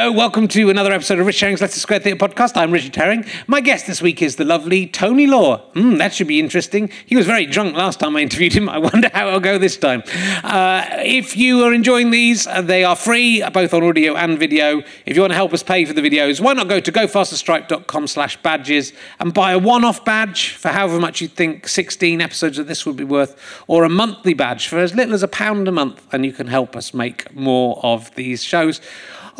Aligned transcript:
Hello, 0.00 0.12
welcome 0.12 0.48
to 0.48 0.70
another 0.70 0.92
episode 0.92 1.18
of 1.18 1.26
Rich 1.26 1.40
Herring's 1.40 1.60
Leicester 1.60 1.78
Square 1.78 1.98
Theatre 1.98 2.26
podcast. 2.26 2.56
I'm 2.56 2.70
Richard 2.70 2.96
Herring. 2.96 3.22
My 3.46 3.60
guest 3.60 3.86
this 3.86 4.00
week 4.00 4.22
is 4.22 4.36
the 4.36 4.46
lovely 4.46 4.86
Tony 4.86 5.26
Law. 5.26 5.60
Mm, 5.72 5.98
that 5.98 6.14
should 6.14 6.26
be 6.26 6.40
interesting. 6.40 6.88
He 7.04 7.16
was 7.16 7.26
very 7.26 7.44
drunk 7.44 7.76
last 7.76 8.00
time 8.00 8.16
I 8.16 8.20
interviewed 8.20 8.54
him. 8.54 8.70
I 8.70 8.78
wonder 8.78 9.10
how 9.12 9.28
it'll 9.28 9.40
go 9.40 9.58
this 9.58 9.76
time. 9.76 10.02
Uh, 10.42 10.86
if 11.04 11.36
you 11.36 11.62
are 11.64 11.74
enjoying 11.74 12.12
these, 12.12 12.46
uh, 12.46 12.62
they 12.62 12.82
are 12.82 12.96
free, 12.96 13.46
both 13.52 13.74
on 13.74 13.84
audio 13.84 14.16
and 14.16 14.38
video. 14.38 14.82
If 15.04 15.16
you 15.16 15.20
want 15.20 15.32
to 15.32 15.36
help 15.36 15.52
us 15.52 15.62
pay 15.62 15.84
for 15.84 15.92
the 15.92 16.00
videos, 16.00 16.40
why 16.40 16.54
not 16.54 16.66
go 16.66 16.80
to 16.80 16.90
gofasterstripe.com 16.90 18.06
slash 18.06 18.38
badges 18.38 18.94
and 19.18 19.34
buy 19.34 19.52
a 19.52 19.58
one-off 19.58 20.02
badge 20.02 20.54
for 20.54 20.68
however 20.68 20.98
much 20.98 21.20
you 21.20 21.28
think 21.28 21.68
16 21.68 22.22
episodes 22.22 22.56
of 22.56 22.68
this 22.68 22.86
would 22.86 22.96
be 22.96 23.04
worth, 23.04 23.38
or 23.66 23.84
a 23.84 23.90
monthly 23.90 24.32
badge 24.32 24.66
for 24.66 24.78
as 24.78 24.94
little 24.94 25.12
as 25.12 25.22
a 25.22 25.28
pound 25.28 25.68
a 25.68 25.72
month, 25.72 26.08
and 26.10 26.24
you 26.24 26.32
can 26.32 26.46
help 26.46 26.74
us 26.74 26.94
make 26.94 27.30
more 27.34 27.78
of 27.82 28.14
these 28.14 28.42
shows. 28.42 28.80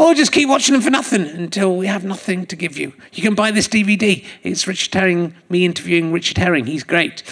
Or 0.00 0.14
just 0.14 0.32
keep 0.32 0.48
watching 0.48 0.72
them 0.72 0.80
for 0.80 0.88
nothing 0.88 1.26
until 1.26 1.76
we 1.76 1.86
have 1.86 2.04
nothing 2.04 2.46
to 2.46 2.56
give 2.56 2.78
you. 2.78 2.94
You 3.12 3.22
can 3.22 3.34
buy 3.34 3.50
this 3.50 3.68
DVD. 3.68 4.24
It's 4.42 4.66
Richard 4.66 4.94
Herring, 4.94 5.34
me 5.50 5.66
interviewing 5.66 6.10
Richard 6.10 6.38
Herring. 6.38 6.64
He's 6.64 6.84
great. 6.84 7.22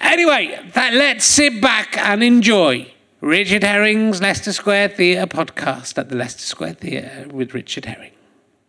Anyway, 0.00 0.58
that, 0.74 0.92
let's 0.92 1.24
sit 1.24 1.60
back 1.62 1.96
and 1.96 2.24
enjoy 2.24 2.92
Richard 3.20 3.62
Herring's 3.62 4.20
Leicester 4.20 4.52
Square 4.52 4.88
Theatre 4.88 5.28
podcast 5.28 5.98
at 5.98 6.08
the 6.08 6.16
Leicester 6.16 6.42
Square 6.42 6.74
Theatre 6.74 7.28
with 7.30 7.54
Richard 7.54 7.84
Herring. 7.84 8.15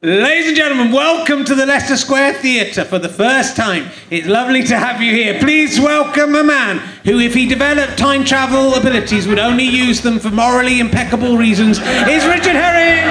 Ladies 0.04 0.50
and 0.50 0.56
gentlemen, 0.56 0.92
welcome 0.92 1.44
to 1.44 1.56
the 1.56 1.66
Leicester 1.66 1.98
Square 1.98 2.36
Theatre 2.36 2.86
for 2.86 3.00
the 3.00 3.10
first 3.10 3.56
time. 3.56 3.90
It's 4.12 4.28
lovely 4.28 4.62
to 4.66 4.78
have 4.78 5.02
you 5.02 5.12
here. 5.12 5.40
Please 5.40 5.80
welcome 5.80 6.36
a 6.36 6.44
man 6.44 6.78
who, 7.04 7.18
if 7.18 7.34
he 7.34 7.48
developed 7.48 7.98
time 7.98 8.24
travel 8.24 8.76
abilities, 8.76 9.28
would 9.28 9.40
only 9.40 9.64
use 9.64 10.02
them 10.02 10.20
for 10.20 10.30
morally 10.30 10.80
impeccable 10.80 11.36
reasons. 11.36 11.80
Is 11.80 12.28
Richard 12.28 12.54
Herring. 12.54 13.08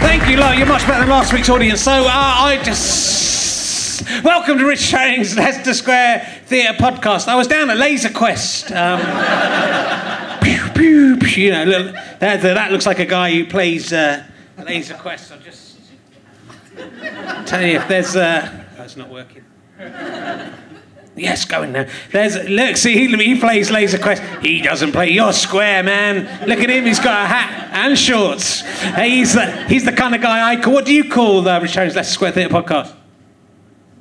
Thank 0.00 0.28
you 0.28 0.38
Lo. 0.38 0.50
You're 0.50 0.66
much 0.66 0.84
better 0.88 1.02
than 1.02 1.10
last 1.10 1.32
week's 1.32 1.48
audience. 1.48 1.82
So 1.82 1.92
uh, 1.92 2.08
I 2.08 2.60
just 2.64 3.19
welcome 4.24 4.58
to 4.58 4.66
Rich 4.66 4.90
Herring's 4.90 5.36
Leicester 5.36 5.74
Square 5.74 6.42
Theatre 6.46 6.74
podcast. 6.74 7.28
I 7.28 7.34
was 7.34 7.46
down 7.46 7.70
at 7.70 7.76
Laser 7.76 8.10
Quest. 8.10 8.70
Um, 8.72 9.00
pew, 10.42 10.70
pew, 10.74 11.16
pew, 11.16 11.44
you 11.44 11.50
know, 11.50 11.64
look, 11.64 11.94
that, 12.20 12.42
that 12.42 12.72
looks 12.72 12.86
like 12.86 12.98
a 12.98 13.06
guy 13.06 13.32
who 13.32 13.46
plays 13.46 13.92
uh, 13.92 14.24
Laser 14.58 14.94
Quest. 14.94 15.32
I'll 15.32 15.38
just 15.38 15.78
tell 17.46 17.62
you 17.62 17.78
if 17.78 17.88
there's. 17.88 18.16
Uh, 18.16 18.64
oh, 18.78 18.82
it's 18.82 18.96
not 18.96 19.08
working. 19.08 19.44
Yes, 21.16 21.44
going 21.44 21.72
now. 21.72 21.86
There's 22.12 22.48
look, 22.48 22.76
see, 22.76 22.94
he, 22.94 23.16
he 23.16 23.38
plays 23.38 23.70
Laser 23.70 23.98
Quest. 23.98 24.22
He 24.42 24.62
doesn't 24.62 24.92
play. 24.92 25.10
You're 25.10 25.32
square, 25.32 25.82
man. 25.82 26.48
Look 26.48 26.60
at 26.60 26.70
him. 26.70 26.84
He's 26.84 27.00
got 27.00 27.24
a 27.24 27.26
hat 27.26 27.70
and 27.72 27.98
shorts. 27.98 28.62
He's 28.96 29.34
the, 29.34 29.66
he's 29.66 29.84
the 29.84 29.92
kind 29.92 30.14
of 30.14 30.20
guy 30.22 30.52
I 30.52 30.60
call. 30.60 30.72
What 30.72 30.86
do 30.86 30.94
you 30.94 31.10
call 31.10 31.42
the 31.42 31.60
Rich 31.60 31.74
Herring's 31.74 31.96
Leicester 31.96 32.14
Square 32.14 32.32
Theatre 32.32 32.54
podcast? 32.54 32.94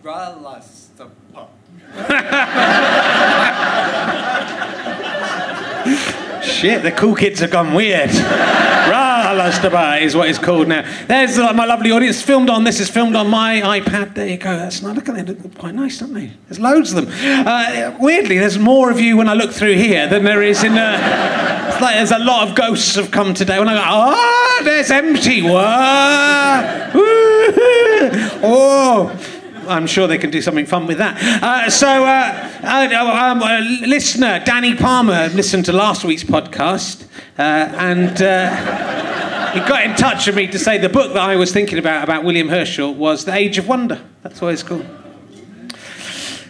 Shit, 6.43 6.83
the 6.83 6.91
cool 6.91 7.15
kids 7.15 7.39
have 7.41 7.51
gone 7.51 7.73
weird. 7.75 8.09
Ralastaba 8.09 10.01
is 10.01 10.15
what 10.15 10.29
it's 10.29 10.39
called 10.39 10.67
now. 10.67 10.81
There's 11.05 11.37
uh, 11.37 11.53
my 11.53 11.65
lovely 11.65 11.91
audience. 11.91 12.23
Filmed 12.23 12.49
on 12.49 12.63
this 12.63 12.79
is 12.79 12.89
filmed 12.89 13.15
on 13.15 13.29
my 13.29 13.61
iPad. 13.61 14.15
There 14.15 14.27
you 14.27 14.37
go. 14.37 14.57
That's 14.57 14.81
not 14.81 14.95
look 14.95 15.07
at 15.09 15.15
them. 15.15 15.25
They 15.27 15.33
look 15.33 15.55
quite 15.59 15.75
nice, 15.75 15.99
don't 15.99 16.13
they? 16.13 16.31
There's 16.47 16.59
loads 16.59 16.91
of 16.93 17.05
them. 17.05 17.13
Uh, 17.47 17.95
weirdly, 17.99 18.39
there's 18.39 18.57
more 18.57 18.89
of 18.89 18.99
you 18.99 19.15
when 19.15 19.29
I 19.29 19.35
look 19.35 19.51
through 19.51 19.75
here 19.75 20.07
than 20.07 20.23
there 20.23 20.41
is 20.41 20.63
in. 20.63 20.75
Uh, 20.75 21.69
it's 21.71 21.79
like 21.81 21.93
there's 21.95 22.09
a 22.11 22.17
lot 22.17 22.47
of 22.49 22.55
ghosts 22.55 22.95
have 22.95 23.11
come 23.11 23.35
today. 23.35 23.59
When 23.59 23.69
I 23.69 23.75
go, 23.75 23.81
ah, 23.83 24.61
there's 24.63 24.89
empty. 24.89 25.43
Whoa. 25.43 26.87
Oh. 28.41 29.11
I'm 29.69 29.87
sure 29.87 30.07
they 30.07 30.17
can 30.17 30.31
do 30.31 30.41
something 30.41 30.65
fun 30.65 30.87
with 30.87 30.97
that. 30.97 31.21
Uh, 31.43 31.69
so, 31.69 31.87
uh, 31.87 32.49
uh, 32.63 33.31
um, 33.31 33.41
a 33.43 33.61
listener, 33.87 34.43
Danny 34.43 34.75
Palmer, 34.75 35.29
listened 35.29 35.65
to 35.65 35.73
last 35.73 36.03
week's 36.03 36.23
podcast 36.23 37.05
uh, 37.37 37.41
and 37.41 38.21
uh, 38.21 39.51
he 39.53 39.59
got 39.61 39.83
in 39.83 39.95
touch 39.95 40.25
with 40.27 40.35
me 40.35 40.47
to 40.47 40.59
say 40.59 40.77
the 40.77 40.89
book 40.89 41.13
that 41.13 41.21
I 41.21 41.35
was 41.35 41.53
thinking 41.53 41.77
about, 41.77 42.03
about 42.03 42.23
William 42.23 42.49
Herschel, 42.49 42.93
was 42.93 43.25
The 43.25 43.33
Age 43.33 43.57
of 43.57 43.67
Wonder. 43.67 44.01
That's 44.23 44.41
what 44.41 44.53
it's 44.53 44.63
called. 44.63 44.85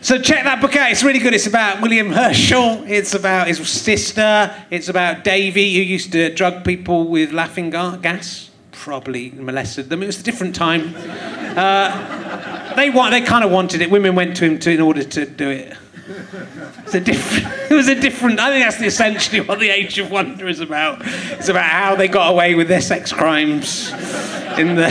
So 0.01 0.18
check 0.18 0.46
that 0.46 0.62
book 0.62 0.75
out. 0.78 0.91
It's 0.91 1.03
really 1.03 1.19
good. 1.19 1.34
It's 1.34 1.47
about 1.47 1.81
William 1.81 2.12
Herschel. 2.12 2.84
It's 2.88 3.13
about 3.13 3.47
his 3.47 3.68
sister. 3.69 4.56
It's 4.72 4.88
about 4.88 5.25
Davy, 5.25 5.75
who 5.75 5.81
used 5.81 6.13
to 6.13 6.34
drug 6.34 6.63
people 6.63 7.07
with 7.09 7.34
laughing 7.34 7.69
gas. 7.69 8.50
Probably 8.72 9.31
molested 9.31 9.90
them. 9.90 10.01
It 10.01 10.06
was 10.06 10.22
a 10.22 10.24
different 10.24 10.56
time. 10.56 10.96
Uh, 10.96 12.28
they 12.79 12.90
want. 12.90 13.12
They 13.12 13.22
kind 13.22 13.44
of 13.44 13.51
wanted 13.51 13.81
it. 13.81 13.91
Women 13.91 14.16
went 14.16 14.38
to 14.38 14.45
him 14.45 14.59
to, 14.59 14.72
in 14.72 14.81
order 14.81 15.03
to 15.03 15.25
do 15.25 15.50
it. 15.50 15.78
It's 16.85 16.95
a 16.95 17.00
different. 17.00 17.56
It 17.69 17.75
was 17.75 17.88
a 17.88 17.94
different. 17.94 18.40
I 18.40 18.50
think 18.50 18.66
that's 18.66 18.81
essentially 18.81 19.41
what 19.41 19.59
the 19.59 19.69
Age 19.69 20.00
of 20.00 20.09
Wonder 20.09 20.47
is 20.47 20.59
about. 20.59 21.03
It's 21.03 21.50
about 21.50 21.69
how 21.69 21.95
they 21.95 22.07
got 22.07 22.31
away 22.31 22.56
with 22.56 22.68
their 22.68 22.81
sex 22.81 23.13
crimes 23.13 23.91
in 24.57 24.75
the. 24.75 24.89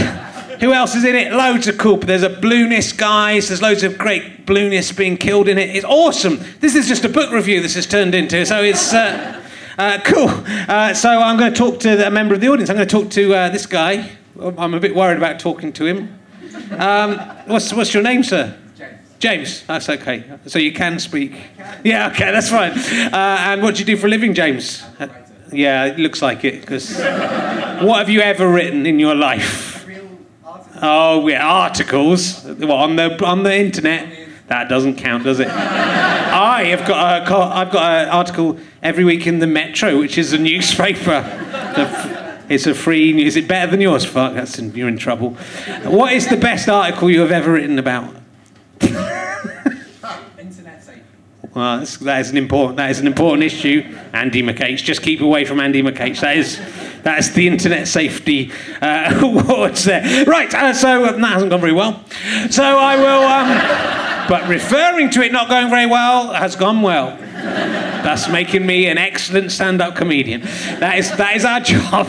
Who 0.60 0.72
else 0.72 0.94
is 0.94 1.04
in 1.04 1.16
it? 1.16 1.32
Loads 1.32 1.66
of 1.66 1.76
cool. 1.76 1.96
There's 1.96 2.22
a 2.22 2.28
balloonists 2.28 2.92
guys. 2.92 3.48
There's 3.48 3.60
loads 3.60 3.82
of 3.82 3.98
great 3.98 4.46
balloonists 4.46 4.92
being 4.92 5.16
killed 5.16 5.48
in 5.48 5.58
it. 5.58 5.74
It's 5.74 5.84
awesome. 5.84 6.38
This 6.60 6.76
is 6.76 6.86
just 6.86 7.04
a 7.04 7.08
book 7.08 7.32
review. 7.32 7.60
This 7.60 7.74
has 7.74 7.86
turned 7.86 8.14
into. 8.14 8.46
So 8.46 8.62
it's. 8.62 8.94
Uh, 8.94 9.44
uh, 9.76 10.00
cool. 10.04 10.28
Uh, 10.28 10.94
so 10.94 11.08
I'm 11.08 11.36
going 11.36 11.52
to 11.52 11.58
talk 11.58 11.80
to 11.80 12.06
a 12.06 12.10
member 12.10 12.34
of 12.34 12.40
the 12.40 12.48
audience. 12.48 12.70
I'm 12.70 12.76
going 12.76 12.88
to 12.88 13.00
talk 13.00 13.10
to 13.10 13.34
uh, 13.34 13.48
this 13.48 13.66
guy. 13.66 14.10
I'm 14.40 14.74
a 14.74 14.80
bit 14.80 14.94
worried 14.94 15.18
about 15.18 15.40
talking 15.40 15.72
to 15.74 15.86
him. 15.86 16.17
Um, 16.70 17.18
what's, 17.46 17.72
what's 17.72 17.94
your 17.94 18.02
name, 18.02 18.22
sir? 18.22 18.56
James. 18.76 18.98
James. 19.18 19.66
That's 19.66 19.88
okay. 19.88 20.24
So 20.46 20.58
you 20.58 20.72
can 20.72 20.98
speak. 20.98 21.32
Yeah, 21.84 22.08
okay, 22.10 22.30
that's 22.30 22.50
fine. 22.50 22.72
Uh, 22.72 23.36
and 23.40 23.62
what 23.62 23.74
do 23.74 23.80
you 23.80 23.86
do 23.86 23.96
for 23.96 24.06
a 24.06 24.10
living, 24.10 24.34
James? 24.34 24.82
Uh, 24.98 25.08
yeah, 25.52 25.86
it 25.86 25.98
looks 25.98 26.20
like 26.22 26.44
it. 26.44 26.60
Because 26.60 26.96
what 27.82 27.98
have 27.98 28.08
you 28.08 28.20
ever 28.20 28.48
written 28.48 28.86
in 28.86 28.98
your 28.98 29.14
life? 29.14 29.86
Oh, 30.80 31.26
yeah, 31.26 31.44
articles. 31.46 32.44
What 32.44 32.70
on 32.70 32.96
the 32.96 33.24
on 33.24 33.42
the 33.42 33.56
internet? 33.56 34.28
That 34.46 34.68
doesn't 34.68 34.96
count, 34.96 35.24
does 35.24 35.40
it? 35.40 35.48
I 35.48 36.64
have 36.64 36.86
got 36.86 37.28
a 37.28 37.34
I've 37.34 37.70
got 37.72 37.82
an 37.82 38.08
article 38.10 38.58
every 38.82 39.04
week 39.04 39.26
in 39.26 39.40
the 39.40 39.46
Metro, 39.46 39.98
which 39.98 40.16
is 40.18 40.32
a 40.32 40.38
newspaper. 40.38 41.22
The- 41.74 42.27
It's 42.48 42.66
a 42.66 42.74
free. 42.74 43.24
Is 43.24 43.36
it 43.36 43.46
better 43.46 43.70
than 43.70 43.80
yours? 43.80 44.04
Fuck, 44.04 44.34
that's 44.34 44.58
in, 44.58 44.74
you're 44.74 44.88
in 44.88 44.98
trouble. 44.98 45.30
What 45.84 46.12
is 46.12 46.28
the 46.28 46.36
best 46.36 46.68
article 46.68 47.10
you 47.10 47.20
have 47.20 47.30
ever 47.30 47.52
written 47.52 47.78
about? 47.78 48.14
Internet 50.38 50.82
safety. 50.82 51.02
Well, 51.54 51.78
that's, 51.78 51.96
that 51.98 52.20
is 52.20 52.30
an 52.30 52.36
important 52.36 52.76
that 52.78 52.90
is 52.90 53.00
an 53.00 53.06
important 53.06 53.42
issue. 53.42 53.82
Andy 54.12 54.42
McCaich, 54.42 54.82
just 54.82 55.02
keep 55.02 55.20
away 55.20 55.44
from 55.44 55.60
Andy 55.60 55.82
McCaich. 55.82 56.20
That 56.20 56.36
is 56.36 56.58
that 57.02 57.18
is 57.18 57.32
the 57.32 57.46
internet 57.46 57.86
safety 57.86 58.50
uh, 58.80 59.18
awards 59.22 59.84
there. 59.84 60.24
Right, 60.24 60.52
uh, 60.54 60.72
so 60.72 61.04
uh, 61.04 61.12
that 61.12 61.32
hasn't 61.32 61.50
gone 61.50 61.60
very 61.60 61.72
well. 61.72 62.02
So 62.50 62.62
I 62.62 62.96
will. 62.96 63.24
Um, 63.24 64.28
but 64.28 64.46
referring 64.46 65.10
to 65.10 65.22
it 65.22 65.32
not 65.32 65.48
going 65.48 65.70
very 65.70 65.86
well 65.86 66.32
has 66.34 66.54
gone 66.54 66.82
well. 66.82 67.16
Thus 68.08 68.26
making 68.26 68.64
me 68.64 68.86
an 68.86 68.96
excellent 68.96 69.52
stand-up 69.52 69.94
comedian. 69.94 70.40
That 70.80 70.96
is 70.96 71.14
that 71.18 71.36
is 71.36 71.44
our 71.44 71.60
job. 71.74 72.06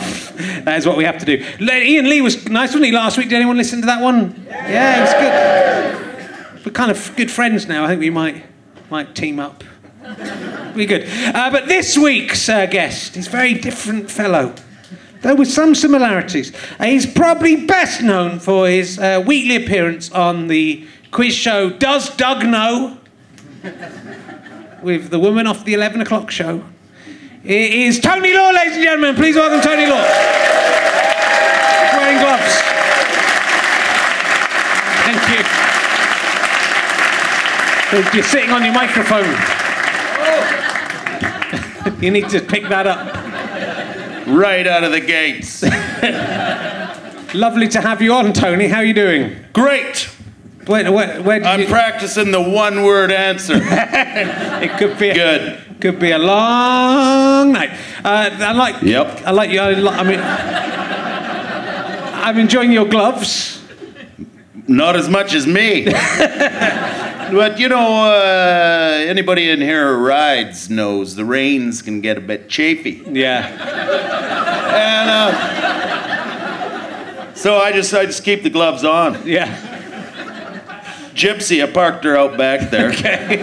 That 0.64 0.78
is 0.78 0.86
what 0.86 0.96
we 0.96 1.04
have 1.04 1.18
to 1.18 1.26
do. 1.26 1.46
Ian 1.62 2.10
Lee 2.10 2.22
was 2.22 2.48
nice, 2.48 2.70
wasn't 2.70 2.86
he, 2.86 2.94
last 2.94 3.18
week? 3.18 3.28
Did 3.28 3.36
anyone 3.36 3.58
listen 3.58 3.82
to 3.82 3.86
that 3.88 4.02
one? 4.02 4.46
Yeah, 4.48 4.96
it 4.96 5.02
was 5.02 6.56
good. 6.56 6.66
We're 6.66 6.72
kind 6.72 6.90
of 6.90 7.14
good 7.18 7.30
friends 7.30 7.68
now. 7.68 7.84
I 7.84 7.88
think 7.90 8.00
we 8.00 8.12
might 8.12 8.46
might 8.90 9.14
team 9.14 9.42
up. 9.42 9.62
Be 10.74 10.86
good. 10.86 11.06
Uh, 11.36 11.52
but 11.52 11.68
this 11.68 11.98
week's 11.98 12.48
uh, 12.48 12.66
guest 12.68 13.18
is 13.18 13.28
a 13.28 13.30
very 13.30 13.56
different 13.56 14.10
fellow, 14.10 14.56
though 15.22 15.36
with 15.36 15.52
some 15.52 15.76
similarities. 15.76 16.56
Uh, 16.80 16.86
he's 16.86 17.06
probably 17.06 17.66
best 17.66 18.02
known 18.02 18.40
for 18.40 18.70
his 18.70 18.98
uh, 19.00 19.22
weekly 19.28 19.58
appearance 19.58 20.10
on 20.14 20.48
the 20.48 20.88
quiz 21.12 21.36
show 21.36 21.70
Does 21.70 22.16
Doug 22.16 22.46
Know? 22.46 23.00
With 24.84 25.10
the 25.10 25.20
woman 25.20 25.48
off 25.48 25.66
the 25.66 25.74
11 25.74 26.00
o'clock 26.02 26.32
show. 26.32 26.64
It 27.44 27.74
is 27.74 28.00
Tony 28.00 28.34
Law, 28.34 28.52
ladies 28.52 28.76
and 28.76 28.84
gentlemen. 28.84 29.16
Please 29.16 29.36
welcome 29.36 29.60
Tony 29.62 29.86
Law. 29.86 30.04
Wearing 31.98 32.20
gloves. 32.20 32.62
Thank 35.06 35.22
you. 35.30 35.44
You're 38.14 38.24
sitting 38.24 38.52
on 38.52 38.64
your 38.64 38.74
microphone. 38.74 39.24
you 42.04 42.12
need 42.12 42.30
to 42.30 42.40
pick 42.42 42.68
that 42.70 42.86
up. 42.86 43.16
right 44.28 44.68
out 44.68 44.84
of 44.84 44.92
the 44.92 45.00
gates. 45.00 45.64
Lovely 47.34 47.68
to 47.70 47.82
have 47.82 48.00
you 48.02 48.14
on, 48.14 48.34
Tony. 48.34 48.68
How 48.68 48.78
are 48.78 48.86
you 48.86 48.94
doing? 48.94 49.36
Great. 49.54 50.10
Where, 50.70 50.92
where 51.24 51.40
did 51.40 51.48
I'm 51.48 51.62
you, 51.62 51.68
practicing 51.68 52.30
the 52.30 52.42
one 52.42 52.84
word 52.84 53.12
answer. 53.12 53.56
it 53.60 54.78
could 54.78 55.00
be 55.00 55.10
a, 55.10 55.16
Good. 55.16 55.82
Could 55.82 55.98
be 56.00 56.12
a 56.12 56.20
long 56.20 57.54
night. 57.54 57.72
Uh, 58.06 58.30
I 58.40 58.52
like. 58.52 58.84
Yep. 58.84 59.24
I 59.26 59.32
like 59.32 59.50
you. 59.50 59.62
I, 59.62 59.72
I 59.72 60.04
mean, 60.04 60.20
I'm 62.24 62.38
enjoying 62.38 62.72
your 62.72 62.86
gloves. 62.88 63.64
Not 64.68 64.96
as 64.96 65.10
much 65.10 65.34
as 65.34 65.48
me. 65.48 65.86
but 65.86 67.60
you 67.60 67.68
know, 67.68 68.04
uh, 68.06 69.06
anybody 69.08 69.50
in 69.50 69.62
here 69.62 69.98
who 69.98 70.04
rides 70.06 70.70
knows 70.70 71.16
the 71.16 71.26
reins 71.26 71.82
can 71.82 72.00
get 72.00 72.16
a 72.16 72.22
bit 72.22 72.48
chafy. 72.48 73.02
Yeah. 73.10 73.48
And 74.76 75.10
uh, 77.26 77.34
so 77.34 77.58
I 77.58 77.72
just 77.72 77.92
I 77.92 78.06
just 78.06 78.24
keep 78.24 78.44
the 78.44 78.52
gloves 78.52 78.84
on. 78.84 79.26
Yeah. 79.28 79.69
Gypsy, 81.20 81.62
I 81.62 81.70
parked 81.70 82.06
her 82.06 82.16
out 82.16 82.38
back 82.38 82.72
there. 82.72 82.90
Okay. 83.00 83.36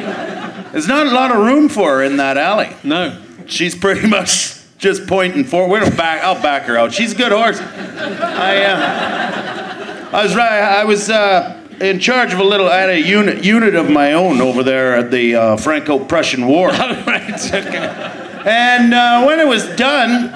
There's 0.73 0.89
not 0.89 1.07
a 1.07 1.11
lot 1.11 1.31
of 1.31 1.39
room 1.39 1.69
for 1.69 1.91
her 1.97 2.03
in 2.03 2.17
that 2.17 2.37
alley. 2.37 2.71
No. 2.83 3.23
She's 3.47 3.75
pretty 3.75 4.07
much 4.07 4.59
just 4.79 5.07
pointing 5.07 5.45
forward. 5.45 5.83
We're 5.83 5.97
back. 5.97 6.23
I'll 6.23 6.41
back 6.43 6.65
her 6.65 6.77
out. 6.77 6.93
She's 6.93 7.13
a 7.13 7.17
good 7.17 7.33
horse. 7.33 7.59
I 7.61 8.63
uh, 8.65 10.11
I 10.13 10.23
was 10.23 10.35
right. 10.37 10.61
I 10.81 10.85
was 10.85 11.09
uh, 11.09 11.63
in 11.81 11.99
charge 11.99 12.33
of 12.35 12.41
a 12.41 12.45
little. 12.45 12.69
I 12.69 12.79
had 12.79 12.91
a 12.91 13.01
unit 13.01 13.45
unit 13.45 13.75
of 13.75 13.89
my 13.91 14.13
own 14.13 14.43
over 14.43 14.63
there 14.63 14.97
at 14.97 15.11
the 15.11 15.35
uh, 15.35 15.57
Franco-Prussian 15.57 16.47
War. 16.47 16.71
All 16.71 16.77
right. 17.07 17.55
Okay. 17.55 18.43
And 18.47 18.93
uh, 18.93 19.25
when 19.25 19.39
it 19.41 19.47
was 19.47 19.65
done, 19.77 20.31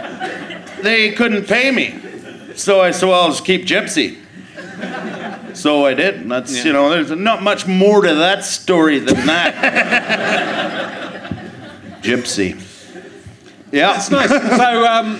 they 0.83 1.13
couldn't 1.13 1.47
pay 1.47 1.71
me. 1.71 2.55
So 2.55 2.81
I 2.81 2.93
said, 2.93 3.09
well, 3.09 3.23
I'll 3.25 3.31
just 3.31 3.45
keep 3.45 3.67
Gypsy. 3.67 4.20
So 5.61 5.85
I 5.85 5.93
did. 5.95 6.27
That's, 6.29 6.57
Yeah. 6.57 6.65
you 6.65 6.73
know, 6.73 6.89
there's 6.89 7.11
not 7.11 7.43
much 7.43 7.67
more 7.67 8.01
to 8.03 8.15
that 8.15 8.45
story 8.45 8.99
than 8.99 9.27
that. 9.27 9.53
Gypsy. 12.03 12.59
Yeah. 13.71 13.93
That's 13.93 14.11
nice. 14.11 14.31
So, 14.31 14.87
um, 14.87 15.17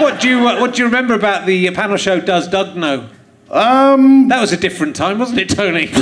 what 0.00 0.20
do 0.20 0.28
you 0.28 0.46
uh, 0.46 0.60
what 0.60 0.74
do 0.74 0.78
you 0.82 0.84
remember 0.86 1.14
about 1.14 1.46
the 1.46 1.70
panel 1.70 1.96
show? 1.96 2.20
Does 2.20 2.48
Doug 2.48 2.76
know? 2.76 3.08
Um, 3.50 4.28
That 4.28 4.40
was 4.40 4.52
a 4.52 4.56
different 4.56 4.94
time, 4.96 5.18
wasn't 5.18 5.40
it, 5.40 5.48
Tony? 5.50 5.90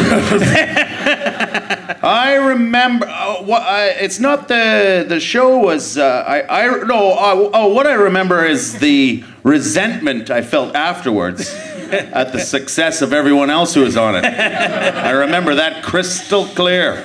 I 2.02 2.34
remember. 2.34 3.06
Uh, 3.08 3.42
what, 3.42 3.62
I, 3.62 3.88
it's 4.00 4.18
not 4.20 4.48
the 4.48 5.04
the 5.08 5.20
show 5.20 5.58
was. 5.58 5.96
Uh, 5.98 6.24
I 6.26 6.42
I 6.62 6.66
no. 6.84 7.12
Uh, 7.12 7.50
oh, 7.54 7.68
what 7.74 7.86
I 7.86 7.94
remember 7.94 8.44
is 8.44 8.78
the 8.78 9.22
resentment 9.42 10.30
I 10.30 10.42
felt 10.42 10.74
afterwards 10.74 11.50
at 11.92 12.32
the 12.32 12.40
success 12.40 13.02
of 13.02 13.12
everyone 13.12 13.50
else 13.50 13.75
who 13.75 13.82
was 13.82 13.96
on 13.96 14.16
it. 14.16 14.25
I 14.25 15.10
remember 15.10 15.56
that 15.56 15.82
crystal 15.82 16.46
clear. 16.46 17.04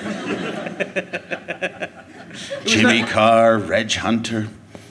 Jimmy 2.65 3.03
Carr, 3.03 3.57
Reg 3.57 3.91
Hunter. 3.93 4.47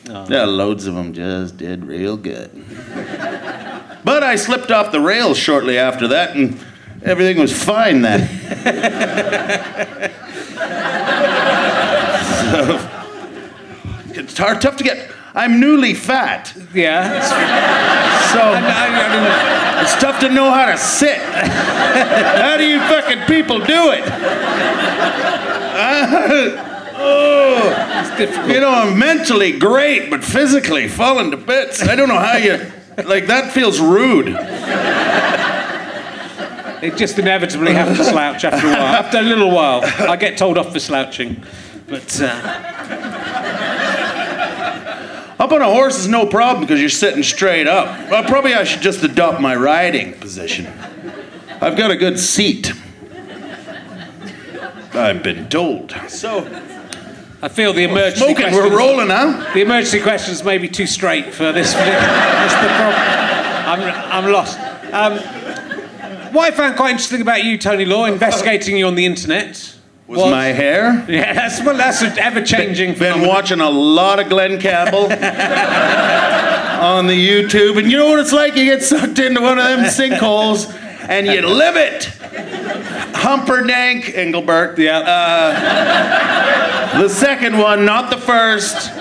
Oh. 0.08 0.26
Yeah, 0.29 0.44
loads 0.44 0.87
of 0.87 0.94
them 0.94 1.12
just 1.12 1.56
did 1.56 1.85
real 1.85 2.17
good. 2.17 2.50
But 4.05 4.23
I 4.23 4.37
slipped 4.37 4.70
off 4.70 4.93
the 4.93 5.00
rails 5.00 5.38
shortly 5.38 5.79
after 5.79 6.08
that, 6.08 6.37
and 6.37 6.58
everything 7.02 7.38
was 7.38 7.52
fine 7.52 8.02
then. 8.02 8.29
so, 12.44 12.91
it's 14.20 14.37
hard, 14.37 14.61
tough 14.61 14.76
to 14.76 14.85
get. 14.85 15.11
I'm 15.34 15.58
newly 15.58 15.94
fat, 15.94 16.54
yeah. 16.72 17.20
so 18.32 18.38
I, 18.40 18.56
I 18.56 19.12
didn't- 19.12 19.84
it's 19.84 19.96
tough 20.00 20.20
to 20.20 20.28
know 20.28 20.50
how 20.52 20.66
to 20.66 20.78
sit. 20.78 21.19
how 21.22 22.56
do 22.56 22.64
you 22.64 22.78
fucking 22.81 23.22
people 23.26 23.58
do 23.58 23.90
it? 23.90 24.04
oh, 26.96 28.00
it's 28.00 28.16
difficult. 28.16 28.48
you 28.50 28.60
know, 28.60 28.70
I'm 28.70 28.96
mentally 28.98 29.58
great, 29.58 30.10
but 30.10 30.25
physically 30.25 30.88
falling 30.88 31.31
to 31.32 31.36
bits. 31.36 31.82
I 31.82 31.96
don't 31.96 32.08
know 32.08 32.19
how 32.19 32.36
you. 32.36 32.70
Like, 33.04 33.26
that 33.26 33.52
feels 33.52 33.81
rude. 33.81 34.28
It 36.82 36.96
just 36.96 37.19
inevitably 37.19 37.72
have 37.75 37.96
to 37.96 38.04
slouch 38.04 38.44
after 38.44 38.69
a 38.69 38.70
while. 38.70 38.81
After 39.04 39.19
a 39.19 39.22
little 39.22 39.50
while, 39.50 39.81
I 39.84 40.16
get 40.16 40.38
told 40.38 40.56
off 40.58 40.72
for 40.72 40.78
slouching. 40.78 41.42
But 41.88 42.20
uh, 42.20 43.04
Up 45.44 45.52
on 45.52 45.61
a 45.61 45.67
horse 45.67 45.99
is 45.99 46.08
no 46.08 46.25
problem 46.25 46.64
because 46.64 46.81
you're 46.81 46.88
sitting 46.88 47.23
straight 47.23 47.67
up. 47.67 48.08
Well, 48.08 48.25
probably 48.25 48.55
I 48.55 48.64
should 48.64 48.81
just 48.81 49.05
adopt 49.05 49.43
my 49.43 49.55
riding 49.55 50.14
position. 50.14 50.67
I've 51.61 51.76
got 51.76 51.91
a 51.91 51.96
good 51.96 52.19
seat. 52.19 52.73
I've 54.94 55.23
been 55.23 55.46
told. 55.50 55.94
So, 56.08 56.46
I 57.43 57.49
feel 57.49 57.75
the 57.75 57.82
emergency 57.82 58.25
smoking, 58.25 58.55
we're 58.55 58.69
questions, 58.69 58.75
rolling 58.75 59.08
now. 59.08 59.52
the 59.52 59.61
emergency 59.61 60.00
questions 60.00 60.43
may 60.43 60.56
be 60.56 60.67
too 60.67 60.87
straight 60.87 61.35
for 61.35 61.52
this. 61.52 61.75
That's 61.75 62.55
the 62.55 63.82
problem. 63.82 63.93
I'm, 64.14 64.25
I'm 64.25 64.32
lost. 64.32 64.58
Um, 64.94 65.19
what 66.32 66.50
I 66.50 66.56
found 66.56 66.76
quite 66.76 66.93
interesting 66.93 67.20
about 67.20 67.44
you, 67.44 67.58
Tony 67.58 67.85
Law, 67.85 68.06
investigating 68.06 68.79
you 68.79 68.87
on 68.87 68.94
the 68.94 69.05
internet, 69.05 69.74
Was 70.06 70.31
my 70.31 70.47
hair? 70.47 71.05
yeah, 71.09 71.33
that's 71.33 71.65
well, 71.65 71.77
that's 71.77 72.03
an 72.03 72.19
ever-changing. 72.19 72.91
Been 72.91 72.99
phenomenon. 72.99 73.29
watching 73.29 73.61
a 73.61 73.71
lot 73.71 74.21
of 74.21 74.29
Glenn 74.29 74.61
Campbell 74.61 75.05
on 76.85 77.06
the 77.06 77.15
YouTube, 77.15 77.79
and 77.79 77.91
you 77.91 77.97
know 77.97 78.11
what 78.11 78.21
it's 78.21 78.33
like? 78.33 78.55
You 78.55 78.67
get 78.67 78.83
sucked 78.83 79.19
into 79.19 79.41
one 79.41 79.59
of 79.59 79.65
them 79.65 79.81
sinkholes, 79.87 80.71
and 81.09 81.27
you 81.27 81.41
live 81.47 81.77
it. 81.77 82.05
Humperdinck 83.17 84.15
Engelbert. 84.15 84.79
Yeah. 84.79 84.99
Uh, 84.99 87.01
the 87.01 87.09
second 87.09 87.56
one, 87.56 87.87
not 87.87 88.11
the 88.11 88.19
first. 88.19 88.93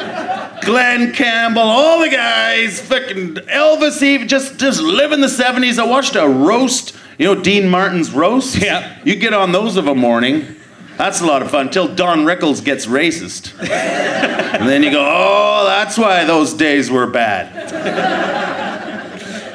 Glenn 0.64 1.12
Campbell, 1.12 1.64
all 1.64 2.00
the 2.00 2.10
guys, 2.10 2.80
fucking 2.80 3.36
Elvis, 3.48 4.02
even 4.02 4.30
just 4.30 4.58
just 4.58 4.80
living 4.80 5.20
the 5.20 5.28
'70s. 5.28 5.78
I 5.78 5.86
watched 5.86 6.16
a 6.16 6.26
roast. 6.26 6.96
You 7.18 7.26
know 7.26 7.42
Dean 7.42 7.68
Martin's 7.68 8.12
roast. 8.12 8.56
Yeah. 8.56 8.98
You 9.04 9.18
get 9.18 9.34
on 9.34 9.52
those 9.52 9.76
of 9.76 9.88
a 9.88 9.96
morning. 9.96 10.56
That's 10.98 11.22
a 11.22 11.25
lot 11.25 11.42
of 11.42 11.50
fun. 11.51 11.68
until 11.68 11.88
Don 11.94 12.19
Rickles 12.25 12.63
gets 12.63 12.86
racist, 12.86 13.54
and 13.60 14.68
then 14.69 14.84
you 14.84 14.92
go, 14.92 15.04
"Oh, 15.06 15.66
that's 15.66 15.98
why 15.98 16.24
those 16.25 16.54
days 16.54 16.90
were 16.92 17.07
bad." 17.07 17.50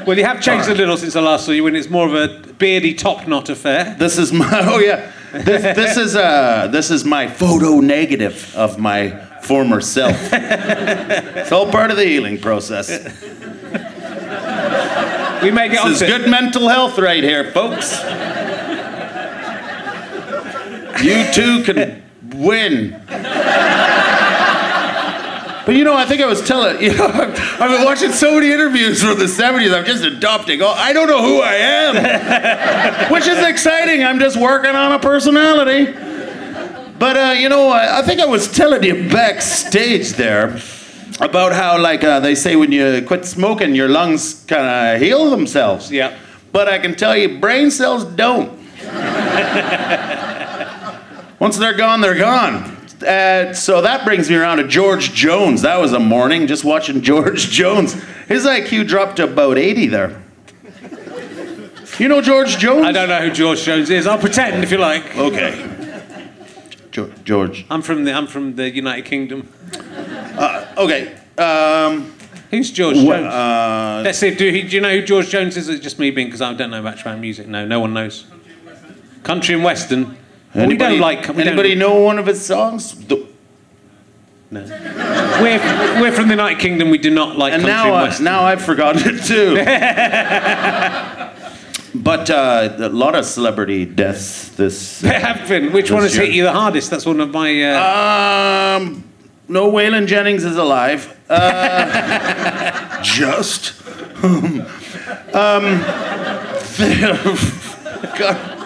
well, 0.07 0.17
you 0.19 0.25
have 0.25 0.41
changed 0.41 0.69
a 0.69 0.75
little 0.75 0.97
since 0.97 1.15
I 1.17 1.21
last 1.21 1.45
saw 1.47 1.53
you, 1.53 1.65
when 1.65 1.77
it's 1.77 1.89
more 1.91 2.07
of 2.09 2.15
a 2.15 2.29
beardy 2.55 2.95
top 2.95 3.27
knot 3.29 3.49
affair. 3.51 3.95
This 3.99 4.19
is 4.19 4.33
my. 4.33 4.47
Oh 4.69 4.79
yeah. 4.81 5.13
This, 5.33 5.77
this 5.77 5.97
is 5.99 6.17
uh 6.17 6.69
this 6.73 6.91
is 6.91 7.05
my 7.05 7.29
photo 7.29 7.81
negative 7.81 8.53
of 8.57 8.79
my 8.79 9.11
former 9.43 9.81
self. 9.83 10.17
it's 10.33 11.53
all 11.53 11.71
part 11.71 11.91
of 11.91 11.97
the 11.99 12.05
healing 12.05 12.39
process. 12.41 12.89
We 15.43 15.51
may 15.53 15.69
get 15.69 15.85
This 15.85 15.97
is 15.97 16.03
it. 16.03 16.07
good 16.09 16.29
mental 16.31 16.69
health 16.69 16.99
right 16.99 17.23
here, 17.23 17.53
folks. 17.53 17.93
You 21.03 21.33
too 21.33 21.63
can 21.65 22.03
win. 22.35 23.03
But 25.67 25.77
you 25.77 25.85
know, 25.85 25.95
I 25.95 26.07
think 26.07 26.23
I 26.23 26.27
was 26.27 26.41
telling 26.49 26.83
you 26.83 26.95
know, 26.97 27.07
I've 27.07 27.71
been 27.71 27.85
watching 27.85 28.11
so 28.11 28.35
many 28.35 28.51
interviews 28.51 29.03
from 29.03 29.19
the 29.19 29.27
'70s. 29.27 29.77
I'm 29.77 29.85
just 29.85 30.03
adopting. 30.03 30.63
Oh, 30.63 30.69
I 30.69 30.95
don't 30.95 31.09
know 31.09 31.23
who 31.23 31.43
I 31.43 31.55
am, 31.57 33.13
which 33.13 33.27
is 33.27 33.39
exciting. 33.39 34.03
I'm 34.03 34.19
just 34.19 34.39
working 34.39 34.75
on 34.75 34.93
a 34.93 34.99
personality. 34.99 35.93
But 36.99 37.17
uh, 37.17 37.35
you 37.39 37.51
know, 37.51 37.69
I, 37.69 37.99
I 37.99 38.03
think 38.03 38.21
I 38.21 38.27
was 38.27 38.51
telling 38.51 38.83
you 38.83 39.11
backstage 39.11 40.15
there 40.15 40.59
about 41.21 41.53
how, 41.53 41.79
like, 41.79 42.03
uh, 42.05 42.21
they 42.21 42.35
say 42.35 42.57
when 42.57 42.73
you 42.73 43.03
quit 43.07 43.25
smoking, 43.25 43.75
your 43.75 43.89
lungs 43.89 44.45
kind 44.45 44.67
of 44.67 45.01
heal 45.03 45.31
themselves. 45.31 45.91
Yeah. 45.91 46.17
But 46.53 46.69
I 46.69 46.79
can 46.79 46.95
tell 46.95 47.17
you, 47.17 47.39
brain 47.41 47.71
cells 47.71 48.05
don't. 48.05 48.59
Once 51.39 51.57
they're 51.57 51.77
gone, 51.77 52.01
they're 52.01 52.19
gone. 52.19 52.77
Uh, 53.07 53.53
so 53.55 53.81
that 53.83 54.05
brings 54.05 54.29
me 54.29 54.35
around 54.37 54.57
to 54.59 54.67
George 54.67 55.13
Jones. 55.13 55.63
That 55.63 55.81
was 55.81 55.93
a 55.93 56.01
morning 56.01 56.47
just 56.49 56.65
watching 56.65 57.01
George 57.11 57.49
Jones. 57.51 57.93
His 58.27 58.45
IQ 58.45 58.89
dropped 58.89 59.17
to 59.17 59.25
about 59.25 59.57
80 59.59 59.87
there. 59.87 60.23
You 61.99 62.09
know 62.09 62.21
George 62.21 62.59
Jones? 62.59 62.85
I 62.87 62.93
don't 62.93 63.09
know 63.09 63.21
who 63.21 63.31
George 63.33 63.63
Jones 63.63 63.91
is. 63.91 64.07
I'll 64.07 64.19
pretend 64.19 64.63
if 64.63 64.71
you 64.71 64.79
like. 64.79 65.17
Okay. 65.17 65.75
George. 67.25 67.65
I'm 67.71 67.83
from 67.83 68.05
the 68.05 68.13
I'm 68.13 68.27
from 68.27 68.57
the 68.57 68.69
United 68.71 69.05
Kingdom. 69.05 69.49
Okay. 70.77 71.17
Um, 71.37 72.13
Who's 72.51 72.71
George 72.73 72.97
wh- 72.97 73.05
Jones? 73.05 73.27
uh, 73.27 74.03
Let's 74.05 74.19
see. 74.19 74.35
Do, 74.35 74.51
he, 74.51 74.63
do 74.63 74.75
you 74.77 74.81
know 74.81 74.91
who 74.91 75.03
George 75.05 75.29
Jones 75.29 75.57
is? 75.57 75.69
Or 75.69 75.73
is 75.73 75.79
it 75.81 75.83
just 75.83 75.99
me 76.01 76.11
being 76.11 76.27
because 76.29 76.41
I 76.41 76.53
don't 76.55 76.71
know 76.71 76.83
much 76.83 77.03
about 77.03 77.19
music. 77.21 77.47
No, 77.47 77.65
no 77.67 77.79
one 77.79 77.93
knows. 77.95 78.27
Country 79.23 79.55
and 79.55 79.63
Western. 79.63 80.17
Well, 80.59 80.69
we 80.69 80.77
don't 80.77 80.99
like. 80.99 81.29
We 81.29 81.43
anybody 81.43 81.71
don't, 81.71 81.79
know 81.79 82.01
one 82.01 82.19
of 82.19 82.27
his 82.27 82.45
songs? 82.45 82.95
The- 83.07 83.27
We're, 84.51 86.01
we're 86.01 86.13
from 86.13 86.29
the 86.29 86.35
United 86.35 86.59
Kingdom. 86.59 86.91
We 86.91 86.99
do 86.99 87.11
not 87.11 87.37
like 87.37 87.53
and 87.53 87.63
country 87.63 87.91
now, 87.91 87.95
I, 87.95 88.19
now 88.21 88.43
I've 88.43 88.63
forgotten 88.63 89.03
it 89.05 89.25
too. 89.25 89.57
But 91.95 92.29
uh, 92.31 92.75
a 92.79 92.89
lot 92.91 93.15
of 93.15 93.25
celebrity 93.25 93.85
deaths 93.87 94.51
this. 94.51 95.01
There 95.09 95.19
have 95.19 95.49
been. 95.49 95.73
Which 95.73 95.91
one 95.91 96.03
has 96.03 96.15
hit 96.15 96.33
you 96.33 96.43
the 96.45 96.53
hardest? 96.53 96.91
That's 96.91 97.07
one 97.07 97.19
of 97.21 97.31
my. 97.33 97.63
Uh, 97.63 98.77
Um, 98.77 99.05
no, 99.49 99.71
Waylon 99.73 100.07
Jennings 100.07 100.45
is 100.45 100.57
alive. 100.57 101.19
Uh, 101.29 103.03
just. 103.03 103.75
um, 105.35 105.81
God. 108.19 108.58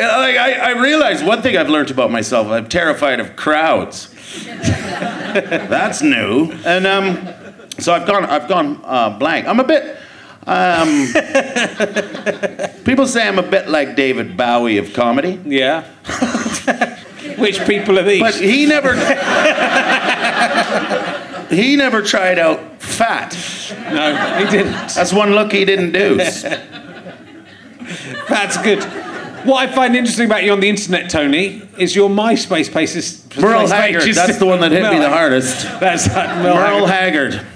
Like 0.00 0.36
I, 0.36 0.70
I 0.70 0.80
realized 0.80 1.26
one 1.26 1.42
thing 1.42 1.58
I've 1.58 1.68
learned 1.68 1.90
about 1.90 2.10
myself. 2.10 2.48
I'm 2.48 2.68
terrified 2.68 3.20
of 3.20 3.36
crowds. 3.36 4.08
That's 4.54 6.00
new. 6.00 6.52
And 6.64 6.86
um, 6.86 7.28
so 7.78 7.92
I've 7.92 8.06
gone. 8.06 8.24
I've 8.24 8.48
gone 8.48 8.80
uh, 8.84 9.18
blank. 9.18 9.46
I'm 9.46 9.60
a 9.60 9.64
bit. 9.64 9.98
Um, 10.46 11.06
people 12.84 13.06
say 13.06 13.28
I'm 13.28 13.38
a 13.38 13.42
bit 13.42 13.68
like 13.68 13.94
David 13.94 14.38
Bowie 14.38 14.78
of 14.78 14.94
comedy. 14.94 15.38
yeah. 15.44 15.84
which 17.38 17.60
people 17.66 17.98
are 17.98 18.02
these? 18.02 18.20
But 18.22 18.36
he 18.36 18.64
never. 18.64 18.94
he 21.54 21.76
never 21.76 22.00
tried 22.00 22.38
out 22.38 22.80
fat. 22.80 23.36
no, 23.92 24.38
he 24.38 24.50
didn't. 24.50 24.72
That's 24.72 25.12
one 25.12 25.32
look 25.32 25.52
he 25.52 25.66
didn't 25.66 25.92
do. 25.92 26.16
That's 28.28 28.56
good. 28.62 29.09
What 29.44 29.68
I 29.68 29.72
find 29.74 29.96
interesting 29.96 30.26
about 30.26 30.44
you 30.44 30.52
on 30.52 30.60
the 30.60 30.68
internet, 30.68 31.08
Tony, 31.10 31.62
is 31.78 31.96
your 31.96 32.10
MySpace 32.10 32.70
page 32.72 32.94
is 32.94 33.24
Merle 33.38 33.66
Haggard. 33.68 34.02
is- 34.06 34.16
That's 34.16 34.38
the 34.38 34.46
one 34.46 34.60
that 34.60 34.70
hit 34.72 34.82
me 34.82 34.98
the 34.98 35.08
hardest. 35.08 35.62
That's 35.80 36.06
that 36.08 36.42
Merle 36.42 36.54
Merle 36.56 36.86
Haggard. 36.86 37.34
Haggard. 37.34 37.46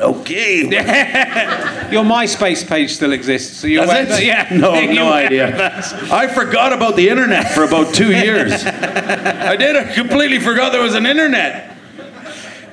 Okay. 0.00 0.62
Your 1.92 2.02
MySpace 2.04 2.66
page 2.68 2.90
still 2.92 3.12
exists. 3.12 3.56
So 3.58 3.68
you're 3.68 3.86
Does 3.86 4.18
it? 4.18 4.24
Yeah. 4.24 4.48
No, 4.50 4.72
no 4.92 5.12
idea. 5.12 5.76
I 6.10 6.26
forgot 6.26 6.72
about 6.72 6.96
the 6.96 7.08
internet 7.08 7.52
for 7.52 7.62
about 7.62 7.94
two 7.94 8.10
years. 8.16 8.52
I 8.64 9.54
did. 9.56 9.76
I 9.76 9.92
completely 9.94 10.40
forgot 10.40 10.72
there 10.72 10.82
was 10.82 10.94
an 10.96 11.06
internet. 11.06 11.76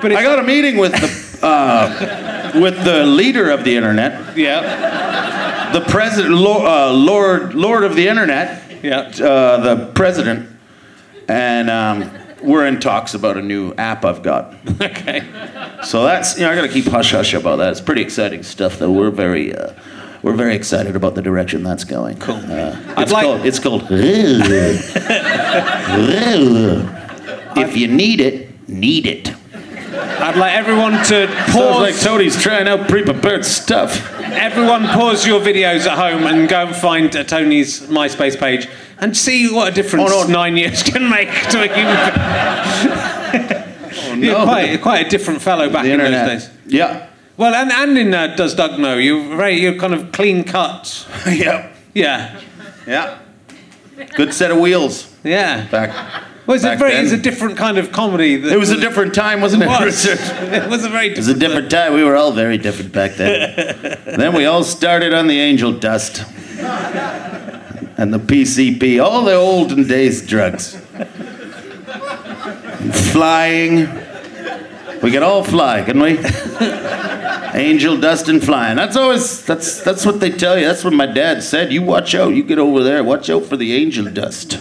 But 0.02 0.14
I 0.14 0.24
got 0.24 0.40
a 0.40 0.44
meeting 0.44 0.78
with 0.78 0.94
the 0.94 1.46
uh, 1.46 2.39
with 2.56 2.84
the 2.84 3.06
leader 3.06 3.50
of 3.50 3.64
the 3.64 3.76
internet, 3.76 4.38
yeah, 4.38 5.72
the 5.74 5.82
president, 5.82 6.36
Lord, 6.36 6.66
uh, 6.66 6.92
Lord, 6.94 7.54
Lord 7.54 7.84
of 7.84 7.96
the 7.96 8.08
internet, 8.08 8.84
yeah. 8.84 9.00
uh, 9.00 9.58
the 9.76 9.92
president, 9.94 10.50
and 11.28 11.70
um, 11.70 12.12
we're 12.42 12.66
in 12.66 12.80
talks 12.80 13.14
about 13.14 13.38
a 13.38 13.42
new 13.42 13.74
app 13.78 14.06
I've 14.06 14.24
got. 14.24 14.56
Okay. 14.82 15.22
So 15.84 16.04
that's 16.04 16.38
you 16.38 16.46
know 16.46 16.52
I 16.52 16.56
got 16.56 16.62
to 16.62 16.70
keep 16.70 16.86
hush 16.86 17.12
hush 17.12 17.34
about 17.34 17.58
that. 17.58 17.72
It's 17.72 17.82
pretty 17.82 18.02
exciting 18.02 18.44
stuff 18.44 18.80
though. 18.80 18.92
We're 18.92 19.12
very 19.12 19.54
uh, 19.56 19.74
we're 20.22 20.36
very 20.36 20.56
excited 20.56 20.96
about 20.96 21.16
the 21.16 21.22
direction 21.22 21.64
that's 21.64 21.84
going. 21.84 22.18
Cool. 22.20 22.36
Uh, 22.36 22.78
it's 22.98 23.12
like- 23.12 23.26
called 23.26 23.46
it's 23.46 23.60
called. 23.60 23.84
if 27.58 27.76
you 27.78 27.88
need 27.88 28.22
it, 28.22 28.70
need 28.70 29.06
it. 29.06 29.34
I'd 30.02 30.36
like 30.38 30.54
everyone 30.54 30.92
to 30.94 31.28
Sounds 31.28 31.52
pause. 31.54 31.82
like 31.82 32.00
Tony's 32.00 32.42
trying 32.42 32.68
out 32.68 32.88
pre-prepared 32.88 33.46
stuff. 33.46 34.12
everyone 34.22 34.86
pause 34.88 35.26
your 35.26 35.40
videos 35.42 35.86
at 35.88 35.98
home 35.98 36.24
and 36.28 36.48
go 36.48 36.68
and 36.68 36.76
find 36.76 37.16
uh, 37.16 37.24
Tony's 37.24 37.82
MySpace 37.88 38.38
page 38.40 38.68
and 39.00 39.16
see 39.16 39.52
what 39.52 39.72
a 39.72 39.72
difference 39.76 40.12
Oh, 40.14 40.24
no. 40.28 40.34
nine 40.34 40.58
years 40.58 40.84
can 40.84 41.10
make 41.10 41.30
to 41.52 41.64
a 41.64 41.68
human. 41.74 41.96
being. 44.12 44.24
You're 44.24 44.44
quite, 44.44 44.82
quite 44.82 45.06
a 45.08 45.10
different 45.10 45.42
fellow 45.42 45.70
back 45.70 45.84
The 45.84 45.94
in 45.94 46.00
internet. 46.00 46.28
those 46.28 46.48
days. 46.48 46.58
Yeah. 46.68 47.08
Well, 47.38 47.54
and, 47.56 47.72
and 47.72 47.98
in 47.98 48.14
uh, 48.14 48.36
Does 48.36 48.54
Doug 48.54 48.80
Know? 48.80 48.98
You're 48.98 49.36
very, 49.38 49.60
you're 49.60 49.76
kind 49.78 49.94
of 49.94 50.12
clean 50.12 50.44
cut. 50.44 51.08
yeah. 51.28 51.72
Yeah, 51.94 52.40
Yeah. 52.86 53.18
Good 54.16 54.34
set 54.34 54.52
of 54.52 54.60
wheels 54.60 55.14
yeah. 55.24 55.66
back. 55.70 56.24
Well, 56.50 56.56
it's 56.56 56.66
a 56.66 56.76
very, 56.78 56.94
then. 56.94 57.04
it's 57.04 57.14
a 57.14 57.18
different 57.18 57.58
kind 57.58 57.78
of 57.78 57.92
comedy. 57.92 58.34
It 58.34 58.58
was 58.58 58.72
a 58.72 58.80
different 58.80 59.14
time, 59.14 59.40
wasn't 59.40 59.62
it? 59.62 59.70
It 59.70 59.86
was. 59.86 60.06
It 60.52 60.68
was 60.68 60.84
a 60.84 60.90
very 60.90 61.12
It 61.12 61.18
was 61.18 61.28
a 61.28 61.36
different 61.36 61.70
time. 61.70 61.94
We 61.94 62.04
were 62.04 62.16
all 62.16 62.32
very 62.32 62.58
different 62.58 62.92
back 62.92 63.18
then. 63.18 64.00
then 64.18 64.34
we 64.34 64.46
all 64.46 64.64
started 64.64 65.14
on 65.14 65.28
the 65.28 65.40
angel 65.40 65.72
dust 65.72 66.26
and 68.00 68.12
the 68.12 68.18
PCP, 68.18 69.00
all 69.00 69.26
the 69.26 69.36
olden 69.36 69.88
days 69.88 70.26
drugs. 70.26 70.76
Flying. 73.12 73.88
We 75.04 75.12
could 75.12 75.22
all 75.22 75.44
fly, 75.44 75.84
can 75.84 76.00
we? 76.00 76.18
Angel 77.54 77.96
dust 77.96 78.28
and 78.28 78.44
flying. 78.44 78.76
That's 78.76 78.96
always 78.96 79.46
that's 79.46 79.84
that's 79.84 80.04
what 80.04 80.20
they 80.20 80.32
tell 80.32 80.58
you. 80.58 80.66
That's 80.66 80.84
what 80.84 80.94
my 80.94 81.06
dad 81.06 81.44
said. 81.44 81.72
You 81.72 81.84
watch 81.84 82.16
out. 82.16 82.34
You 82.34 82.42
get 82.42 82.58
over 82.58 82.82
there. 82.82 83.04
Watch 83.04 83.30
out 83.30 83.46
for 83.46 83.56
the 83.56 83.76
angel 83.76 84.06
dust. 84.06 84.60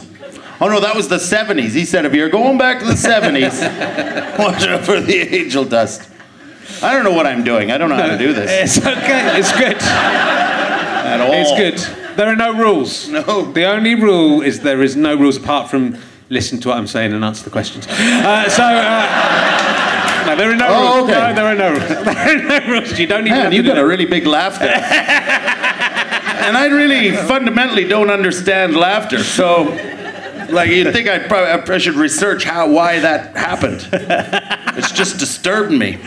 Oh 0.61 0.69
no, 0.69 0.81
that 0.81 0.97
was 0.97 1.09
the 1.09 1.17
70s. 1.19 1.71
He 1.71 1.85
said 1.85 2.05
if 2.05 2.15
you're 2.15 2.29
going 2.31 2.59
back 2.59 2.81
to 2.81 2.85
the 2.85 2.93
70s, 2.95 4.39
watch 4.39 4.67
out 4.67 4.85
for 4.85 5.01
the 5.01 5.17
angel 5.37 5.65
dust. 5.65 6.09
I 6.83 6.93
don't 6.93 7.05
know 7.05 7.13
what 7.13 7.27
I'm 7.27 7.45
doing. 7.45 7.71
I 7.71 7.79
don't 7.79 7.89
know 7.89 7.97
how 7.97 8.07
to 8.07 8.19
do 8.19 8.33
this 8.33 8.77
It's 8.77 8.87
okay. 8.87 9.39
It's 9.39 9.53
good. 9.53 9.77
at 9.81 11.21
all. 11.21 11.33
It's 11.33 11.53
good. 11.87 12.17
There 12.17 12.27
are 12.27 12.37
no 12.37 12.53
rules. 12.59 13.09
No. 13.09 13.53
The 13.53 13.65
only 13.67 13.95
rule 13.95 14.43
is 14.43 14.61
there 14.61 14.83
is 14.83 14.97
no 14.97 15.15
rules 15.15 15.37
apart 15.37 15.71
from 15.71 15.97
listen 16.29 16.59
to 16.61 16.69
what 16.69 16.77
I'm 16.77 16.87
saying 16.89 17.13
and 17.13 17.25
answer 17.25 17.45
the 17.45 17.51
questions. 17.51 17.87
Uh, 17.89 18.49
so. 18.51 18.63
Uh, 18.65 20.25
no, 20.27 20.37
there 20.37 20.51
are 20.51 20.57
no 20.57 20.67
Oh, 20.69 20.97
rules. 20.99 21.11
okay. 21.11 21.21
No, 21.21 21.35
there 21.35 21.47
are 21.47 21.55
no 21.55 21.71
rules. 21.71 21.89
There 22.05 22.37
are 22.37 22.43
no 22.61 22.73
rules. 22.73 22.99
You 22.99 23.07
don't 23.07 23.21
even 23.27 23.33
Man, 23.33 23.45
have 23.45 23.53
you 23.55 23.63
got 23.63 23.79
a 23.79 23.87
really 23.87 24.05
big 24.07 24.27
laugh 24.27 24.59
there. 24.59 24.75
and 24.75 26.57
I 26.57 26.67
really 26.67 27.13
fundamentally 27.17 27.85
don't 27.85 28.11
understand 28.11 28.77
laughter. 28.77 29.23
So, 29.23 29.69
like, 30.49 30.71
you'd 30.71 30.93
think 30.93 31.09
I'd 31.09 31.29
probably 31.29 31.75
I 31.75 31.79
should 31.79 31.95
research 31.95 32.45
how 32.45 32.69
why 32.71 33.01
that 33.01 33.37
happened. 33.37 33.87
It's 33.93 34.93
just 34.93 35.19
disturbing 35.19 35.79
me. 35.79 35.99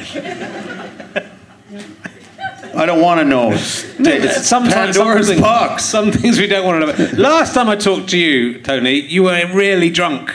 I 2.74 2.86
don't 2.86 3.01
want 3.01 3.19
to 3.19 3.25
know. 3.25 3.51
It's, 3.51 3.83
it's 4.00 4.48
Sometimes 4.48 4.98
Pandora's 4.98 5.27
something- 5.27 5.43
box. 5.43 5.83
Some 5.83 6.12
things 6.12 6.39
we 6.39 6.48
don't 6.48 6.65
want 6.65 6.95
to 6.98 7.12
know. 7.15 7.21
Last 7.21 7.53
time 7.53 7.67
I 7.69 7.75
talked 7.75 8.10
to 8.12 8.17
you, 8.17 8.62
Tony, 8.62 8.93
you 9.01 9.24
were 9.24 9.45
really 9.53 9.89
drunk. 9.89 10.33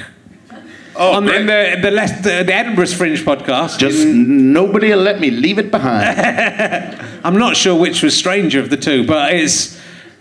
Oh, 0.99 1.15
On 1.15 1.25
the, 1.27 1.35
in 1.35 1.47
the, 1.47 1.79
the, 1.83 1.91
the, 1.91 2.45
the 2.45 2.55
Edinburgh's 2.55 2.95
Fringe 2.95 3.19
podcast. 3.21 3.79
just 3.79 4.03
in- 4.03 4.53
nobody 4.53 4.91
will 4.91 5.03
let 5.03 5.21
me 5.21 5.31
leave 5.31 5.59
it 5.59 5.71
behind. 5.71 6.19
I'm 7.25 7.39
not 7.39 7.57
sure 7.57 7.79
which 7.79 8.03
was 8.03 8.17
stranger 8.17 8.61
of 8.61 8.71
the 8.71 8.77
two, 8.79 9.07
but 9.07 9.33
it's 9.35 9.77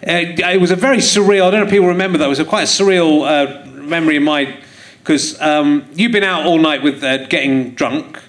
uh, 0.05 0.11
it 0.11 0.59
was 0.59 0.71
a 0.71 0.75
very 0.75 0.97
surreal. 0.97 1.47
I 1.47 1.51
don't 1.51 1.61
know 1.61 1.65
if 1.65 1.71
people 1.71 1.87
remember 1.87 2.17
that. 2.17 2.25
It 2.25 2.29
was 2.29 2.39
a 2.39 2.45
quite 2.45 2.63
a 2.63 2.65
surreal 2.65 3.25
uh, 3.25 3.64
memory 3.85 4.15
in 4.17 4.23
my 4.23 4.57
because 4.99 5.39
um, 5.39 5.85
you've 5.93 6.11
been 6.11 6.23
out 6.23 6.45
all 6.47 6.57
night 6.57 6.81
with 6.81 7.03
uh, 7.03 7.27
getting 7.27 7.75
drunk, 7.75 8.19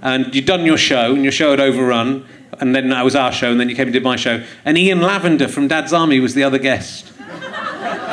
and 0.00 0.34
you'd 0.34 0.46
done 0.46 0.64
your 0.64 0.78
show, 0.78 1.12
and 1.14 1.22
your 1.22 1.32
show 1.32 1.50
had 1.50 1.60
overrun, 1.60 2.26
and 2.58 2.74
then 2.74 2.88
that 2.88 3.04
was 3.04 3.14
our 3.14 3.30
show, 3.32 3.50
and 3.50 3.60
then 3.60 3.68
you 3.68 3.76
came 3.76 3.86
and 3.88 3.92
did 3.92 4.02
my 4.02 4.16
show, 4.16 4.42
and 4.64 4.78
Ian 4.78 5.02
Lavender 5.02 5.46
from 5.48 5.68
Dad's 5.68 5.92
Army 5.92 6.20
was 6.20 6.34
the 6.34 6.42
other 6.42 6.58
guest. 6.58 7.12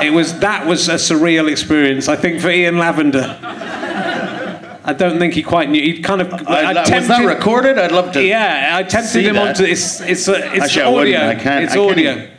It 0.02 0.14
was 0.14 0.40
that 0.40 0.66
was 0.66 0.88
a 0.90 0.96
surreal 0.96 1.50
experience, 1.50 2.08
I 2.08 2.16
think, 2.16 2.42
for 2.42 2.50
Ian 2.50 2.78
Lavender. 2.78 3.38
I 4.84 4.94
don't 4.94 5.20
think 5.20 5.34
he 5.34 5.44
quite 5.44 5.70
knew. 5.70 5.82
He 5.82 6.02
kind 6.02 6.22
of. 6.22 6.34
I, 6.34 6.38
was 6.38 6.48
that 6.76 6.86
tempted- 6.88 7.26
recorded? 7.28 7.78
I'd 7.78 7.92
love 7.92 8.12
to. 8.14 8.24
yeah, 8.24 8.72
I 8.76 8.84
tempted 8.84 9.24
him 9.26 9.36
that. 9.36 9.50
onto 9.50 9.64
it's 9.64 10.02
it's 10.02 10.28
it's 10.28 10.64
Actually, 10.64 10.84
audio. 11.16 11.28
I 11.28 11.36
can't- 11.36 11.64
it's 11.66 11.74
I 11.74 11.76
can't 11.76 11.92
audio. 11.92 12.30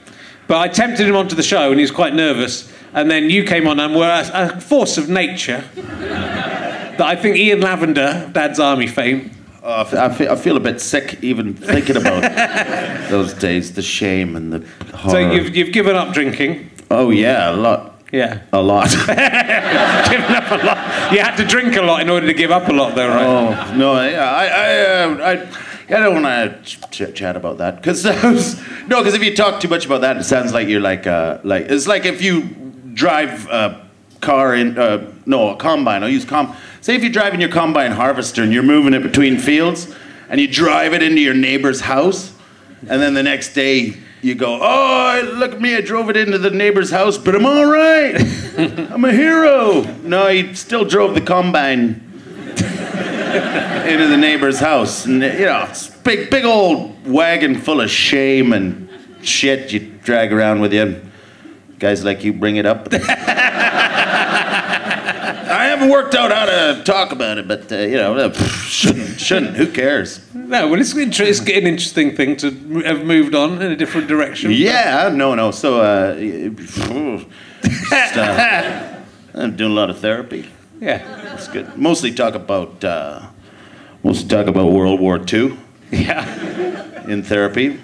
But 0.49 0.59
I 0.59 0.69
tempted 0.69 1.07
him 1.07 1.15
onto 1.17 1.37
the 1.37 1.43
show, 1.45 1.71
and 1.71 1.77
he 1.79 1.83
was 1.83 1.91
quite 1.93 2.15
nervous. 2.15 2.70
And 2.93 3.11
then 3.11 3.31
you 3.31 3.45
came 3.45 3.67
on 3.69 3.79
and 3.81 3.95
were 3.95 4.09
a, 4.09 4.57
a 4.57 4.61
force 4.61 4.99
of 4.99 5.09
nature 5.09 5.65
that 5.77 7.01
I 7.01 7.17
think 7.17 7.37
Ian 7.37 7.61
Lavender, 7.61 8.29
Dad's 8.33 8.59
Army 8.59 8.87
fame. 8.87 9.31
Oh, 9.63 9.83
I 9.83 10.09
feel, 10.09 10.31
I 10.31 10.37
feel 10.37 10.57
a 10.57 10.61
bit 10.61 10.81
sick 10.81 11.19
even 11.23 11.55
thinking 11.55 11.97
about 11.97 12.23
those 13.11 13.35
days, 13.35 13.75
the 13.75 13.83
shame 13.83 14.35
and 14.35 14.53
the 14.53 14.67
horror. 14.97 15.11
So 15.13 15.33
you've 15.33 15.55
you've 15.55 15.73
given 15.73 15.95
up 15.97 16.15
drinking. 16.15 16.71
oh 16.91 17.11
yeah, 17.11 17.51
a 17.51 17.57
lot, 17.57 18.01
Yeah, 18.11 18.41
a 18.53 18.61
lot. 18.63 18.89
given 19.07 20.35
up 20.35 20.51
a 20.51 20.65
lot. 20.67 21.13
You 21.13 21.19
had 21.21 21.37
to 21.37 21.45
drink 21.45 21.77
a 21.77 21.83
lot 21.83 22.01
in 22.01 22.09
order 22.09 22.27
to 22.27 22.35
give 22.35 22.51
up 22.51 22.69
a 22.69 22.73
lot, 22.73 22.95
though, 22.95 23.09
right? 23.09 23.27
oh 23.27 23.75
no, 23.77 24.03
yeah, 24.09 24.25
I, 24.31 24.47
I, 24.47 24.77
uh, 25.05 25.17
I, 25.91 25.95
I 25.95 26.01
don't 26.01 26.23
want 26.23 26.27
to 26.65 26.89
ch- 26.91 27.15
chat 27.15 27.37
about 27.37 27.59
that 27.59 27.77
because 27.77 28.03
no, 28.89 28.99
because 29.01 29.15
if 29.15 29.23
you 29.23 29.37
talk 29.37 29.61
too 29.61 29.69
much 29.69 29.85
about 29.85 30.01
that, 30.01 30.17
it 30.17 30.25
sounds 30.25 30.53
like 30.55 30.69
you're 30.69 30.81
like, 30.81 31.07
uh, 31.07 31.39
like 31.45 31.67
it's 31.69 31.87
like 31.87 32.07
if 32.07 32.23
you 32.23 32.70
drive 32.95 33.49
a 33.49 33.87
car 34.21 34.55
in, 34.55 34.79
uh, 34.79 35.13
no, 35.27 35.51
a 35.51 35.57
combine. 35.57 36.03
I'll 36.03 36.09
use 36.09 36.25
com. 36.25 36.57
Say 36.81 36.95
if 36.95 37.03
you're 37.03 37.13
driving 37.13 37.41
your 37.41 37.51
combine 37.51 37.93
harvester 37.93 38.43
and 38.43 38.53
you're 38.53 38.63
moving 38.63 38.95
it 38.95 39.03
between 39.03 39.39
fields, 39.39 39.95
and 40.29 40.41
you 40.41 40.49
drive 40.49 40.93
it 40.95 41.03
into 41.03 41.21
your 41.21 41.35
neighbor's 41.35 41.81
house, 41.81 42.33
and 42.89 43.03
then 43.03 43.15
the 43.15 43.23
next 43.23 43.55
day. 43.55 43.95
You 44.23 44.35
go, 44.35 44.59
oh, 44.61 45.33
look 45.37 45.53
at 45.53 45.63
me, 45.63 45.75
I 45.75 45.81
drove 45.81 46.11
it 46.11 46.17
into 46.19 46.37
the 46.37 46.51
neighbor's 46.51 46.91
house, 46.91 47.17
but 47.17 47.35
I'm 47.35 47.47
all 47.47 47.65
right. 47.65 48.17
I'm 48.59 49.03
a 49.03 49.13
hero. 49.13 49.81
No, 50.03 50.29
he 50.29 50.53
still 50.53 50.85
drove 50.85 51.15
the 51.15 51.23
combine 51.23 52.07
into 53.87 54.07
the 54.09 54.19
neighbor's 54.19 54.59
house, 54.59 55.07
and 55.07 55.23
you 55.23 55.47
know, 55.47 55.65
it's 55.69 55.89
big, 55.89 56.31
big 56.31 56.45
old 56.45 57.07
wagon 57.07 57.55
full 57.55 57.81
of 57.81 57.91
shame 57.91 58.53
and 58.53 58.91
shit 59.23 59.73
you 59.73 59.81
drag 60.03 60.33
around 60.33 60.61
with 60.61 60.75
you. 60.75 61.01
Guys 61.81 62.05
like 62.05 62.23
you 62.23 62.33
bring 62.33 62.57
it 62.57 62.67
up. 62.67 62.89
I 65.53 65.65
haven't 65.65 65.89
worked 65.91 66.15
out 66.15 66.31
how 66.31 66.45
to 66.47 66.83
talk 66.85 67.11
about 67.11 67.39
it, 67.39 67.49
but 67.49 67.73
uh, 67.73 67.77
you 67.79 67.97
know, 67.97 68.15
uh, 68.17 68.29
pff, 68.29 68.69
shouldn't, 68.69 69.19
shouldn't. 69.21 69.57
Who 69.57 69.67
cares? 69.67 70.21
No, 70.35 70.69
well, 70.69 70.81
it's, 70.81 70.95
inter- 70.95 71.25
it's 71.25 71.41
an 71.41 71.49
interesting 71.49 72.15
thing 72.15 72.37
to 72.37 72.51
have 72.85 73.05
moved 73.05 73.35
on 73.35 73.61
in 73.63 73.73
a 73.73 73.77
different 73.77 74.07
direction. 74.09 74.53
Yeah, 74.53 75.09
no, 75.13 75.35
no. 75.35 75.51
So, 75.51 75.81
uh, 75.81 76.15
just, 77.63 78.17
uh, 78.17 79.01
I'm 79.35 79.57
doing 79.57 79.73
a 79.73 79.75
lot 79.75 79.91
of 79.91 79.99
therapy. 79.99 80.49
Yeah. 80.81 80.99
That's 81.25 81.49
good. 81.49 81.77
Mostly 81.77 82.13
talk 82.13 82.35
about, 82.35 82.85
uh, 82.85 83.27
mostly 84.05 84.29
talk 84.29 84.47
about 84.47 84.71
World 84.73 85.01
War 85.01 85.19
II 85.33 85.59
Yeah. 85.91 87.09
in 87.09 87.23
therapy. 87.23 87.81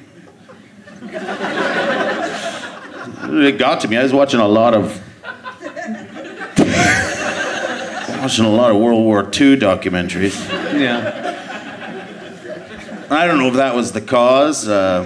It 3.29 3.59
got 3.59 3.81
to 3.81 3.89
me. 3.89 3.97
I 3.97 4.03
was 4.03 4.13
watching 4.13 4.41
a 4.41 4.49
lot 4.49 4.75
of, 4.75 5.01
watching 8.21 8.45
a 8.45 8.51
lot 8.51 8.71
of 8.71 8.77
World 8.81 9.05
War 9.05 9.23
II 9.25 9.57
documentaries. 9.57 10.37
Yeah. 10.79 11.23
I 13.11 13.27
don't 13.27 13.39
know 13.39 13.49
if 13.49 13.55
that 13.55 13.75
was 13.75 13.93
the 13.93 14.01
cause. 14.01 14.67
Uh, 14.69 15.05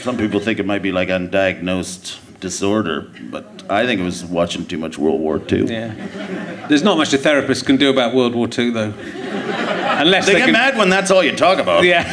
some 0.00 0.16
people 0.16 0.40
think 0.40 0.58
it 0.58 0.66
might 0.66 0.82
be 0.82 0.92
like 0.92 1.08
undiagnosed 1.08 2.18
disorder, 2.40 3.10
but 3.30 3.62
I 3.68 3.84
think 3.86 4.00
it 4.00 4.04
was 4.04 4.24
watching 4.24 4.64
too 4.66 4.78
much 4.78 4.96
World 4.98 5.20
War 5.20 5.40
II. 5.50 5.66
Yeah. 5.66 6.66
There's 6.68 6.82
not 6.82 6.96
much 6.96 7.12
a 7.12 7.18
therapist 7.18 7.66
can 7.66 7.76
do 7.76 7.90
about 7.90 8.14
World 8.14 8.34
War 8.34 8.48
II, 8.48 8.70
though. 8.70 8.92
Unless 8.96 10.26
They 10.26 10.32
they, 10.32 10.38
get 10.38 10.44
can. 10.46 10.52
mad 10.52 10.76
when 10.78 10.88
that's 10.90 11.10
all 11.10 11.22
you 11.22 11.32
talk 11.36 11.58
about. 11.58 11.84
Yeah. 11.84 12.04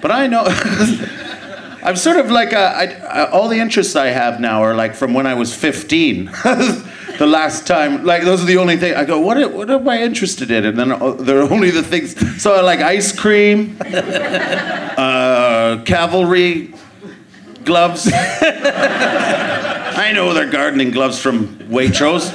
But 0.00 0.10
I 0.12 0.26
know. 0.26 0.44
I'm 1.82 1.96
sort 1.96 2.16
of 2.16 2.30
like, 2.30 2.52
uh, 2.52 2.72
I, 2.76 2.84
I, 3.06 3.30
all 3.30 3.48
the 3.48 3.58
interests 3.60 3.94
I 3.96 4.06
have 4.08 4.40
now 4.40 4.62
are 4.62 4.74
like 4.74 4.94
from 4.94 5.14
when 5.14 5.26
I 5.26 5.34
was 5.34 5.54
15. 5.54 6.24
the 7.18 7.26
last 7.26 7.66
time, 7.66 8.04
like 8.04 8.22
those 8.24 8.42
are 8.42 8.46
the 8.46 8.56
only 8.58 8.76
things 8.76 8.96
I 8.96 9.04
go. 9.04 9.18
What, 9.20 9.40
a- 9.40 9.48
what 9.48 9.70
am 9.70 9.88
I 9.88 10.02
interested 10.02 10.50
in? 10.50 10.64
And 10.64 10.78
then 10.78 10.92
uh, 10.92 11.12
they're 11.12 11.42
only 11.52 11.70
the 11.70 11.82
things. 11.82 12.16
So 12.42 12.54
I 12.54 12.60
like 12.62 12.80
ice 12.80 13.12
cream, 13.12 13.76
uh, 13.84 15.82
cavalry 15.84 16.74
gloves. 17.64 18.08
I 20.00 20.12
know 20.14 20.32
they're 20.32 20.50
gardening 20.50 20.90
gloves 20.90 21.20
from 21.20 21.48
Waitrose. 21.68 22.32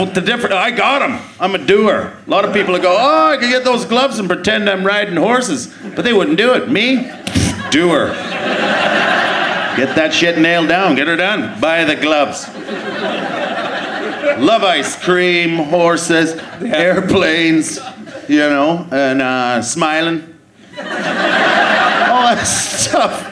But 0.00 0.14
the 0.14 0.22
difference, 0.22 0.54
I 0.54 0.70
got 0.70 1.00
them. 1.00 1.20
I'm 1.38 1.54
a 1.54 1.58
doer. 1.58 2.16
A 2.26 2.30
lot 2.30 2.46
of 2.46 2.54
people 2.54 2.78
go, 2.78 2.96
oh, 2.98 3.32
I 3.32 3.36
can 3.36 3.50
get 3.50 3.64
those 3.64 3.84
gloves 3.84 4.18
and 4.18 4.26
pretend 4.26 4.66
I'm 4.70 4.82
riding 4.82 5.16
horses. 5.16 5.66
But 5.94 6.06
they 6.06 6.14
wouldn't 6.14 6.38
do 6.38 6.54
it. 6.54 6.70
Me, 6.70 7.10
doer. 7.70 8.06
Get 9.76 9.94
that 9.96 10.14
shit 10.14 10.38
nailed 10.38 10.68
down. 10.68 10.94
Get 10.94 11.06
her 11.06 11.16
done. 11.16 11.60
Buy 11.60 11.84
the 11.84 11.96
gloves. 11.96 12.48
Love 14.42 14.64
ice 14.64 14.96
cream, 15.04 15.56
horses, 15.56 16.32
airplanes, 16.62 17.78
you 18.26 18.38
know, 18.38 18.88
and 18.90 19.20
uh, 19.20 19.60
smiling. 19.60 20.34
All 20.78 20.84
that 22.24 22.42
stuff. 22.46 23.29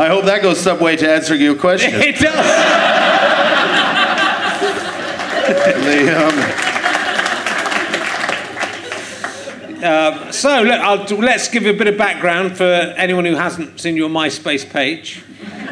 I 0.00 0.08
hope 0.08 0.24
that 0.24 0.40
goes 0.40 0.58
some 0.58 0.80
way 0.80 0.96
to 0.96 1.06
answering 1.06 1.42
your 1.42 1.56
question. 1.56 1.90
it 1.94 2.16
does. 2.18 2.46
The, 5.84 6.16
um, 9.82 10.32
So, 10.32 10.62
look, 10.62 11.10
let's 11.18 11.48
give 11.48 11.64
you 11.64 11.72
a 11.72 11.76
bit 11.76 11.86
of 11.86 11.98
background 11.98 12.56
for 12.56 12.64
anyone 12.64 13.26
who 13.26 13.34
hasn't 13.34 13.78
seen 13.78 13.94
your 13.94 14.08
MySpace 14.08 14.66
page. 14.68 15.22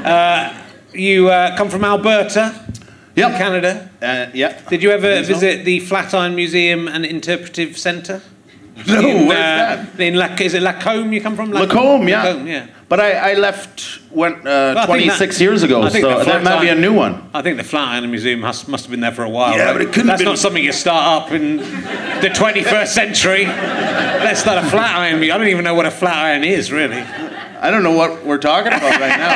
Uh, 0.05 0.63
you 0.93 1.31
uh, 1.31 1.57
come 1.57 1.71
from 1.71 1.85
Alberta, 1.85 2.67
Yep. 3.17 3.39
Canada. 3.39 3.91
uh, 4.03 4.27
yeah. 4.35 4.61
Did 4.69 4.83
you 4.83 4.91
ever 4.91 5.23
visit 5.23 5.65
the 5.65 5.81
Flatiron 5.81 6.35
Museum 6.35 6.87
and 6.87 7.07
Interpretive 7.07 7.79
Centre? 7.79 8.21
No, 8.87 9.01
in, 9.01 9.27
where's 9.27 9.39
uh, 9.39 9.87
that? 9.97 10.01
In 10.01 10.15
is 10.47 10.55
it 10.55 10.63
Lacombe 10.63 11.13
you 11.13 11.21
come 11.21 11.35
from? 11.37 11.51
Lacombe, 11.51 12.09
yeah. 12.09 12.23
Lacombe, 12.23 12.47
yeah. 12.47 12.67
But 12.89 13.01
I, 13.01 13.33
I 13.33 13.35
left 13.35 14.01
when, 14.11 14.47
uh, 14.47 14.75
I 14.79 14.87
26 14.87 15.19
that- 15.19 15.43
years 15.43 15.63
ago, 15.63 15.87
so 15.89 16.25
that 16.25 16.43
might 16.43 16.63
be 16.63 16.69
a 16.69 16.75
new 16.75 16.95
one. 16.95 17.29
I 17.35 17.43
think 17.43 17.57
the 17.59 17.65
Flatiron 17.65 18.11
Museum 18.11 18.43
has, 18.43 18.67
must 18.67 18.85
have 18.85 18.91
been 18.91 19.01
there 19.01 19.13
for 19.13 19.25
a 19.25 19.29
while. 19.29 19.57
Yeah, 19.57 19.65
right? 19.65 19.73
but 19.73 19.83
it 19.83 19.93
couldn't 19.93 20.07
That's 20.07 20.21
been- 20.21 20.29
not 20.29 20.39
something 20.39 20.63
you 20.65 20.73
start 20.73 21.23
up 21.25 21.33
in 21.33 21.59
the 21.59 22.31
21st 22.33 22.87
century. 22.89 23.45
Let's 23.45 24.41
start 24.41 24.65
a 24.65 24.71
Flatiron. 24.71 25.21
Mu- 25.21 25.33
I 25.33 25.39
don't 25.39 25.49
even 25.49 25.65
know 25.65 25.75
what 25.75 25.87
a 25.87 25.91
Flatiron 25.91 26.45
is, 26.45 26.73
really. 26.73 27.03
I 27.61 27.71
don't 27.73 27.83
know 27.83 27.97
what 27.97 28.25
we're 28.25 28.39
talking 28.39 28.73
about 28.73 29.01
right 29.01 29.19
now. 29.19 29.35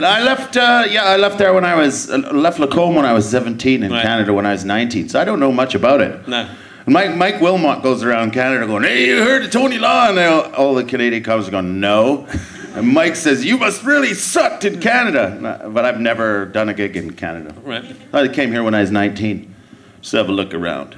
I 0.08 0.22
left, 0.22 0.56
uh, 0.56 0.84
yeah, 0.88 1.04
I 1.04 1.16
left 1.16 1.38
there 1.38 1.52
when 1.52 1.64
I 1.64 1.74
was, 1.74 2.10
uh, 2.10 2.16
left 2.32 2.58
Lacombe 2.58 2.94
when 2.94 3.04
I 3.04 3.12
was 3.12 3.28
17 3.28 3.82
in 3.82 3.92
Right. 3.92 4.02
Canada 4.02 4.32
when 4.32 4.46
I 4.46 4.52
was 4.52 4.64
19, 4.64 5.10
so 5.10 5.20
I 5.20 5.24
don't 5.24 5.38
know 5.40 5.52
much 5.52 5.74
about 5.74 6.00
it. 6.00 6.26
No. 6.26 6.48
Mike, 6.86 7.16
Mike 7.16 7.40
Wilmot 7.40 7.82
goes 7.82 8.02
around 8.02 8.32
Canada 8.32 8.66
going, 8.66 8.82
hey, 8.82 9.06
you 9.06 9.18
heard 9.22 9.42
of 9.44 9.50
Tony 9.50 9.78
Law? 9.78 10.10
And 10.10 10.18
all, 10.18 10.52
all 10.54 10.74
the 10.74 10.84
Canadian 10.84 11.22
cops 11.22 11.48
are 11.48 11.50
going, 11.50 11.80
no. 11.80 12.26
And 12.74 12.88
Mike 12.88 13.16
says, 13.16 13.42
you 13.44 13.56
must 13.56 13.84
really 13.84 14.12
sucked 14.12 14.64
in 14.66 14.80
Canada. 14.80 15.60
I- 15.64 15.68
But 15.68 15.86
I've 15.86 15.98
never 16.00 16.44
done 16.46 16.68
a 16.68 16.74
gig 16.74 16.96
in 16.96 17.14
Canada. 17.14 17.54
Right. 17.62 17.84
I 18.12 18.28
came 18.28 18.52
here 18.52 18.62
when 18.62 18.74
I 18.74 18.80
was 18.82 18.90
19. 18.90 19.54
Just 20.02 20.12
have 20.12 20.28
a 20.28 20.32
look 20.32 20.52
around. 20.52 20.94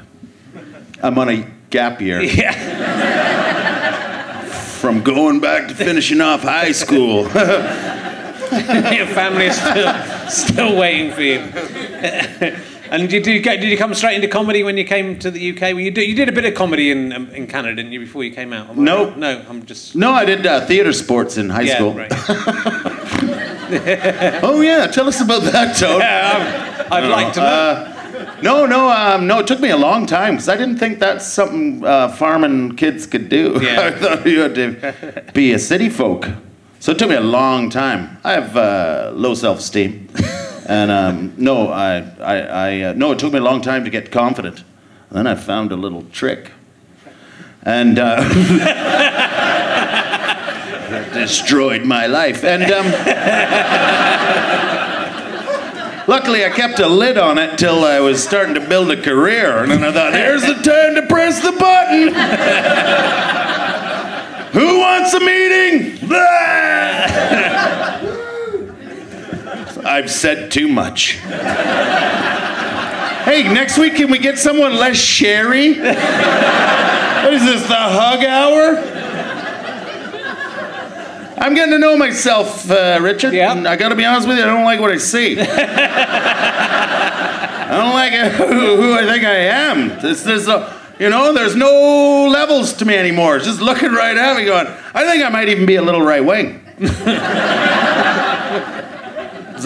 I'm 1.03 1.17
on 1.19 1.29
a 1.29 1.47
gap 1.71 2.01
year 2.01 2.21
Yeah. 2.37 2.53
from 4.81 5.03
going 5.05 5.39
back 5.41 5.69
to 5.69 5.75
finishing 5.75 6.21
off 6.21 6.43
high 6.43 6.73
school. 6.73 7.23
Your 8.53 9.07
family 9.07 9.47
is 9.47 9.57
still, 9.61 10.29
still 10.29 10.77
waiting 10.77 11.13
for 11.13 11.23
you. 11.23 12.57
and 12.91 13.09
did 13.09 13.27
you, 13.27 13.41
get, 13.41 13.61
did 13.61 13.71
you 13.71 13.77
come 13.77 13.95
straight 13.95 14.15
into 14.17 14.29
comedy 14.29 14.63
when 14.63 14.77
you 14.77 14.85
came 14.85 15.19
to 15.19 15.31
the 15.31 15.51
UK? 15.53 15.61
Well, 15.61 15.81
you, 15.81 15.91
did, 15.91 16.09
you 16.09 16.15
did 16.15 16.29
a 16.29 16.33
bit 16.33 16.45
of 16.45 16.55
comedy 16.55 16.91
in, 16.91 17.13
um, 17.13 17.31
in 17.31 17.47
Canada, 17.47 17.77
didn't 17.77 17.93
you, 17.93 18.01
before 18.01 18.25
you 18.25 18.31
came 18.33 18.53
out? 18.53 18.77
No. 18.77 19.07
right? 19.09 19.19
No, 19.19 19.45
I'm 19.49 19.65
just. 19.67 19.95
no, 19.97 20.13
I 20.13 20.25
did 20.25 20.47
uh, 20.47 20.65
theater 20.67 20.93
sports 20.93 21.37
in 21.37 21.51
high 21.51 21.63
Yeah, 21.63 21.75
school. 21.77 21.95
right. 21.95 22.13
Oh, 23.69 24.61
yeah, 24.61 24.87
tell 24.87 25.09
us 25.09 25.21
about 25.21 25.43
that, 25.53 25.77
Toad. 25.77 26.01
Yeah, 26.01 26.85
um, 26.89 26.93
I'd 26.93 27.09
like 27.09 27.33
to 27.35 27.41
know. 27.41 27.47
Uh, 27.47 28.37
no, 28.43 28.65
no, 28.67 28.89
um, 28.89 29.27
no. 29.27 29.41
It 29.41 29.47
took 29.49 29.59
me 29.61 29.71
a 29.71 29.77
long 29.77 30.07
time 30.07 30.35
because 30.35 30.49
I 30.49 30.57
didn't 30.57 30.79
think 30.79 31.01
that's 31.01 31.27
something 31.27 31.85
uh, 31.85 32.09
farming 32.11 32.77
kids 32.77 33.07
could 33.07 33.29
do. 33.29 33.59
Yeah. 33.63 33.81
I 33.81 33.91
thought 33.91 34.25
you 34.27 34.41
had 34.41 34.55
to 34.55 35.33
be 35.35 35.53
a 35.53 35.59
city 35.59 35.89
folk. 35.89 36.29
So 36.79 36.93
it 36.93 36.99
took 36.99 37.09
me 37.09 37.17
a 37.17 37.21
long 37.21 37.69
time. 37.71 38.19
I 38.23 38.33
have 38.35 38.57
uh, 38.57 39.11
low 39.15 39.35
self-esteem, 39.35 40.09
and 40.67 40.91
um, 40.91 41.35
no, 41.37 41.69
I, 41.69 41.99
I, 42.21 42.41
I 42.41 42.81
uh, 42.83 42.93
no. 42.95 43.13
It 43.13 43.19
took 43.19 43.33
me 43.33 43.39
a 43.39 43.43
long 43.43 43.63
time 43.63 43.85
to 43.85 43.91
get 43.91 44.11
confident. 44.11 44.65
And 45.09 45.19
then 45.19 45.27
I 45.27 45.37
found 45.37 45.71
a 45.71 45.77
little 45.77 46.03
trick, 46.05 46.51
and 47.63 47.99
uh, 47.99 48.17
that 50.91 51.11
destroyed 51.15 51.85
my 51.85 52.07
life. 52.07 52.43
And 52.43 52.65
um, 52.65 52.87
Luckily, 56.09 56.45
I 56.45 56.51
kept 56.51 56.79
a 56.79 56.89
lid 56.89 57.19
on 57.19 57.37
it 57.39 57.59
till 57.59 57.85
I 57.85 57.99
was 57.99 58.23
starting 58.23 58.55
to 58.55 58.61
build 58.61 58.93
a 58.93 59.01
career, 59.01 59.59
and 59.59 59.73
then 59.73 59.83
I 59.83 59.91
thought, 59.91 60.15
here's 60.15 60.43
the 60.43 60.55
time 60.55 60.95
to 60.95 61.05
press 61.09 61.43
the 61.43 61.51
button. 61.51 62.15
Who 64.53 64.79
wants 64.79 65.13
a 65.15 65.21
meeting? 65.21 65.99
I've 69.87 70.11
said 70.11 70.51
too 70.51 70.69
much. 70.69 71.19
Hey, 73.27 73.43
next 73.43 73.77
week 73.77 73.97
can 73.97 74.09
we 74.09 74.19
get 74.19 74.39
someone 74.39 74.77
less 74.77 74.97
sherry? 74.97 75.71
What 75.81 77.35
is 77.35 77.45
this, 77.45 77.63
the 77.67 77.75
hug 77.75 78.25
hour? 78.25 78.77
I'm 81.37 81.55
getting 81.55 81.73
to 81.73 81.79
know 81.81 81.97
myself, 81.97 82.71
uh, 82.71 83.01
Richard. 83.03 83.35
Yeah. 83.35 83.51
and 83.51 83.67
I 83.67 83.75
got 83.75 83.89
to 83.89 83.97
be 83.97 84.05
honest 84.05 84.29
with 84.29 84.39
you, 84.39 84.45
I 84.45 84.47
don't 84.47 84.63
like 84.63 84.79
what 84.79 84.93
I 84.93 84.99
see. 84.99 85.41
I 85.41 85.47
don't 87.71 87.95
like 87.95 88.13
who, 88.35 88.77
who 88.77 88.95
I 88.95 89.05
think 89.07 89.25
I 89.25 89.35
am. 89.35 89.89
There's, 90.01 90.23
there's 90.23 90.47
a, 90.47 90.81
you 91.01 91.11
know, 91.11 91.33
there's 91.33 91.57
no 91.57 92.29
levels 92.31 92.75
to 92.75 92.85
me 92.85 92.95
anymore. 92.95 93.39
It's 93.39 93.47
just 93.47 93.61
looking 93.61 93.91
right 93.91 94.17
at 94.17 94.37
me, 94.37 94.45
going, 94.45 94.69
I 94.95 95.05
think 95.05 95.25
I 95.25 95.31
might 95.31 95.49
even 95.49 95.67
be 95.67 95.75
a 95.75 95.83
little 95.83 96.03
right 96.03 96.25
wing. 96.25 96.63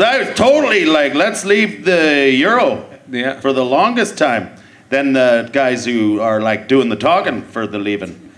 I 0.00 0.18
was 0.24 0.36
totally 0.36 0.84
like, 0.84 1.14
let's 1.14 1.44
leave 1.44 1.84
the 1.84 2.30
euro 2.32 2.84
Yeah. 3.10 3.40
for 3.40 3.52
the 3.52 3.64
longest 3.64 4.16
time. 4.18 4.50
Then 4.88 5.12
the 5.12 5.48
guys 5.52 5.84
who 5.84 6.20
are 6.20 6.40
like 6.40 6.66
doing 6.68 6.88
the 6.88 6.96
talking 6.96 7.42
for 7.42 7.66
the 7.66 7.78
leaving. 7.78 8.30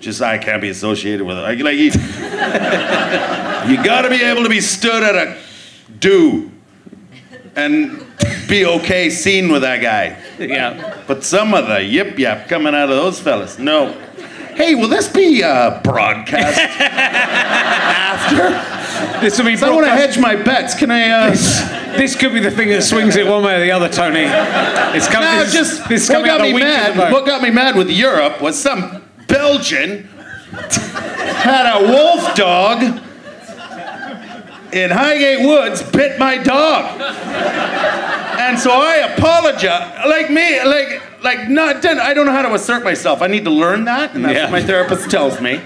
Just 0.00 0.20
I 0.22 0.38
can't 0.38 0.60
be 0.60 0.68
associated 0.70 1.24
with 1.24 1.38
it. 1.38 1.42
Like, 1.42 1.58
like 1.60 1.76
you, 1.76 1.90
you 3.76 3.82
got 3.84 4.02
to 4.02 4.10
be 4.10 4.22
able 4.22 4.42
to 4.42 4.48
be 4.48 4.60
stood 4.60 5.02
at 5.02 5.14
a 5.14 5.36
do. 5.98 6.50
and 7.54 8.04
be 8.48 8.64
okay 8.66 9.10
seen 9.10 9.52
with 9.52 9.62
that 9.62 9.80
guy. 9.80 10.16
Yeah. 10.38 10.98
But 11.06 11.22
some 11.24 11.54
of 11.54 11.68
the 11.68 11.82
yip 11.82 12.18
yap 12.18 12.48
coming 12.48 12.74
out 12.74 12.90
of 12.90 12.96
those 12.96 13.20
fellas, 13.20 13.58
no. 13.58 13.94
Hey, 14.54 14.74
will 14.74 14.88
this 14.88 15.08
be 15.08 15.42
uh, 15.42 15.80
broadcast 15.82 16.58
after? 17.70 18.50
This 19.20 19.38
will 19.38 19.46
be. 19.46 19.56
I 19.56 19.70
want 19.70 19.86
to 19.86 19.92
hedge 19.92 20.18
my 20.18 20.36
bets. 20.36 20.74
Can 20.74 20.90
I? 20.90 21.08
Uh, 21.08 21.34
This 21.96 22.16
could 22.16 22.32
be 22.32 22.40
the 22.40 22.50
thing 22.50 22.68
that 22.70 22.82
swings 22.82 23.16
it 23.16 23.26
one 23.26 23.44
way 23.44 23.56
or 23.56 23.60
the 23.60 23.70
other, 23.70 23.88
Tony. 23.88 24.24
It's 24.96 25.08
coming. 25.08 25.28
no, 25.28 25.44
this, 25.44 25.52
just 25.52 25.88
this 25.88 26.04
is 26.04 26.08
what 26.08 26.16
coming 26.24 26.26
got 26.28 26.40
me 26.40 26.48
the 26.48 26.54
week 26.54 26.64
of 26.64 26.96
mad. 26.96 27.12
What 27.12 27.26
got 27.26 27.42
me 27.42 27.50
mad 27.50 27.76
with 27.76 27.90
Europe 27.90 28.40
was 28.40 28.58
some 28.60 29.02
Belgian 29.28 30.08
had 31.44 31.66
a 31.80 31.80
wolf 31.86 32.34
dog 32.34 32.82
in 34.72 34.90
Highgate 34.90 35.46
Woods 35.46 35.82
bit 35.82 36.18
my 36.18 36.38
dog, 36.38 36.98
and 38.40 38.58
so 38.58 38.70
I 38.72 39.12
apologize. 39.14 40.06
Like 40.06 40.30
me, 40.30 40.62
like 40.64 41.02
like 41.24 41.48
not. 41.48 41.82
done- 41.82 42.00
I 42.00 42.14
don't 42.14 42.26
know 42.26 42.32
how 42.32 42.42
to 42.42 42.54
assert 42.54 42.84
myself. 42.84 43.22
I 43.22 43.26
need 43.26 43.44
to 43.44 43.50
learn 43.50 43.84
that, 43.84 44.14
and 44.14 44.24
that's 44.24 44.34
Yeah. 44.34 44.42
what 44.44 44.52
my 44.52 44.62
therapist 44.62 45.10
tells 45.10 45.40
me. 45.40 45.60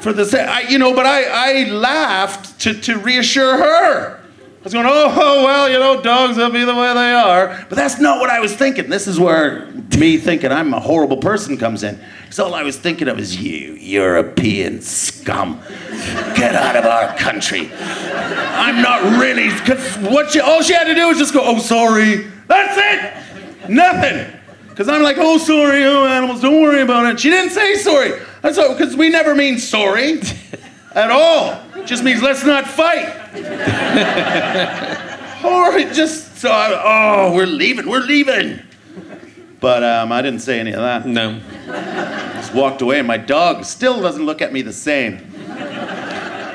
For 0.00 0.12
the 0.14 0.24
I, 0.50 0.60
you 0.68 0.78
know, 0.78 0.94
but 0.94 1.04
I 1.06 1.24
I 1.24 1.64
laughed 1.70 2.58
to 2.60 2.74
to 2.74 2.98
reassure 2.98 3.56
her. 3.58 4.16
I 4.16 4.62
was 4.64 4.74
going, 4.74 4.84
oh, 4.86 5.14
oh, 5.18 5.42
well, 5.44 5.70
you 5.70 5.78
know, 5.78 6.02
dogs 6.02 6.36
will 6.36 6.50
be 6.50 6.64
the 6.64 6.74
way 6.74 6.92
they 6.92 7.12
are. 7.14 7.64
But 7.70 7.76
that's 7.76 7.98
not 7.98 8.20
what 8.20 8.28
I 8.28 8.40
was 8.40 8.54
thinking. 8.54 8.90
This 8.90 9.06
is 9.08 9.18
where 9.18 9.64
me 9.98 10.18
thinking 10.18 10.52
I'm 10.52 10.74
a 10.74 10.80
horrible 10.80 11.16
person 11.16 11.56
comes 11.56 11.82
in. 11.82 11.98
Because 12.24 12.40
all 12.40 12.54
I 12.54 12.62
was 12.62 12.76
thinking 12.76 13.08
of 13.08 13.18
is 13.18 13.38
you, 13.40 13.72
European 13.72 14.82
scum. 14.82 15.62
Get 16.34 16.54
out 16.54 16.76
of 16.76 16.84
our 16.84 17.16
country. 17.16 17.70
I'm 17.74 18.82
not 18.82 19.18
really, 19.18 19.48
because 19.48 19.96
what 19.96 20.30
she, 20.32 20.40
all 20.40 20.60
she 20.60 20.74
had 20.74 20.84
to 20.84 20.94
do 20.94 21.08
was 21.08 21.16
just 21.16 21.32
go, 21.32 21.40
oh, 21.42 21.58
sorry. 21.58 22.26
That's 22.46 22.76
it. 22.76 23.29
Nothing. 23.68 24.26
Because 24.68 24.88
I'm 24.88 25.02
like, 25.02 25.16
oh, 25.18 25.36
sorry, 25.38 25.84
oh, 25.84 26.06
animals, 26.06 26.40
don't 26.40 26.62
worry 26.62 26.80
about 26.80 27.06
it. 27.06 27.20
She 27.20 27.28
didn't 27.28 27.50
say 27.50 27.74
sorry. 27.76 28.12
That's 28.40 28.56
because 28.56 28.96
we 28.96 29.10
never 29.10 29.34
mean 29.34 29.58
sorry 29.58 30.22
at 30.94 31.10
all. 31.10 31.60
It 31.76 31.86
just 31.86 32.02
means 32.02 32.22
let's 32.22 32.44
not 32.44 32.66
fight. 32.66 33.08
or 35.44 35.76
it 35.76 35.92
just 35.94 36.36
so 36.38 36.50
I, 36.50 37.28
oh 37.30 37.34
we're 37.34 37.46
leaving 37.46 37.88
we're 37.88 38.00
leaving 38.00 38.60
but 39.60 39.82
um, 39.82 40.12
i 40.12 40.20
didn't 40.20 40.40
say 40.40 40.60
any 40.60 40.72
of 40.72 40.80
that 40.80 41.06
No. 41.06 41.40
just 42.34 42.52
walked 42.54 42.82
away 42.82 42.98
and 42.98 43.08
my 43.08 43.16
dog 43.16 43.64
still 43.64 44.02
doesn't 44.02 44.24
look 44.26 44.42
at 44.42 44.52
me 44.52 44.60
the 44.62 44.72
same 44.72 45.18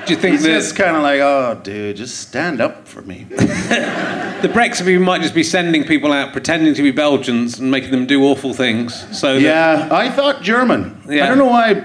Do 0.05 0.13
you 0.13 0.19
think 0.19 0.35
he's 0.35 0.43
that 0.43 0.49
just 0.53 0.75
kind 0.75 0.95
of 0.95 1.03
like 1.03 1.19
oh 1.19 1.59
dude 1.63 1.97
just 1.97 2.19
stand 2.19 2.61
up 2.61 2.87
for 2.87 3.01
me 3.01 3.23
the 3.29 4.49
Brexit 4.53 4.85
people 4.85 5.03
might 5.03 5.21
just 5.21 5.33
be 5.33 5.43
sending 5.43 5.83
people 5.83 6.13
out 6.13 6.31
pretending 6.31 6.73
to 6.75 6.81
be 6.81 6.91
Belgians 6.91 7.59
and 7.59 7.71
making 7.71 7.91
them 7.91 8.05
do 8.05 8.23
awful 8.23 8.53
things? 8.53 8.93
So 9.17 9.33
that, 9.33 9.41
yeah 9.41 9.89
i 9.91 10.09
thought 10.09 10.41
german 10.41 11.01
i 11.09 11.15
don't 11.17 11.37
know 11.37 11.45
why 11.45 11.83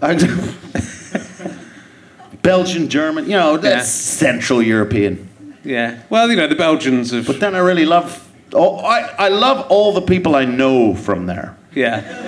I, 0.00 0.14
belgian 2.42 2.88
german 2.88 3.24
you 3.24 3.32
know 3.32 3.56
that's 3.56 3.76
Yeah. 3.76 3.82
central 4.30 4.62
european 4.62 5.26
yeah. 5.64 6.02
Well, 6.08 6.30
you 6.30 6.36
know, 6.36 6.46
the 6.46 6.54
Belgians 6.54 7.10
have. 7.10 7.26
but 7.26 7.40
then 7.40 7.54
i 7.54 7.58
really 7.58 7.84
love 7.84 8.26
oh, 8.54 8.78
I, 8.78 9.00
I 9.18 9.28
love 9.28 9.66
all 9.68 9.92
the 9.92 10.00
people 10.00 10.34
i 10.36 10.44
know 10.44 10.94
from 10.94 11.26
there 11.26 11.56
yeah. 11.74 12.24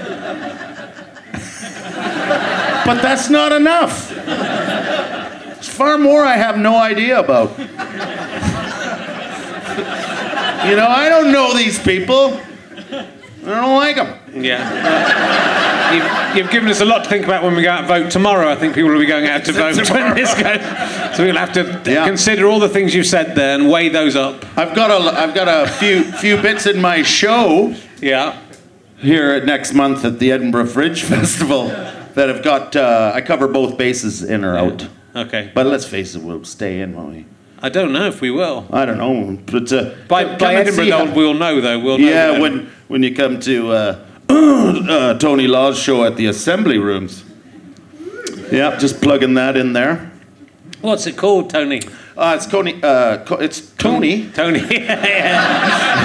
But 2.84 3.02
that's 3.02 3.28
not 3.30 3.52
enough. 3.52 4.09
Far 5.80 5.96
more 5.96 6.22
I 6.26 6.36
have 6.36 6.58
no 6.58 6.76
idea 6.76 7.18
about. 7.18 7.58
You 10.68 10.76
know, 10.76 10.86
I 10.86 11.08
don't 11.08 11.32
know 11.32 11.56
these 11.56 11.78
people. 11.78 12.34
I 12.36 13.06
don't 13.46 13.76
like 13.76 13.96
them. 13.96 14.42
Yeah. 14.42 15.94
You've, 15.94 16.36
you've 16.36 16.50
given 16.50 16.68
us 16.68 16.82
a 16.82 16.84
lot 16.84 17.04
to 17.04 17.08
think 17.08 17.24
about 17.24 17.42
when 17.42 17.56
we 17.56 17.62
go 17.62 17.70
out 17.70 17.78
and 17.78 17.88
vote 17.88 18.10
tomorrow. 18.10 18.50
I 18.50 18.56
think 18.56 18.74
people 18.74 18.90
will 18.90 18.98
be 18.98 19.06
going 19.06 19.26
out 19.26 19.46
to 19.46 19.52
vote 19.54 19.74
when 19.90 20.14
this 20.14 20.34
goes. 20.34 21.16
So 21.16 21.24
we'll 21.24 21.36
have 21.38 21.54
to 21.54 21.80
Yeah. 21.90 22.04
consider 22.04 22.46
all 22.46 22.60
the 22.60 22.68
things 22.68 22.94
you've 22.94 23.06
said 23.06 23.34
there 23.34 23.54
and 23.58 23.70
weigh 23.70 23.88
those 23.88 24.16
up. 24.16 24.44
I've 24.58 24.74
got 24.76 24.90
a, 24.90 25.18
I've 25.18 25.34
got 25.34 25.48
a 25.48 25.66
few, 25.72 26.04
few 26.04 26.36
bits 26.42 26.66
in 26.66 26.78
my 26.82 27.02
show 27.04 27.74
Yeah. 28.02 28.38
here 28.98 29.30
at 29.30 29.46
next 29.46 29.72
month 29.72 30.04
at 30.04 30.18
the 30.18 30.30
Edinburgh 30.30 30.66
Fringe 30.66 31.02
Festival 31.04 31.68
that 31.68 32.28
have 32.28 32.42
got. 32.44 32.76
Uh, 32.76 33.12
I 33.14 33.22
cover 33.22 33.48
both 33.48 33.78
bases 33.78 34.22
in 34.22 34.44
or 34.44 34.58
out. 34.58 34.86
Okay. 35.14 35.50
But 35.54 35.66
let's 35.66 35.84
face 35.84 36.14
it, 36.14 36.22
we'll 36.22 36.44
stay 36.44 36.80
in, 36.80 36.94
won't 36.94 37.12
we? 37.14 37.26
I 37.62 37.68
don't 37.68 37.92
know 37.92 38.06
if 38.06 38.20
we 38.20 38.30
will. 38.30 38.66
I 38.72 38.84
don't 38.86 38.96
know, 38.98 39.38
but 39.44 39.70
uh, 39.72 39.90
By, 40.08 40.24
come 40.24 40.38
by 40.38 40.54
Edinburgh, 40.54 41.12
we'll 41.14 41.34
know, 41.34 41.60
though. 41.60 41.78
We'll 41.78 41.98
know 41.98 42.08
Yeah, 42.08 42.30
then. 42.32 42.40
when 42.40 42.70
when 42.88 43.02
you 43.02 43.14
come 43.14 43.38
to 43.40 43.72
uh, 43.72 44.04
uh, 44.30 45.18
Tony 45.18 45.46
Law's 45.46 45.78
show 45.78 46.04
at 46.04 46.16
the 46.16 46.26
Assembly 46.26 46.78
Rooms. 46.78 47.22
Yeah, 48.50 48.76
just 48.78 49.00
plugging 49.02 49.34
that 49.34 49.56
in 49.56 49.74
there. 49.74 50.10
What's 50.80 51.06
it 51.06 51.16
called, 51.18 51.50
Tony? 51.50 51.82
Uh, 52.16 52.34
it's 52.36 52.46
Tony. 52.46 52.80
Uh, 52.82 53.18
co- 53.24 53.36
it's 53.36 53.60
Tony. 53.72 54.30
Tony. 54.30 54.60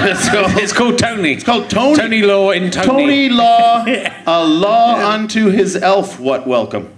It's, 0.07 0.29
called, 0.29 0.51
it's 0.61 0.73
called 0.73 0.99
Tony. 0.99 1.31
it's 1.33 1.43
called 1.43 1.69
Tony. 1.69 1.95
Tony 1.95 2.21
Law 2.21 2.51
in 2.51 2.69
Tony. 2.69 2.87
Tony 2.87 3.29
Law, 3.29 3.83
a 4.27 4.43
law 4.45 4.95
unto 5.13 5.49
his 5.49 5.75
elf. 5.77 6.19
What 6.19 6.45
welcome? 6.45 6.93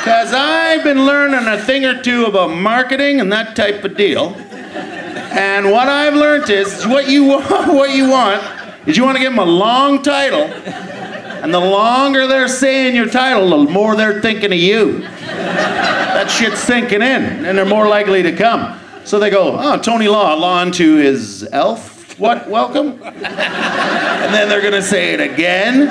Because 0.00 0.32
I've 0.32 0.82
been 0.82 1.04
learning 1.04 1.46
a 1.46 1.58
thing 1.58 1.84
or 1.84 2.02
two 2.02 2.24
about 2.24 2.48
marketing 2.48 3.20
and 3.20 3.30
that 3.32 3.54
type 3.54 3.84
of 3.84 3.98
deal. 3.98 4.34
And 4.34 5.70
what 5.70 5.88
I've 5.88 6.14
learned 6.14 6.48
is 6.48 6.86
what 6.86 7.10
you 7.10 7.24
want, 7.28 7.46
what 7.68 7.94
you 7.94 8.08
want 8.08 8.42
is 8.88 8.96
you 8.96 9.04
want 9.04 9.18
to 9.18 9.22
give 9.22 9.32
them 9.32 9.38
a 9.38 9.44
long 9.44 10.02
title. 10.02 10.44
And 10.44 11.52
the 11.52 11.60
longer 11.60 12.26
they're 12.26 12.48
saying 12.48 12.96
your 12.96 13.10
title, 13.10 13.50
the 13.50 13.70
more 13.70 13.94
they're 13.94 14.22
thinking 14.22 14.52
of 14.52 14.58
you. 14.58 15.00
That 15.00 16.30
shit's 16.30 16.60
sinking 16.60 17.02
in, 17.02 17.44
and 17.44 17.58
they're 17.58 17.66
more 17.66 17.86
likely 17.86 18.22
to 18.22 18.34
come. 18.34 18.80
So 19.04 19.18
they 19.18 19.28
go, 19.28 19.58
oh, 19.58 19.78
Tony 19.78 20.08
Law, 20.08 20.32
law 20.32 20.60
unto 20.60 20.96
his 20.96 21.46
elf. 21.52 22.18
What? 22.18 22.48
Welcome? 22.48 23.02
And 23.02 24.34
then 24.34 24.48
they're 24.48 24.62
gonna 24.62 24.80
say 24.80 25.12
it 25.12 25.20
again. 25.20 25.88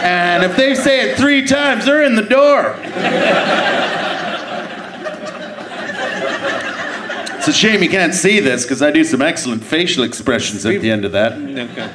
And 0.00 0.44
if 0.44 0.56
they 0.56 0.74
say 0.74 1.10
it 1.10 1.16
three 1.16 1.44
times, 1.44 1.84
they're 1.84 2.04
in 2.04 2.14
the 2.14 2.22
door. 2.22 2.76
It's 7.36 7.48
a 7.48 7.52
shame 7.52 7.82
you 7.82 7.88
can't 7.88 8.14
see 8.14 8.40
this 8.40 8.62
because 8.62 8.82
I 8.82 8.90
do 8.90 9.04
some 9.04 9.22
excellent 9.22 9.64
facial 9.64 10.04
expressions 10.04 10.64
at 10.66 10.80
the 10.80 10.90
end 10.90 11.04
of 11.04 11.12
that. 11.12 11.32
Okay. 11.32 11.90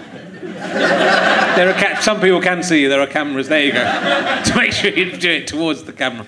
There 1.55 1.69
are 1.69 1.73
ca- 1.73 1.99
some 2.01 2.19
people 2.19 2.41
can 2.41 2.63
see 2.63 2.81
you. 2.81 2.89
There 2.89 3.01
are 3.01 3.07
cameras. 3.07 3.47
There 3.47 3.63
you 3.63 3.73
go. 3.73 3.83
to 4.45 4.55
make 4.55 4.71
sure 4.71 4.91
you 4.91 5.15
do 5.15 5.29
it 5.29 5.47
towards 5.47 5.83
the 5.83 5.93
camera. 5.93 6.25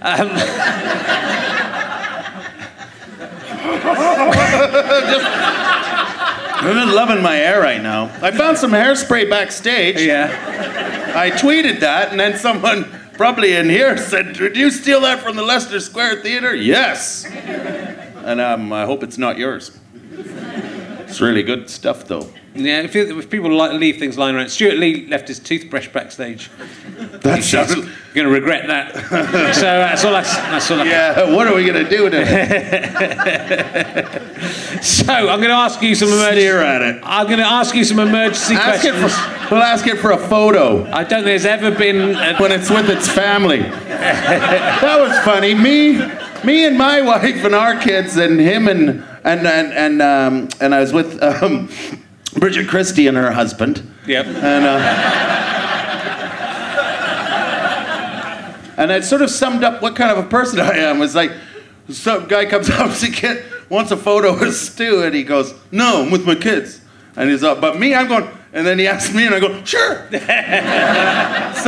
Um, 0.00 0.30
I'm 6.62 6.76
just 6.76 6.94
loving 6.94 7.22
my 7.22 7.34
hair 7.34 7.60
right 7.60 7.82
now. 7.82 8.04
I 8.22 8.30
found 8.30 8.56
some 8.56 8.70
hairspray 8.70 9.28
backstage. 9.28 10.00
yeah. 10.00 11.12
I 11.14 11.30
tweeted 11.30 11.80
that, 11.80 12.10
and 12.10 12.20
then 12.20 12.38
someone 12.38 12.84
probably 13.14 13.54
in 13.54 13.68
here 13.68 13.96
said, 13.98 14.34
"Did 14.34 14.56
you 14.56 14.70
steal 14.70 15.00
that 15.00 15.20
from 15.20 15.36
the 15.36 15.42
Leicester 15.42 15.80
Square 15.80 16.22
Theater?" 16.22 16.54
Yes. 16.54 17.26
And 17.26 18.40
um, 18.40 18.72
I 18.72 18.86
hope 18.86 19.02
it's 19.02 19.18
not 19.18 19.38
yours. 19.38 19.78
It's 21.12 21.20
really 21.20 21.42
good 21.42 21.68
stuff, 21.68 22.06
though. 22.06 22.30
Yeah. 22.54 22.80
If, 22.82 22.94
you, 22.94 23.18
if 23.18 23.28
people 23.28 23.52
like, 23.52 23.72
leave 23.72 23.98
things 23.98 24.16
lying 24.16 24.34
around, 24.36 24.48
Stewart 24.48 24.78
Lee 24.78 25.06
left 25.08 25.28
his 25.28 25.38
toothbrush 25.38 25.88
backstage. 25.88 26.50
That's 26.96 27.50
He's 27.50 27.74
going 27.74 27.88
to 28.14 28.28
regret 28.28 28.66
that. 28.68 28.94
so 29.54 29.60
that's 29.60 30.04
all. 30.04 30.14
I, 30.14 30.22
that's 30.22 30.70
all. 30.70 30.80
I, 30.80 30.84
yeah. 30.84 31.34
What 31.34 31.46
are 31.46 31.54
we 31.54 31.66
gonna 31.66 31.88
do 31.88 32.04
with 32.04 32.14
it? 32.14 32.28
So 35.02 35.12
I'm 35.12 35.38
going 35.38 35.50
to 35.50 35.54
ask 35.54 35.80
you 35.80 35.94
some 35.94 36.08
emergency. 36.08 36.40
Steer 36.40 36.60
at 36.60 36.82
it. 36.82 37.00
I'm 37.04 37.26
going 37.26 37.38
to 37.38 37.46
ask 37.46 37.72
you 37.74 37.84
some 37.84 38.00
emergency 38.00 38.54
Ask 38.54 38.80
questions. 38.82 39.14
for, 39.14 39.54
we'll 39.54 39.62
ask 39.62 39.86
it 39.86 39.98
for 39.98 40.10
a 40.10 40.18
photo 40.18 40.84
I 40.90 41.04
don't 41.04 41.10
think 41.10 41.24
there's 41.26 41.44
ever 41.46 41.70
been. 41.70 42.16
A, 42.16 42.36
when 42.38 42.50
it's 42.50 42.68
with 42.68 42.90
its 42.90 43.08
family. 43.08 43.60
that 43.60 44.98
was 45.00 45.16
funny. 45.24 45.54
Me, 45.54 45.98
me 46.44 46.66
and 46.66 46.76
my 46.76 47.00
wife 47.12 47.44
and 47.44 47.54
our 47.54 47.78
kids 47.80 48.16
and 48.16 48.40
him 48.40 48.66
and 48.66 49.04
and 49.24 49.46
and 49.46 49.72
and 49.72 50.02
um, 50.02 50.48
and 50.60 50.74
I 50.74 50.80
was 50.80 50.92
with 50.92 51.22
um, 51.22 51.68
Bridget 52.38 52.66
Christie 52.68 53.06
and 53.06 53.16
her 53.16 53.30
husband. 53.30 53.88
yep. 54.06 54.26
And, 54.26 54.64
uh, 54.64 54.78
and 58.76 58.90
it 58.90 59.04
sort 59.04 59.22
of 59.22 59.30
summed 59.30 59.62
up 59.64 59.80
what 59.82 59.94
kind 59.96 60.10
of 60.16 60.24
a 60.24 60.28
person 60.28 60.58
I 60.60 60.78
am. 60.78 61.02
It's 61.02 61.14
like, 61.14 61.30
some 61.88 62.26
guy 62.26 62.46
comes 62.46 62.70
up 62.70 62.96
to 62.98 63.10
get, 63.10 63.44
wants 63.72 63.90
a 63.90 63.96
photo 63.96 64.36
of 64.44 64.54
Stu, 64.54 65.02
and 65.02 65.14
he 65.14 65.24
goes, 65.24 65.54
No, 65.72 66.02
I'm 66.04 66.10
with 66.12 66.26
my 66.26 66.36
kids. 66.36 66.80
And 67.16 67.28
he's 67.28 67.42
up, 67.42 67.60
but 67.60 67.78
me, 67.78 67.94
I'm 67.94 68.08
going, 68.08 68.26
And 68.54 68.66
then 68.66 68.78
he 68.78 68.86
asked 68.86 69.14
me, 69.14 69.26
and 69.26 69.34
I 69.34 69.40
go, 69.40 69.62
sure. 69.64 70.06
so 70.10 70.18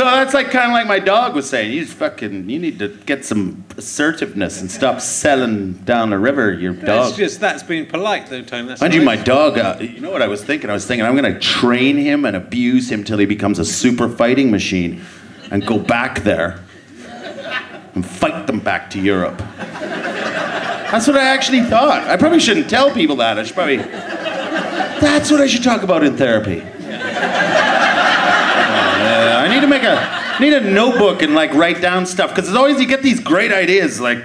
that's 0.03 0.33
like 0.33 0.49
kind 0.49 0.71
of 0.71 0.71
like 0.71 0.87
my 0.87 0.97
dog 0.97 1.35
was 1.35 1.47
saying. 1.47 1.71
You 1.71 1.85
fucking, 1.85 2.49
you 2.49 2.57
need 2.57 2.79
to 2.79 2.87
get 2.87 3.25
some 3.25 3.63
assertiveness 3.77 4.59
and 4.59 4.71
stop 4.71 5.01
selling 5.01 5.73
down 5.73 6.09
the 6.09 6.17
river 6.17 6.51
your 6.51 6.73
That's 6.73 7.09
dog. 7.09 7.17
just 7.17 7.39
that's 7.39 7.61
being 7.61 7.85
polite 7.85 8.27
though, 8.27 8.41
Tony. 8.41 8.67
That's 8.69 8.81
Mind 8.81 8.95
you, 8.95 9.03
my 9.03 9.17
dog, 9.17 9.59
uh, 9.59 9.77
you 9.79 9.99
know 9.99 10.09
what 10.11 10.23
I 10.23 10.27
was 10.27 10.43
thinking? 10.43 10.71
I 10.71 10.73
was 10.73 10.87
thinking 10.87 11.05
I'm 11.05 11.15
going 11.15 11.31
to 11.31 11.39
train 11.39 11.97
him 11.97 12.25
and 12.25 12.35
abuse 12.35 12.91
him 12.91 13.03
till 13.03 13.19
he 13.19 13.27
becomes 13.27 13.59
a 13.59 13.65
super 13.65 14.09
fighting 14.09 14.49
machine 14.49 15.03
and 15.51 15.63
go 15.65 15.77
back 15.77 16.21
there 16.23 16.59
and 17.93 18.03
fight 18.03 18.47
them 18.47 18.59
back 18.59 18.89
to 18.91 18.99
Europe. 18.99 19.39
That's 20.91 21.07
what 21.07 21.17
I 21.17 21.23
actually 21.23 21.63
thought. 21.63 22.07
I 22.07 22.15
probably 22.17 22.39
shouldn't 22.39 22.69
tell 22.69 22.91
people 22.91 23.15
that. 23.17 23.39
I 23.39 23.43
should 23.43 23.55
probably. 23.55 23.77
That's 23.77 25.31
what 25.31 25.41
I 25.41 25.47
should 25.47 25.63
talk 25.63 25.83
about 25.83 26.03
in 26.03 26.15
therapy. 26.15 26.61
Uh, 29.05 29.39
I 29.39 29.47
need 29.53 29.61
to 29.61 29.67
make 29.67 29.83
a 29.83 30.37
need 30.39 30.53
a 30.53 30.61
notebook 30.61 31.21
and 31.21 31.33
like 31.33 31.53
write 31.53 31.81
down 31.81 32.05
stuff 32.05 32.29
because 32.29 32.47
it's 32.47 32.57
always 32.57 32.79
you 32.79 32.87
get 32.87 33.01
these 33.03 33.19
great 33.19 33.51
ideas 33.51 33.99
like 33.99 34.23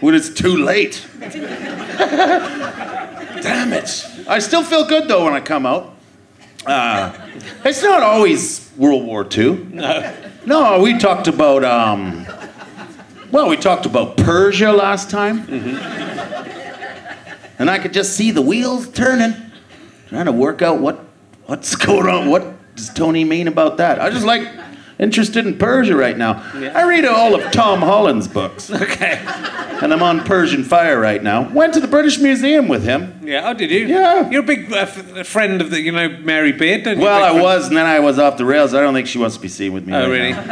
when 0.00 0.14
it's 0.14 0.28
too 0.28 0.56
late. 0.56 1.06
Damn 3.40 3.72
it! 3.72 4.04
I 4.28 4.38
still 4.40 4.62
feel 4.62 4.86
good 4.86 5.08
though 5.08 5.24
when 5.24 5.34
I 5.34 5.40
come 5.40 5.64
out. 5.66 5.94
Uh, 6.66 7.12
it's 7.64 7.82
not 7.82 8.02
always 8.02 8.70
World 8.76 9.04
War 9.04 9.26
II. 9.30 9.64
No. 9.72 10.14
No, 10.46 10.80
we 10.80 10.98
talked 10.98 11.28
about 11.28 11.64
um. 11.64 12.26
Well, 13.30 13.48
we 13.48 13.56
talked 13.56 13.86
about 13.86 14.16
Persia 14.16 14.72
last 14.72 15.08
time, 15.08 15.46
mm-hmm. 15.46 15.76
and 17.60 17.70
I 17.70 17.78
could 17.78 17.92
just 17.92 18.16
see 18.16 18.32
the 18.32 18.42
wheels 18.42 18.88
turning, 18.88 19.34
trying 20.08 20.24
to 20.24 20.32
work 20.32 20.62
out 20.62 20.80
what 20.80 21.04
what's 21.46 21.76
going 21.86 22.08
on. 22.08 22.28
What 22.28 22.74
does 22.74 22.92
Tony 22.92 23.22
mean 23.22 23.46
about 23.46 23.76
that? 23.76 24.00
I 24.00 24.10
just 24.10 24.26
like 24.26 24.48
interested 25.00 25.46
in 25.46 25.58
Persia 25.58 25.96
right 25.96 26.16
now. 26.16 26.34
Yeah. 26.58 26.72
I 26.78 26.82
read 26.86 27.04
all 27.04 27.34
of 27.34 27.50
Tom 27.52 27.80
Holland's 27.80 28.28
books, 28.28 28.70
Okay. 28.84 29.18
and 29.82 29.92
I'm 29.92 30.02
on 30.02 30.20
Persian 30.24 30.62
Fire 30.62 31.00
right 31.00 31.22
now. 31.22 31.48
Went 31.50 31.74
to 31.74 31.80
the 31.80 31.88
British 31.88 32.18
Museum 32.18 32.68
with 32.68 32.84
him. 32.84 33.18
Yeah. 33.24 33.48
Oh, 33.48 33.54
did 33.54 33.70
you? 33.70 33.86
Yeah. 33.86 34.28
You're 34.30 34.42
a 34.42 34.46
big 34.46 34.72
uh, 34.72 34.76
f- 34.80 35.26
friend 35.26 35.60
of 35.62 35.70
the, 35.70 35.80
you 35.80 35.90
know, 35.92 36.08
Mary 36.20 36.52
Beard, 36.52 36.84
don't 36.84 36.98
you? 36.98 37.02
Well, 37.04 37.22
I 37.24 37.30
friend- 37.30 37.42
was, 37.42 37.68
and 37.68 37.76
then 37.76 37.86
I 37.86 37.98
was 38.00 38.18
off 38.18 38.36
the 38.36 38.44
rails. 38.44 38.74
I 38.74 38.80
don't 38.80 38.94
think 38.94 39.06
she 39.08 39.18
wants 39.18 39.36
to 39.36 39.42
be 39.42 39.48
seen 39.48 39.72
with 39.72 39.86
me. 39.86 39.94
Oh, 39.94 40.02
right 40.02 40.08
really? 40.08 40.30
now. 40.32 40.42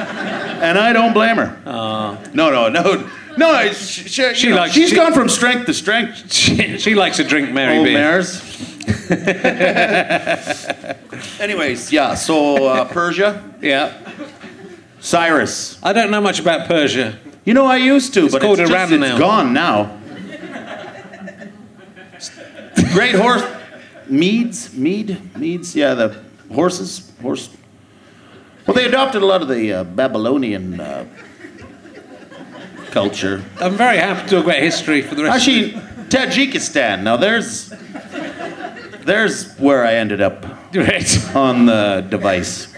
And 0.62 0.78
I 0.78 0.92
don't 0.92 1.12
blame 1.12 1.37
her. 1.37 1.56
No, 2.34 2.50
no, 2.50 2.68
no, 2.68 3.08
no. 3.37 3.50
I- 3.50 3.70
She, 3.72 4.08
she, 4.08 4.34
She 4.34 4.48
know, 4.48 4.56
likes- 4.56 4.72
she's 4.74 4.90
she- 4.90 4.96
gone 4.96 5.12
from 5.12 5.28
strength 5.28 5.66
to 5.66 5.74
strength. 5.74 6.32
She, 6.38 6.78
she 6.78 6.94
likes 6.94 7.16
to 7.18 7.24
drink 7.24 7.52
Mary 7.52 7.76
Old 7.78 7.84
Beard. 7.87 7.98
mares. 7.98 8.42
Anyways, 11.40 11.92
yeah. 11.92 12.14
So 12.14 12.64
uh, 12.66 12.84
Persia, 12.87 13.42
Yeah. 13.61 13.92
Cyrus. 15.00 15.78
I 15.82 15.92
don't 15.92 16.11
know 16.11 16.20
much 16.20 16.40
about 16.40 16.68
Persia. 16.68 17.18
You 17.44 17.54
know, 17.54 17.66
I 17.66 17.76
used 17.76 18.14
to, 18.14 18.28
but 18.28 18.42
called 18.42 18.61
it's, 18.61 18.68
just, 18.68 18.90
Iran 18.90 19.02
it's 19.02 19.12
now. 19.12 19.18
gone 19.18 19.52
now. 19.52 19.98
Great 22.92 23.14
horse. 23.14 23.44
Medes, 24.08 24.74
Mede, 24.74 25.37
Medes. 25.37 25.74
Yeah, 25.74 25.94
the 25.94 26.22
horses, 26.52 27.12
horse. 27.20 27.50
Well, 28.66 28.74
they 28.74 28.87
adopted 28.87 29.22
a 29.22 29.26
lot 29.26 29.42
of 29.42 29.48
the 29.48 29.72
uh, 29.72 29.84
Babylonian 29.84 30.80
uh, 30.80 31.06
culture. 32.90 33.42
I'm 33.61 33.74
very 33.74 33.98
happy 33.98 34.28
to 34.28 34.37
talk 34.37 34.44
about 34.44 34.56
history 34.58 35.02
for 35.02 35.14
the 35.14 35.24
rest. 35.24 35.37
Actually, 35.37 35.72
Tajikistan. 36.08 37.02
Now, 37.02 37.16
there's 37.16 37.72
there's 39.04 39.54
where 39.58 39.84
I 39.84 39.94
ended 39.94 40.20
up. 40.20 40.44
Right. 40.74 41.34
on 41.34 41.64
the 41.64 42.06
device. 42.11 42.68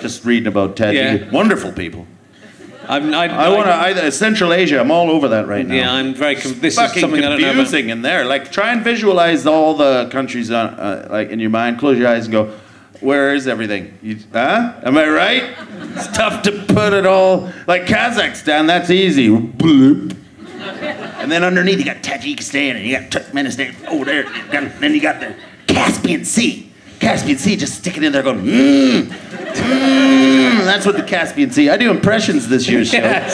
Just 0.00 0.24
reading 0.24 0.46
about 0.46 0.76
Tajik. 0.76 1.20
Yeah. 1.20 1.30
Wonderful 1.30 1.72
people. 1.72 2.06
I'm, 2.88 3.12
I, 3.12 3.26
I 3.26 3.48
want 3.50 3.96
to. 3.96 4.10
Central 4.12 4.52
Asia. 4.52 4.80
I'm 4.80 4.90
all 4.90 5.10
over 5.10 5.28
that 5.28 5.46
right 5.46 5.66
now. 5.66 5.74
Yeah, 5.74 5.92
I'm 5.92 6.14
very. 6.14 6.36
Com- 6.36 6.58
this 6.60 6.78
is 6.78 7.00
something 7.00 7.22
I 7.22 7.28
don't 7.28 7.40
know 7.40 7.52
confusing 7.52 7.90
in 7.90 8.02
there. 8.02 8.24
Like, 8.24 8.50
try 8.50 8.72
and 8.72 8.82
visualize 8.82 9.46
all 9.46 9.74
the 9.74 10.08
countries 10.10 10.50
on, 10.50 10.68
uh, 10.68 11.08
like 11.10 11.28
in 11.28 11.38
your 11.38 11.50
mind. 11.50 11.78
Close 11.78 11.98
your 11.98 12.08
eyes 12.08 12.24
and 12.24 12.32
go, 12.32 12.54
"Where 13.00 13.34
is 13.34 13.46
everything?" 13.46 13.98
You, 14.00 14.18
huh? 14.32 14.80
Am 14.82 14.96
I 14.96 15.06
right? 15.06 15.54
It's 15.96 16.08
tough 16.16 16.42
to 16.44 16.52
put 16.52 16.94
it 16.94 17.04
all. 17.04 17.52
Like 17.66 17.82
Kazakhstan, 17.84 18.66
that's 18.66 18.90
easy. 18.90 19.28
Bloop. 19.28 20.16
And 20.58 21.30
then 21.30 21.44
underneath 21.44 21.78
you 21.78 21.84
got 21.84 22.02
Tajikistan 22.02 22.76
and 22.76 22.86
you 22.86 22.98
got 22.98 23.10
Turkmenistan. 23.10 23.74
Oh, 23.88 24.04
there. 24.04 24.24
You 24.24 24.52
got, 24.52 24.80
then 24.80 24.94
you 24.94 25.00
got 25.00 25.20
the 25.20 25.34
Caspian 25.66 26.24
Sea. 26.24 26.67
Caspian 27.00 27.38
Sea, 27.38 27.56
just 27.56 27.74
sticking 27.78 28.02
in 28.02 28.12
there, 28.12 28.22
going, 28.22 28.40
mmm, 28.40 29.02
mmm. 29.04 30.64
That's 30.64 30.84
what 30.84 30.96
the 30.96 31.02
Caspian 31.04 31.50
Sea. 31.50 31.70
I 31.70 31.76
do 31.76 31.90
impressions 31.90 32.48
this 32.48 32.68
year's 32.68 32.90
show. 32.92 32.98
Yeah, 32.98 33.28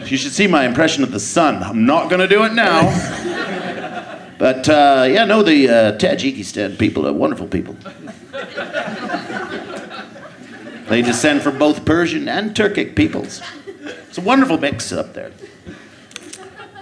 good. 0.00 0.10
You 0.10 0.16
should 0.16 0.32
see 0.32 0.46
my 0.46 0.64
impression 0.66 1.02
of 1.04 1.12
the 1.12 1.20
sun. 1.20 1.62
I'm 1.62 1.84
not 1.86 2.08
going 2.08 2.20
to 2.20 2.28
do 2.28 2.42
it 2.44 2.52
now. 2.54 2.82
But 4.38 4.68
uh, 4.68 5.06
yeah, 5.10 5.24
no, 5.24 5.42
the 5.42 5.68
uh, 5.68 5.92
Tajikistan 5.98 6.78
people 6.78 7.06
are 7.06 7.12
wonderful 7.12 7.46
people. 7.46 7.76
They 10.88 11.02
descend 11.02 11.42
from 11.42 11.58
both 11.58 11.84
Persian 11.84 12.28
and 12.28 12.52
Turkic 12.54 12.94
peoples. 12.96 13.42
It's 14.08 14.16
a 14.16 14.22
wonderful 14.22 14.56
mix 14.58 14.90
up 14.92 15.12
there. 15.12 15.32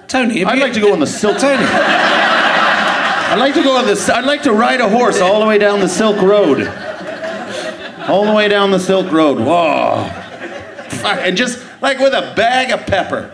Tony, 0.07 0.45
I'd 0.45 0.55
you- 0.57 0.61
like 0.63 0.73
to 0.75 0.81
go 0.81 0.93
on 0.93 1.01
the 1.01 1.07
Silk. 1.07 1.39
Tony, 1.39 1.65
I'd 3.29 3.39
like 3.39 3.55
to 3.55 3.63
go 3.63 3.77
on 3.77 3.87
this. 3.87 4.09
I'd 4.09 4.25
like 4.25 4.43
to 4.43 4.53
ride 4.53 4.81
a 4.81 4.89
horse 4.89 5.21
all 5.21 5.41
the 5.41 5.47
way 5.47 5.59
down 5.59 5.81
the 5.81 5.89
Silk 5.89 6.21
Road. 6.23 6.67
All 8.09 8.25
the 8.25 8.33
way 8.33 8.47
down 8.49 8.71
the 8.71 8.79
Silk 8.79 9.11
Road. 9.11 9.39
Whoa. 9.39 10.09
And 11.05 11.37
just 11.37 11.65
like 11.83 11.99
with 11.99 12.15
a 12.15 12.33
bag 12.37 12.71
of 12.71 12.87
pepper. 12.87 13.29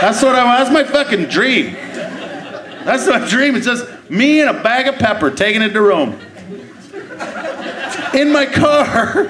That's 0.00 0.20
what 0.22 0.34
I 0.34 0.44
want. 0.44 0.58
That's 0.58 0.70
my 0.72 0.84
fucking 0.84 1.26
dream. 1.26 1.74
That's 2.84 3.06
my 3.08 3.26
dream. 3.28 3.54
It's 3.54 3.66
just 3.66 3.86
me 4.10 4.40
and 4.40 4.50
a 4.50 4.62
bag 4.62 4.88
of 4.88 4.96
pepper 4.96 5.30
taking 5.30 5.62
it 5.62 5.70
to 5.70 5.80
Rome. 5.80 6.18
In 8.14 8.32
my 8.32 8.46
car. 8.46 9.26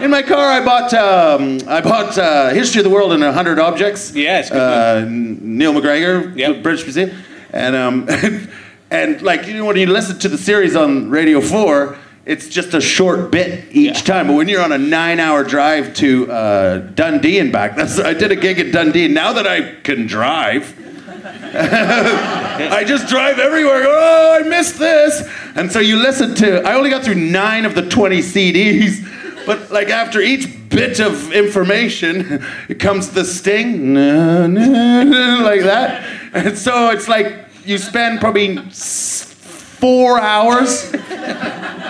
In 0.00 0.10
my 0.10 0.22
car, 0.22 0.46
I 0.50 0.64
bought 0.64 0.92
um, 0.94 1.58
I 1.66 1.80
bought 1.80 2.18
uh, 2.18 2.50
History 2.50 2.80
of 2.80 2.84
the 2.84 2.90
World 2.90 3.12
in 3.12 3.22
hundred 3.22 3.58
objects. 3.58 4.12
Yeah, 4.14 4.42
good 4.42 4.52
Uh, 4.56 5.04
Neil 5.08 5.72
MacGregor, 5.72 6.32
Yep. 6.36 6.62
British 6.62 6.84
Museum, 6.84 7.10
and 7.52 7.74
um, 7.74 8.06
and, 8.08 8.48
and 8.90 9.22
like 9.22 9.46
you 9.46 9.54
know 9.54 9.64
when 9.64 9.76
you 9.76 9.86
listen 9.86 10.18
to 10.18 10.28
the 10.28 10.36
series 10.38 10.76
on 10.76 11.08
Radio 11.08 11.40
Four, 11.40 11.96
it's 12.26 12.48
just 12.48 12.74
a 12.74 12.80
short 12.80 13.30
bit 13.30 13.64
each 13.70 13.86
Yeah. 13.86 13.92
time. 14.14 14.26
But 14.26 14.34
when 14.34 14.48
you're 14.48 14.62
on 14.62 14.72
a 14.72 14.78
nine-hour 14.78 15.44
drive 15.44 15.94
to 15.94 16.30
uh, 16.30 16.78
Dundee 16.94 17.38
and 17.38 17.50
back, 17.50 17.74
that's 17.76 17.98
I 17.98 18.12
did 18.12 18.30
a 18.30 18.36
gig 18.36 18.58
at 18.60 18.72
Dundee. 18.72 19.08
Now 19.08 19.32
that 19.32 19.46
I 19.46 19.76
can 19.82 20.06
drive. 20.06 20.74
I 21.58 22.84
just 22.86 23.08
drive 23.08 23.38
everywhere. 23.38 23.82
Go, 23.82 23.90
oh, 23.90 24.38
I 24.38 24.46
missed 24.46 24.78
this. 24.78 25.26
And 25.54 25.72
so 25.72 25.80
you 25.80 25.96
listen 25.96 26.34
to. 26.36 26.62
I 26.62 26.74
only 26.74 26.90
got 26.90 27.02
through 27.02 27.14
nine 27.16 27.64
of 27.64 27.74
the 27.74 27.88
twenty 27.88 28.18
CDs, 28.20 29.02
but 29.46 29.70
like 29.70 29.88
after 29.88 30.20
each 30.20 30.68
bit 30.68 31.00
of 31.00 31.32
information, 31.32 32.44
it 32.68 32.78
comes 32.78 33.10
the 33.10 33.24
sting, 33.24 33.94
like 33.94 35.62
that. 35.62 36.04
And 36.34 36.58
so 36.58 36.90
it's 36.90 37.08
like 37.08 37.46
you 37.64 37.78
spend 37.78 38.20
probably 38.20 38.58
four 38.70 40.20
hours 40.20 40.92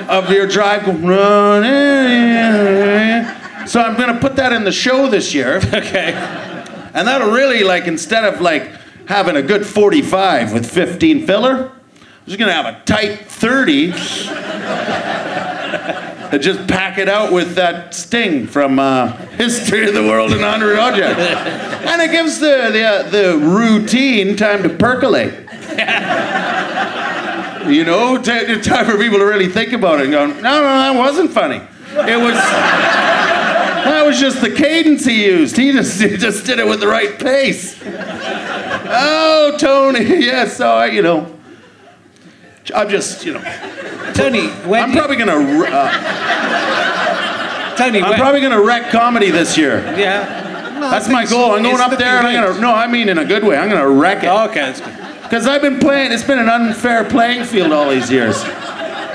of 0.08 0.30
your 0.30 0.46
drive 0.46 0.84
going. 0.84 1.64
So 3.66 3.80
I'm 3.80 3.96
gonna 3.96 4.20
put 4.20 4.36
that 4.36 4.52
in 4.52 4.62
the 4.64 4.72
show 4.72 5.08
this 5.08 5.34
year. 5.34 5.56
okay. 5.56 6.12
And 6.94 7.08
that'll 7.08 7.32
really 7.32 7.64
like 7.64 7.86
instead 7.86 8.24
of 8.24 8.40
like 8.40 8.70
having 9.06 9.36
a 9.36 9.42
good 9.42 9.66
45 9.66 10.52
with 10.52 10.70
15 10.70 11.26
filler, 11.26 11.72
I'm 11.72 12.26
just 12.26 12.38
gonna 12.38 12.52
have 12.52 12.66
a 12.66 12.82
tight 12.84 13.26
30 13.26 13.92
and 16.32 16.42
just 16.42 16.66
pack 16.68 16.98
it 16.98 17.08
out 17.08 17.32
with 17.32 17.54
that 17.54 17.94
sting 17.94 18.46
from 18.46 18.78
uh, 18.78 19.12
History 19.36 19.86
of 19.86 19.94
the 19.94 20.02
World 20.02 20.32
in 20.32 20.40
100 20.40 20.78
Objects. 20.78 21.20
And 21.20 22.02
it 22.02 22.10
gives 22.10 22.38
the, 22.38 22.70
the, 22.72 22.82
uh, 22.82 23.02
the 23.10 23.38
routine 23.38 24.36
time 24.36 24.62
to 24.62 24.68
percolate. 24.68 25.34
You 27.66 27.84
know, 27.84 28.16
t- 28.18 28.60
time 28.60 28.86
for 28.86 28.96
people 28.96 29.18
to 29.18 29.24
really 29.24 29.48
think 29.48 29.72
about 29.72 29.98
it 29.98 30.04
and 30.04 30.12
go, 30.12 30.26
no, 30.26 30.34
no, 30.34 30.62
that 30.62 30.94
wasn't 30.96 31.32
funny. 31.32 31.56
It 31.56 32.20
was. 32.20 32.34
That 33.86 34.04
was 34.04 34.18
just 34.18 34.40
the 34.40 34.50
cadence 34.50 35.04
he 35.04 35.24
used. 35.26 35.56
He 35.56 35.70
just, 35.70 36.00
he 36.00 36.16
just 36.16 36.44
did 36.44 36.58
it 36.58 36.66
with 36.66 36.80
the 36.80 36.88
right 36.88 37.18
pace. 37.18 37.80
Oh, 37.84 39.56
Tony, 39.58 40.00
yes, 40.24 40.56
so 40.56 40.68
I, 40.68 40.86
you 40.86 41.02
know, 41.02 41.36
I'm 42.74 42.88
just, 42.88 43.24
you 43.24 43.34
know, 43.34 43.40
Tony, 44.16 44.46
when 44.68 44.82
I'm 44.82 44.90
you- 44.92 44.98
probably 44.98 45.16
gonna, 45.16 45.36
uh, 45.36 45.90
Tony, 47.76 48.02
I'm 48.02 48.10
when- 48.10 48.18
probably 48.18 48.40
gonna 48.40 48.60
wreck 48.62 48.90
comedy 48.90 49.30
this 49.30 49.56
year. 49.58 49.82
yeah. 49.96 50.42
No, 50.80 50.90
That's 50.90 51.08
my 51.08 51.24
goal. 51.24 51.52
I'm 51.54 51.62
going 51.62 51.80
up 51.80 51.90
the 51.90 51.96
there 51.96 52.18
and 52.18 52.26
I'm 52.26 52.34
gonna, 52.34 52.60
no, 52.60 52.74
I 52.74 52.86
mean 52.86 53.08
in 53.08 53.16
a 53.18 53.24
good 53.24 53.44
way. 53.44 53.56
I'm 53.56 53.68
gonna 53.70 53.88
wreck 53.88 54.24
it. 54.24 54.26
Oh, 54.26 54.44
okay, 54.46 54.60
that's 54.60 54.80
good. 54.80 54.92
Because 55.22 55.46
I've 55.46 55.62
been 55.62 55.78
playing, 55.78 56.12
it's 56.12 56.22
been 56.22 56.38
an 56.38 56.48
unfair 56.50 57.04
playing 57.04 57.44
field 57.44 57.72
all 57.72 57.88
these 57.90 58.10
years. 58.10 58.44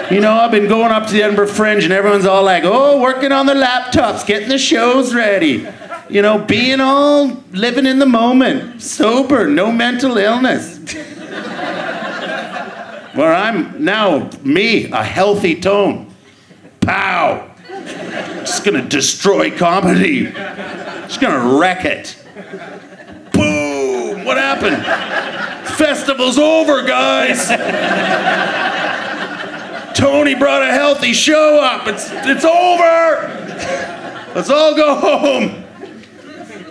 You 0.09 0.19
know, 0.19 0.33
I've 0.33 0.51
been 0.51 0.67
going 0.67 0.91
up 0.91 1.07
to 1.07 1.13
the 1.13 1.23
Edinburgh 1.23 1.47
Fringe 1.47 1.83
and 1.85 1.93
everyone's 1.93 2.25
all 2.25 2.43
like, 2.43 2.63
oh, 2.65 2.99
working 2.99 3.31
on 3.31 3.45
their 3.45 3.55
laptops, 3.55 4.25
getting 4.25 4.49
the 4.49 4.57
shows 4.57 5.13
ready. 5.13 5.65
You 6.09 6.21
know, 6.21 6.37
being 6.39 6.81
all 6.81 7.37
living 7.53 7.85
in 7.85 7.99
the 7.99 8.05
moment, 8.05 8.81
sober, 8.81 9.47
no 9.47 9.71
mental 9.71 10.17
illness. 10.17 10.79
Where 13.13 13.33
I'm 13.33 13.83
now, 13.83 14.29
me, 14.41 14.85
a 14.91 15.03
healthy 15.03 15.59
tone. 15.59 16.13
Pow! 16.79 17.49
Just 17.67 18.63
gonna 18.63 18.87
destroy 18.87 19.55
comedy. 19.55 20.31
Just 20.31 21.19
gonna 21.19 21.57
wreck 21.57 21.83
it. 21.85 22.17
Boom! 23.33 24.23
What 24.23 24.37
happened? 24.37 24.77
Festival's 25.75 26.37
over, 26.37 26.83
guys! 26.83 27.47
Tony 29.93 30.35
brought 30.35 30.63
a 30.63 30.71
healthy 30.71 31.13
show 31.13 31.59
up. 31.61 31.87
It's 31.87 32.09
it's 32.11 32.45
over. 32.45 33.27
Let's 34.33 34.49
all 34.49 34.73
go 34.73 34.95
home. 34.95 35.65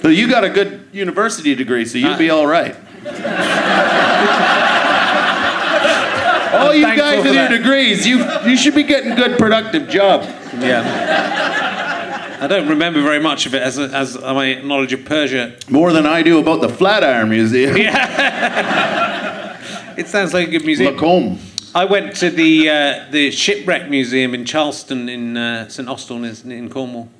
But 0.02 0.10
you 0.10 0.28
got 0.28 0.44
a 0.44 0.50
good 0.50 0.88
university 0.92 1.54
degree, 1.54 1.84
so 1.84 1.98
you'll 1.98 2.14
uh, 2.14 2.18
be 2.18 2.30
all 2.30 2.46
right. 2.46 2.74
all 6.52 6.74
you 6.74 6.84
guys 6.84 7.24
with 7.24 7.34
your 7.34 7.48
degrees, 7.48 8.06
you 8.06 8.24
you 8.44 8.56
should 8.56 8.74
be 8.74 8.82
getting 8.82 9.14
good 9.14 9.38
productive 9.38 9.88
job. 9.88 10.22
Yeah. 10.58 12.38
I 12.40 12.46
don't 12.46 12.68
remember 12.68 13.02
very 13.02 13.20
much 13.20 13.44
of 13.44 13.54
it 13.54 13.60
as, 13.60 13.78
as 13.78 14.18
my 14.18 14.54
knowledge 14.62 14.94
of 14.94 15.04
Persia. 15.04 15.58
More 15.68 15.92
than 15.92 16.06
I 16.06 16.22
do 16.22 16.38
about 16.38 16.62
the 16.62 16.70
Flatiron 16.70 17.28
Museum. 17.28 17.76
Yeah. 17.76 19.40
It 19.96 20.08
sounds 20.08 20.32
like 20.32 20.48
a 20.48 20.50
good 20.50 20.64
museum. 20.64 20.96
Home. 20.96 21.38
I 21.74 21.84
went 21.84 22.16
to 22.16 22.30
the 22.30 22.70
uh, 22.70 23.04
the 23.10 23.30
shipwreck 23.30 23.90
museum 23.90 24.34
in 24.34 24.46
Charlestown 24.46 25.10
in 25.10 25.36
uh, 25.36 25.68
St 25.68 25.88
Austell 25.88 26.24
in, 26.24 26.50
in 26.50 26.70
Cornwall. 26.70 27.10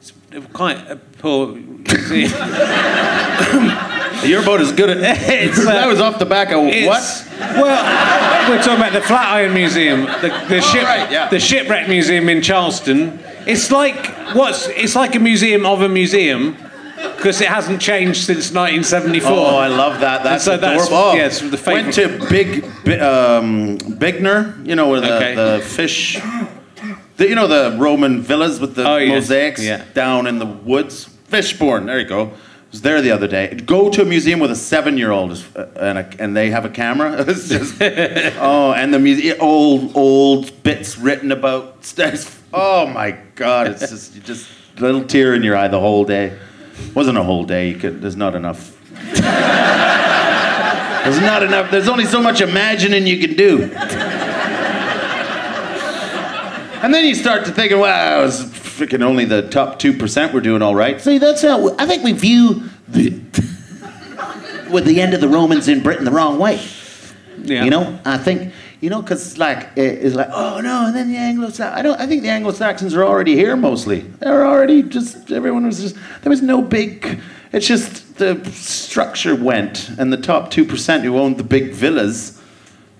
It's 0.00 0.12
quite 0.52 0.78
a 0.90 0.96
poor 0.96 1.54
museum. 1.54 2.32
You're 4.22 4.60
is 4.60 4.72
good 4.72 4.90
at 4.90 4.98
It's, 5.28 5.64
that 5.64 5.86
was 5.86 6.00
off 6.00 6.18
the 6.18 6.26
back 6.26 6.52
of 6.52 6.64
It's- 6.66 6.86
what? 6.86 7.40
Well, 7.40 8.48
we're 8.50 8.58
talking 8.62 8.76
about 8.76 8.92
the 8.92 9.00
Flatiron 9.00 9.54
Museum, 9.54 10.02
the, 10.02 10.44
the 10.48 10.60
ship, 10.60 10.84
right, 10.84 11.10
yeah. 11.10 11.28
the 11.28 11.40
shipwreck 11.40 11.88
museum 11.88 12.28
in 12.28 12.40
Charlestown. 12.42 13.18
It's 13.46 13.70
like 13.70 14.06
what's? 14.34 14.68
It's 14.68 14.94
like 14.94 15.14
a 15.14 15.18
museum 15.18 15.66
of 15.66 15.82
a 15.82 15.88
museum 15.88 16.56
because 17.16 17.40
it 17.40 17.48
hasn't 17.48 17.80
changed 17.80 18.24
since 18.24 18.52
1974. 18.52 19.30
Oh, 19.32 19.56
I 19.56 19.68
love 19.68 20.00
that. 20.00 20.22
That's 20.22 20.44
so 20.44 20.56
that's- 20.56 20.86
adorable. 20.86 21.10
Oh, 21.10 21.14
yes, 21.14 21.40
the 21.40 21.62
Went 21.66 21.92
to 21.94 22.26
Big 22.30 22.62
Bi- 22.84 22.98
um, 22.98 23.78
Bignor, 23.78 24.66
you 24.66 24.74
know, 24.74 24.88
where 24.88 25.00
the, 25.00 25.16
Okay. 25.16 25.34
the 25.34 25.60
fish, 25.64 26.18
the, 27.16 27.28
you 27.28 27.34
know, 27.34 27.46
the 27.46 27.76
Roman 27.78 28.22
villas 28.22 28.60
with 28.60 28.74
the 28.74 28.88
Oh, 28.88 29.06
mosaics 29.06 29.62
Yeah. 29.62 29.84
down 29.92 30.26
in 30.26 30.38
the 30.38 30.46
woods. 30.46 31.08
Fishbourne, 31.28 31.86
there 31.86 31.98
you 31.98 32.06
go. 32.06 32.32
Was 32.74 32.82
there 32.82 33.00
the 33.00 33.12
other 33.12 33.28
day. 33.28 33.54
Go 33.54 33.88
to 33.88 34.02
a 34.02 34.04
museum 34.04 34.40
with 34.40 34.50
a 34.50 34.56
seven-year-old 34.56 35.44
uh, 35.54 35.66
and, 35.76 35.96
a, 35.96 36.10
and 36.18 36.36
they 36.36 36.50
have 36.50 36.64
a 36.64 36.68
camera. 36.68 37.24
It's 37.28 37.48
just 37.48 37.76
oh, 37.80 38.72
and 38.72 38.92
the 38.92 38.98
museum 38.98 39.36
old 39.40 39.96
old 39.96 40.60
bits 40.64 40.98
written 40.98 41.30
about. 41.30 41.84
stuff. 41.84 42.42
Oh 42.52 42.86
my 42.86 43.12
God! 43.36 43.68
It's 43.68 43.88
just 43.88 44.16
you 44.16 44.22
just 44.22 44.50
a 44.76 44.80
little 44.80 45.04
tear 45.04 45.36
in 45.36 45.44
your 45.44 45.56
eye 45.56 45.68
the 45.68 45.78
whole 45.78 46.04
day. 46.04 46.36
Wasn't 46.94 47.16
a 47.16 47.22
whole 47.22 47.44
day. 47.44 47.68
You 47.68 47.76
could, 47.76 48.02
there's 48.02 48.16
not 48.16 48.34
enough 48.34 48.76
there's 51.04 51.20
not 51.20 51.44
enough. 51.44 51.70
There's 51.70 51.88
only 51.88 52.06
so 52.06 52.20
much 52.20 52.40
imagining 52.40 53.06
you 53.06 53.24
can 53.24 53.36
do. 53.36 53.70
And 56.82 56.92
then 56.92 57.04
you 57.04 57.14
start 57.14 57.44
to 57.44 57.52
thinking, 57.52 57.78
wow, 57.78 58.24
it's 58.24 58.53
freaking 58.74 59.02
only 59.02 59.24
the 59.24 59.48
top 59.48 59.78
2% 59.78 60.32
were 60.32 60.40
doing 60.40 60.62
all 60.62 60.74
right. 60.74 61.00
See, 61.00 61.18
that's 61.18 61.42
how 61.42 61.74
I 61.76 61.86
think 61.86 62.02
we 62.02 62.12
view 62.12 62.64
the, 62.88 63.10
with 64.70 64.84
the 64.84 65.00
end 65.00 65.14
of 65.14 65.20
the 65.20 65.28
Romans 65.28 65.68
in 65.68 65.82
Britain 65.82 66.04
the 66.04 66.10
wrong 66.10 66.38
way. 66.38 66.60
yeah. 67.42 67.64
You 67.64 67.70
know, 67.70 67.98
I 68.04 68.18
think, 68.18 68.52
you 68.80 68.90
know, 68.90 69.00
because 69.00 69.38
like, 69.38 69.70
it's 69.76 70.16
like, 70.16 70.28
oh 70.32 70.60
no, 70.60 70.86
and 70.86 70.96
then 70.96 71.08
the 71.08 71.16
Anglo 71.16 71.50
I 71.60 71.82
don't, 71.82 72.00
I 72.00 72.06
think 72.06 72.22
the 72.22 72.30
Anglo 72.30 72.50
Saxons 72.52 72.94
are 72.94 73.04
already 73.04 73.36
here 73.36 73.54
mostly. 73.54 74.00
They're 74.00 74.46
already 74.46 74.82
just, 74.82 75.30
everyone 75.30 75.66
was 75.66 75.80
just, 75.80 75.96
there 76.22 76.30
was 76.30 76.42
no 76.42 76.60
big, 76.60 77.20
it's 77.52 77.68
just 77.68 78.16
the 78.16 78.44
structure 78.50 79.36
went, 79.36 79.88
and 79.98 80.12
the 80.12 80.16
top 80.16 80.50
2% 80.50 81.02
who 81.02 81.18
owned 81.18 81.38
the 81.38 81.44
big 81.44 81.72
villas, 81.72 82.40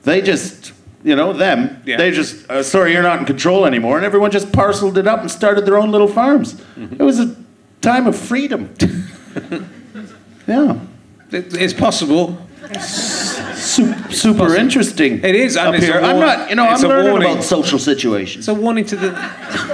they 0.04 0.22
just, 0.22 0.72
you 1.04 1.14
know, 1.14 1.32
them, 1.32 1.82
Yeah. 1.84 1.98
they 1.98 2.10
just, 2.10 2.50
uh, 2.50 2.62
sorry, 2.62 2.92
you're 2.92 3.02
not 3.02 3.20
in 3.20 3.24
control 3.26 3.66
anymore, 3.66 3.96
and 3.98 4.04
everyone 4.06 4.30
just 4.32 4.50
parceled 4.52 4.98
it 4.98 5.06
up 5.06 5.20
and 5.20 5.30
started 5.30 5.66
their 5.66 5.76
own 5.78 5.90
little 5.92 6.08
farms. 6.08 6.54
Mm-hmm. 6.54 6.94
It 7.00 7.04
was 7.04 7.20
a 7.20 7.36
time 7.82 8.06
of 8.06 8.16
freedom. 8.16 8.70
yeah. 10.48 10.78
It- 11.30 11.54
it's 11.54 11.74
possible. 11.74 12.38
Super, 13.54 14.10
super 14.12 14.56
interesting. 14.56 15.22
It 15.22 15.34
is, 15.36 15.54
it's 15.56 15.64
a 15.64 15.78
here. 15.78 16.00
I'm 16.00 16.18
not, 16.18 16.48
you 16.48 16.56
know, 16.56 16.70
it's 16.72 16.82
I'm 16.82 16.88
learning 16.88 17.10
warning. 17.12 17.30
about 17.32 17.44
social 17.44 17.78
situations. 17.78 18.48
It's 18.48 18.48
a 18.48 18.54
warning 18.54 18.86
to 18.86 18.96
the. 18.96 19.10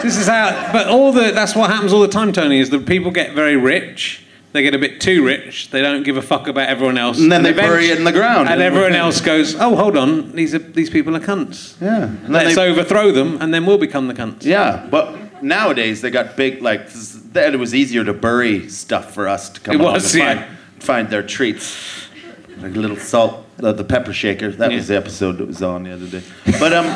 This 0.02 0.16
is 0.18 0.26
how. 0.26 0.70
But 0.72 0.88
all 0.88 1.12
the. 1.12 1.30
That's 1.30 1.54
what 1.54 1.70
happens 1.70 1.92
all 1.92 2.00
the 2.00 2.08
time, 2.08 2.32
Tony. 2.32 2.58
Is 2.58 2.70
that 2.70 2.86
people 2.86 3.10
get 3.12 3.32
very 3.34 3.56
rich. 3.56 4.22
They 4.52 4.62
get 4.62 4.74
a 4.74 4.78
bit 4.78 5.00
too 5.00 5.24
rich. 5.24 5.70
They 5.70 5.80
don't 5.80 6.02
give 6.02 6.16
a 6.16 6.22
fuck 6.22 6.48
about 6.48 6.68
everyone 6.68 6.98
else. 6.98 7.20
And 7.20 7.30
then 7.30 7.44
they 7.44 7.52
bury 7.52 7.86
it 7.90 7.98
in 7.98 8.04
the 8.04 8.10
ground. 8.12 8.48
And 8.48 8.60
everyone 8.60 8.94
else 8.94 9.20
goes, 9.20 9.54
"Oh, 9.54 9.76
hold 9.76 9.96
on. 9.96 10.32
These 10.32 10.54
are 10.56 10.58
these 10.58 10.90
people 10.90 11.14
are 11.16 11.20
cunts. 11.20 11.80
Yeah. 11.80 12.04
And 12.04 12.30
Let's 12.30 12.56
they- 12.56 12.68
overthrow 12.68 13.12
them, 13.12 13.38
and 13.40 13.54
then 13.54 13.64
we'll 13.64 13.78
become 13.78 14.08
the 14.08 14.14
cunts." 14.14 14.44
yeah, 14.44 14.86
but 14.90 15.40
nowadays 15.42 16.00
they 16.00 16.10
got 16.10 16.36
big. 16.36 16.62
Like 16.62 16.90
then 17.32 17.54
it 17.54 17.58
was 17.58 17.74
easier 17.76 18.02
to 18.04 18.12
bury 18.12 18.68
stuff 18.68 19.14
for 19.14 19.28
us 19.28 19.50
to 19.50 19.60
come 19.60 19.74
It 19.76 19.80
was, 19.84 20.14
and 20.14 20.24
yeah. 20.24 20.34
find, 20.34 20.58
find 20.82 21.10
their 21.10 21.22
treats, 21.22 22.08
like 22.60 22.74
a 22.74 22.78
little 22.78 22.96
salt, 22.96 23.46
uh, 23.62 23.70
the 23.70 23.84
pepper 23.84 24.12
shaker. 24.12 24.50
That 24.50 24.72
was 24.72 24.88
the 24.88 24.96
episode 24.96 25.38
that 25.38 25.46
was 25.46 25.62
on 25.62 25.84
the 25.84 25.92
other 25.92 26.06
day. 26.08 26.22
But 26.58 26.72
um, 26.72 26.86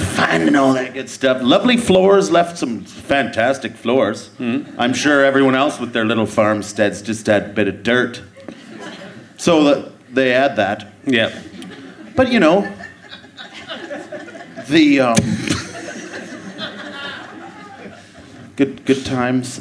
finding 0.00 0.56
all 0.56 0.72
that 0.74 0.94
good 0.94 1.08
stuff. 1.08 1.42
Lovely 1.42 1.76
floors. 1.76 2.30
Left 2.30 2.58
some 2.58 2.84
fantastic 2.84 3.74
floors. 3.74 4.28
Hmm. 4.38 4.62
I'm 4.78 4.94
sure 4.94 5.24
everyone 5.24 5.54
else 5.54 5.78
with 5.80 5.92
their 5.92 6.04
little 6.04 6.26
farmsteads 6.26 7.02
just 7.02 7.26
had 7.26 7.42
a 7.44 7.48
bit 7.48 7.68
of 7.68 7.82
dirt. 7.82 8.22
So 9.36 9.64
that 9.64 9.92
they 10.14 10.30
had 10.30 10.56
that. 10.56 10.92
Yeah. 11.06 11.38
But 12.16 12.30
you 12.30 12.40
know, 12.40 12.70
the 14.68 15.00
um, 15.00 15.16
good 18.56 18.84
good 18.84 19.04
times. 19.06 19.58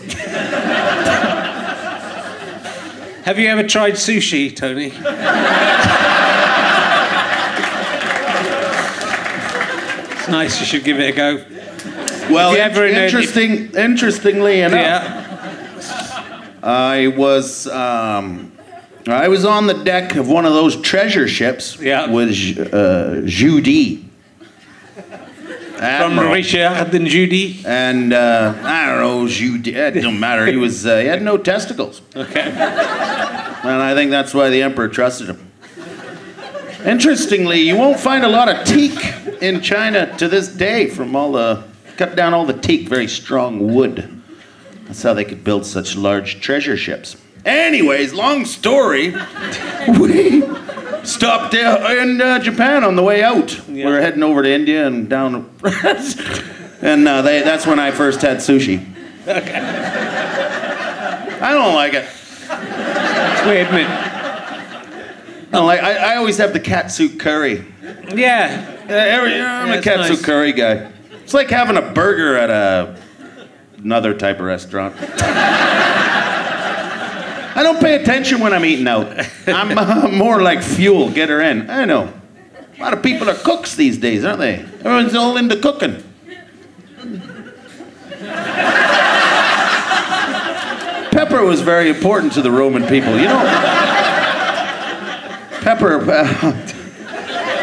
Have 3.24 3.38
you 3.38 3.48
ever 3.48 3.64
tried 3.64 3.94
sushi, 3.94 4.56
Tony? 4.56 4.92
nice. 10.30 10.60
You 10.60 10.66
should 10.66 10.84
give 10.84 11.00
it 11.00 11.10
a 11.10 11.16
go. 11.16 11.46
Well, 12.34 12.54
in 12.56 12.96
interesting. 12.96 13.72
interestingly 13.76 14.62
enough, 14.62 14.74
Yeah. 14.74 15.26
I 16.62 17.08
was 17.08 17.68
um, 17.68 18.52
I 19.08 19.28
was 19.30 19.46
on 19.46 19.68
the 19.68 19.74
deck 19.74 20.16
of 20.16 20.28
one 20.30 20.46
of 20.46 20.54
those 20.54 20.76
treasure 20.82 21.28
ships 21.28 21.80
Yeah. 21.80 22.08
with 22.12 22.30
uh, 22.74 23.22
Judy. 23.26 24.06
From. 25.78 26.20
Richard 26.20 26.94
and 26.94 27.08
Judy. 27.08 27.62
And 27.66 28.12
uh, 28.12 28.54
I 28.64 28.86
don't 28.88 29.00
know, 29.00 29.28
Judy. 29.30 29.74
It 29.76 30.02
don't 30.02 30.20
matter. 30.20 30.46
He 30.46 30.58
was 30.58 30.86
uh, 30.86 31.00
he 31.00 31.08
had 31.08 31.22
no 31.22 31.38
testicles. 31.38 32.02
Okay. 32.16 32.42
And 32.42 33.82
I 33.82 33.94
think 33.94 34.12
that's 34.12 34.34
why 34.34 34.50
the 34.50 34.62
emperor 34.62 34.90
trusted 34.90 35.30
him. 35.30 35.52
Interestingly, 36.86 37.60
you 37.62 37.78
won't 37.78 38.00
find 38.00 38.24
a 38.24 38.28
lot 38.30 38.48
of 38.50 38.66
teak 38.66 38.94
in 39.42 39.62
China 39.62 40.16
to 40.18 40.28
this 40.28 40.48
day 40.48 40.88
from 40.90 41.16
all 41.16 41.32
the 41.32 41.64
cut 41.98 42.16
down 42.16 42.34
all 42.34 42.46
the 42.46 42.54
teak, 42.54 42.88
very 42.88 43.08
strong 43.08 43.74
wood. 43.74 44.22
That's 44.86 45.04
how 45.04 45.14
they 45.14 45.26
could 45.26 45.44
build 45.44 45.66
such 45.66 45.96
large 45.96 46.42
treasure 46.42 46.78
ships. 46.78 47.18
Anyways, 47.46 48.14
long 48.14 48.46
story. 48.46 49.16
We 49.88 50.44
stopped 51.04 51.56
uh, 51.56 51.96
in 52.00 52.22
uh, 52.22 52.40
Japan 52.40 52.84
on 52.84 52.96
the 52.96 53.02
way 53.02 53.24
out. 53.24 53.60
We 53.68 53.86
were 53.86 54.00
heading 54.02 54.22
over 54.22 54.44
to 54.44 54.50
India 54.52 54.86
and 54.86 55.10
down, 55.10 55.50
and 56.82 57.08
uh, 57.08 57.22
they, 57.22 57.42
that's 57.42 57.66
when 57.66 57.80
I 57.80 57.92
first 57.92 58.22
had 58.22 58.38
sushi. 58.38 58.86
Okay. 59.26 59.56
I 61.42 61.54
don't 61.54 61.74
like 61.74 61.94
it. 61.94 62.06
It's 62.06 63.46
weird, 63.46 63.68
isn't 63.68 64.09
I 65.52 65.58
like. 65.60 65.82
I, 65.82 66.14
I 66.14 66.16
always 66.18 66.38
have 66.38 66.54
the 66.54 66.60
katsu 66.60 67.18
curry. 67.18 67.66
Yeah. 68.14 68.78
Uh, 68.88 68.94
every, 68.94 69.34
I'm 69.34 69.68
Yeah, 69.70 69.74
a 69.76 69.82
katsu 69.82 70.14
nice. 70.14 70.22
curry 70.26 70.52
guy. 70.54 70.92
It's 71.24 71.34
like 71.34 71.50
having 71.50 71.78
a 71.78 71.92
burger 71.94 72.36
at 72.38 72.50
a 72.50 72.96
another 73.78 74.14
type 74.14 74.38
of 74.40 74.46
restaurant. 74.46 74.96
I 75.00 76.00
I 77.56 77.64
don't 77.64 77.80
pay 77.80 77.96
attention 78.02 78.40
when 78.40 78.54
I'm 78.54 78.64
eating 78.66 78.88
out. 78.88 79.08
I'm 79.48 79.78
uh, 79.78 80.08
more 80.10 80.42
like 80.42 80.62
fuel. 80.64 81.10
Get 81.12 81.30
her 81.30 81.42
in. 81.42 81.70
I 81.70 81.86
know. 81.86 82.14
A 82.78 82.82
lot 82.82 82.94
of 82.94 83.02
people 83.04 83.30
are 83.30 83.36
cooks 83.36 83.76
these 83.76 83.98
days, 83.98 84.24
aren't 84.24 84.40
they? 84.40 84.56
Everyone's 84.56 85.14
all 85.16 85.36
into 85.36 85.58
cooking. 85.60 86.02
Pepper 91.12 91.44
was 91.44 91.62
very 91.62 91.90
important 91.90 92.34
to 92.34 92.42
the 92.42 92.52
Roman 92.52 92.84
people. 92.84 93.18
You 93.18 93.26
know, 93.26 93.40
pepper. 95.62 96.00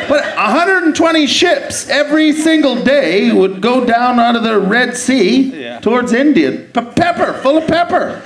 But 0.09 0.25
120 0.37 1.27
ships 1.27 1.89
every 1.89 2.33
single 2.33 2.77
day 2.85 3.33
would 3.33 3.61
go 3.61 3.85
down 3.85 4.21
out 4.21 4.37
of 4.37 4.45
the 4.45 4.59
Red 4.61 4.97
Sea 4.97 5.63
Yeah. 5.63 5.81
towards 5.81 6.13
India. 6.13 6.53
Pepper, 6.73 7.33
full 7.43 7.59
of 7.59 7.67
pepper. 7.67 8.21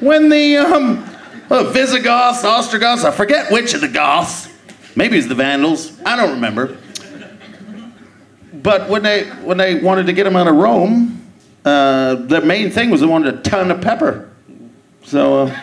When 0.00 0.28
the 0.30 0.56
um, 0.56 1.04
uh, 1.48 1.64
Visigoths, 1.70 2.44
Ostrogoths, 2.44 3.04
I 3.04 3.12
forget 3.12 3.52
which 3.52 3.72
of 3.74 3.82
the 3.82 3.88
Goths, 3.88 4.48
maybe 4.96 5.16
it's 5.16 5.28
the 5.28 5.36
Vandals, 5.36 5.92
I 6.04 6.16
don't 6.16 6.32
remember. 6.32 6.76
But 8.52 8.88
when 8.88 9.02
they 9.04 9.24
when 9.44 9.56
they 9.58 9.76
wanted 9.76 10.06
to 10.06 10.12
get 10.12 10.24
them 10.24 10.34
out 10.36 10.46
of 10.48 10.56
Rome, 10.56 11.22
uh, 11.64 12.16
the 12.16 12.40
main 12.40 12.70
thing 12.70 12.90
was 12.90 13.00
they 13.00 13.06
wanted 13.06 13.34
a 13.34 13.42
ton 13.42 13.70
of 13.70 13.80
pepper. 13.80 14.28
So 15.04 15.46
uh, 15.46 15.60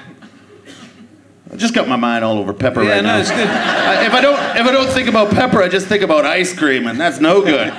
I 1.52 1.56
just 1.56 1.74
got 1.74 1.88
my 1.88 1.96
mind 1.96 2.24
all 2.24 2.38
over 2.38 2.54
pepper 2.54 2.84
Yeah, 2.84 2.92
right 2.92 3.04
no, 3.04 3.10
now. 3.14 3.18
it's 3.20 3.32
good. 3.32 3.48
I- 3.48 4.06
if 4.06 4.14
I 4.14 4.22
don't 4.22 4.40
if 4.58 4.68
I 4.68 4.72
don't 4.72 4.90
think 4.90 5.10
about 5.10 5.32
pepper, 5.32 5.62
I 5.64 5.68
just 5.68 5.88
think 5.88 6.04
about 6.04 6.24
ice 6.26 6.54
cream, 6.54 6.86
and 6.88 7.00
that's 7.00 7.20
no 7.20 7.42
good. 7.42 7.74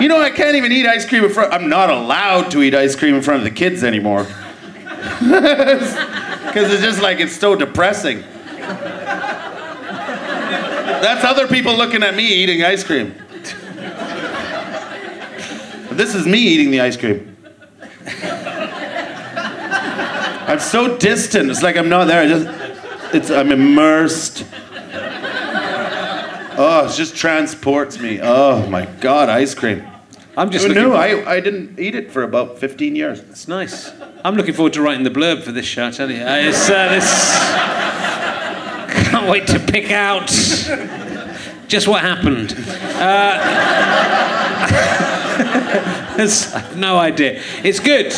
You 0.00 0.06
know, 0.08 0.20
I 0.20 0.30
can't 0.30 0.54
even 0.56 0.70
eat 0.70 0.86
ice 0.86 1.04
cream 1.08 1.24
in 1.24 1.30
front. 1.30 1.52
I'm 1.52 1.68
not 1.68 1.90
allowed 1.90 2.50
to 2.52 2.62
eat 2.62 2.74
ice 2.74 2.94
cream 2.94 3.14
in 3.16 3.22
front 3.22 3.38
of 3.38 3.44
the 3.44 3.50
kids 3.50 3.82
anymore. 3.84 4.26
Because 6.46 6.72
it's 6.72 6.82
just 6.82 7.02
like 7.02 7.20
it's 7.20 7.36
so 7.36 7.54
depressing. 7.54 8.22
That's 11.02 11.22
other 11.22 11.46
people 11.48 11.76
looking 11.76 12.02
at 12.02 12.14
me 12.14 12.26
eating 12.26 12.62
ice 12.62 12.82
cream. 12.82 13.14
This 15.90 16.14
is 16.14 16.24
me 16.26 16.38
eating 16.38 16.70
the 16.70 16.80
ice 16.80 16.96
cream. 16.96 17.36
I'm 20.48 20.60
so 20.60 20.96
distant. 20.96 21.50
It's 21.50 21.62
like 21.62 21.76
I'm 21.76 21.90
not 21.90 22.06
there. 22.06 22.22
I 22.22 22.26
just, 22.26 22.46
it's 23.14 23.30
I'm 23.30 23.52
immersed. 23.52 24.44
Oh, 26.58 26.88
it 26.90 26.96
just 26.96 27.16
transports 27.16 27.98
me. 27.98 28.18
Oh 28.22 28.66
my 28.68 28.86
God, 29.00 29.28
ice 29.28 29.54
cream. 29.54 29.86
I'm 30.38 30.50
just 30.50 30.66
Who 30.66 30.72
looking. 30.74 30.90
knew? 30.90 30.94
I, 30.94 31.34
I 31.34 31.40
didn't 31.40 31.78
eat 31.78 31.94
it 31.94 32.10
for 32.10 32.22
about 32.22 32.58
15 32.58 32.94
years. 32.96 33.20
It's 33.20 33.48
nice. 33.48 33.90
I'm 34.24 34.36
looking 34.36 34.54
forward 34.54 34.72
to 34.74 34.82
writing 34.82 35.04
the 35.04 35.10
blurb 35.10 35.42
for 35.42 35.52
this 35.52 35.64
show. 35.66 35.86
I 35.86 35.90
tell 35.90 36.10
you, 36.10 36.22
Uh, 36.22 36.36
it's 36.36 36.68
uh, 36.68 36.88
this. 36.88 37.34
Can't 39.10 39.28
wait 39.30 39.46
to 39.48 39.58
pick 39.58 39.90
out 39.92 40.26
just 41.68 41.88
what 41.88 42.02
happened. 42.02 42.52
Uh, 42.52 43.40
I 46.18 46.60
have 46.60 46.76
no 46.76 46.98
idea. 46.98 47.42
It's 47.62 47.80
good. 47.80 48.12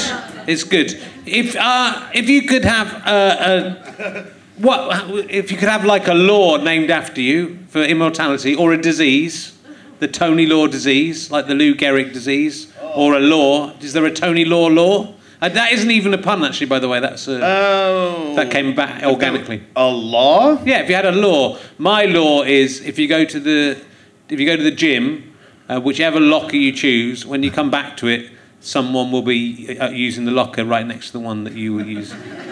It's 0.46 0.64
good. 0.64 0.98
If 1.26 1.56
uh, 1.58 2.08
if 2.14 2.28
you 2.28 2.42
could 2.42 2.64
have 2.64 2.94
uh, 3.06 3.74
a 4.00 4.26
what 4.58 5.30
if 5.30 5.50
you 5.50 5.56
could 5.56 5.68
have 5.68 5.84
like 5.84 6.08
a 6.08 6.14
law 6.14 6.56
named 6.56 6.90
after 6.90 7.20
you 7.20 7.58
for 7.68 7.82
immortality 7.82 8.54
or 8.54 8.72
a 8.72 8.80
disease, 8.80 9.56
the 10.00 10.08
Tony 10.08 10.46
Law 10.46 10.66
disease, 10.66 11.30
like 11.30 11.46
the 11.46 11.54
Lou 11.54 11.74
Gehrig 11.74 12.12
disease, 12.12 12.72
or 12.94 13.14
a 13.14 13.20
law? 13.20 13.72
Is 13.80 13.92
there 13.92 14.04
a 14.04 14.12
Tony 14.12 14.44
Law 14.44 14.66
law? 14.68 15.14
Uh, 15.40 15.48
that 15.48 15.72
isn't 15.72 15.92
even 15.92 16.12
a 16.14 16.18
pun, 16.18 16.44
actually. 16.44 16.66
By 16.66 16.80
the 16.80 16.88
way, 16.88 16.98
that's 16.98 17.28
uh, 17.28 17.38
Oh. 17.42 18.34
that 18.34 18.50
came 18.50 18.74
back 18.74 19.04
organically. 19.04 19.62
A 19.76 19.86
law? 19.86 20.60
Yeah, 20.64 20.80
if 20.80 20.88
you 20.88 20.96
had 20.96 21.06
a 21.06 21.12
law, 21.12 21.58
my 21.78 22.06
law 22.06 22.42
is 22.42 22.80
if 22.80 22.98
you 22.98 23.06
go 23.06 23.24
to 23.24 23.38
the 23.38 23.80
if 24.28 24.40
you 24.40 24.46
go 24.46 24.56
to 24.56 24.62
the 24.62 24.72
gym, 24.72 25.32
uh, 25.68 25.80
whichever 25.80 26.18
locker 26.20 26.56
you 26.56 26.72
choose, 26.72 27.24
when 27.24 27.42
you 27.44 27.50
come 27.52 27.70
back 27.70 27.96
to 27.98 28.08
it, 28.08 28.30
someone 28.60 29.12
will 29.12 29.22
be 29.22 29.78
uh, 29.78 29.90
using 29.90 30.24
the 30.24 30.32
locker 30.32 30.64
right 30.64 30.86
next 30.86 31.06
to 31.08 31.12
the 31.12 31.20
one 31.20 31.44
that 31.44 31.52
you 31.54 31.72
were 31.74 31.84
using. 31.84 32.18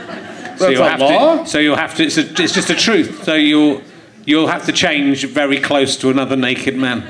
So 0.59 0.65
That's 0.67 0.73
you'll 0.79 0.85
have 0.89 1.01
law? 1.01 1.43
to. 1.43 1.49
So 1.49 1.59
you'll 1.59 1.77
have 1.77 1.95
to. 1.97 2.05
It's, 2.05 2.17
a, 2.19 2.23
it's 2.43 2.53
just 2.55 2.71
a 2.71 2.75
truth. 2.75 3.25
So 3.25 3.35
you'll 3.35 3.83
you'll 4.25 4.49
have 4.49 4.65
to 4.67 4.73
change 4.73 5.25
very 5.27 5.61
close 5.61 5.97
to 5.99 6.11
another 6.11 6.35
naked 6.37 6.77
man, 6.77 7.05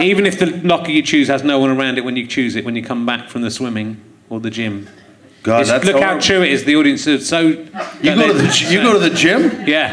even 0.00 0.24
if 0.26 0.38
the 0.38 0.46
locker 0.66 0.90
you 0.90 1.02
choose 1.02 1.28
has 1.28 1.42
no 1.42 1.58
one 1.58 1.70
around 1.70 1.98
it 1.98 2.04
when 2.04 2.16
you 2.16 2.26
choose 2.26 2.54
it. 2.56 2.64
When 2.64 2.76
you 2.76 2.82
come 2.82 3.04
back 3.04 3.28
from 3.28 3.42
the 3.42 3.50
swimming 3.50 3.96
or 4.30 4.40
the 4.40 4.50
gym. 4.50 4.88
God, 5.42 5.62
It's- 5.62 5.70
that's 5.70 5.84
look 5.84 6.00
how 6.02 6.18
true 6.20 6.42
it 6.42 6.52
is. 6.52 6.64
The 6.64 6.76
audience 6.76 7.06
is 7.08 7.28
so. 7.28 7.40
You 7.40 7.66
go 8.14 8.26
to 8.28 8.32
the 8.34 8.48
g- 8.48 8.72
you 8.72 8.80
go 8.82 8.92
to 8.92 8.98
the 9.00 9.10
gym? 9.10 9.50
Yeah. 9.66 9.90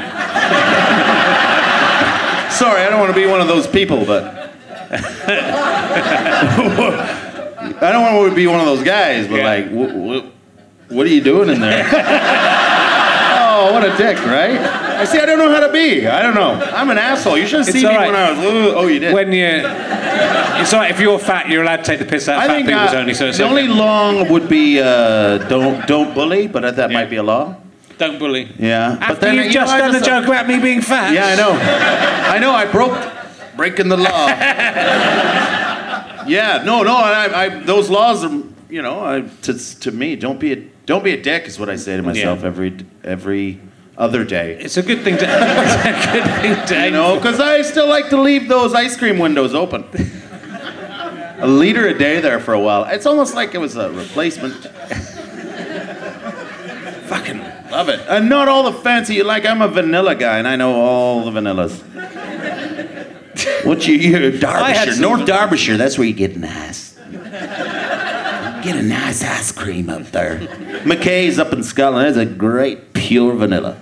Sorry, 2.51 2.82
I 2.84 2.89
don't 2.89 2.99
want 2.99 3.12
to 3.14 3.20
be 3.20 3.26
one 3.26 3.41
of 3.41 3.47
those 3.47 3.66
people, 3.68 4.05
but 4.05 4.51
I 7.82 7.89
don't 7.91 8.03
want 8.16 8.30
to 8.30 8.36
be 8.36 8.47
one 8.47 8.60
of 8.60 8.66
those 8.66 8.84
guys. 8.84 9.28
But 9.28 9.36
Yeah. 9.38 9.45
like, 9.45 9.66
wh- 9.70 9.93
wh- 10.28 10.91
what 10.91 11.05
are 11.05 11.10
you 11.10 11.22
doing 11.22 11.49
in 11.49 11.60
there? 11.62 11.86
oh, 13.60 13.74
what 13.74 13.84
a 13.84 13.95
dick, 13.97 14.18
right? 14.26 14.57
I 14.60 15.05
see. 15.05 15.20
I 15.20 15.26
don't 15.26 15.38
know 15.38 15.51
how 15.51 15.60
to 15.60 15.72
be. 15.72 16.07
I 16.07 16.22
don't 16.22 16.36
know. 16.36 16.53
I'm 16.74 16.89
an 16.89 16.97
asshole. 16.97 17.38
You 17.38 17.47
should 17.47 17.60
have 17.60 17.68
seen 17.68 17.84
me 17.84 17.89
right. 17.89 18.12
when 18.12 18.16
I 18.16 18.32
was. 18.32 18.74
Oh, 18.76 18.88
you 18.88 18.99
did. 18.99 19.14
When 19.14 19.32
you, 19.32 19.45
it's 19.45 20.74
all 20.74 20.82
right. 20.82 20.91
If 20.91 20.99
you're 20.99 21.20
fat, 21.20 21.49
you're 21.49 21.64
allowed 21.64 21.78
to 21.78 21.84
take 21.84 21.99
the 21.99 22.05
piss 22.05 22.28
out 22.28 22.38
of 22.38 22.43
I 22.43 22.47
fat 22.47 22.55
think 22.55 22.68
people's 22.68 22.93
uh, 22.93 22.97
only. 22.97 23.14
So 23.14 23.32
the 23.32 23.34
okay. 23.34 23.43
only 23.43 23.68
law 23.68 24.30
would 24.30 24.49
be 24.49 24.80
uh, 24.80 25.38
don't 25.49 25.88
don't 25.88 26.14
bully, 26.14 26.47
but 26.47 26.76
that 26.76 26.91
Yeah. 26.91 26.97
might 26.97 27.10
be 27.10 27.18
a 27.18 27.24
law. 27.24 27.55
Don't 27.97 28.18
bully. 28.18 28.49
Yeah. 28.57 28.97
After 28.99 29.07
but 29.07 29.22
then 29.22 29.36
you've 29.36 29.45
you 29.47 29.51
just 29.51 29.74
know, 29.74 29.80
done 29.80 29.89
a 29.89 29.93
just- 29.93 30.05
joke 30.05 30.26
about 30.26 30.47
me 30.47 30.60
being 30.60 30.82
fat. 30.82 31.14
Yeah, 31.14 31.28
I 31.28 31.36
know. 31.36 31.51
I 32.34 32.39
know. 32.39 32.51
I 32.51 32.66
broke 32.66 32.97
breaking 33.57 33.89
the 33.89 33.97
law. 33.97 34.28
yeah. 36.28 36.64
No. 36.66 36.84
No. 36.84 36.95
I, 36.95 37.45
I 37.45 37.49
those 37.64 37.89
laws 37.89 38.24
are. 38.24 38.43
You 38.70 38.82
know. 38.82 39.03
I, 39.03 39.22
to 39.43 39.80
to 39.82 39.91
me, 39.91 40.16
don't 40.16 40.39
be 40.39 40.53
a 40.53 40.64
don't 40.89 41.03
be 41.03 41.11
a 41.11 41.21
dick 41.21 41.45
is 41.45 41.59
what 41.59 41.69
I 41.69 41.75
say 41.75 41.97
to 41.97 42.01
myself 42.01 42.39
Yeah. 42.41 42.47
every 42.47 42.73
every 43.03 43.61
other 43.95 44.23
day. 44.23 44.57
It's 44.59 44.75
a 44.75 44.81
good 44.81 45.03
thing 45.03 45.17
to. 45.17 45.23
it's 45.29 45.85
a 45.85 46.11
good 46.11 46.27
thing 46.41 46.65
to. 46.67 46.85
You 46.85 46.91
know, 46.91 47.15
because 47.15 47.39
I 47.39 47.61
still 47.61 47.87
like 47.87 48.09
to 48.09 48.19
leave 48.19 48.47
those 48.47 48.73
ice 48.73 48.97
cream 48.97 49.19
windows 49.19 49.53
open. 49.53 49.85
a 51.37 51.47
liter 51.47 51.85
a 51.87 51.95
day 51.95 52.19
there 52.21 52.39
for 52.39 52.55
a 52.55 52.59
while. 52.59 52.85
It's 52.85 53.05
almost 53.05 53.35
like 53.35 53.53
it 53.53 53.59
was 53.59 53.75
a 53.75 53.91
replacement. 53.91 54.55
Fucking 57.07 57.39
love 57.69 57.89
it. 57.89 57.99
And 58.09 58.27
not 58.27 58.47
all 58.47 58.63
the 58.71 58.73
fancy. 58.79 59.21
Like 59.21 59.45
I'm 59.45 59.61
a 59.61 59.67
vanilla 59.67 60.15
guy, 60.15 60.39
and 60.39 60.47
I 60.47 60.55
know 60.55 60.73
all 60.73 61.23
the 61.29 61.39
vanillas. 61.39 61.83
What 63.63 63.87
you 63.87 64.11
had 64.11 64.39
Derbyshire, 64.39 64.99
North 64.99 65.25
Derbyshire? 65.27 65.77
That's 65.77 65.99
where 65.99 66.07
you 66.07 66.15
get 66.15 66.35
nice. 66.35 66.97
Get 68.62 68.76
a 68.76 68.82
nice 68.82 69.24
ice 69.24 69.51
cream 69.51 69.89
up 69.89 70.03
there. 70.12 70.39
Mackie's 70.86 71.39
up 71.39 71.53
in 71.53 71.64
Scotland. 71.64 72.16
That's 72.16 72.18
a 72.18 72.26
great 72.34 72.93
pure 72.93 73.34
vanilla. 73.36 73.78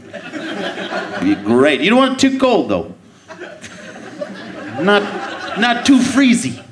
Be 1.22 1.36
great. 1.36 1.82
You 1.82 1.90
don't 1.90 2.00
want 2.00 2.24
it 2.24 2.32
too 2.32 2.40
cold 2.40 2.70
though. 2.70 2.94
Not, 4.82 5.60
not 5.60 5.86
too 5.86 5.98
freezy. 5.98 6.64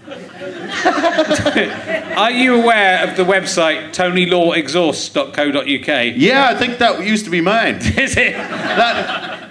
Are 2.15 2.31
you 2.31 2.61
aware 2.61 3.07
of 3.07 3.17
the 3.17 3.23
website 3.23 3.89
tonylawexhaust.co.uk? 3.93 6.13
Yeah, 6.15 6.47
I 6.47 6.55
think 6.55 6.77
that 6.77 7.03
used 7.03 7.25
to 7.25 7.31
be 7.31 7.41
mine. 7.41 7.75
Is 7.97 8.15
it? 8.17 8.33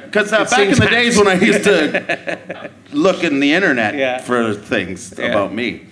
Because 0.05 0.33
uh, 0.33 0.45
back 0.45 0.59
in 0.61 0.67
seems 0.67 0.79
the 0.79 0.87
days 0.87 1.17
when 1.19 1.27
I 1.27 1.35
used 1.35 1.65
to 1.65 2.71
look 2.93 3.25
in 3.25 3.41
the 3.41 3.53
internet 3.53 3.97
Yeah. 3.97 4.21
for 4.21 4.55
things 4.55 5.13
Yeah. 5.19 5.27
about 5.27 5.53
me, 5.53 5.87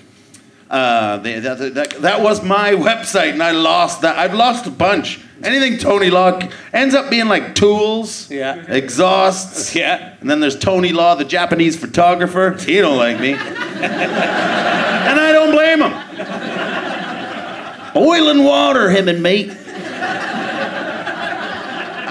uh, 0.72 1.18
they, 1.18 1.38
that, 1.38 1.74
that, 1.74 1.90
that 2.00 2.20
was 2.22 2.42
my 2.42 2.72
website, 2.72 3.32
and 3.32 3.42
I 3.42 3.50
lost 3.52 4.00
that. 4.02 4.16
I've 4.18 4.34
lost 4.34 4.66
a 4.66 4.70
bunch. 4.70 5.20
Anything 5.44 5.76
Tony 5.78 6.08
Law 6.08 6.40
ends 6.72 6.94
up 6.94 7.10
being 7.10 7.26
like 7.28 7.54
tools, 7.54 8.30
Yeah. 8.30 8.64
exhausts, 8.68 9.74
Yeah. 9.80 10.14
and 10.20 10.30
then 10.30 10.40
there's 10.40 10.58
Tony 10.58 10.92
Law, 10.92 11.14
the 11.14 11.24
Japanese 11.26 11.76
photographer. 11.76 12.56
He 12.58 12.78
don't 12.80 12.96
like 12.96 13.20
me, 13.20 13.32
and 13.38 13.40
I 15.20 15.30
don't 15.32 15.50
blame 15.52 15.82
him. 15.82 15.92
Oil 17.94 18.28
and 18.30 18.44
water, 18.44 18.88
him 18.88 19.08
and 19.08 19.22
me. 19.22 19.50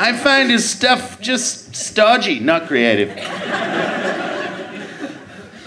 I 0.04 0.14
find 0.24 0.50
his 0.52 0.70
stuff 0.70 1.20
just 1.20 1.76
stodgy, 1.76 2.40
not 2.40 2.68
creative. 2.68 3.10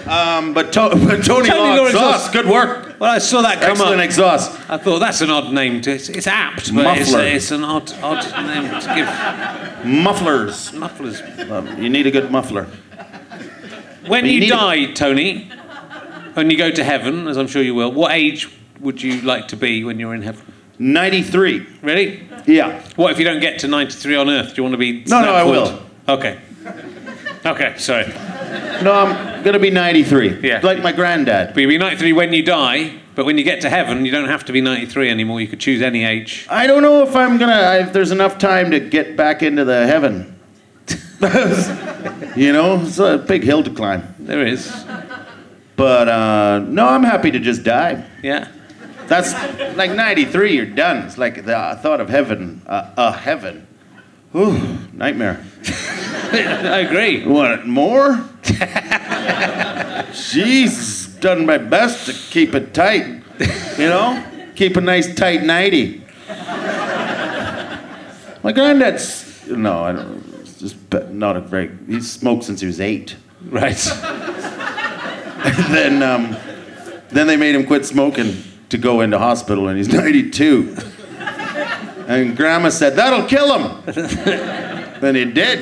Um, 0.06 0.52
but, 0.52 0.70
to- 0.74 0.90
but 0.90 1.24
Tony, 1.24 1.48
Tony 1.48 1.48
Law, 1.50 1.76
Law 1.76 1.86
exhaust, 1.86 2.26
exhaust. 2.28 2.32
good 2.34 2.44
work. 2.46 2.83
Well, 2.98 3.10
I 3.10 3.18
saw 3.18 3.42
that 3.42 3.60
come 3.60 3.72
Excellent 3.72 4.00
up. 4.00 4.04
exhaust. 4.04 4.70
I 4.70 4.76
thought 4.78 5.00
that's 5.00 5.20
an 5.20 5.30
odd 5.30 5.52
name 5.52 5.80
to. 5.82 5.92
It's, 5.92 6.08
it's 6.08 6.26
apt, 6.26 6.72
but 6.74 6.98
it's, 6.98 7.10
Muffler. 7.10 7.24
it's 7.26 7.50
an 7.50 7.64
odd, 7.64 7.92
odd 8.02 8.24
name 8.46 8.70
to 8.80 8.94
give 8.94 9.84
Mufflers. 9.86 10.72
mufflers. 10.72 11.20
Um, 11.50 11.82
you 11.82 11.88
need 11.88 12.06
a 12.06 12.10
good 12.10 12.30
muffler. 12.30 12.64
When 14.06 14.22
But 14.22 14.24
you 14.24 14.32
you 14.34 14.40
need- 14.40 14.48
die, 14.50 14.92
Tony, 14.92 15.50
when 16.34 16.50
you 16.50 16.56
go 16.56 16.70
to 16.70 16.84
heaven, 16.84 17.26
as 17.26 17.36
I'm 17.36 17.48
sure 17.48 17.62
you 17.62 17.74
will, 17.74 17.90
what 17.92 18.12
age 18.12 18.48
would 18.80 19.02
you 19.02 19.20
like 19.22 19.48
to 19.48 19.56
be 19.56 19.82
when 19.82 19.98
you're 19.98 20.14
in 20.14 20.22
heaven? 20.22 20.52
93. 20.78 21.66
Really? 21.82 22.28
Yeah. 22.46 22.80
What 22.96 23.12
if 23.12 23.18
you 23.18 23.24
don't 23.24 23.40
get 23.40 23.58
to 23.60 23.68
93 23.68 24.16
on 24.16 24.28
Earth? 24.30 24.50
Do 24.54 24.54
you 24.56 24.62
want 24.64 24.74
to 24.74 24.78
be? 24.78 25.04
No, 25.06 25.20
no, 25.20 25.22
snapped 25.22 25.28
I 25.28 25.42
forward? 25.44 25.82
Okay. 26.08 26.38
Okay, 27.46 27.78
sorry. 27.78 28.04
No, 28.82 28.92
I'm 28.92 29.42
going 29.42 29.54
to 29.54 29.58
be 29.58 29.70
93. 29.70 30.40
Yeah. 30.40 30.60
Like 30.62 30.82
my 30.82 30.92
granddad. 30.92 31.54
But 31.54 31.60
you'll 31.60 31.70
be 31.70 31.78
93 31.78 32.12
when 32.12 32.32
you 32.32 32.42
die, 32.44 33.00
but 33.14 33.24
when 33.26 33.38
you 33.38 33.44
get 33.44 33.60
to 33.62 33.70
heaven, 33.70 34.04
you 34.04 34.12
don't 34.12 34.28
have 34.28 34.44
to 34.46 34.52
be 34.52 34.60
93 34.60 35.10
anymore. 35.10 35.40
You 35.40 35.48
could 35.48 35.60
choose 35.60 35.82
any 35.82 36.04
age. 36.04 36.46
I 36.50 36.66
don't 36.66 36.82
know 36.82 37.02
if 37.02 37.14
I'm 37.14 37.38
going 37.38 37.50
to, 37.50 37.80
if 37.80 37.92
there's 37.92 38.10
enough 38.10 38.38
time 38.38 38.70
to 38.70 38.80
get 38.80 39.16
back 39.16 39.42
into 39.42 39.64
the 39.64 39.86
heaven. 39.86 40.38
you 42.36 42.52
know, 42.52 42.80
it's 42.82 42.98
a 42.98 43.18
big 43.18 43.42
hill 43.42 43.62
to 43.62 43.70
climb. 43.70 44.14
There 44.18 44.46
is. 44.46 44.84
But 45.76 46.08
uh, 46.08 46.58
no, 46.68 46.86
I'm 46.88 47.02
happy 47.02 47.30
to 47.30 47.38
just 47.38 47.62
die. 47.62 48.06
Yeah. 48.22 48.48
That's 49.06 49.32
like 49.76 49.90
93, 49.92 50.54
you're 50.54 50.66
done. 50.66 51.06
It's 51.06 51.18
like 51.18 51.44
the 51.44 51.78
thought 51.82 52.00
of 52.00 52.08
heaven, 52.08 52.62
uh, 52.66 52.92
a 52.96 53.12
heaven. 53.12 53.66
Ooh, 54.36 54.78
nightmare. 54.92 55.44
I 56.32 56.80
agree. 56.80 57.24
Want 57.26 57.66
more? 57.66 58.14
Jeez, 60.12 61.20
done 61.20 61.46
my 61.46 61.58
best 61.58 62.06
to 62.06 62.12
keep 62.30 62.54
it 62.54 62.74
tight. 62.74 63.22
You 63.78 63.88
know, 63.88 64.24
keep 64.54 64.76
a 64.76 64.80
nice 64.80 65.14
tight 65.14 65.42
90. 65.42 66.02
My 68.42 68.52
granddad's 68.52 69.24
no, 69.46 69.84
I 69.84 69.92
don't. 69.92 70.24
It's 70.40 70.58
just 70.58 70.90
be- 70.90 71.04
not 71.10 71.36
a 71.36 71.40
very. 71.40 71.70
He's 71.86 72.10
smoked 72.10 72.44
since 72.44 72.60
he 72.60 72.66
was 72.66 72.80
eight. 72.80 73.16
Right. 73.42 73.76
then, 75.68 76.02
um, 76.02 76.36
then 77.10 77.26
they 77.26 77.36
made 77.36 77.54
him 77.54 77.66
quit 77.66 77.84
smoking 77.84 78.36
to 78.70 78.78
go 78.78 79.02
into 79.02 79.18
hospital, 79.18 79.68
and 79.68 79.76
he's 79.76 79.88
92. 79.88 80.76
And 82.06 82.36
Grandma 82.36 82.68
said 82.68 82.96
that'll 82.96 83.26
kill 83.26 83.58
him. 83.58 83.82
then 85.00 85.14
he 85.14 85.24
did. 85.24 85.60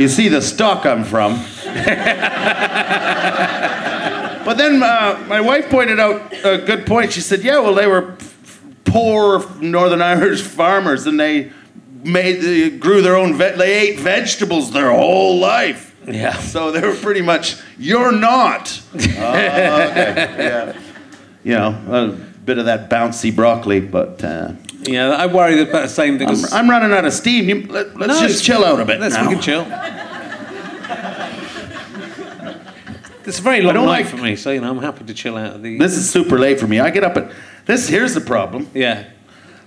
you 0.00 0.08
see 0.08 0.28
the 0.28 0.40
stock 0.40 0.86
I'm 0.86 1.04
from. 1.04 1.34
but 4.44 4.56
then 4.56 4.82
uh, 4.82 5.24
my 5.26 5.40
wife 5.40 5.68
pointed 5.68 5.98
out 5.98 6.32
a 6.44 6.58
good 6.58 6.86
point. 6.86 7.12
She 7.12 7.20
said, 7.20 7.42
"Yeah, 7.42 7.58
well, 7.58 7.74
they 7.74 7.86
were 7.86 8.16
poor 8.84 9.48
Northern 9.60 10.02
Irish 10.02 10.42
farmers, 10.42 11.06
and 11.06 11.18
they 11.18 11.50
made 12.04 12.40
they 12.40 12.70
grew 12.70 13.02
their 13.02 13.16
own. 13.16 13.34
Ve- 13.34 13.56
they 13.56 13.88
ate 13.88 13.98
vegetables 13.98 14.70
their 14.70 14.90
whole 14.92 15.38
life." 15.38 15.94
Yeah. 16.06 16.34
So 16.34 16.70
they 16.70 16.86
were 16.86 16.94
pretty 16.94 17.22
much, 17.22 17.56
you're 17.78 18.12
not. 18.12 18.80
Oh, 18.94 18.98
okay. 18.98 20.34
Yeah. 20.38 20.80
You 21.42 21.52
know, 21.54 21.68
a 21.90 22.16
bit 22.44 22.58
of 22.58 22.66
that 22.66 22.90
bouncy 22.90 23.34
broccoli, 23.34 23.80
but 23.80 24.22
uh, 24.22 24.52
Yeah, 24.82 25.10
I 25.10 25.26
worry 25.26 25.60
about 25.62 25.82
the 25.82 25.88
same 25.88 26.18
thing. 26.18 26.28
I'm, 26.28 26.44
I'm 26.52 26.70
running 26.70 26.92
out 26.92 27.04
of 27.04 27.12
steam. 27.12 27.48
You, 27.48 27.66
let, 27.68 27.86
us 27.88 27.94
No, 27.96 28.20
just 28.28 28.44
chill 28.44 28.64
out 28.64 28.80
a 28.80 28.84
bit 28.84 29.00
Let's 29.00 29.14
now. 29.14 29.28
we 29.28 29.34
can 29.34 29.42
chill. 29.42 29.66
It's 33.26 33.38
a 33.38 33.42
very 33.42 33.62
long 33.62 33.74
night 33.76 33.86
like- 33.86 34.06
for 34.06 34.18
me, 34.18 34.36
so 34.36 34.50
you 34.50 34.60
know 34.60 34.70
I'm 34.70 34.82
happy 34.82 35.04
to 35.04 35.14
chill 35.14 35.36
out. 35.38 35.62
The 35.62 35.78
This 35.78 35.94
is 35.96 36.10
super 36.10 36.38
late 36.38 36.60
for 36.60 36.66
me. 36.66 36.78
I 36.80 36.90
get 36.90 37.04
up 37.04 37.16
at 37.16 37.32
this. 37.64 37.88
Here's 37.88 38.12
the 38.12 38.20
problem. 38.20 38.68
yeah, 38.74 39.04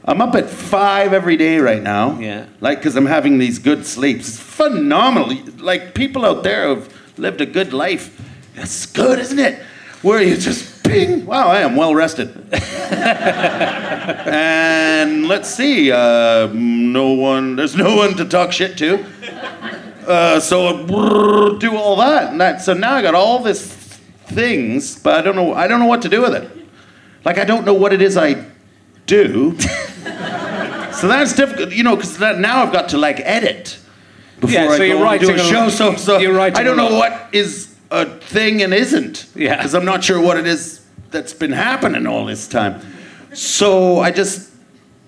I'm 0.06 0.22
up 0.22 0.36
at 0.36 0.48
five 0.48 1.12
every 1.12 1.38
day 1.38 1.58
right 1.58 1.82
now. 1.82 2.20
Yeah. 2.20 2.46
Like, 2.62 2.78
because 2.78 2.96
I'm 2.96 3.08
having 3.08 3.40
these 3.40 3.58
good 3.58 3.86
sleeps. 3.88 4.28
It's 4.30 4.40
phenomenal. 4.40 5.36
Like, 5.58 5.96
people 5.96 6.24
out 6.24 6.44
there 6.44 6.68
who've 6.76 7.18
lived 7.18 7.42
a 7.42 7.48
good 7.48 7.74
life. 7.74 8.22
That's 8.54 8.86
good, 8.86 9.18
isn't 9.20 9.40
it? 9.40 9.60
Where 10.04 10.22
you 10.22 10.38
just 10.38 10.77
ping. 10.88 11.26
Wow, 11.26 11.48
I 11.50 11.60
am 11.60 11.76
well 11.76 11.94
rested. 11.94 12.30
and 14.28 15.28
let's 15.28 15.50
see. 15.50 15.92
Uh, 15.92 16.48
no 16.54 17.12
one. 17.14 17.56
There's 17.56 17.76
no 17.76 17.96
one 17.96 18.16
to 18.16 18.26
talk 18.26 18.52
shit 18.52 18.78
to. 18.78 19.06
Uh, 20.08 20.40
so 20.40 20.86
brrr, 20.86 21.60
do 21.60 21.76
all 21.76 21.98
that, 21.98 22.32
and 22.32 22.40
that. 22.42 22.62
So 22.62 22.74
now 22.74 22.94
I 22.96 23.02
got 23.02 23.16
all 23.16 23.40
this 23.40 23.76
things, 24.28 24.98
but 24.98 25.16
I 25.16 25.22
don't 25.22 25.36
know. 25.36 25.54
I 25.54 25.68
don't 25.68 25.80
know 25.80 25.86
what 25.86 26.02
to 26.04 26.10
do 26.10 26.22
with 26.22 26.36
it. 26.36 26.50
Like 27.26 27.38
I 27.38 27.46
don't 27.46 27.66
know 27.66 27.74
what 27.74 27.94
it 27.94 28.02
is 28.02 28.16
I 28.18 28.46
do. 29.06 29.58
so 29.60 31.08
that's 31.08 31.34
difficult, 31.34 31.72
you 31.72 31.84
know, 31.84 31.96
because 31.96 32.20
now 32.20 32.64
I've 32.64 32.72
got 32.72 32.90
to 32.90 32.98
like 32.98 33.20
edit 33.20 33.80
before 34.40 34.54
Yeah, 34.54 34.70
I 34.70 34.78
so 34.78 34.84
you're 34.84 35.00
go 35.00 35.08
and 35.08 35.22
do 35.22 35.34
a 35.34 35.40
show. 35.40 35.70
So, 35.70 35.96
so 35.96 36.18
You're 36.20 36.40
I 36.40 36.50
don't 36.50 36.78
know 36.78 36.98
what 36.98 37.30
is 37.32 37.76
a 37.92 38.06
thing 38.06 38.62
and 38.62 38.74
isn't. 38.74 39.28
Yeah. 39.36 39.58
Because 39.58 39.74
I'm 39.76 39.86
not 39.86 40.04
sure 40.04 40.20
what 40.22 40.38
it 40.38 40.46
is 40.48 40.82
that's 41.12 41.34
been 41.34 41.52
happening 41.54 42.06
all 42.08 42.26
this 42.26 42.48
time. 42.48 42.82
So 43.34 44.00
I 44.00 44.12
just 44.12 44.50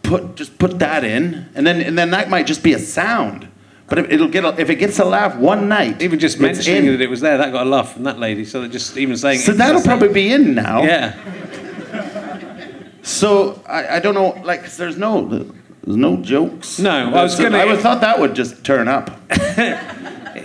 put 0.04 0.36
just 0.36 0.58
put 0.60 0.80
that 0.80 1.04
in, 1.04 1.50
and 1.56 1.66
then 1.68 1.82
and 1.82 1.98
then 1.98 2.12
that 2.12 2.30
might 2.30 2.46
just 2.48 2.64
be 2.64 2.74
a 2.74 2.80
sound. 2.80 3.48
But 3.88 3.98
if 4.00 4.12
it'll 4.12 4.28
get 4.28 4.46
a, 4.46 4.60
if 4.62 4.70
it 4.70 4.76
gets 4.76 5.00
a 5.00 5.06
laugh 5.06 5.36
one 5.36 5.68
night, 5.68 6.02
even 6.02 6.20
just 6.20 6.40
mentioning 6.40 6.86
in. 6.86 6.92
that 6.92 7.02
it 7.02 7.10
was 7.10 7.22
there, 7.22 7.38
that 7.40 7.52
got 7.52 7.66
a 7.66 7.70
laugh 7.70 7.94
from 7.94 8.04
that 8.04 8.20
lady. 8.20 8.46
So 8.46 8.68
just 8.68 8.98
even 8.98 9.18
saying 9.18 9.40
So 9.40 9.52
that'll 9.52 9.82
probably 9.82 10.10
be 10.14 10.32
in 10.32 10.54
now. 10.54 10.84
yeah. 10.84 11.16
So 13.02 13.62
I, 13.68 13.96
I 13.96 14.00
don't 14.00 14.14
know, 14.14 14.40
like 14.44 14.62
'cause 14.62 14.78
there's 14.78 14.98
no 14.98 15.26
there's 15.28 15.98
no 15.98 16.18
jokes. 16.18 16.78
No, 16.80 16.92
I 16.92 17.24
was 17.24 17.36
There's- 17.38 17.52
gonna- 17.52 17.64
I 17.64 17.66
would 17.66 17.80
thought 17.80 18.02
that 18.02 18.20
would 18.20 18.36
just 18.36 18.64
turn 18.64 18.88
up. 18.88 19.10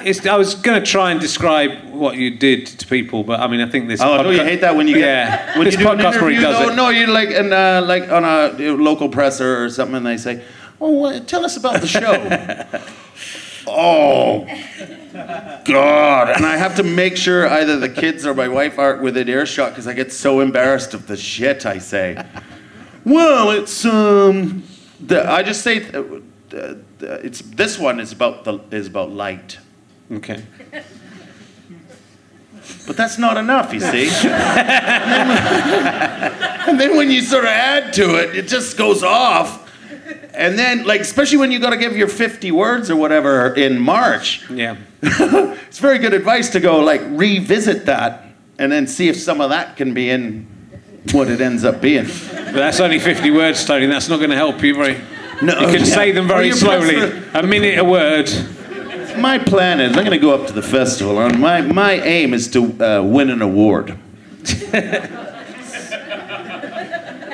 It's, 0.04 0.26
I 0.26 0.36
was 0.36 0.54
going 0.54 0.82
to 0.82 0.86
try 0.86 1.10
and 1.10 1.20
describe 1.20 1.90
what 1.90 2.16
you 2.16 2.36
did 2.36 2.66
to 2.66 2.86
people, 2.86 3.24
but 3.24 3.40
I 3.40 3.46
mean, 3.46 3.60
I 3.60 3.68
think 3.68 3.88
this. 3.88 4.00
Oh, 4.00 4.22
don't 4.22 4.32
you 4.34 4.42
hate 4.42 4.60
that 4.60 4.76
when 4.76 4.86
you 4.86 4.96
get 4.96 5.28
yeah. 5.28 5.58
when 5.58 5.64
this 5.64 5.74
you 5.74 5.80
do 5.80 5.84
podcast 5.86 6.00
probably 6.00 6.36
interview? 6.36 6.40
does 6.40 6.66
though, 6.66 6.72
it. 6.72 6.76
No, 6.76 6.88
you're 6.90 7.08
like 7.08 7.30
and 7.30 7.52
uh, 7.52 7.82
like 7.84 8.10
on 8.10 8.24
a 8.24 8.72
local 8.72 9.08
presser 9.08 9.64
or 9.64 9.70
something, 9.70 9.96
and 9.96 10.06
they 10.06 10.16
say, 10.16 10.44
"Oh, 10.80 11.06
uh, 11.06 11.20
tell 11.20 11.44
us 11.44 11.56
about 11.56 11.80
the 11.80 11.86
show." 11.86 12.12
oh, 13.66 14.44
God! 15.64 16.36
And 16.36 16.44
I 16.44 16.56
have 16.56 16.76
to 16.76 16.82
make 16.82 17.16
sure 17.16 17.48
either 17.48 17.78
the 17.78 17.88
kids 17.88 18.26
or 18.26 18.34
my 18.34 18.48
wife 18.48 18.78
aren't 18.78 19.02
within 19.02 19.28
earshot 19.28 19.70
because 19.70 19.86
I 19.86 19.94
get 19.94 20.12
so 20.12 20.40
embarrassed 20.40 20.94
of 20.94 21.06
the 21.06 21.16
shit 21.16 21.64
I 21.64 21.78
say. 21.78 22.22
Well, 23.04 23.50
it's 23.50 23.84
um, 23.84 24.64
the, 25.00 25.30
I 25.30 25.42
just 25.42 25.62
say 25.62 25.90
uh, 25.92 26.02
uh, 26.54 26.74
it's 27.00 27.40
this 27.40 27.78
one 27.78 28.00
is 28.00 28.12
about 28.12 28.44
the 28.44 28.60
is 28.70 28.86
about 28.86 29.10
light. 29.10 29.58
Okay. 30.12 30.42
But 32.86 32.96
that's 32.96 33.18
not 33.18 33.36
enough, 33.36 33.72
you 33.72 33.80
see. 33.80 34.08
and 36.68 36.80
then 36.80 36.96
when 36.96 37.10
you 37.10 37.20
sort 37.22 37.44
of 37.44 37.50
add 37.50 37.92
to 37.94 38.16
it, 38.16 38.36
it 38.36 38.48
just 38.48 38.76
goes 38.76 39.02
off. 39.02 39.62
And 40.34 40.58
then, 40.58 40.84
like, 40.84 41.00
especially 41.00 41.38
when 41.38 41.50
you 41.50 41.60
got 41.60 41.70
to 41.70 41.76
give 41.76 41.96
your 41.96 42.08
50 42.08 42.52
words 42.52 42.90
or 42.90 42.96
whatever 42.96 43.54
in 43.54 43.80
March, 43.80 44.48
Yeah. 44.50 44.76
it's 45.02 45.78
very 45.78 45.98
good 45.98 46.12
advice 46.14 46.50
to 46.50 46.60
go, 46.60 46.80
like, 46.80 47.00
revisit 47.08 47.86
that 47.86 48.26
and 48.58 48.70
then 48.70 48.86
see 48.86 49.08
if 49.08 49.16
some 49.16 49.40
of 49.40 49.50
that 49.50 49.76
can 49.76 49.94
be 49.94 50.10
in 50.10 50.46
what 51.12 51.28
it 51.28 51.40
ends 51.40 51.64
up 51.64 51.80
being. 51.80 52.04
But 52.04 52.52
that's 52.54 52.80
only 52.80 52.98
50 52.98 53.30
words, 53.30 53.64
Tony. 53.64 53.86
That's 53.86 54.08
not 54.08 54.18
going 54.18 54.30
to 54.30 54.36
help 54.36 54.62
you 54.62 54.74
very. 54.74 55.00
No, 55.42 55.58
you 55.60 55.66
can 55.66 55.80
yeah. 55.80 55.94
say 55.94 56.12
them 56.12 56.28
very 56.28 56.52
slowly. 56.52 56.96
A 57.34 57.42
minute 57.42 57.78
a 57.78 57.84
word. 57.84 58.30
My 59.18 59.38
plan 59.38 59.80
is 59.80 59.96
I'm 59.96 60.04
going 60.04 60.10
to 60.10 60.18
go 60.18 60.34
up 60.34 60.46
to 60.48 60.52
the 60.52 60.62
festival, 60.62 61.20
and 61.20 61.40
my, 61.40 61.60
my 61.62 61.92
aim 61.92 62.34
is 62.34 62.48
to 62.52 62.64
uh, 62.84 63.02
win 63.02 63.30
an 63.30 63.42
award. 63.42 63.96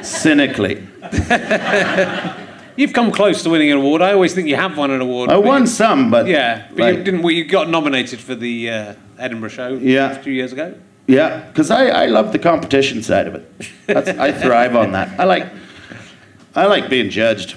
Cynically. 0.03 0.87
You've 2.76 2.93
come 2.93 3.11
close 3.12 3.43
to 3.43 3.51
winning 3.51 3.70
an 3.70 3.78
award. 3.78 4.01
I 4.03 4.12
always 4.12 4.35
think 4.35 4.49
you 4.49 4.57
have 4.57 4.76
won 4.78 4.91
an 4.91 5.01
award. 5.01 5.31
I 5.31 5.37
won 5.37 5.62
you- 5.62 5.66
some, 5.66 6.11
but. 6.11 6.26
Yeah, 6.26 6.66
but 6.70 6.78
like- 6.78 6.97
you 6.99 7.05
didn't. 7.05 7.22
Well, 7.22 7.33
you 7.33 7.45
got 7.45 7.68
nominated 7.68 8.20
for 8.20 8.35
the 8.35 8.70
uh, 8.70 8.95
Edinburgh 9.18 9.51
show. 9.51 9.68
Yeah. 9.74 10.12
A 10.12 10.22
few 10.22 10.33
years 10.33 10.53
ago. 10.53 10.74
Yeah, 11.07 11.41
because 11.49 11.70
I, 11.70 11.87
I 11.89 12.07
love 12.07 12.31
the 12.33 12.39
competition 12.39 13.03
side 13.03 13.26
of 13.26 13.35
it. 13.35 13.51
That's, 13.87 14.09
I 14.11 14.31
thrive 14.33 14.76
on 14.76 14.93
that. 14.93 15.18
I 15.18 15.24
like 15.24 15.49
I 16.55 16.66
like 16.66 16.89
being 16.89 17.11
judged. 17.11 17.57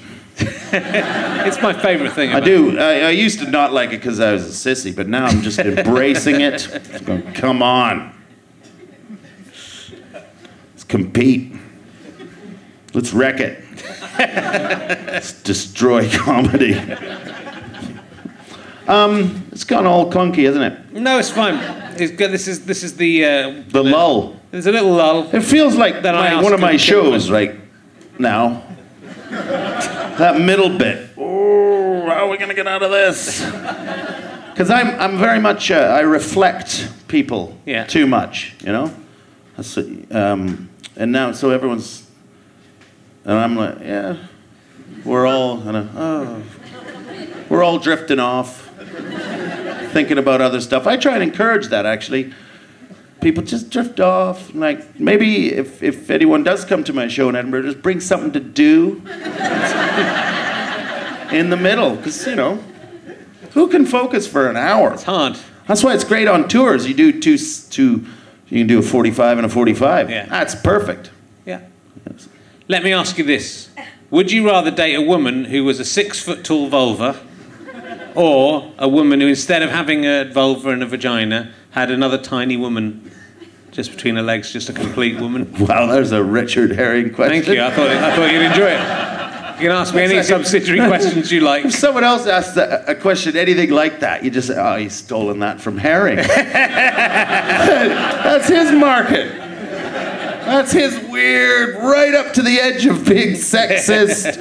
It's 1.45 1.61
my 1.61 1.73
favourite 1.73 2.13
thing. 2.13 2.31
I 2.31 2.39
do. 2.39 2.79
I, 2.79 3.01
I 3.01 3.09
used 3.09 3.39
to 3.39 3.49
not 3.51 3.73
like 3.73 3.89
it 3.89 3.97
because 3.97 4.19
I 4.19 4.31
was 4.31 4.45
a 4.47 4.69
sissy, 4.69 4.95
but 4.95 5.07
now 5.07 5.25
I'm 5.25 5.41
just 5.41 5.59
embracing 5.59 6.41
it. 6.41 6.53
Just 6.59 7.05
going, 7.05 7.21
Come 7.33 7.61
on, 7.61 8.13
let's 10.71 10.83
compete. 10.87 11.53
Let's 12.93 13.13
wreck 13.13 13.39
it. 13.39 13.63
Let's 14.17 15.41
destroy 15.43 16.09
comedy. 16.09 16.79
Um, 18.87 19.47
it's 19.51 19.63
gone 19.63 19.85
all 19.85 20.11
clunky, 20.11 20.39
isn't 20.49 20.61
it? 20.61 20.93
No, 20.93 21.17
it's 21.19 21.29
fine. 21.29 21.55
It's 21.99 22.11
good. 22.11 22.31
This 22.31 22.47
is 22.47 22.65
this 22.65 22.83
is 22.83 22.95
the 22.97 23.25
uh, 23.25 23.63
The 23.69 23.83
lull. 23.83 24.39
There's 24.51 24.65
a 24.67 24.71
little 24.71 24.91
lull. 24.93 25.29
It 25.33 25.41
feels 25.41 25.75
like 25.75 26.03
my- 26.03 26.41
one 26.41 26.53
of 26.53 26.59
my 26.59 26.77
shows 26.77 27.29
right 27.29 27.55
now. 28.17 28.63
That 30.17 30.39
middle 30.39 30.77
bit. 30.77 31.09
Oh, 31.17 32.05
how 32.07 32.25
are 32.25 32.29
we 32.29 32.37
gonna 32.37 32.53
get 32.53 32.67
out 32.67 32.83
of 32.83 32.91
this? 32.91 33.43
Because 34.51 34.69
I'm 34.69 34.99
I'm 34.99 35.17
very 35.17 35.39
much 35.39 35.71
uh, 35.71 35.75
I 35.75 36.01
reflect 36.01 36.89
people 37.07 37.57
Yeah. 37.65 37.85
too 37.85 38.05
much, 38.07 38.55
you 38.61 38.71
know. 38.71 38.93
That's, 39.57 39.77
um, 39.77 40.69
and 40.95 41.11
now, 41.11 41.31
so 41.31 41.51
everyone's, 41.51 42.09
and 43.23 43.33
I'm 43.37 43.55
like, 43.55 43.79
yeah, 43.81 44.17
we're 45.05 45.27
all, 45.27 45.59
and 45.67 45.77
I, 45.77 45.87
oh, 45.95 46.41
we're 47.49 47.63
all 47.63 47.77
drifting 47.77 48.19
off, 48.19 48.67
thinking 49.91 50.17
about 50.17 50.41
other 50.41 50.59
stuff. 50.59 50.87
I 50.87 50.97
try 50.97 51.13
and 51.13 51.21
encourage 51.23 51.67
that 51.67 51.85
actually. 51.85 52.33
People 53.23 53.43
just 53.43 53.69
drift 53.69 53.99
off. 53.99 54.53
Like 54.53 54.99
maybe 54.99 55.51
if, 55.53 55.81
if 55.81 56.09
anyone 56.09 56.43
does 56.43 56.65
come 56.65 56.83
to 56.83 56.93
my 56.93 57.07
show 57.07 57.29
in 57.29 57.35
Edinburgh, 57.35 57.63
just 57.63 57.81
bring 57.81 57.99
something 58.01 58.33
to 58.33 58.39
do 58.39 58.97
in 61.31 61.49
the 61.49 61.57
middle, 61.59 61.95
because 61.95 62.27
you 62.27 62.35
know, 62.35 62.59
who 63.51 63.69
can 63.69 63.85
focus 63.85 64.27
for 64.27 64.49
an 64.49 64.57
hour? 64.57 64.93
It's 64.93 65.03
hard. 65.03 65.37
That's 65.67 65.83
why 65.83 65.93
it's 65.93 66.03
great 66.03 66.27
on 66.27 66.49
tours. 66.49 66.85
You 66.87 66.93
do 66.93 67.19
two, 67.19 67.37
two 67.37 68.05
you 68.49 68.59
can 68.59 68.67
do 68.67 68.79
a 68.79 68.81
45 68.83 69.37
and 69.37 69.45
a 69.45 69.49
45. 69.49 70.09
Yeah. 70.09 70.25
That's 70.25 70.53
perfect. 70.53 71.09
Yeah. 71.45 71.61
Let 72.67 72.83
me 72.83 72.93
ask 72.93 73.17
you 73.17 73.23
this. 73.23 73.69
Would 74.11 74.31
you 74.31 74.45
rather 74.45 74.69
date 74.69 74.95
a 74.95 75.01
woman 75.01 75.45
who 75.45 75.63
was 75.63 75.79
a 75.79 75.85
six 75.85 76.21
foot 76.21 76.43
tall 76.43 76.67
vulva 76.67 77.19
or 78.15 78.71
a 78.77 78.87
woman 78.87 79.21
who, 79.21 79.27
instead 79.27 79.63
of 79.63 79.71
having 79.71 80.05
a 80.05 80.25
vulva 80.25 80.69
and 80.69 80.83
a 80.83 80.85
vagina, 80.85 81.51
had 81.73 81.91
another 81.91 82.17
tiny 82.17 82.55
woman 82.57 83.11
just 83.71 83.91
between 83.91 84.15
her 84.15 84.21
legs, 84.21 84.51
just 84.53 84.69
a 84.69 84.73
complete 84.73 85.19
woman? 85.19 85.51
Wow, 85.59 85.87
there's 85.87 86.11
a 86.11 86.23
Richard 86.23 86.71
Herring 86.71 87.13
question. 87.13 87.43
Thank 87.43 87.55
you. 87.57 87.63
I 87.63 87.71
thought, 87.71 87.89
I 87.89 88.15
thought 88.15 88.31
you'd 88.31 88.43
enjoy 88.43 88.69
it. 88.69 88.79
You 89.61 89.69
can 89.69 89.77
ask 89.77 89.93
me 89.93 90.01
any 90.01 90.15
like- 90.15 90.25
subsidiary 90.25 90.79
questions 90.87 91.31
you 91.31 91.41
like. 91.41 91.65
If 91.65 91.73
someone 91.73 92.03
else 92.03 92.25
asks 92.27 92.57
a, 92.57 92.83
a 92.87 92.95
question, 92.95 93.35
anything 93.37 93.69
like 93.71 93.99
that, 94.01 94.23
you 94.23 94.29
just 94.31 94.47
say, 94.49 94.55
oh, 94.57 94.77
he's 94.77 94.93
stolen 94.95 95.39
that 95.39 95.59
from 95.61 95.77
Herring. 95.77 96.17
That's 97.53 98.47
his 98.47 98.71
market. 98.71 99.31
That's 100.53 100.71
his 100.71 100.99
weird, 101.09 101.75
right 101.77 102.13
up 102.13 102.33
to 102.33 102.43
the 102.43 102.59
edge 102.59 102.85
of 102.85 103.05
being 103.07 103.31
sexist, 103.35 104.37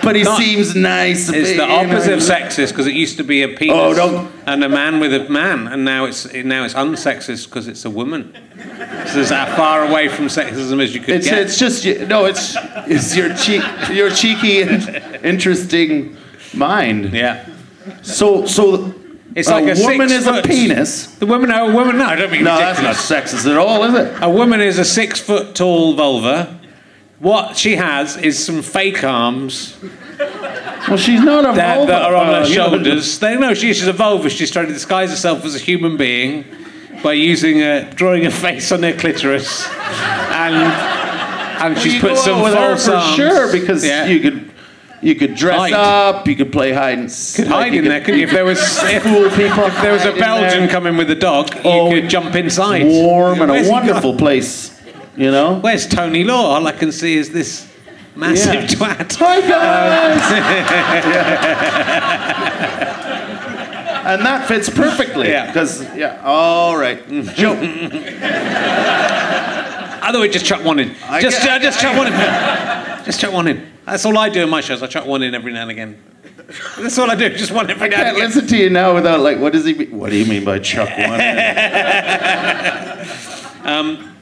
but 0.02 0.14
he 0.14 0.22
Not- 0.22 0.38
seems 0.38 0.76
nice. 0.76 1.28
It's 1.28 1.50
the 1.50 1.66
know. 1.66 1.76
opposite 1.76 2.12
of 2.12 2.20
sexist 2.20 2.68
because 2.68 2.86
it 2.86 2.94
used 2.94 3.16
to 3.16 3.24
be 3.24 3.42
a 3.42 3.48
penis 3.48 3.98
Oh, 3.98 4.32
and 4.46 4.62
a 4.62 4.68
man 4.68 5.00
with 5.00 5.12
a 5.12 5.28
man, 5.28 5.66
and 5.66 5.84
now 5.84 6.04
it's 6.04 6.32
now 6.32 6.64
it's 6.64 6.74
unsexist 6.74 7.46
because 7.46 7.66
it's 7.66 7.84
a 7.84 7.90
woman. 7.90 8.32
So 9.12 9.20
it's 9.20 9.32
as 9.32 9.56
far 9.56 9.84
away 9.84 10.06
from 10.08 10.26
sexism 10.26 10.80
as 10.80 10.94
you 10.94 11.00
could 11.00 11.16
It's, 11.16 11.28
get. 11.28 11.38
it's 11.40 11.58
just 11.58 11.84
no. 12.08 12.26
It's 12.26 12.56
it's 12.86 13.16
your 13.16 13.34
cheek, 13.34 13.62
your 13.90 14.10
cheeky 14.10 14.62
and 14.62 15.24
interesting 15.24 16.16
mind. 16.54 17.12
yeah. 17.12 17.46
So 18.02 18.46
so 18.46 18.94
It's 19.36 19.48
like 19.50 19.64
a 19.64 19.80
woman 19.82 20.10
is 20.10 20.26
a 20.26 20.40
penis. 20.42 21.06
The 21.16 21.26
woman, 21.26 21.50
no, 21.50 21.68
a 21.68 21.72
woman, 21.74 21.98
no, 21.98 22.06
I 22.06 22.16
don't 22.16 22.32
mean 22.32 22.42
No, 22.44 22.56
that's 22.56 22.80
not 22.80 22.96
sexist 22.96 23.48
at 23.50 23.58
all, 23.58 23.84
is 23.84 23.94
it? 23.94 24.22
A 24.22 24.30
woman 24.30 24.62
is 24.62 24.78
a 24.78 24.84
six 24.84 25.20
foot 25.20 25.54
tall 25.54 25.94
vulva. 25.94 26.58
What 27.18 27.56
she 27.56 27.76
has 27.76 28.16
is 28.16 28.42
some 28.44 28.62
fake 28.62 29.04
arms 29.04 29.76
Well, 30.88 30.96
she's 30.96 31.20
not 31.20 31.44
a 31.44 31.54
that, 31.54 31.76
vulva. 31.76 31.92
that 31.92 32.02
are 32.02 32.14
on 32.14 32.26
Uh, 32.28 32.32
her 32.34 32.40
know, 32.40 32.46
shoulders. 32.46 33.18
They 33.18 33.36
know 33.36 33.52
she's 33.54 33.86
a 33.86 33.92
vulva. 33.92 34.30
She's 34.30 34.50
trying 34.50 34.68
to 34.68 34.72
disguise 34.72 35.10
herself 35.10 35.44
as 35.44 35.54
a 35.54 35.58
human 35.58 35.96
being 35.98 36.44
by 37.02 37.12
using 37.12 37.60
a 37.62 37.90
drawing 37.94 38.24
a 38.24 38.30
face 38.30 38.72
on 38.72 38.82
her 38.84 38.92
clitoris, 38.94 39.68
and 40.30 40.54
and 41.62 41.78
she's 41.78 41.94
you 41.94 42.00
put 42.00 42.16
some 42.16 42.40
false 42.40 42.88
arms. 42.88 43.16
sure 43.16 43.52
because 43.52 43.84
Yeah. 43.84 44.06
you 44.06 44.20
could 44.20 44.45
you 45.06 45.14
could 45.14 45.34
dress 45.36 45.58
Hide. 45.58 45.72
up, 45.72 46.26
you 46.26 46.34
could 46.34 46.50
play 46.50 46.72
hide 46.72 46.98
and 46.98 47.06
s- 47.08 47.36
could 47.36 47.46
hide 47.46 47.72
you 47.72 47.78
in 47.82 47.84
there, 47.88 48.00
couldn't 48.00 48.18
you? 48.18 48.26
If 48.26 48.32
there 48.32 48.44
was 48.44 48.58
if, 48.82 49.02
Fool 49.04 49.30
people 49.30 49.64
if 49.64 49.80
there 49.80 49.92
was 49.92 50.02
a 50.04 50.06
hide 50.10 50.14
in 50.16 50.20
Belgian 50.20 50.60
there. 50.62 50.68
coming 50.68 50.96
with 50.96 51.08
a 51.10 51.14
dog, 51.14 51.54
you 51.54 51.60
Oh, 51.64 51.90
could 51.90 52.10
jump 52.10 52.34
inside. 52.34 52.84
warm 52.86 53.40
and 53.40 53.50
Where's 53.50 53.66
a 53.66 53.70
he 53.70 53.72
wonderful 53.72 54.14
place, 54.16 54.72
you 55.16 55.30
know. 55.30 55.60
Where's 55.60 55.86
Tony 55.86 56.24
Law? 56.24 56.54
All 56.56 56.66
I 56.66 56.72
can 56.72 56.90
see 56.90 57.16
is 57.16 57.30
this 57.30 57.66
massive 58.16 58.54
Yeah. 58.54 58.66
twat. 58.66 59.14
Hi 59.16 59.40
guys. 59.42 60.22
and 64.06 64.24
that 64.26 64.48
fits 64.48 64.68
perfectly 64.68 65.28
Yeah. 65.28 65.46
because 65.46 65.82
yeah. 65.94 66.20
All 66.24 66.76
right, 66.76 66.98
Joe. 67.36 67.52
Otherwise, 70.02 70.32
just 70.36 70.46
chuck 70.46 70.64
one 70.64 70.78
in. 70.80 70.94
I 71.08 71.20
just, 71.20 71.42
get- 71.42 71.50
uh, 71.52 71.58
just 71.60 71.80
chuck 71.80 71.96
one 71.96 72.08
in. 72.08 73.04
Just 73.04 73.20
chuck 73.20 73.32
one 73.32 73.46
in. 73.48 73.66
That's 73.86 74.04
all 74.04 74.18
I 74.18 74.28
do 74.28 74.42
in 74.42 74.50
my 74.50 74.60
shows. 74.60 74.82
I 74.82 74.88
chuck 74.88 75.06
one 75.06 75.22
in 75.22 75.34
every 75.34 75.52
now 75.52 75.62
and 75.62 75.70
again. 75.70 76.02
That's 76.78 76.98
all 76.98 77.10
I 77.10 77.14
do. 77.14 77.28
Just 77.30 77.52
one 77.52 77.70
every 77.70 77.88
now 77.88 77.96
and 77.96 78.04
can't 78.04 78.16
again. 78.16 78.28
listen 78.28 78.46
to 78.48 78.56
you 78.56 78.70
now 78.70 78.94
without 78.94 79.20
like, 79.20 79.38
what 79.38 79.52
does 79.52 79.64
he 79.64 79.74
mean? 79.74 79.96
What 79.96 80.10
do 80.10 80.16
you 80.16 80.26
mean 80.26 80.44
by 80.44 80.58
Chuck 80.58 80.90
one? 80.98 81.20
Um, 83.66 84.16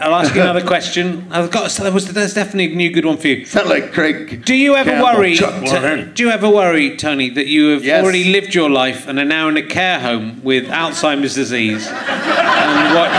I'll 0.00 0.14
ask 0.14 0.34
you 0.34 0.40
another 0.42 0.64
question. 0.64 1.26
I've 1.30 1.50
got. 1.50 1.70
So 1.70 1.82
there 1.82 1.92
was. 1.92 2.12
There's 2.12 2.34
definitely 2.34 2.72
a 2.72 2.76
new 2.76 2.90
good 2.90 3.04
one 3.04 3.16
for 3.16 3.28
you. 3.28 3.44
Sound 3.44 3.68
like 3.68 3.92
Craig. 3.92 4.44
Do 4.44 4.54
you 4.54 4.74
ever 4.76 4.90
Campbell, 4.90 5.14
worry? 5.18 5.34
Chuck 5.36 5.64
to- 5.64 5.70
Warren. 5.70 6.12
do 6.14 6.22
you 6.24 6.30
ever 6.30 6.48
worry, 6.48 6.96
Tony, 6.96 7.30
that 7.30 7.46
you 7.46 7.68
have 7.70 7.84
Yes. 7.84 8.02
already 8.02 8.24
lived 8.32 8.54
your 8.54 8.70
life 8.70 9.06
and 9.08 9.18
are 9.18 9.24
now 9.24 9.48
in 9.48 9.56
a 9.56 9.62
care 9.62 10.00
home 10.00 10.40
with 10.42 10.68
Alzheimer's 10.68 11.34
disease? 11.34 11.86
and 11.88 12.94
what? 12.94 13.10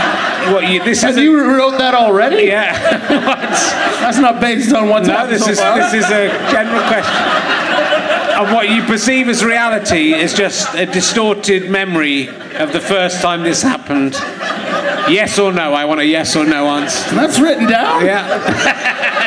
What 0.52 0.68
you? 0.70 0.82
This 0.84 1.02
is. 1.02 1.16
You 1.16 1.40
wrote 1.56 1.78
that 1.78 1.94
already? 1.94 2.44
yeah. 2.46 2.72
What? 3.26 3.40
That's 4.00 4.18
not 4.18 4.40
based 4.40 4.72
on 4.72 4.88
what's 4.88 5.08
No, 5.08 5.14
happened 5.14 5.34
this 5.36 5.44
so 5.44 5.50
is 5.50 5.60
far. 5.60 5.78
this 5.78 5.92
is 5.94 6.04
a 6.10 6.28
general 6.52 6.82
question. 6.86 7.22
And 8.38 8.54
what 8.54 8.68
you 8.68 8.82
perceive 8.82 9.28
as 9.30 9.42
reality 9.42 10.12
is 10.12 10.34
just 10.34 10.74
a 10.74 10.84
distorted 10.86 11.70
memory 11.70 12.28
of 12.28 12.72
the 12.72 12.80
first 12.80 13.22
time 13.22 13.42
this 13.42 13.62
happened. 13.62 14.14
Yes 15.08 15.38
or 15.38 15.52
no? 15.52 15.72
I 15.74 15.84
want 15.84 16.00
a 16.00 16.06
yes 16.06 16.34
or 16.36 16.44
no 16.44 16.66
answer. 16.68 17.14
That's 17.14 17.38
written 17.38 17.66
down. 17.66 18.04
Yeah. 18.04 19.12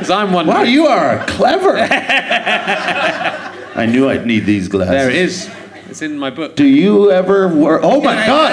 Because 0.00 0.10
I'm 0.12 0.32
wondering. 0.32 0.56
Wow, 0.56 0.62
you 0.64 0.86
are 0.86 1.18
clever. 1.26 1.76
I 1.78 3.84
knew 3.86 4.08
I'd 4.08 4.24
need 4.24 4.46
these 4.46 4.66
glasses. 4.66 4.92
There 4.92 5.10
it 5.10 5.16
is. 5.16 5.50
It's 5.90 6.00
in 6.00 6.16
my 6.18 6.30
book. 6.30 6.56
Do 6.56 6.64
you 6.64 7.10
ever 7.10 7.48
work? 7.48 7.82
Oh 7.84 8.00
my 8.00 8.14
God! 8.26 8.50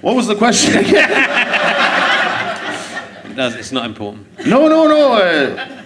what 0.00 0.16
was 0.16 0.26
the 0.28 0.34
question 0.34 0.78
again? 0.78 1.10
No, 3.36 3.48
it's 3.48 3.70
not 3.72 3.84
important. 3.84 4.26
No, 4.46 4.66
no, 4.68 4.86
no. 4.88 5.12
Uh, 5.12 5.82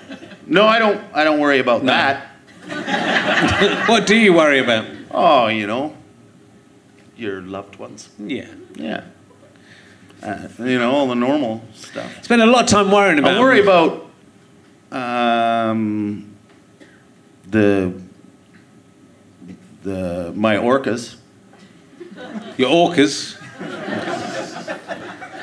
no, 0.46 0.66
I 0.66 0.78
don't. 0.78 1.02
I 1.12 1.24
don't 1.24 1.40
worry 1.40 1.58
about 1.58 1.82
No. 1.82 1.92
that. 1.92 2.28
What 3.88 4.06
do 4.06 4.14
you 4.16 4.34
worry 4.34 4.60
about? 4.60 4.84
Oh, 5.10 5.48
you 5.48 5.66
know, 5.66 5.96
your 7.16 7.40
loved 7.42 7.76
ones. 7.76 8.08
Yeah. 8.18 8.48
Yeah. 8.74 9.04
Uh, 10.22 10.48
you 10.58 10.78
know 10.78 10.92
all 10.92 11.08
the 11.08 11.14
normal 11.14 11.62
stuff. 11.74 12.24
Spend 12.24 12.42
a 12.42 12.46
lot 12.46 12.64
of 12.64 12.68
time 12.68 12.90
worrying 12.90 13.18
about. 13.18 13.36
I 13.36 13.40
worry 13.40 13.62
about 13.62 14.10
um, 14.92 16.36
the 17.48 17.98
the 19.82 20.32
my 20.36 20.56
orcas. 20.56 21.16
your 22.58 22.70
orcas. 22.70 23.36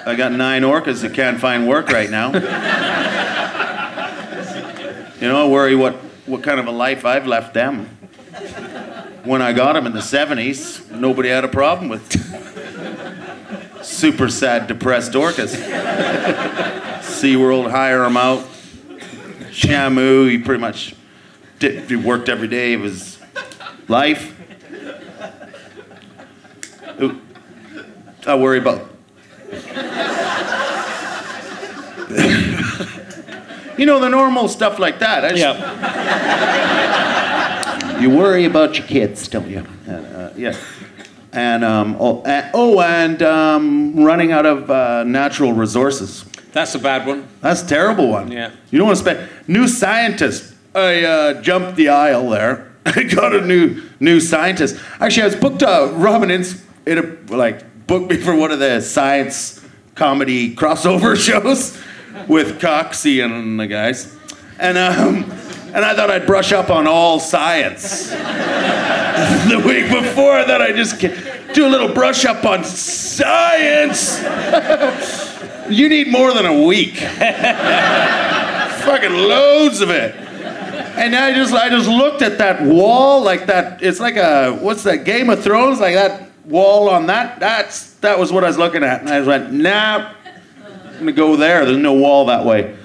I 0.08 0.16
got 0.16 0.32
nine 0.32 0.62
orcas 0.62 1.02
that 1.02 1.14
can't 1.14 1.38
find 1.38 1.68
work 1.68 1.90
right 1.90 2.10
now. 2.10 2.28
you 5.20 5.28
know, 5.28 5.46
I 5.46 5.50
worry 5.50 5.76
what, 5.76 5.96
what 6.26 6.44
kind 6.44 6.62
of 6.62 6.68
a 6.68 6.72
life 6.72 7.04
I've 7.04 7.28
left 7.28 7.54
them. 7.54 7.97
When 9.28 9.42
I 9.42 9.52
got 9.52 9.76
him 9.76 9.86
in 9.86 9.92
the 9.92 10.00
70s, 10.00 10.90
nobody 10.90 11.28
had 11.28 11.44
a 11.44 11.50
problem 11.50 11.90
with 11.90 12.02
super 13.84 14.30
sad, 14.30 14.68
depressed 14.68 15.12
orcas. 15.12 15.54
SeaWorld 17.02 17.70
hire 17.70 18.04
them 18.04 18.16
out. 18.16 18.40
Shamu, 19.52 20.30
he 20.32 20.38
pretty 20.38 20.62
much 20.62 20.96
did, 21.60 21.90
he 21.90 21.98
worked 21.98 22.30
every 22.30 22.48
day 22.48 22.72
of 22.74 22.84
his 22.84 23.20
life. 23.90 24.34
I 28.26 28.36
worry 28.36 28.60
about 28.60 28.90
you 33.78 33.86
know 33.86 34.00
the 34.00 34.08
normal 34.10 34.48
stuff 34.48 34.80
like 34.80 35.00
that. 35.00 35.26
I 35.26 35.30
just- 35.32 35.42
Yeah. 35.42 36.77
You 38.00 38.12
worry 38.12 38.46
about 38.46 38.78
your 38.78 38.86
kids, 38.86 39.28
don't 39.28 39.50
you? 39.50 39.66
Uh, 39.88 39.92
uh, 39.92 40.34
yeah. 40.38 40.56
And 41.34 41.64
um, 41.64 41.98
oh, 42.00 42.22
and, 42.24 42.52
oh, 42.54 42.80
and 42.80 43.22
um, 43.24 43.96
running 43.96 44.32
out 44.32 44.46
of 44.46 44.70
uh, 44.70 45.04
natural 45.04 45.52
resources. 45.54 46.24
That's 46.52 46.76
a 46.76 46.80
bad 46.80 47.08
one. 47.08 47.28
That's 47.42 47.64
a 47.64 47.68
terrible 47.68 48.08
one. 48.10 48.32
Yeah. 48.32 48.52
You 48.70 48.78
don't 48.78 48.88
want 48.88 49.00
to 49.00 49.04
spend 49.04 49.30
new 49.48 49.68
scientist. 49.68 50.54
I 50.76 51.04
uh, 51.04 51.42
jumped 51.42 51.76
the 51.76 51.90
aisle 51.90 52.30
there. 52.30 52.72
I 52.86 53.04
got 53.04 53.36
a 53.36 53.42
new 53.42 53.82
new 54.00 54.20
scientist. 54.20 54.80
Actually, 55.00 55.24
I 55.24 55.26
was 55.26 55.36
booked. 55.36 55.64
Uh, 55.64 55.92
Robin 55.94 56.30
Ince 56.30 56.64
in 56.86 57.00
a, 57.00 57.36
like 57.36 57.88
booked 57.88 58.12
me 58.12 58.18
for 58.18 58.36
one 58.36 58.52
of 58.52 58.60
the 58.60 58.82
science 58.82 59.66
comedy 59.96 60.56
crossover 60.56 61.16
shows 61.26 61.82
with 62.28 62.62
Coxie 62.62 63.26
and 63.26 63.60
the 63.60 63.68
guys. 63.68 64.16
And 64.60 64.78
um, 64.78 65.37
And 65.74 65.84
I 65.86 65.96
thought 65.96 66.10
I'd 66.10 66.26
brush 66.26 66.54
up 66.54 66.70
on 66.70 66.88
all 66.88 67.20
science. 67.20 68.10
the 69.50 69.62
week 69.66 69.92
before, 69.92 70.34
I 70.34 70.46
thought 70.46 70.62
I'd 70.62 70.76
just 70.76 71.00
do 71.00 71.68
a 71.68 71.70
little 71.70 71.94
brush 71.94 72.26
up 72.26 72.46
on 72.46 72.64
science. 72.64 74.22
you 75.70 75.90
need 75.90 76.08
more 76.08 76.34
than 76.34 76.46
a 76.46 76.64
week. 76.64 76.96
Fucking 78.86 79.14
loads 79.14 79.82
of 79.82 79.90
it. 79.90 80.16
And 80.16 81.16
I 81.16 81.34
just 81.34 81.54
I 81.54 81.70
just 81.70 81.88
looked 81.88 82.22
at 82.24 82.40
that 82.40 82.64
wall 82.64 83.22
like 83.22 83.46
that. 83.48 83.84
It's 83.84 84.00
like 84.00 84.16
a 84.16 84.54
what's 84.54 84.84
that 84.84 85.06
Game 85.06 85.30
of 85.30 85.44
Thrones? 85.44 85.80
Like 85.80 85.94
that 85.94 86.32
wall 86.46 86.90
on 86.90 87.08
that. 87.08 87.40
That's 87.40 87.94
that 87.96 88.18
was 88.18 88.32
what 88.32 88.44
I 88.44 88.48
was 88.48 88.58
looking 88.58 88.84
at. 88.84 89.02
And 89.02 89.10
I 89.10 89.22
went, 89.22 89.52
nah, 89.52 90.14
I'm 90.66 91.00
gonna 91.00 91.12
go 91.12 91.36
there. 91.36 91.66
There's 91.66 91.78
no 91.78 91.94
wall 91.94 92.26
that 92.28 92.46
way. 92.46 92.76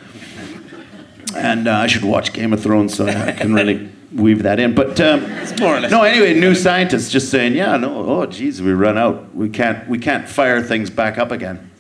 And 1.37 1.69
uh, 1.69 1.73
I 1.73 1.87
should 1.87 2.05
watch 2.05 2.33
Game 2.33 2.53
of 2.53 2.63
Thrones 2.63 2.95
so 2.95 3.07
I 3.07 3.33
can 3.33 3.55
really 3.55 3.91
weave 4.15 4.43
that 4.43 4.59
in. 4.61 4.75
But 4.75 5.01
um, 5.01 5.25
It's 5.25 5.59
more 5.61 5.77
or 5.77 5.81
less. 5.81 5.91
no, 5.91 6.03
anyway, 6.03 6.39
new 6.39 6.55
scientists 6.55 7.11
just 7.11 7.31
saying, 7.31 7.55
yeah, 7.55 7.77
no, 7.77 8.05
oh, 8.07 8.27
geez, 8.27 8.61
we 8.61 8.73
run 8.73 8.99
out. 8.99 9.35
We 9.35 9.49
can't 9.49 9.89
we 9.89 9.99
can't 9.99 10.29
fire 10.29 10.63
things 10.63 10.91
back 10.91 11.19
up 11.19 11.31
again 11.31 11.71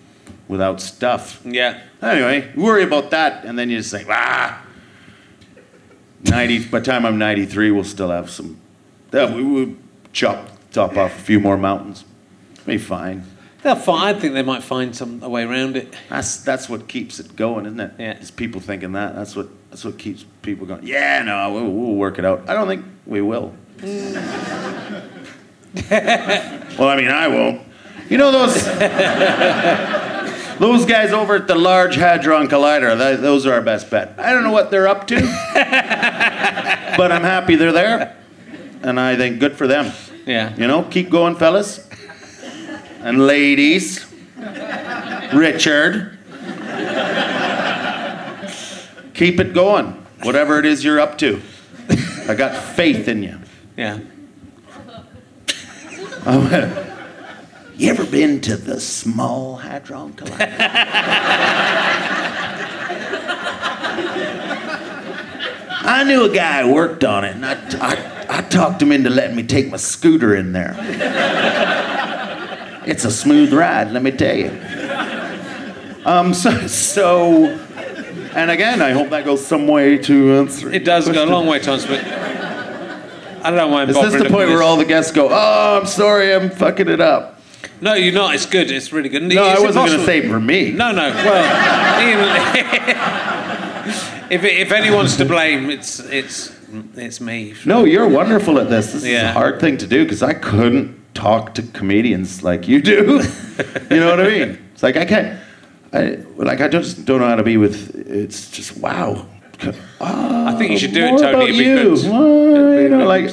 without 0.48 0.80
stuff. 0.80 1.40
Yeah. 1.44 1.80
Anyway, 2.00 2.52
worry 2.56 2.82
about 2.82 3.10
that, 3.10 3.44
and 3.44 3.58
then 3.58 3.70
you 3.70 3.78
just 3.78 3.90
think, 3.90 4.08
ah. 4.10 4.62
90, 6.24 6.68
by 6.68 6.78
the 6.78 6.84
time 6.86 7.04
I'm 7.04 7.18
93, 7.18 7.70
we'll 7.72 7.84
still 7.84 8.10
have 8.10 8.30
some. 8.30 8.60
Yeah, 9.12 9.34
we 9.34 9.42
would 9.42 9.76
chop, 10.12 10.48
top 10.70 10.96
off 10.96 11.16
a 11.16 11.20
few 11.22 11.40
more 11.40 11.56
mountains. 11.56 12.04
Be 12.64 12.78
fine. 12.78 13.24
They'll 13.62 13.76
find, 13.76 14.16
I 14.16 14.20
think 14.20 14.34
they 14.34 14.42
might 14.42 14.64
find 14.64 14.94
some 14.94 15.22
a 15.22 15.28
way 15.28 15.44
around 15.44 15.76
it. 15.76 15.94
That's 16.08 16.38
that's 16.38 16.68
what 16.68 16.88
keeps 16.88 17.20
it 17.20 17.36
going, 17.36 17.66
isn't 17.66 17.78
it? 17.78 17.92
Yeah. 17.96 18.12
It's 18.12 18.32
people 18.32 18.60
thinking 18.60 18.92
that. 18.92 19.14
That's 19.14 19.36
what 19.36 19.48
that's 19.70 19.84
what 19.84 19.98
keeps 19.98 20.24
people 20.42 20.66
going. 20.66 20.84
Yeah, 20.84 21.22
no, 21.22 21.52
we'll, 21.52 21.70
we'll 21.70 21.94
work 21.94 22.18
it 22.18 22.24
out. 22.24 22.48
I 22.48 22.54
don't 22.54 22.66
think 22.66 22.84
we 23.06 23.20
will. 23.20 23.54
well, 23.82 24.16
I 26.88 26.96
mean, 26.96 27.08
I 27.08 27.28
won't. 27.28 27.62
You 28.08 28.18
know 28.18 28.32
those 28.32 28.64
those 30.58 30.84
guys 30.84 31.12
over 31.12 31.36
at 31.36 31.46
the 31.46 31.54
Large 31.54 31.94
Hadron 31.94 32.48
Collider. 32.48 32.98
That, 32.98 33.22
those 33.22 33.46
are 33.46 33.54
our 33.54 33.62
best 33.62 33.90
bet. 33.90 34.18
I 34.18 34.32
don't 34.32 34.42
know 34.42 34.52
what 34.52 34.72
they're 34.72 34.88
up 34.88 35.06
to, 35.06 35.20
but 36.96 37.12
I'm 37.12 37.22
happy 37.22 37.54
they're 37.54 37.72
there, 37.72 38.16
and 38.82 38.98
I 38.98 39.16
think 39.16 39.38
good 39.38 39.56
for 39.56 39.68
them. 39.68 39.92
Yeah. 40.26 40.52
You 40.56 40.66
know, 40.66 40.82
keep 40.82 41.10
going, 41.10 41.36
fellas. 41.36 41.88
And 43.02 43.26
ladies. 43.26 44.06
Richard. 45.34 46.18
Keep 49.14 49.40
it 49.40 49.52
going. 49.54 49.86
Whatever 50.22 50.58
it 50.58 50.66
is 50.66 50.84
you're 50.84 51.00
up 51.00 51.18
to. 51.18 51.42
I 52.28 52.34
got 52.34 52.56
faith 52.56 53.08
in 53.08 53.22
you. 53.22 53.38
Yeah. 53.76 53.98
Oh, 56.24 56.94
you 57.74 57.90
ever 57.90 58.04
been 58.04 58.40
to 58.42 58.56
the 58.56 58.80
Small 58.80 59.56
Hadron 59.56 60.12
Collider? 60.12 60.56
I 65.84 66.04
knew 66.04 66.24
a 66.24 66.32
guy 66.32 66.62
who 66.62 66.72
worked 66.72 67.02
on 67.02 67.24
it, 67.24 67.34
and 67.34 67.44
I, 67.44 67.54
I, 67.80 68.38
I 68.38 68.42
talked 68.42 68.80
him 68.80 68.92
into 68.92 69.10
letting 69.10 69.34
me 69.34 69.42
take 69.42 69.68
my 69.68 69.76
scooter 69.76 70.36
in 70.36 70.52
there. 70.52 70.76
It's 72.86 73.04
a 73.04 73.10
smooth 73.10 73.52
ride, 73.52 73.92
let 73.92 74.02
me 74.02 74.10
tell 74.10 74.36
you. 74.36 74.50
Um, 76.04 76.34
so, 76.34 76.66
so, 76.66 77.46
and 78.34 78.50
again, 78.50 78.82
I 78.82 78.90
hope 78.90 79.10
that 79.10 79.24
goes 79.24 79.46
some 79.46 79.68
way 79.68 79.98
to 79.98 80.34
answer. 80.34 80.72
It 80.72 80.84
does 80.84 81.08
go 81.08 81.24
a 81.24 81.26
long 81.26 81.46
way, 81.46 81.60
Thomas, 81.60 81.86
but 81.86 82.04
I 82.04 83.50
don't 83.50 83.70
mind 83.70 83.90
Is 83.90 83.96
this 83.96 84.14
the 84.22 84.28
point 84.28 84.48
where 84.50 84.62
all 84.62 84.76
the 84.76 84.84
guests 84.84 85.12
go, 85.12 85.28
"Oh, 85.30 85.78
I'm 85.80 85.86
sorry, 85.86 86.34
I'm 86.34 86.50
fucking 86.50 86.88
it 86.88 87.00
up"? 87.00 87.40
No, 87.80 87.94
you're 87.94 88.12
not. 88.14 88.34
It's 88.34 88.46
good. 88.46 88.70
It's 88.70 88.92
really 88.92 89.08
good. 89.08 89.22
No, 89.22 89.44
I 89.44 89.58
wasn't 89.60 89.86
going 89.86 89.98
to 89.98 90.06
say 90.06 90.28
for 90.28 90.38
me. 90.38 90.70
No, 90.70 90.92
no. 90.92 91.10
Well, 91.10 91.44
if 94.30 94.44
if 94.44 94.72
anyone's 94.72 95.16
to 95.16 95.24
blame, 95.24 95.68
it's 95.70 95.98
it's 95.98 96.54
it's 96.94 97.20
me. 97.20 97.54
No, 97.64 97.84
you're 97.84 98.08
wonderful 98.08 98.58
at 98.60 98.70
this. 98.70 98.92
This 98.92 99.04
is 99.04 99.12
a 99.12 99.32
hard 99.32 99.60
thing 99.60 99.76
to 99.78 99.86
do 99.86 100.04
because 100.04 100.22
I 100.22 100.34
couldn't 100.34 101.01
talk 101.14 101.54
to 101.54 101.62
comedians 101.62 102.42
like 102.42 102.68
you 102.68 102.80
do. 102.82 103.20
you 103.90 104.00
know 104.00 104.10
what 104.10 104.20
I 104.20 104.28
mean? 104.28 104.58
It's 104.72 104.82
like 104.82 104.96
I 104.96 105.04
can't. 105.04 105.38
I 105.92 106.18
like 106.36 106.60
I 106.60 106.68
just 106.68 107.04
don't 107.04 107.20
know 107.20 107.28
how 107.28 107.36
to 107.36 107.42
be 107.42 107.56
with. 107.56 107.94
It's 107.94 108.50
just 108.50 108.76
wow. 108.78 109.26
I 110.00 110.54
think 110.58 110.72
you 110.72 110.78
should 110.78 110.92
do 110.92 111.04
it, 111.04 111.18
Tony. 111.18 111.34
about 111.34 111.54
you. 111.54 112.10
Well, 112.10 112.80
you 112.82 112.88
know, 112.88 113.06
like, 113.06 113.30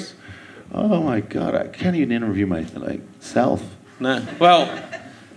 oh 0.74 1.02
my 1.02 1.22
god, 1.22 1.56
I 1.56 1.68
can't 1.70 1.96
even 1.96 2.12
interview 2.12 2.46
my 2.46 2.66
like 2.76 3.02
self. 3.20 3.64
No. 4.00 4.24
Well, 4.38 4.70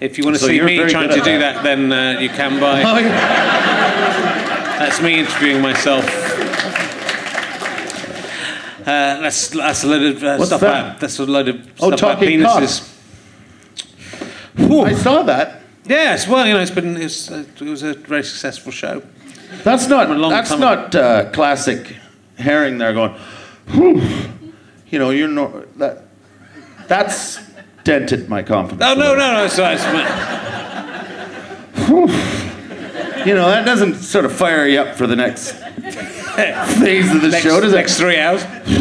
if 0.00 0.18
you 0.18 0.24
want 0.24 0.36
to 0.36 0.40
So 0.40 0.48
see 0.48 0.60
me 0.60 0.86
trying 0.90 1.08
to 1.08 1.14
do 1.20 1.38
that. 1.38 1.62
that, 1.62 1.62
then 1.62 1.92
uh, 1.92 2.20
you 2.20 2.28
can 2.28 2.60
buy. 2.60 2.82
Oh, 2.82 2.98
yeah. 2.98 4.78
That's 4.78 5.00
me 5.00 5.20
interviewing 5.20 5.62
myself. 5.62 6.04
Uh, 8.82 9.20
that's 9.20 9.48
that's 9.48 9.84
a 9.84 9.86
load 9.86 10.02
of 10.16 10.22
uh, 10.24 10.36
What's 10.36 10.48
stuff 10.50 10.60
that? 10.60 10.86
about 10.86 11.00
that's 11.00 11.18
a 11.18 11.26
load 11.26 11.48
of 11.48 11.56
Oh, 11.80 11.88
stuff 11.88 12.00
about 12.00 12.14
talking 12.14 12.40
penises. 12.40 12.88
Whew. 14.56 14.82
I 14.82 14.94
saw 14.94 15.22
that. 15.22 15.62
Yes, 15.84 16.28
well, 16.28 16.46
you 16.46 16.54
know, 16.54 16.60
it's 16.60 16.70
been 16.70 16.96
it's, 16.96 17.30
uh, 17.30 17.44
it 17.60 17.62
was 17.62 17.82
a 17.82 17.94
very 17.94 18.22
successful 18.22 18.70
show. 18.72 19.02
That's 19.64 19.88
not. 19.88 20.10
a 20.10 20.14
long 20.14 20.30
That's 20.30 20.50
time 20.50 20.60
not 20.60 20.94
uh, 20.94 21.30
classic 21.30 21.96
herring. 22.36 22.78
There 22.78 22.92
going. 22.92 23.14
Whew. 23.68 24.00
You 24.88 24.98
know, 24.98 25.10
you're 25.10 25.28
no 25.28 25.64
that. 25.76 26.04
That's 26.88 27.38
dented 27.84 28.28
my 28.28 28.42
confidence. 28.42 28.82
Oh 28.84 28.92
a 28.92 28.96
no, 28.96 29.00
little. 29.00 29.16
no, 29.16 29.32
no! 29.32 29.44
It's, 29.44 29.58
it's, 29.58 29.84
You 33.26 33.34
know, 33.34 33.48
that 33.48 33.64
doesn't 33.64 33.94
sort 33.94 34.24
of 34.24 34.32
fire 34.32 34.66
you 34.66 34.80
up 34.80 34.96
for 34.96 35.06
the 35.06 35.14
next 35.16 35.54
phase 36.78 37.14
of 37.14 37.20
the 37.20 37.28
next, 37.28 37.44
show, 37.44 37.60
does 37.60 37.72
it? 37.72 37.76
next 37.76 37.98
three 37.98 38.18
hours. 38.18 38.42
It's 38.42 38.80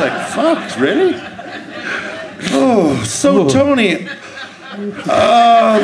like, 0.00 0.28
fuck, 0.28 0.78
really? 0.78 1.14
Oh, 2.52 3.02
so 3.04 3.48
Tony. 3.48 4.08
Um, 4.78 5.80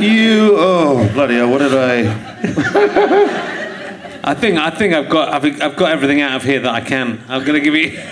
you, 0.00 0.54
oh, 0.56 1.10
bloody 1.12 1.34
hell, 1.34 1.50
what 1.50 1.58
did 1.58 1.74
I. 1.74 3.50
I 4.24 4.34
think 4.34 4.56
I 4.56 4.70
think 4.70 4.94
I've 4.94 5.08
got 5.08 5.28
I've, 5.30 5.60
I've 5.60 5.76
got 5.76 5.90
everything 5.90 6.20
out 6.20 6.36
of 6.36 6.44
here 6.44 6.60
that 6.60 6.72
I 6.72 6.80
can. 6.80 7.20
I'm 7.28 7.44
going 7.44 7.60
to 7.62 7.64
give 7.64 7.74
you. 7.74 8.00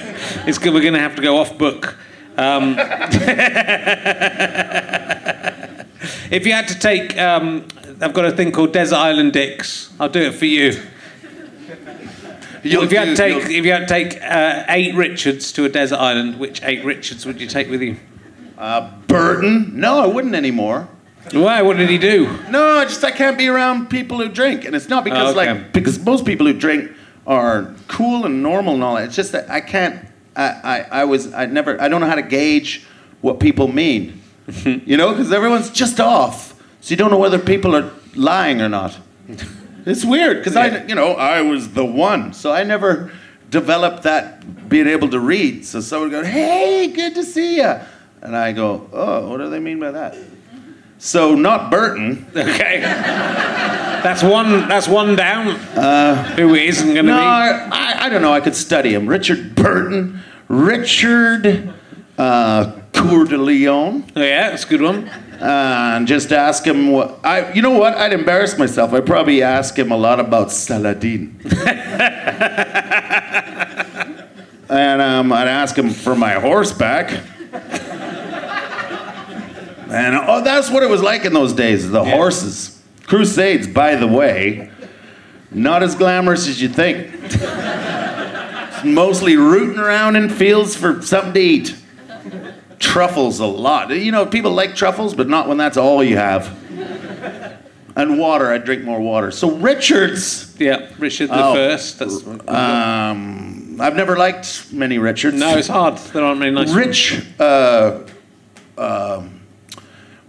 It's 0.46 0.58
good. 0.58 0.74
We're 0.74 0.82
going 0.82 0.92
to 0.92 1.00
have 1.00 1.16
to 1.16 1.22
go 1.22 1.38
off 1.38 1.56
book. 1.56 1.96
Um, 2.36 2.76
if 6.30 6.46
you 6.46 6.52
had 6.52 6.68
to 6.68 6.78
take, 6.78 7.16
um, 7.18 7.66
I've 8.00 8.14
got 8.14 8.24
a 8.24 8.32
thing 8.32 8.50
called 8.52 8.72
Desert 8.72 8.96
Island 8.96 9.32
Dicks. 9.32 9.92
I'll 10.00 10.08
do 10.08 10.20
it 10.22 10.34
for 10.34 10.46
you. 10.46 10.80
You'll 12.62 12.82
if 12.82 12.92
you 12.92 12.98
had 12.98 13.06
to 13.06 13.16
take, 13.16 13.36
if 13.44 13.64
you 13.64 13.72
had 13.72 13.80
to 13.80 13.86
take 13.86 14.22
uh, 14.22 14.64
eight 14.68 14.94
Richards 14.94 15.50
to 15.52 15.64
a 15.64 15.68
desert 15.68 15.96
island, 15.96 16.38
which 16.38 16.62
eight 16.62 16.84
Richards 16.84 17.24
would 17.24 17.40
you 17.40 17.46
take 17.46 17.70
with 17.70 17.80
you? 17.80 17.96
Uh, 18.58 18.90
Burton? 19.06 19.78
No, 19.80 20.00
I 20.00 20.06
wouldn't 20.06 20.34
anymore. 20.34 20.88
Why? 21.32 21.62
What 21.62 21.76
did 21.78 21.88
he 21.88 21.96
do? 21.98 22.26
No, 22.50 22.78
I 22.78 22.84
just 22.84 23.02
I 23.04 23.10
can't 23.12 23.38
be 23.38 23.48
around 23.48 23.88
people 23.88 24.18
who 24.18 24.28
drink, 24.28 24.64
and 24.64 24.74
it's 24.74 24.88
not 24.88 25.04
because 25.04 25.34
Oh, 25.34 25.40
okay. 25.40 25.52
like 25.54 25.72
because 25.72 25.98
most 26.04 26.26
people 26.26 26.46
who 26.46 26.52
drink 26.52 26.90
are 27.26 27.74
cool 27.88 28.26
and 28.26 28.42
normal 28.42 28.74
and 28.74 28.84
all 28.84 28.96
that. 28.96 29.04
It's 29.04 29.16
just 29.16 29.32
that 29.32 29.50
I 29.50 29.60
can't. 29.60 30.06
I 30.36 30.48
I, 30.48 30.86
I 31.00 31.04
was 31.04 31.32
I 31.32 31.46
never 31.46 31.80
I 31.80 31.88
don't 31.88 32.00
know 32.00 32.08
how 32.08 32.14
to 32.14 32.22
gauge 32.22 32.86
what 33.20 33.40
people 33.40 33.68
mean. 33.68 34.22
you 34.64 34.96
know, 34.96 35.10
because 35.12 35.32
everyone's 35.32 35.70
just 35.70 36.00
off, 36.00 36.49
so 36.80 36.90
you 36.90 36.96
don't 36.96 37.10
know 37.10 37.18
whether 37.18 37.38
people 37.38 37.74
are 37.76 37.90
lying 38.14 38.60
or 38.60 38.68
not. 38.68 38.98
It's 39.86 40.04
weird 40.04 40.38
because 40.38 40.56
I 40.56 40.84
you 40.86 40.94
know 40.94 41.12
I 41.14 41.40
was 41.42 41.70
the 41.72 41.84
one, 41.84 42.32
so 42.32 42.52
I 42.52 42.64
never 42.64 43.10
developed 43.50 44.02
that 44.04 44.68
being 44.68 44.86
able 44.86 45.08
to 45.10 45.18
read. 45.20 45.64
So 45.64 45.80
someone 45.80 46.10
would 46.10 46.22
go, 46.22 46.28
"Hey, 46.28 46.88
good 46.88 47.14
to 47.14 47.22
see 47.24 47.56
you," 47.56 47.74
and 48.22 48.36
I 48.36 48.52
go, 48.52 48.88
"Oh, 48.92 49.28
what 49.28 49.38
do 49.38 49.48
they 49.48 49.58
mean 49.60 49.80
by 49.80 49.90
that?" 49.92 50.16
So 50.98 51.34
not 51.34 51.70
Burton. 51.70 52.26
Okay, 52.36 52.80
that's 52.82 54.22
one. 54.22 54.68
That's 54.68 54.86
one 54.86 55.16
down. 55.16 55.46
Who 56.36 56.54
it 56.54 56.64
isn't 56.64 56.92
going 56.94 57.06
to 57.06 57.12
No, 57.12 57.18
be? 57.18 57.24
I, 57.24 58.06
I 58.06 58.08
don't 58.10 58.20
know. 58.22 58.32
I 58.34 58.40
could 58.40 58.54
study 58.54 58.92
him. 58.94 59.06
Richard 59.06 59.54
Burton, 59.54 60.20
Richard 60.48 61.72
uh, 62.18 62.72
Coeur 62.92 63.24
de 63.24 63.38
Lion, 63.38 64.04
Oh, 64.14 64.20
yeah, 64.22 64.50
that's 64.50 64.64
a 64.64 64.68
good 64.68 64.82
one. 64.82 65.10
Uh, 65.40 65.94
and 65.96 66.06
just 66.06 66.32
ask 66.32 66.66
him 66.66 66.90
what. 66.92 67.18
I, 67.24 67.52
you 67.52 67.62
know 67.62 67.78
what? 67.78 67.94
I'd 67.94 68.12
embarrass 68.12 68.58
myself. 68.58 68.92
I'd 68.92 69.06
probably 69.06 69.42
ask 69.42 69.78
him 69.78 69.90
a 69.90 69.96
lot 69.96 70.20
about 70.20 70.52
Saladin. 70.52 71.40
and 74.68 75.02
um, 75.02 75.32
I'd 75.32 75.48
ask 75.48 75.76
him 75.76 75.90
for 75.90 76.14
my 76.14 76.32
horseback. 76.34 77.10
And 79.92 80.14
oh, 80.14 80.40
that's 80.44 80.70
what 80.70 80.82
it 80.84 80.88
was 80.88 81.02
like 81.02 81.24
in 81.24 81.32
those 81.32 81.52
days. 81.52 81.90
The 81.90 82.02
Yeah. 82.04 82.10
horses. 82.12 82.80
Crusades, 83.06 83.66
by 83.66 83.96
the 83.96 84.06
way, 84.06 84.70
not 85.50 85.82
as 85.82 85.96
glamorous 85.96 86.46
as 86.46 86.62
you 86.62 86.68
think. 86.68 87.08
Mostly 88.84 89.36
rooting 89.36 89.78
around 89.80 90.14
in 90.14 90.28
fields 90.28 90.76
for 90.76 91.02
something 91.02 91.32
to 91.34 91.40
eat. 91.40 91.74
Truffles 92.80 93.38
a 93.40 93.46
lot. 93.46 93.90
You 93.90 94.10
know, 94.10 94.26
people 94.26 94.50
like 94.52 94.74
truffles, 94.74 95.14
but 95.14 95.28
not 95.28 95.46
when 95.46 95.58
that's 95.58 95.76
all 95.76 96.02
you 96.02 96.16
have. 96.16 96.50
And 97.96 98.18
water, 98.18 98.50
I 98.50 98.58
drink 98.58 98.84
more 98.84 99.00
water. 99.00 99.30
So 99.30 99.50
Richards, 99.50 100.54
Yeah, 100.58 100.88
Richard 100.98 101.28
the 101.28 101.44
Oh. 101.44 101.54
First. 101.54 101.98
That's, 101.98 102.26
um, 102.48 103.76
I've 103.80 103.96
never 103.96 104.16
liked 104.16 104.72
many 104.72 104.98
Richards. 104.98 105.36
no, 105.36 105.56
it's 105.56 105.68
hard. 105.68 105.98
There 105.98 106.22
aren't 106.24 106.38
many 106.40 106.52
nice. 106.52 106.72
Rich, 106.72 107.22
uh, 107.38 108.00
um, 108.78 109.40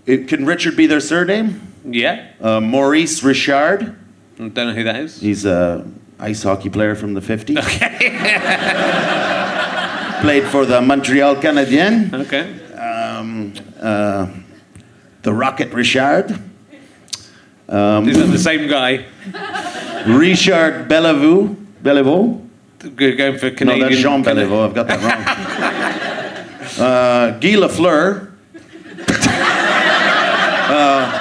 it, 0.06 0.28
can 0.28 0.46
Richard 0.46 0.76
be 0.76 0.88
their 0.88 1.00
surname? 1.00 1.62
Yeah, 1.86 2.28
Uh, 2.42 2.60
Maurice 2.60 3.24
Richard. 3.24 3.96
I 4.40 4.48
don't 4.50 4.56
know 4.56 4.74
who 4.74 4.84
that 4.84 4.98
is. 4.98 5.20
He's 5.22 5.46
a 5.46 5.86
ice 6.20 6.44
hockey 6.44 6.70
player 6.70 6.96
from 6.96 7.14
the 7.14 7.22
50s. 7.22 7.56
Played 10.22 10.44
for 10.46 10.66
the 10.66 10.82
Montreal 10.82 11.36
Canadiens. 11.38 12.14
Okay. 12.14 12.46
Um, 12.76 13.54
uh, 13.82 14.28
the 15.24 15.34
Rocket 15.34 15.74
Richard. 15.74 16.32
Um, 17.68 18.08
Is 18.08 18.18
that 18.18 18.28
the 18.28 18.38
same 18.38 18.68
guy? 18.70 19.06
Richard 20.06 20.88
Béliveau. 20.88 21.56
Béliveau? 21.84 22.40
Good 22.96 23.18
going 23.18 23.38
for 23.38 23.50
Canadian. 23.52 23.80
No, 23.80 23.90
that's 23.90 24.02
Jean 24.02 24.24
Béliveau. 24.24 24.66
I've 24.66 24.74
got 24.76 24.88
that 24.88 25.02
wrong. 25.02 26.88
uh, 26.88 27.32
Guy 27.40 27.56
Lafleur. 27.56 28.28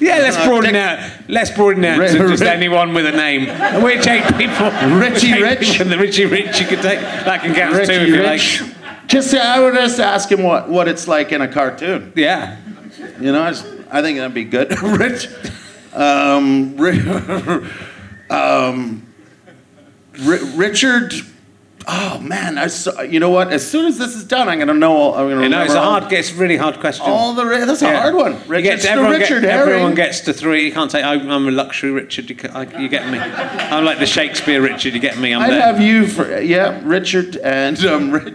Yeah, 0.00 0.18
let's 0.18 0.36
Uh, 0.36 0.46
broaden 0.48 0.74
out. 0.74 0.98
Let's 1.28 1.50
broaden 1.50 1.84
out 1.84 1.98
to 2.08 2.18
just 2.28 2.42
anyone 2.42 2.94
with 2.94 3.06
a 3.06 3.12
name. 3.12 3.46
Which 3.82 4.06
eight 4.06 4.24
people? 4.38 4.70
Richie 4.98 5.40
Rich. 5.42 5.60
people- 5.60 5.86
The 5.86 5.98
Richie 5.98 6.24
Rich 6.26 6.60
you 6.60 6.66
could 6.66 6.80
take. 6.82 6.98
That 7.00 7.42
can 7.42 7.54
count 7.54 7.74
two 7.74 7.92
if 7.92 8.08
you 8.08 8.16
Rich. 8.20 8.62
like. 8.62 8.74
Just, 9.06 9.34
I 9.34 9.60
would 9.60 9.74
just 9.74 9.98
ask 10.00 10.30
him 10.30 10.42
what, 10.42 10.68
what 10.68 10.88
it's 10.88 11.06
like 11.08 11.32
in 11.32 11.40
a 11.42 11.48
cartoon. 11.48 12.12
Yeah. 12.16 12.56
You 13.20 13.32
know, 13.32 13.42
I, 13.42 13.50
just- 13.50 13.66
I 13.90 14.02
think 14.02 14.18
that'd 14.18 14.32
be 14.34 14.44
good. 14.44 14.80
Rich, 14.82 15.28
um, 15.94 16.76
Ri- 16.76 17.00
um, 18.30 19.06
Ri- 20.20 20.44
Richard. 20.54 21.12
Oh 21.92 22.20
man, 22.20 22.56
I 22.56 22.68
you 23.02 23.18
know 23.18 23.30
what? 23.30 23.52
As 23.52 23.68
soon 23.68 23.86
as 23.86 23.98
this 23.98 24.14
is 24.14 24.22
done, 24.22 24.48
I'm 24.48 24.60
gonna 24.60 24.74
know. 24.74 25.12
I'm 25.12 25.28
gonna 25.28 25.42
You 25.42 25.48
know, 25.48 25.62
it's 25.64 25.74
a 25.74 25.80
hard, 25.80 26.12
it's 26.12 26.32
really 26.32 26.56
hard 26.56 26.78
question. 26.78 27.04
All 27.08 27.34
the 27.34 27.42
that's 27.44 27.82
a 27.82 27.86
Yeah. 27.86 28.00
hard 28.02 28.14
one. 28.14 28.38
Get 28.62 28.82
to- 28.82 28.90
everyone, 28.90 29.18
Richard 29.18 29.40
get, 29.42 29.50
everyone 29.58 29.94
gets 29.96 30.20
to 30.20 30.32
three. 30.32 30.66
You 30.66 30.72
can't 30.72 30.88
say 30.92 31.02
I'm, 31.02 31.28
I'm 31.28 31.48
a 31.48 31.50
luxury 31.50 31.90
Richard. 31.90 32.30
You, 32.30 32.36
I, 32.54 32.62
you 32.78 32.88
get 32.88 33.10
me. 33.10 33.18
I'm 33.18 33.84
like 33.84 33.98
the 33.98 34.06
Shakespeare 34.06 34.62
Richard. 34.62 34.94
You 34.94 35.00
get 35.00 35.18
me. 35.18 35.34
I'm 35.34 35.42
I'd 35.42 35.50
there. 35.50 35.62
have 35.62 35.80
you 35.80 36.06
for 36.06 36.40
yeah, 36.40 36.80
Richard 36.84 37.36
and 37.38 37.84
um, 37.84 38.12
Rick, 38.12 38.34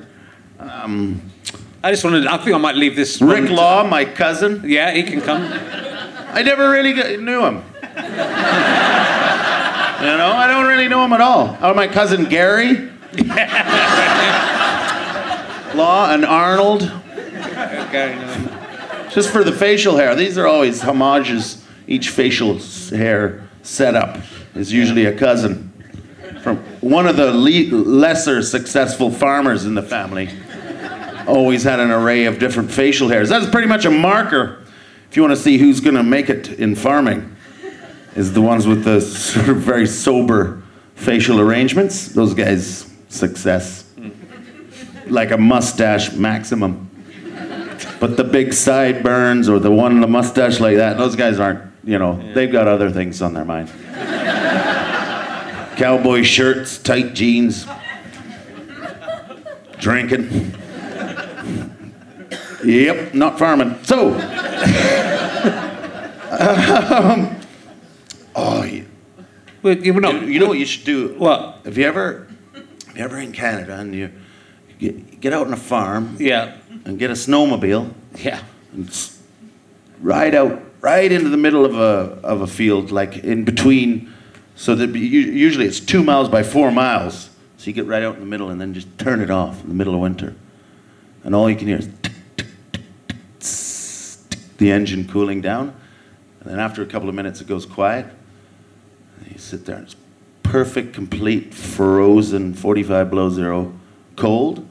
I 0.60 1.92
just 1.92 2.04
wanted. 2.04 2.28
I 2.28 2.36
think 2.38 2.54
I 2.54 2.58
might 2.60 2.76
leave 2.76 2.98
this. 2.98 3.22
Rick 3.22 3.46
to- 3.46 3.54
Law, 3.54 3.88
my 3.88 4.04
cousin. 4.04 4.64
Yeah, 4.66 4.92
he 4.92 5.04
can 5.04 5.22
come. 5.22 5.44
I 6.34 6.42
never 6.42 6.70
really 6.70 6.92
got, 6.92 7.20
knew 7.22 7.46
him. 7.46 7.64
you 10.02 10.18
know, 10.18 10.32
I 10.36 10.46
don't 10.50 10.66
really 10.68 10.90
know 10.90 11.06
him 11.06 11.14
at 11.14 11.22
all. 11.22 11.58
Oh, 11.62 11.74
my 11.74 11.88
cousin 11.88 12.26
Gary. 12.26 12.92
Law 15.76 16.14
and 16.14 16.26
Arnold. 16.26 16.82
Just 19.12 19.30
for 19.30 19.44
the 19.44 19.52
facial 19.52 19.98
hair. 19.98 20.16
These 20.16 20.38
are 20.38 20.48
always 20.48 20.82
homages. 20.82 21.64
Each 21.88 22.10
facial 22.10 22.60
hair 22.90 23.48
setup 23.62 24.18
is 24.56 24.72
usually 24.72 25.06
a 25.06 25.18
cousin 25.18 25.74
from 26.46 26.58
one 26.80 27.08
of 27.08 27.18
the 27.18 27.32
le- 27.32 27.76
lesser 27.76 28.44
successful 28.44 29.12
farmers 29.12 29.66
in 29.66 29.74
the 29.74 29.82
family. 29.82 30.30
Always 31.28 31.64
had 31.64 31.80
an 31.80 31.90
array 31.90 32.26
of 32.26 32.38
different 32.38 32.72
facial 32.72 33.10
hairs. 33.10 33.30
That's 33.30 33.50
pretty 33.50 33.68
much 33.68 33.86
a 33.86 33.92
marker 33.92 34.64
if 35.10 35.18
you 35.18 35.24
want 35.24 35.36
to 35.36 35.42
see 35.42 35.58
who's 35.58 35.80
going 35.80 35.96
to 35.96 36.04
make 36.04 36.30
it 36.30 36.60
in 36.60 36.76
farming. 36.76 37.36
Is 38.16 38.34
the 38.34 38.42
ones 38.42 38.68
with 38.68 38.84
the 38.84 39.02
sort 39.02 39.50
of 39.50 39.58
very 39.58 39.88
sober 39.88 40.62
facial 40.94 41.40
arrangements. 41.40 42.10
Those 42.10 42.34
guys, 42.34 42.85
success. 43.16 43.86
Like 45.08 45.32
a 45.32 45.38
mustache 45.38 46.12
maximum. 46.14 46.90
But 48.00 48.18
the 48.18 48.24
big 48.24 48.54
sideburns 48.54 49.48
or 49.50 49.60
the 49.60 49.72
one 49.72 49.92
in 49.94 50.02
the 50.02 50.08
mustache 50.08 50.60
like 50.60 50.78
that, 50.78 50.98
those 50.98 51.16
guys 51.16 51.40
aren't, 51.40 51.62
you 51.84 51.98
know, 52.00 52.20
they've 52.34 52.52
got 52.52 52.68
other 52.68 52.90
things 52.92 53.22
on 53.22 53.34
their 53.34 53.46
mind. 53.46 53.70
Cowboy 55.78 56.24
shirts, 56.24 56.78
tight 56.78 57.14
jeans, 57.14 57.66
drinking. 59.78 60.54
Yep, 62.64 63.14
not 63.14 63.38
farming. 63.38 63.76
So, 63.84 64.14
um, 66.32 67.36
oh, 68.36 68.64
you, 68.64 68.86
Well, 69.62 69.78
you- 69.78 69.94
we're 69.94 70.00
not. 70.00 70.24
you 70.28 70.40
know 70.40 70.48
what 70.48 70.58
you 70.58 70.66
should 70.66 70.86
do? 70.86 71.14
What? 71.18 71.60
If 71.66 71.78
you 71.78 71.86
ever, 71.86 72.25
if 72.96 73.00
you're 73.00 73.10
ever 73.10 73.20
in 73.20 73.34
Canada 73.34 73.78
and 73.78 73.94
you 73.94 74.10
get, 74.80 75.20
get 75.20 75.34
out 75.34 75.48
on 75.48 75.54
a 75.54 75.58
farm 75.58 76.16
Yeah. 76.18 76.56
and 76.86 76.98
get 76.98 77.10
a 77.10 77.14
snowmobile 77.14 77.92
Yeah. 78.24 78.40
and 78.74 78.88
s- 78.88 79.20
ride 80.02 80.34
out 80.34 80.62
right 80.80 81.12
into 81.12 81.28
the 81.28 81.36
middle 81.38 81.66
of 81.66 81.76
a 81.76 82.18
of 82.26 82.40
a 82.42 82.48
field, 82.48 82.92
like 82.92 83.18
in 83.18 83.44
between. 83.44 84.14
So 84.56 84.76
that 84.76 84.94
be- 84.94 85.00
usually 85.02 85.66
it's 85.66 85.82
two 85.82 86.04
miles 86.04 86.30
by 86.30 86.42
four 86.44 86.72
miles. 86.72 87.30
So 87.58 87.66
you 87.68 87.74
get 87.74 87.86
right 87.86 88.02
out 88.04 88.14
in 88.16 88.22
the 88.22 88.26
middle 88.28 88.50
and 88.50 88.62
then 88.62 88.74
just 88.74 88.88
turn 88.98 89.20
it 89.20 89.30
off 89.30 89.62
in 89.64 89.68
the 89.68 89.76
middle 89.76 89.94
of 89.94 90.00
winter, 90.00 90.34
and 91.26 91.36
all 91.36 91.50
you 91.50 91.58
can 91.58 91.68
hear 91.68 91.80
is 91.80 91.90
tick, 92.02 92.14
tick, 92.38 92.48
tick, 92.74 92.86
tick, 93.10 93.18
tss, 93.42 94.24
tick, 94.30 94.40
the 94.58 94.72
engine 94.72 95.06
cooling 95.06 95.42
down. 95.42 95.74
And 96.40 96.50
then 96.52 96.60
after 96.62 96.82
a 96.82 96.86
couple 96.86 97.10
of 97.10 97.16
minutes, 97.16 97.42
it 97.42 97.48
goes 97.48 97.66
quiet. 97.66 98.06
And 99.20 99.32
you 99.34 99.38
sit 99.38 99.66
there 99.66 99.76
and 99.78 99.86
it's 99.86 99.96
perfect, 100.56 100.94
complete, 100.94 101.54
frozen, 101.54 102.54
45 102.54 103.10
below 103.10 103.30
zero, 103.30 103.74
cold. 104.16 104.66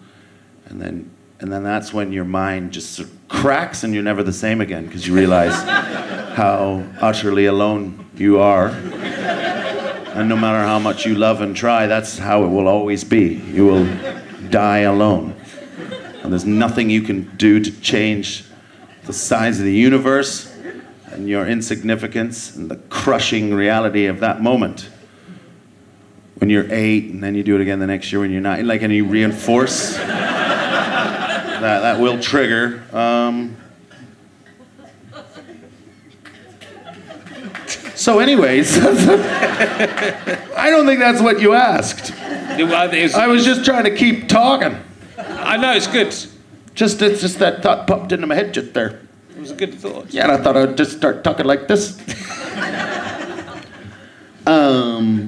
And 0.64 0.80
then, 0.80 1.10
and 1.40 1.52
then 1.52 1.62
that's 1.62 1.92
when 1.92 2.10
your 2.10 2.24
mind 2.24 2.72
just 2.72 2.92
sort 2.92 3.10
of 3.10 3.28
cracks 3.28 3.84
and 3.84 3.92
you're 3.92 4.02
never 4.02 4.22
the 4.22 4.32
same 4.32 4.62
again 4.62 4.86
because 4.86 5.06
you 5.06 5.14
realize 5.14 5.52
how 6.36 6.82
utterly 7.02 7.44
alone 7.44 8.08
you 8.16 8.40
are. 8.40 8.68
And 8.68 10.26
no 10.26 10.36
matter 10.36 10.66
how 10.66 10.78
much 10.78 11.04
you 11.04 11.16
love 11.16 11.42
and 11.42 11.54
try, 11.54 11.86
that's 11.86 12.16
how 12.16 12.44
it 12.44 12.48
will 12.48 12.66
always 12.66 13.04
be. 13.04 13.34
You 13.34 13.66
will 13.66 13.84
die 14.48 14.84
alone. 14.88 15.36
And 16.22 16.32
there's 16.32 16.46
nothing 16.46 16.88
you 16.88 17.02
can 17.02 17.30
do 17.36 17.62
to 17.62 17.80
change 17.82 18.46
the 19.04 19.12
size 19.12 19.58
of 19.58 19.66
the 19.66 19.74
universe 19.74 20.50
and 21.12 21.28
your 21.28 21.46
insignificance 21.46 22.56
and 22.56 22.70
the 22.70 22.76
crushing 22.88 23.52
reality 23.52 24.06
of 24.06 24.20
that 24.20 24.40
moment. 24.40 24.88
When 26.38 26.50
you're 26.50 26.66
eight 26.72 27.10
and 27.10 27.22
then 27.22 27.34
you 27.34 27.42
do 27.42 27.54
it 27.54 27.60
again 27.62 27.78
the 27.78 27.86
next 27.86 28.10
year 28.12 28.20
when 28.20 28.30
you're 28.30 28.40
nine, 28.40 28.66
like, 28.66 28.82
and 28.82 28.92
you 28.92 29.04
reinforce 29.04 29.96
that, 31.56 31.60
that 31.60 32.00
will 32.00 32.20
trigger. 32.20 32.82
Um, 32.92 33.56
so, 37.94 38.18
anyways, 38.18 38.76
I 38.84 40.68
don't 40.70 40.86
think 40.86 41.00
that's 41.00 41.22
what 41.22 41.40
you 41.40 41.54
asked. 41.54 42.10
It- 42.10 42.64
well, 42.64 42.92
it 42.92 43.02
was- 43.02 43.14
I 43.14 43.26
was 43.28 43.44
just 43.44 43.64
trying 43.64 43.84
to 43.84 43.94
keep 43.94 44.28
talking. 44.28 44.76
I 45.18 45.56
know 45.56 45.72
it's 45.72 45.86
good. 45.86 46.14
Just 46.74 47.00
it's 47.02 47.20
just 47.20 47.38
that 47.38 47.62
thought 47.62 47.86
popped 47.86 48.10
into 48.10 48.26
my 48.26 48.34
head 48.34 48.52
just 48.52 48.74
there. 48.74 49.00
It 49.30 49.38
was 49.40 49.52
a 49.52 49.54
good 49.54 49.74
thought. 49.74 50.12
Yeah, 50.12 50.24
and 50.24 50.32
I 50.32 50.42
thought 50.42 50.56
I'd 50.56 50.76
just 50.76 50.96
start 50.96 51.22
talking 51.22 51.46
like 51.46 51.68
this. 51.68 51.96
um, 54.46 55.23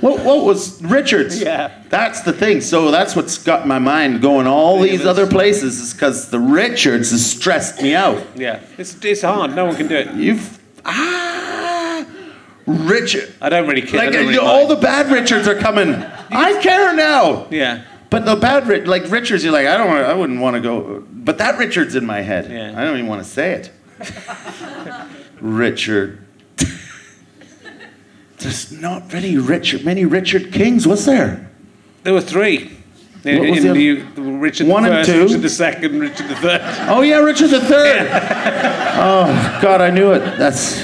what, 0.00 0.24
what 0.24 0.44
was 0.44 0.82
Richards? 0.82 1.40
Yeah. 1.40 1.82
That's 1.88 2.22
the 2.22 2.32
thing. 2.32 2.60
So 2.60 2.90
that's 2.90 3.14
what's 3.16 3.38
got 3.38 3.66
my 3.66 3.78
mind 3.78 4.20
going 4.20 4.46
all 4.46 4.80
these 4.80 5.06
other 5.06 5.26
places 5.26 5.80
is 5.80 5.92
because 5.92 6.30
the 6.30 6.40
Richards 6.40 7.10
has 7.10 7.24
stressed 7.24 7.82
me 7.82 7.94
out. 7.94 8.24
Yeah. 8.34 8.62
It's, 8.78 8.96
it's 9.04 9.22
hard. 9.22 9.54
No 9.54 9.66
one 9.66 9.76
can 9.76 9.88
do 9.88 9.96
it. 9.96 10.14
You've 10.14 10.58
ah 10.84 12.06
Richard. 12.66 13.32
I 13.40 13.48
don't 13.48 13.68
really 13.68 13.82
care. 13.82 14.04
Like 14.04 14.10
really 14.10 14.38
all 14.38 14.66
the 14.66 14.76
bad 14.76 15.10
Richards 15.10 15.46
are 15.46 15.54
coming. 15.54 15.94
I 15.94 16.60
care 16.62 16.94
now. 16.94 17.46
Yeah. 17.50 17.84
But 18.10 18.24
the 18.24 18.36
bad 18.36 18.86
like 18.86 19.10
Richards, 19.10 19.44
you're 19.44 19.52
like 19.52 19.66
I 19.66 19.76
don't. 19.76 19.88
Wanna, 19.88 20.02
I 20.02 20.14
wouldn't 20.14 20.40
want 20.40 20.54
to 20.54 20.60
go. 20.60 21.04
But 21.10 21.38
that 21.38 21.58
Richard's 21.58 21.94
in 21.94 22.06
my 22.06 22.22
head. 22.22 22.50
Yeah. 22.50 22.80
I 22.80 22.84
don't 22.84 22.96
even 22.96 23.08
want 23.08 23.22
to 23.22 23.28
say 23.28 23.52
it. 23.52 23.70
Richard. 25.40 26.25
There's 28.46 28.70
not 28.70 29.12
many 29.12 29.36
Richard, 29.36 29.84
many 29.84 30.04
Richard 30.04 30.52
Kings, 30.52 30.86
was 30.86 31.04
there? 31.04 31.50
There 32.04 32.12
were 32.12 32.20
three. 32.20 32.70
In, 33.24 33.40
What 33.40 33.50
was 33.50 33.64
in 33.64 33.72
the 33.72 33.94
the, 34.02 34.22
Richard 34.22 34.68
One 34.68 34.84
the 34.84 34.98
and 34.98 35.04
First, 35.04 35.10
two? 35.10 35.24
Richard 35.24 35.42
the 35.42 35.48
Second, 35.48 35.98
Richard 35.98 36.28
the 36.28 36.36
Third. 36.36 36.60
Oh 36.88 37.00
yeah, 37.02 37.16
Richard 37.16 37.48
the 37.48 37.60
Third. 37.60 38.06
oh 38.12 39.58
God, 39.60 39.80
I 39.80 39.90
knew 39.90 40.12
it. 40.12 40.20
That's 40.38 40.82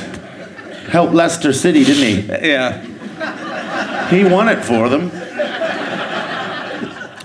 helped 0.88 1.14
Leicester 1.14 1.52
City, 1.52 1.84
didn't 1.84 2.24
he? 2.24 2.32
Uh, 2.32 2.44
yeah. 2.44 4.08
He 4.08 4.24
won 4.24 4.48
it 4.48 4.64
for 4.64 4.88
them. 4.88 5.12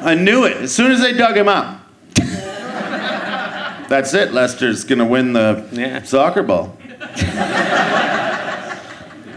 I 0.06 0.14
knew 0.14 0.46
it 0.46 0.58
as 0.58 0.72
soon 0.72 0.92
as 0.92 1.02
they 1.02 1.14
dug 1.14 1.36
him 1.36 1.48
up. 1.48 1.82
That's 3.90 4.14
it. 4.14 4.34
Leicester's 4.34 4.84
gonna 4.84 5.04
win 5.04 5.34
the 5.34 5.66
Yeah. 5.72 6.04
soccer 6.04 6.44
ball. 6.44 6.78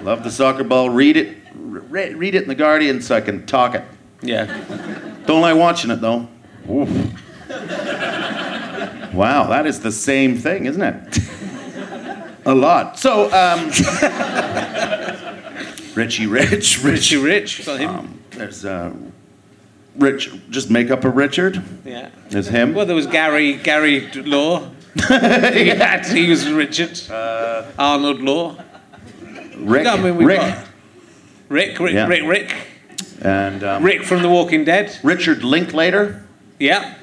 Love 0.02 0.24
the 0.24 0.30
soccer 0.30 0.64
ball. 0.64 0.90
Read 0.90 1.16
it. 1.16 1.36
Re- 1.54 2.14
read 2.14 2.34
it 2.34 2.42
in 2.42 2.48
the 2.48 2.54
Guardian 2.54 3.00
so 3.02 3.16
I 3.16 3.20
can 3.20 3.44
talk 3.46 3.74
it. 3.74 3.84
Yeah. 4.22 4.46
Don't 5.26 5.42
like 5.42 5.56
watching 5.56 5.90
it 5.90 6.00
though. 6.00 6.28
Oof. 6.70 6.88
Wow, 9.12 9.48
that 9.48 9.66
is 9.66 9.80
the 9.80 9.90
same 9.90 10.36
thing, 10.38 10.66
isn't 10.66 10.82
it? 10.82 11.18
A 12.46 12.54
lot. 12.54 12.98
So, 12.98 13.24
um, 13.32 13.66
Richie 15.94 16.26
Rich, 16.26 16.82
Richie 16.84 17.16
Rich. 17.16 17.58
Rich. 17.58 17.66
Got 17.66 17.80
him. 17.80 17.90
Um, 17.90 18.20
there's 18.30 18.64
uh, 18.64 18.92
Rich. 19.96 20.30
Just 20.50 20.70
make 20.70 20.90
up 20.90 21.04
a 21.04 21.10
Richard. 21.10 21.62
yeah. 21.84 22.10
There's 22.28 22.48
him. 22.48 22.74
Well, 22.74 22.86
there 22.86 22.96
was 22.96 23.06
Gary 23.06 23.54
Gary 23.56 24.10
Law. 24.12 24.70
he, 24.94 25.68
had, 25.68 26.06
he 26.06 26.28
was 26.28 26.50
Richard. 26.50 26.98
Uh, 27.10 27.66
Arnold 27.78 28.20
Law. 28.22 28.56
Rick. 29.60 29.86
I 29.86 29.96
mean, 29.96 30.16
Rick. 30.16 30.40
Rick, 31.48 31.78
Rick, 31.80 31.94
Yeah. 31.94 32.06
Rick, 32.06 32.22
Rick, 32.24 32.54
And 33.22 33.64
um, 33.64 33.82
Rick 33.82 34.04
from 34.04 34.22
The 34.22 34.28
Walking 34.28 34.64
Dead. 34.64 34.96
Richard 35.02 35.42
Linklater. 35.42 36.24
Yeah. 36.58 36.94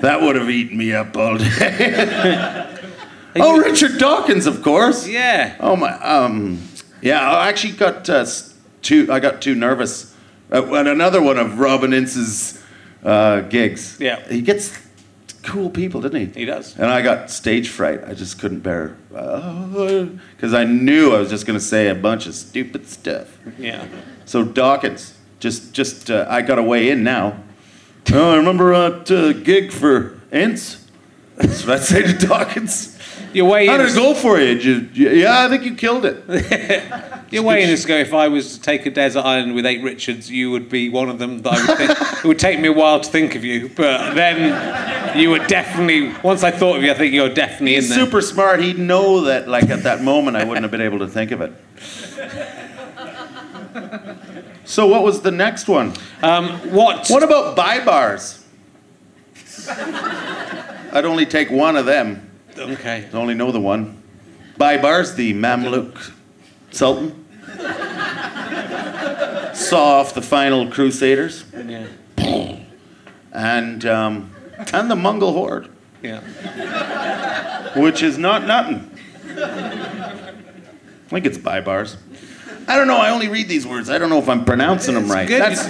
That 0.00 0.20
would 0.20 0.36
have 0.36 0.50
eaten 0.50 0.76
me 0.76 0.92
up 0.92 1.16
all 1.16 1.38
day. 1.38 2.78
oh, 3.36 3.58
Richard 3.60 3.98
Dawkins, 3.98 4.46
of 4.46 4.62
course. 4.62 5.06
Yeah. 5.06 5.56
Oh 5.60 5.76
my. 5.76 5.92
Um, 5.92 6.60
yeah, 7.00 7.20
I 7.30 7.48
actually 7.48 7.74
got 7.74 8.08
uh, 8.10 8.26
too. 8.82 9.08
I 9.12 9.20
got 9.20 9.40
too 9.40 9.54
nervous 9.54 10.14
uh, 10.52 10.74
at 10.74 10.86
another 10.88 11.22
one 11.22 11.38
of 11.38 11.58
Robin 11.58 11.92
Ince's 11.92 12.62
uh, 13.04 13.40
gigs. 13.42 13.96
Yeah. 14.00 14.26
he 14.28 14.42
gets 14.42 14.76
cool 15.42 15.70
people, 15.70 16.00
didn't 16.00 16.34
he? 16.34 16.40
He 16.40 16.44
does. 16.44 16.76
And 16.76 16.86
I 16.86 17.02
got 17.02 17.30
stage 17.30 17.68
fright. 17.68 18.02
I 18.04 18.14
just 18.14 18.38
couldn't 18.38 18.60
bear 18.60 18.96
because 19.10 20.54
I 20.54 20.64
knew 20.64 21.14
I 21.14 21.18
was 21.18 21.30
just 21.30 21.46
going 21.46 21.58
to 21.58 21.64
say 21.64 21.88
a 21.88 21.94
bunch 21.94 22.26
of 22.26 22.34
stupid 22.34 22.86
stuff. 22.88 23.38
Yeah. 23.58 23.86
So 24.24 24.44
Dawkins, 24.44 25.18
just 25.40 25.72
just 25.72 26.10
uh, 26.10 26.26
I 26.28 26.42
got 26.42 26.58
a 26.58 26.62
way 26.62 26.90
in 26.90 27.02
now. 27.02 27.42
Oh, 28.12 28.32
I 28.32 28.36
remember 28.36 28.72
at 28.72 29.10
uh, 29.10 29.32
gig 29.32 29.72
for 29.72 30.20
Ince. 30.32 30.86
That's 31.36 31.66
what 31.66 31.78
I'd 31.78 31.84
say 31.84 32.02
to 32.02 32.26
Dawkins. 32.26 32.91
Your 33.32 33.48
way 33.48 33.66
How 33.66 33.74
in. 33.74 33.80
did 33.80 33.90
it 33.90 33.94
go 33.94 34.14
for 34.14 34.38
you? 34.38 34.88
Yeah, 34.92 35.44
I 35.44 35.48
think 35.48 35.64
you 35.64 35.74
killed 35.74 36.04
it. 36.04 36.24
Your 37.32 37.42
way 37.44 37.62
in 37.62 37.70
is 37.70 37.82
to 37.82 37.88
go. 37.88 37.96
If 37.96 38.12
I 38.12 38.28
was 38.28 38.56
to 38.56 38.62
take 38.62 38.84
a 38.84 38.90
desert 38.90 39.24
island 39.24 39.54
with 39.54 39.64
eight 39.64 39.82
Richards, 39.82 40.30
you 40.30 40.50
would 40.50 40.68
be 40.68 40.90
one 40.90 41.08
of 41.08 41.18
them. 41.18 41.40
That 41.40 41.54
I 41.54 41.66
would 41.66 41.78
think. 41.78 41.90
it 42.24 42.28
would 42.28 42.38
take 42.38 42.60
me 42.60 42.68
a 42.68 42.72
while 42.72 43.00
to 43.00 43.10
think 43.10 43.34
of 43.34 43.42
you, 43.44 43.70
but 43.70 44.14
then 44.14 45.18
you 45.18 45.30
would 45.30 45.46
definitely. 45.46 46.12
Once 46.22 46.42
I 46.42 46.50
thought 46.50 46.76
of 46.76 46.82
you, 46.82 46.90
I 46.90 46.94
think 46.94 47.14
you're 47.14 47.32
definitely 47.32 47.76
in 47.76 47.88
there. 47.88 47.98
super 47.98 48.20
smart. 48.20 48.60
He'd 48.60 48.78
know 48.78 49.22
that, 49.22 49.48
like 49.48 49.70
at 49.70 49.82
that 49.84 50.02
moment, 50.02 50.36
I 50.36 50.44
wouldn't 50.44 50.62
have 50.64 50.70
been 50.70 50.82
able 50.82 50.98
to 50.98 51.08
think 51.08 51.30
of 51.30 51.40
it. 51.40 51.52
So, 54.64 54.86
what 54.86 55.02
was 55.02 55.22
the 55.22 55.30
next 55.30 55.68
one? 55.68 55.94
Um, 56.22 56.50
what? 56.70 57.08
What 57.08 57.22
about 57.22 57.56
Baybars? 57.56 58.42
I'd 60.92 61.04
only 61.04 61.26
take 61.26 61.50
one 61.50 61.76
of 61.76 61.86
them. 61.86 62.30
Okay. 62.70 63.08
I 63.12 63.16
only 63.16 63.34
know 63.34 63.52
the 63.52 63.60
one. 63.60 64.02
Baybars, 64.58 65.16
the 65.16 65.34
Mamluk 65.34 66.12
Sultan. 66.70 67.18
Saw 69.54 70.00
off 70.00 70.14
the 70.14 70.22
final 70.22 70.70
Crusaders 70.70 71.44
Yeah. 71.54 71.86
and 73.32 73.84
um, 73.86 74.30
and 74.72 74.90
the 74.90 74.96
Mongol 74.96 75.32
horde, 75.32 75.68
Yeah. 76.02 76.20
which 77.78 78.02
is 78.02 78.18
not 78.18 78.46
nothing. 78.46 78.88
I 79.36 81.08
think 81.08 81.26
it's 81.26 81.38
Baybars. 81.38 81.96
I 82.68 82.76
don't 82.76 82.86
know. 82.86 82.96
I 82.96 83.10
only 83.10 83.28
read 83.28 83.48
these 83.48 83.66
words. 83.66 83.90
I 83.90 83.98
don't 83.98 84.08
know 84.08 84.18
if 84.18 84.28
I'm 84.28 84.44
pronouncing 84.44 84.94
them 84.94 85.04
It's 85.04 85.12
right. 85.12 85.28
good. 85.28 85.42
That's. 85.42 85.64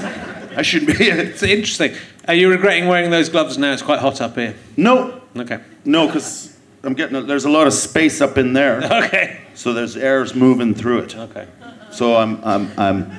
I 0.57 0.63
should 0.63 0.87
be. 0.87 0.93
It's 0.99 1.43
interesting. 1.43 1.95
Are 2.29 2.35
you 2.35 2.51
regretting 2.51 2.87
wearing 2.87 3.11
those 3.11 3.29
gloves 3.29 3.59
now? 3.59 3.73
It's 3.73 3.83
quite 3.83 3.99
hot 3.99 4.21
up 4.21 4.37
here. 4.37 4.55
no, 4.77 5.21
Okay. 5.35 5.59
no, 5.85 6.07
because 6.07 6.52
I'm 6.85 6.95
getting. 6.95 7.27
There's 7.27 7.45
a 7.45 7.51
lot 7.51 7.67
of 7.67 7.73
space 7.73 8.21
up 8.21 8.37
in 8.39 8.53
there, 8.53 8.79
Okay. 9.05 9.41
so 9.55 9.73
there's 9.73 9.97
airs 9.97 10.35
moving 10.35 10.75
through 10.75 11.01
it. 11.01 11.17
Okay. 11.17 11.47
So 11.93 12.17
I'm, 12.17 12.43
I'm, 12.45 12.71
I'm, 12.79 13.13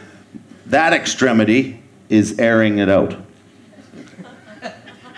that 0.67 0.93
extremity 0.93 1.81
is 2.09 2.39
airing 2.39 2.79
it 2.79 2.89
out. 2.89 3.15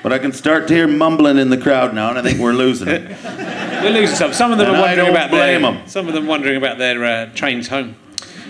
But 0.04 0.14
I 0.14 0.20
can 0.20 0.32
start 0.34 0.68
to 0.68 0.74
hear 0.76 0.88
mumbling 0.88 1.38
in 1.40 1.50
the 1.50 1.58
crowd 1.58 1.96
now, 1.96 2.10
and 2.10 2.20
I 2.20 2.22
think 2.22 2.40
we're 2.40 2.54
losing 2.54 2.88
it. 2.90 3.18
We're 3.84 3.92
losing 3.92 4.16
some. 4.16 4.34
Some 4.34 4.52
of 4.52 4.58
them 4.58 4.68
And 4.70 4.78
are 4.78 4.82
wondering 4.82 5.10
about 5.10 5.30
blame 5.30 5.62
their. 5.62 5.72
'em. 5.82 5.88
Some 5.88 6.08
of 6.08 6.14
them 6.16 6.26
wondering 6.26 6.58
about 6.58 6.78
their 6.80 7.04
uh, 7.04 7.30
trains 7.36 7.68
home. 7.68 7.96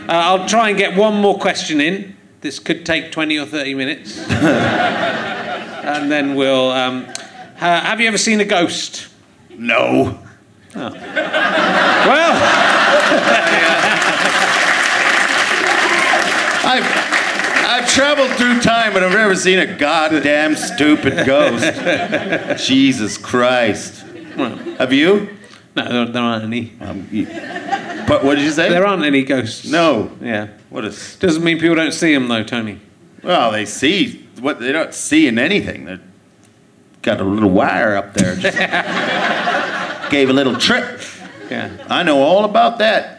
Uh, 0.07 0.11
I'll 0.11 0.47
try 0.47 0.69
and 0.69 0.77
get 0.77 0.95
one 0.95 1.15
more 1.19 1.37
question 1.37 1.81
in. 1.81 2.15
This 2.41 2.57
could 2.59 2.85
take 2.85 3.11
twenty 3.11 3.37
or 3.37 3.45
thirty 3.45 3.73
minutes, 3.73 4.17
and 4.29 6.09
then 6.11 6.35
we'll. 6.35 6.69
Um, 6.71 7.05
ha- 7.57 7.81
have 7.83 7.99
you 7.99 8.07
ever 8.07 8.17
seen 8.17 8.39
a 8.39 8.45
ghost? 8.45 9.07
No. 9.57 10.19
Well, 10.75 10.93
I've, 16.65 16.83
I've 17.65 17.93
traveled 17.93 18.31
through 18.31 18.61
time, 18.61 18.93
but 18.93 19.03
I've 19.03 19.11
never 19.11 19.35
seen 19.35 19.59
a 19.59 19.77
goddamn 19.77 20.55
stupid 20.55 21.25
ghost. 21.25 22.63
Jesus 22.67 23.17
Christ. 23.17 24.01
Have 24.77 24.91
you? 24.91 25.29
no, 25.75 25.91
there, 25.91 26.05
there 26.05 26.21
aren't 26.21 26.45
any. 26.45 26.73
Um, 26.81 27.07
you 27.11 27.25
but 28.07 28.23
what 28.23 28.35
did 28.35 28.43
you 28.43 28.51
say? 28.51 28.69
There 28.69 28.85
aren't 28.85 29.03
any 29.03 29.23
ghosts. 29.23 29.69
No. 29.69 30.11
Yeah. 30.21 30.49
What 30.69 30.85
is? 30.85 31.15
Doesn't 31.17 31.43
mean 31.43 31.59
people 31.59 31.75
don't 31.75 31.93
see 31.93 32.13
them 32.13 32.27
though, 32.27 32.43
Tony. 32.43 32.79
Well, 33.23 33.51
they 33.51 33.65
see 33.65 34.27
what 34.39 34.59
they 34.59 34.71
don't 34.71 34.93
see 34.93 35.27
in 35.27 35.39
anything. 35.39 35.85
They've 35.85 36.01
got 37.01 37.19
a 37.19 37.23
little 37.23 37.49
wire 37.49 37.95
up 37.95 38.13
there. 38.13 38.35
Just 38.35 38.57
gave 40.09 40.29
a 40.29 40.33
little 40.33 40.55
trip. 40.57 41.01
Yeah. 41.49 41.69
I 41.89 42.03
know 42.03 42.19
all 42.21 42.45
about 42.45 42.77
that. 42.79 43.17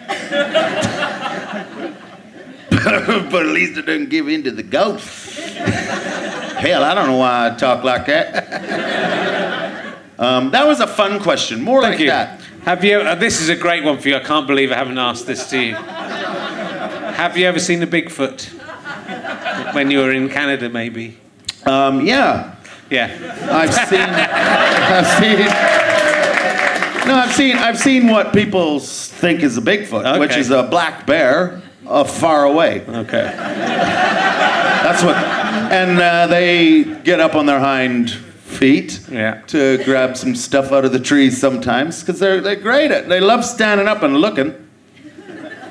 but 3.30 3.42
at 3.46 3.52
least 3.52 3.78
it 3.78 3.86
doesn't 3.86 4.10
give 4.10 4.28
in 4.28 4.42
to 4.44 4.50
the 4.50 4.62
ghost. 4.62 5.38
Hell, 5.38 6.82
I 6.84 6.94
don't 6.94 7.06
know 7.08 7.16
why 7.18 7.50
I 7.50 7.54
talk 7.56 7.84
like 7.84 8.06
that. 8.06 9.96
Um, 10.18 10.50
that 10.50 10.66
was 10.66 10.80
a 10.80 10.86
fun 10.86 11.20
question. 11.20 11.62
More 11.62 11.82
Thank 11.82 11.92
like 11.94 12.00
you. 12.00 12.06
that. 12.06 12.40
Have 12.64 12.82
you? 12.84 12.98
Uh, 12.98 13.14
this 13.14 13.40
is 13.40 13.48
a 13.48 13.56
great 13.56 13.84
one 13.84 13.98
for 13.98 14.08
you. 14.08 14.16
I 14.16 14.20
can't 14.20 14.46
believe 14.46 14.72
I 14.72 14.76
haven't 14.76 14.98
asked 14.98 15.26
this 15.26 15.48
to 15.50 15.60
you. 15.60 15.74
Have 15.74 17.36
you 17.36 17.46
ever 17.46 17.58
seen 17.60 17.82
a 17.82 17.86
Bigfoot? 17.86 18.54
When 19.74 19.90
you 19.90 19.98
were 20.00 20.12
in 20.12 20.28
Canada, 20.30 20.68
maybe. 20.68 21.18
Um, 21.64 22.04
yeah, 22.06 22.54
Yeah. 22.90 23.10
I've 23.50 23.74
seen. 23.74 24.00
I've 24.00 25.06
seen. 25.18 25.46
No, 27.06 27.14
I've 27.14 27.32
seen. 27.32 27.56
I've 27.56 27.78
seen 27.78 28.08
what 28.08 28.32
people 28.32 28.80
think 28.80 29.42
is 29.42 29.56
a 29.56 29.60
Bigfoot, 29.60 30.18
which 30.18 30.36
is 30.36 30.50
a 30.50 30.64
black 30.64 31.06
bear 31.06 31.62
uh, 31.86 32.04
far 32.04 32.44
away. 32.44 32.80
Okay. 32.82 33.32
That's 33.36 35.02
what. 35.02 35.16
And 35.16 35.98
uh, 36.00 36.26
they 36.26 36.84
get 37.02 37.20
up 37.20 37.34
on 37.34 37.46
their 37.46 37.58
hind 37.60 38.10
feet 38.10 39.00
Yeah. 39.10 39.42
to 39.48 39.82
grab 39.84 40.16
some 40.16 40.34
stuff 40.34 40.72
out 40.72 40.84
of 40.84 40.92
the 40.92 41.00
trees 41.00 41.38
sometimes 41.38 42.00
because 42.00 42.18
they're, 42.20 42.40
they're 42.40 42.54
great 42.56 42.90
at 42.92 43.08
They 43.08 43.20
love 43.20 43.44
standing 43.44 43.88
up 43.88 44.02
and 44.02 44.16
looking, 44.18 44.54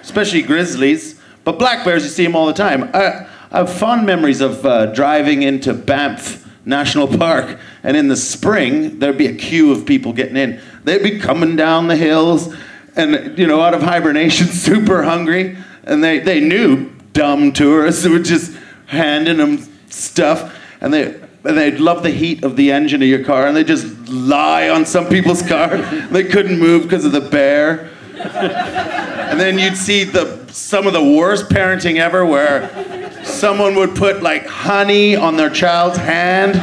especially 0.01 0.41
grizzlies. 0.41 1.19
But 1.45 1.57
black 1.59 1.85
bears, 1.85 2.03
you 2.03 2.09
see 2.09 2.23
them 2.25 2.35
all 2.35 2.45
the 2.47 2.53
time. 2.53 2.89
I, 2.93 3.25
I 3.51 3.59
have 3.59 3.71
fond 3.73 4.05
memories 4.05 4.41
of 4.41 4.65
uh, 4.65 4.87
driving 4.87 5.43
into 5.43 5.73
Banff 5.73 6.44
National 6.65 7.07
Park, 7.07 7.59
and 7.83 7.95
in 7.95 8.07
the 8.07 8.15
spring, 8.15 8.99
there'd 8.99 9.17
be 9.17 9.27
a 9.27 9.35
queue 9.35 9.71
of 9.71 9.85
people 9.85 10.13
getting 10.13 10.35
in. 10.35 10.59
They'd 10.83 11.03
be 11.03 11.19
coming 11.19 11.55
down 11.55 11.87
the 11.87 11.95
hills 11.95 12.53
and, 12.95 13.37
you 13.37 13.45
know, 13.45 13.61
out 13.61 13.73
of 13.73 13.83
hibernation, 13.83 14.47
super 14.51 15.03
hungry. 15.03 15.57
And 15.83 16.03
they, 16.03 16.19
they 16.19 16.39
knew 16.39 16.91
dumb 17.13 17.53
tourists 17.53 18.03
who 18.03 18.11
were 18.11 18.19
just 18.19 18.57
handing 18.87 19.37
them 19.37 19.67
stuff. 19.89 20.57
And 20.81 20.93
they, 20.93 21.13
and 21.43 21.57
they'd 21.57 21.79
love 21.79 22.01
the 22.01 22.09
heat 22.09 22.43
of 22.43 22.55
the 22.55 22.71
engine 22.71 23.03
of 23.03 23.07
your 23.07 23.23
car, 23.23 23.47
and 23.47 23.55
they 23.55 23.63
just 23.63 23.85
lie 24.09 24.69
on 24.69 24.85
some 24.85 25.07
people's 25.07 25.41
car. 25.47 25.77
They 25.77 26.23
couldn't 26.23 26.59
move 26.59 26.83
because 26.83 27.05
of 27.05 27.11
the 27.11 27.21
bear. 27.21 27.91
And 29.25 29.39
then 29.39 29.57
you'd 29.57 29.75
see 29.75 30.03
the 30.03 30.45
some 30.49 30.87
of 30.87 30.93
the 30.93 31.03
worst 31.03 31.49
parenting 31.49 31.97
ever, 31.97 32.25
where 32.25 33.04
someone 33.35 33.75
would 33.75 33.95
put 33.95 34.23
like 34.23 34.47
honey 34.47 35.15
on 35.15 35.37
their 35.37 35.49
child's 35.49 35.97
hand 35.97 36.55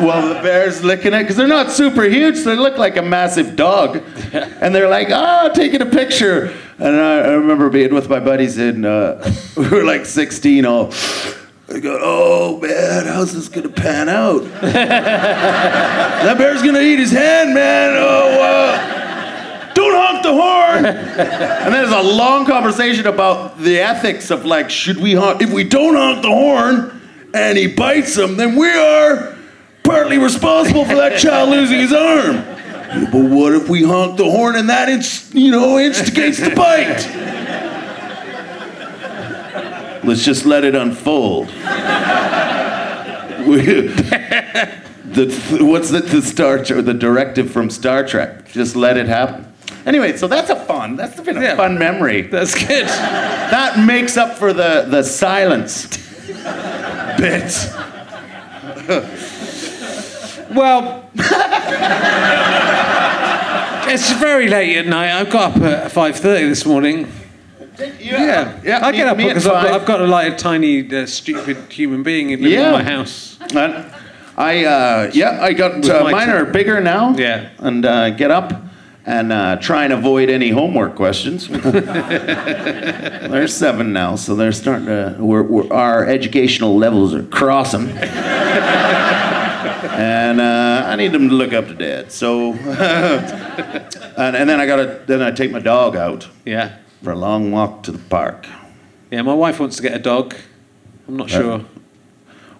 while 0.00 0.26
the 0.28 0.40
bear's 0.40 0.82
licking 0.82 1.12
it 1.12 1.22
because 1.22 1.36
they're 1.36 1.46
not 1.46 1.70
super 1.70 2.04
huge. 2.04 2.36
So 2.36 2.50
they 2.50 2.56
look 2.56 2.78
like 2.78 2.96
a 2.96 3.02
massive 3.02 3.56
dog, 3.56 3.96
and 4.32 4.74
they're 4.74 4.88
like, 4.88 5.10
"Ah, 5.10 5.50
taking 5.54 5.82
a 5.82 5.86
picture." 5.86 6.54
And 6.78 6.96
I, 6.96 7.18
I 7.18 7.30
remember 7.32 7.68
being 7.68 7.94
with 7.94 8.08
my 8.08 8.20
buddies, 8.20 8.58
and 8.58 8.86
uh, 8.86 9.30
we 9.56 9.68
were 9.68 9.84
like 9.84 10.06
16. 10.06 10.64
All 10.64 10.92
I 11.68 11.78
go, 11.80 11.98
"Oh 12.00 12.60
man, 12.60 13.06
how's 13.06 13.32
this 13.32 13.48
gonna 13.48 13.68
pan 13.68 14.08
out?" 14.08 14.42
that 14.60 16.38
bear's 16.38 16.62
gonna 16.62 16.80
eat 16.80 16.98
his 16.98 17.12
hand, 17.12 17.54
man. 17.54 17.94
Oh. 17.96 18.42
Uh, 18.42 18.99
don't 19.74 19.94
honk 19.94 20.22
the 20.22 20.32
horn. 20.32 20.86
and 20.86 21.74
there's 21.74 21.92
a 21.92 22.02
long 22.02 22.46
conversation 22.46 23.06
about 23.06 23.58
the 23.58 23.78
ethics 23.78 24.30
of 24.30 24.44
like, 24.44 24.70
should 24.70 24.98
we 24.98 25.14
honk? 25.14 25.42
If 25.42 25.52
we 25.52 25.64
don't 25.64 25.96
honk 25.96 26.22
the 26.22 26.28
horn 26.28 27.00
and 27.34 27.56
he 27.56 27.66
bites 27.66 28.16
him, 28.16 28.36
then 28.36 28.56
we 28.56 28.70
are 28.70 29.36
partly 29.82 30.18
responsible 30.18 30.84
for 30.84 30.96
that 30.96 31.18
child 31.18 31.50
losing 31.56 31.80
his 31.80 31.92
arm. 31.92 32.36
Yeah, 32.36 33.08
but 33.12 33.24
what 33.24 33.52
if 33.54 33.68
we 33.68 33.84
honk 33.84 34.16
the 34.16 34.24
horn 34.24 34.56
and 34.56 34.68
that, 34.68 34.88
inst- 34.88 35.34
you 35.34 35.50
know, 35.52 35.78
instigates 35.78 36.38
the 36.38 36.50
bite? 36.50 37.06
Let's 40.02 40.24
just 40.24 40.46
let 40.46 40.64
it 40.64 40.74
unfold. 40.74 41.48
the, 45.10 45.58
what's 45.60 45.90
the, 45.90 46.00
the 46.00 46.22
Star 46.22 46.58
the 46.58 46.94
directive 46.94 47.50
from 47.50 47.68
Star 47.70 48.06
Trek? 48.06 48.50
Just 48.50 48.76
let 48.76 48.96
it 48.96 49.06
happen. 49.06 49.49
Anyway, 49.86 50.16
so 50.16 50.26
that's 50.28 50.50
a 50.50 50.56
fun. 50.56 50.96
That's 50.96 51.18
been 51.20 51.36
a 51.38 51.40
Yeah. 51.42 51.56
fun 51.56 51.78
memory. 51.78 52.22
That's 52.22 52.54
good. 52.54 52.86
That 52.86 53.78
makes 53.86 54.16
up 54.16 54.36
for 54.36 54.52
the 54.52 54.84
the 54.88 55.02
silence 55.02 55.86
bits. 57.18 57.68
Well, 60.54 61.04
it's 63.88 64.12
very 64.14 64.48
late 64.48 64.76
at 64.78 64.86
night. 64.86 65.12
I 65.20 65.24
got 65.24 65.56
up 65.56 65.62
at 65.62 65.92
five 65.92 66.16
thirty 66.16 66.48
this 66.48 66.64
morning. 66.66 67.10
Yeah, 67.98 68.58
yeah. 68.62 68.84
I 68.86 68.92
get 68.92 69.06
up 69.08 69.16
because 69.16 69.46
I've 69.46 69.62
got. 69.64 69.80
I've 69.80 69.86
got 69.86 70.00
a, 70.00 70.06
like 70.06 70.32
a 70.34 70.36
tiny, 70.36 70.94
uh, 70.94 71.06
stupid 71.06 71.56
human 71.72 72.02
being 72.02 72.28
living 72.30 72.46
Yeah. 72.50 72.66
in 72.66 72.72
my 72.72 72.82
house. 72.82 73.38
And 73.54 73.86
I 74.36 74.64
uh, 74.64 75.10
yeah, 75.14 75.38
I 75.40 75.52
got 75.54 75.88
uh, 75.88 76.04
mine 76.10 76.28
are 76.30 76.44
bigger 76.44 76.80
now. 76.80 77.14
Yeah. 77.16 77.48
and 77.58 77.84
uh, 77.86 78.10
get 78.10 78.30
up 78.30 78.52
and 79.06 79.32
uh, 79.32 79.56
try 79.56 79.84
and 79.84 79.92
avoid 79.92 80.28
any 80.30 80.50
homework 80.50 80.94
questions. 80.94 81.48
they're 83.30 83.48
seven 83.48 83.92
now, 83.92 84.16
so 84.16 84.34
they're 84.36 84.52
starting 84.52 84.86
to. 84.86 85.16
We're, 85.18 85.42
we're, 85.42 85.72
our 85.72 86.04
educational 86.06 86.76
levels 86.76 87.14
are 87.14 87.22
crossing. 87.24 87.88
and 89.82 90.40
uh, 90.40 90.84
I 90.86 90.96
need 90.96 91.12
them 91.12 91.28
to 91.28 91.34
look 91.34 91.52
up 91.52 91.66
to 91.68 91.74
dad. 91.74 92.12
So, 92.12 92.52
and, 92.54 94.36
and 94.36 94.48
then 94.48 94.60
I 94.60 94.66
gotta 94.66 95.02
then 95.06 95.22
I 95.22 95.30
take 95.30 95.50
my 95.50 95.60
dog 95.60 95.96
out 95.96 96.28
Yeah, 96.44 96.76
for 97.02 97.12
a 97.12 97.16
long 97.16 97.50
walk 97.50 97.82
to 97.84 97.92
the 97.92 97.98
park. 97.98 98.46
yeah. 99.10 99.22
My 99.22 99.34
wife 99.34 99.58
wants 99.60 99.76
to 99.76 99.82
get 99.82 99.94
a 99.94 99.98
dog. 99.98 100.34
I'm 101.08 101.16
not 101.16 101.30
sure. 101.30 101.64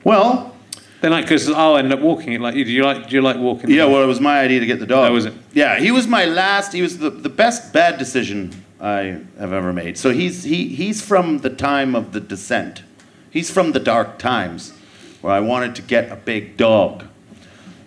Well, 0.05 0.57
Then, 1.01 1.13
like, 1.13 1.25
because 1.25 1.51
I'll 1.51 1.79
end 1.79 1.93
up 1.93 2.01
walking 2.01 2.35
it 2.35 2.41
like 2.41 2.55
you. 2.55 2.65
Do 2.65 2.71
you 2.71 2.83
like? 2.83 3.09
Do 3.09 3.15
you 3.17 3.23
like 3.23 3.37
walking? 3.37 3.71
Yeah, 3.71 3.87
well, 3.87 4.03
it 4.03 4.07
was 4.07 4.21
my 4.21 4.41
idea 4.41 4.61
to 4.61 4.67
get 4.67 4.81
the 4.81 4.87
dog. 4.87 5.11
Oh, 5.11 5.15
was 5.15 5.25
it? 5.25 5.35
Yeah, 5.55 5.79
he 5.79 5.91
was 5.91 6.07
my 6.07 6.27
last. 6.27 6.73
He 6.73 6.83
was 6.83 6.99
the, 6.99 7.09
the 7.09 7.31
best 7.31 7.73
bad 7.73 7.99
decision 7.99 8.53
I 8.81 9.21
have 9.39 9.53
ever 9.53 9.73
made. 9.73 9.97
So 9.97 10.11
he's 10.11 10.45
he 10.45 10.69
he's 10.69 11.01
from 11.01 11.39
the 11.39 11.51
time 11.51 11.95
of 11.95 12.13
the 12.13 12.21
descent. 12.21 12.83
He's 13.31 13.51
from 13.51 13.73
the 13.73 13.81
dark 13.81 14.19
times, 14.19 14.75
where 15.23 15.33
I 15.33 15.41
wanted 15.41 15.75
to 15.77 15.83
get 15.83 16.11
a 16.13 16.17
big 16.17 16.59
dog, 16.59 17.05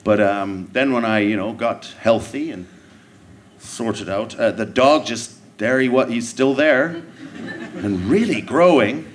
but 0.03 0.19
um, 0.19 0.69
then 0.71 0.91
when 0.91 1.05
I 1.05 1.19
you 1.19 1.35
know 1.35 1.53
got 1.53 1.93
healthy 1.99 2.49
and 2.49 2.67
sorted 3.59 4.09
out, 4.09 4.35
uh, 4.39 4.51
the 4.51 4.65
dog 4.65 5.05
just 5.05 5.37
there 5.59 5.79
he 5.79 5.89
was. 5.89 6.09
He's 6.09 6.27
still 6.27 6.55
there, 6.55 7.03
and 7.75 8.05
really 8.09 8.41
growing. 8.41 9.12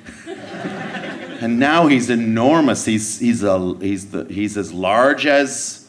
And 1.40 1.58
now 1.60 1.86
he's 1.86 2.10
enormous. 2.10 2.84
He's 2.84 3.18
he's 3.20 3.42
a 3.42 3.74
he's 3.80 4.10
the 4.10 4.24
he's 4.24 4.56
as 4.56 4.72
large 4.72 5.24
as 5.26 5.88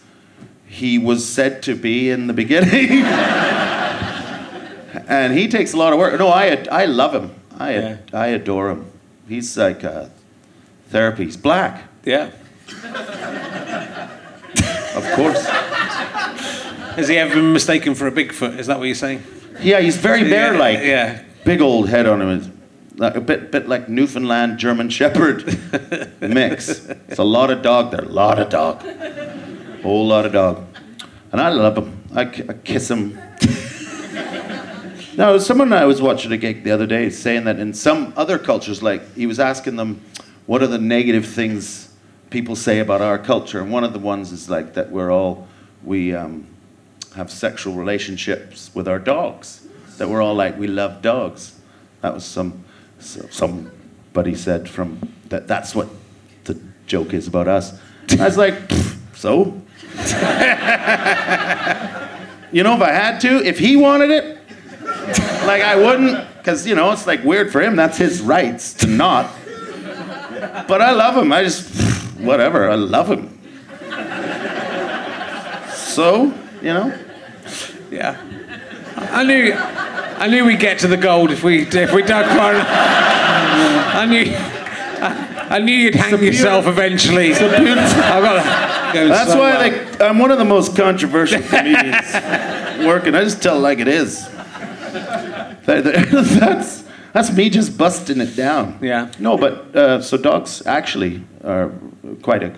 he 0.67 0.97
was 0.99 1.27
said 1.27 1.63
to 1.63 1.75
be 1.75 2.09
in 2.11 2.27
the 2.27 2.33
beginning. 2.33 2.91
and 5.07 5.33
he 5.33 5.47
takes 5.47 5.73
a 5.73 5.77
lot 5.77 5.91
of 5.93 5.99
work. 5.99 6.17
No, 6.19 6.27
I 6.29 6.63
I 6.71 6.85
love 6.85 7.13
him. 7.15 7.31
I 7.57 7.73
ad- 7.73 8.11
I 8.13 8.27
adore 8.27 8.69
him. 8.69 8.85
He's 9.27 9.57
like 9.57 9.83
uh, 9.83 10.09
therapy. 10.89 11.25
He's 11.25 11.37
black, 11.37 11.83
Yeah. 12.05 12.29
of 14.95 15.03
course. 15.15 15.45
Has 16.95 17.07
he 17.07 17.17
ever 17.17 17.33
been 17.35 17.53
mistaken 17.53 17.95
for 17.95 18.07
a 18.07 18.11
Bigfoot? 18.11 18.57
Is 18.59 18.67
that 18.67 18.77
what 18.79 18.85
you're 18.85 18.95
saying? 18.95 19.23
Yeah, 19.61 19.79
he's 19.81 19.97
very 19.97 20.23
bear-like. 20.23 20.79
Yeah. 20.79 21.23
Big 21.45 21.61
old 21.61 21.89
head 21.89 22.05
on 22.07 22.21
him. 22.21 22.58
Like 22.99 23.15
a 23.15 23.21
bit 23.21 23.49
bit 23.49 23.69
like 23.69 23.87
Newfoundland 23.87 24.57
German 24.57 24.89
Shepherd 24.89 25.45
mix. 26.19 26.85
It's 27.07 27.17
a 27.17 27.23
lot 27.23 27.49
of 27.49 27.61
dog 27.61 27.91
there. 27.91 28.03
A 28.03 28.09
lot 28.09 28.39
of 28.39 28.49
dog. 28.49 28.81
Whole 29.81 30.05
lot 30.05 30.25
of 30.25 30.33
dog. 30.33 30.65
And 31.31 31.39
I 31.39 31.47
love 31.47 31.77
him. 31.77 32.03
I, 32.13 32.23
I 32.23 32.53
kiss 32.65 32.91
him. 32.91 33.13
now, 35.15 35.37
someone 35.37 35.71
I 35.71 35.85
was 35.85 36.01
watching 36.01 36.33
a 36.33 36.37
gig 36.37 36.65
the 36.65 36.71
other 36.71 36.85
day 36.85 37.09
saying 37.09 37.45
that 37.45 37.57
in 37.57 37.73
some 37.73 38.11
other 38.17 38.37
cultures, 38.37 38.83
like 38.83 39.15
he 39.15 39.25
was 39.25 39.39
asking 39.39 39.77
them, 39.77 40.01
what 40.45 40.61
are 40.61 40.67
the 40.67 40.77
negative 40.77 41.25
things 41.25 41.93
people 42.31 42.57
say 42.57 42.79
about 42.79 42.99
our 42.99 43.17
culture? 43.17 43.61
And 43.61 43.71
one 43.71 43.85
of 43.85 43.93
the 43.93 43.99
ones 43.99 44.33
is 44.33 44.49
like 44.49 44.73
that 44.73 44.91
we're 44.91 45.09
all 45.09 45.47
we 45.85 46.13
um, 46.13 46.47
have 47.15 47.31
sexual 47.31 47.75
relationships 47.75 48.71
with 48.75 48.89
our 48.89 48.99
dogs. 48.99 49.65
That 49.99 50.09
we're 50.09 50.21
all 50.21 50.35
like 50.35 50.59
we 50.59 50.67
love 50.67 51.01
dogs. 51.01 51.57
That 52.01 52.13
was 52.13 52.25
some 52.25 52.65
so, 52.99 53.27
somebody 53.29 54.35
said 54.35 54.69
from 54.69 55.13
that. 55.29 55.47
That's 55.47 55.73
what 55.73 55.87
the 56.43 56.59
joke 56.85 57.13
is 57.13 57.27
about 57.27 57.47
us. 57.47 57.79
I 58.19 58.25
was 58.25 58.37
like, 58.37 58.55
so. 59.15 59.45
you 62.51 62.63
know, 62.63 62.75
if 62.75 62.81
I 62.81 62.91
had 62.91 63.19
to, 63.21 63.43
if 63.45 63.59
he 63.59 63.75
wanted 63.75 64.11
it, 64.11 64.37
like 65.45 65.61
I 65.63 65.75
wouldn't, 65.75 66.27
because 66.37 66.65
you 66.67 66.75
know 66.75 66.91
it's 66.91 67.07
like 67.07 67.23
weird 67.23 67.51
for 67.51 67.61
him. 67.61 67.75
That's 67.75 67.97
his 67.97 68.21
rights 68.21 68.73
to 68.75 68.87
not. 68.87 69.31
But 70.67 70.81
I 70.81 70.91
love 70.91 71.17
him. 71.17 71.31
I 71.33 71.43
just 71.43 71.69
whatever. 72.19 72.69
I 72.69 72.75
love 72.75 73.09
him. 73.09 73.35
So 75.75 76.33
you 76.61 76.73
know, 76.73 76.93
Yeah. 77.91 78.21
I 79.11 79.23
knew, 79.23 79.53
I 79.53 80.27
knew 80.27 80.45
we'd 80.45 80.59
get 80.59 80.79
to 80.79 80.87
the 80.87 80.97
gold 80.97 81.31
if 81.31 81.43
we 81.43 81.61
if 81.63 81.93
we 81.93 82.03
dug 82.03 82.25
far 82.37 82.53
enough. 82.53 82.67
I 83.61 84.05
knew, 84.05 84.23
I, 84.35 85.47
I 85.55 85.59
knew 85.59 85.73
you'd 85.75 85.95
hang 85.95 86.21
yourself 86.23 86.65
eventually. 86.67 87.27
it's 87.29 87.41
a 87.41 87.49
beautiful. 87.49 88.01
I've 88.03 88.23
got 88.23 88.33
to 88.33 88.93
go. 88.93 89.07
That's 89.09 89.31
somewhere. 89.31 89.53
why 89.55 89.67
like, 89.67 90.01
I'm 90.01 90.19
one 90.19 90.31
of 90.31 90.37
the 90.37 90.45
most 90.45 90.75
controversial 90.75 91.41
comedians 91.41 92.13
working. 92.85 93.15
I 93.15 93.23
just 93.23 93.41
tell 93.41 93.57
it 93.57 93.61
like 93.61 93.79
it 93.79 93.87
is. 93.87 94.27
That- 94.29 95.65
that- 95.65 96.09
That's 96.39 96.83
that's 97.11 97.31
me 97.31 97.49
just 97.49 97.75
busting 97.77 98.21
it 98.21 98.35
down. 98.35 98.77
Yeah. 98.81 99.11
No, 99.19 99.35
but 99.37 99.75
uh, 99.75 100.01
so 100.01 100.15
dogs 100.17 100.61
actually 100.65 101.23
are 101.43 101.71
quite 102.21 102.43
a. 102.43 102.53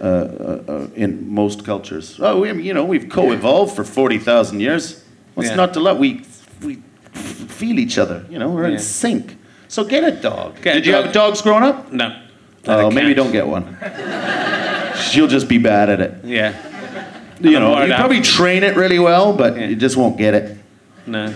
Uh, 0.00 0.04
uh, 0.04 0.72
uh, 0.72 0.86
in 0.94 1.28
most 1.28 1.64
cultures, 1.64 2.20
oh, 2.22 2.38
we, 2.42 2.62
you 2.62 2.72
know, 2.72 2.84
we've 2.84 3.08
co-evolved 3.08 3.74
for 3.74 3.82
forty 3.82 4.16
thousand 4.18 4.60
years. 4.60 5.02
What's 5.34 5.48
Yeah. 5.50 5.56
not 5.56 5.74
to 5.74 5.80
love? 5.80 5.98
We 5.98 6.24
we 6.62 6.76
feel 7.12 7.80
each 7.80 7.98
other. 7.98 8.24
You 8.30 8.38
know, 8.38 8.48
we're 8.48 8.66
in 8.66 8.78
sync. 8.78 9.36
So 9.68 9.84
get 9.84 10.04
a 10.04 10.10
dog. 10.12 10.60
Get 10.62 10.76
a 10.76 10.78
Did 10.78 10.86
you 10.86 10.92
dog. 10.92 11.04
have 11.04 11.14
dogs 11.14 11.42
growing 11.42 11.62
up? 11.62 11.92
No. 11.92 12.22
Oh, 12.66 12.88
a 12.88 12.90
maybe 12.90 13.14
don't 13.14 13.32
get 13.32 13.46
one. 13.46 13.76
She'll 15.10 15.28
just 15.28 15.48
be 15.48 15.58
bad 15.58 15.88
at 15.90 16.00
it. 16.00 16.24
Yeah. 16.24 16.54
You 17.40 17.56
I'm 17.56 17.62
know, 17.62 17.84
you 17.84 17.94
probably 17.94 18.20
train 18.20 18.62
it 18.64 18.76
really 18.76 18.98
well, 18.98 19.32
but 19.32 19.56
Yeah. 19.56 19.66
you 19.66 19.76
just 19.76 19.96
won't 19.96 20.16
get 20.18 20.34
it. 20.34 20.58
No. 21.06 21.32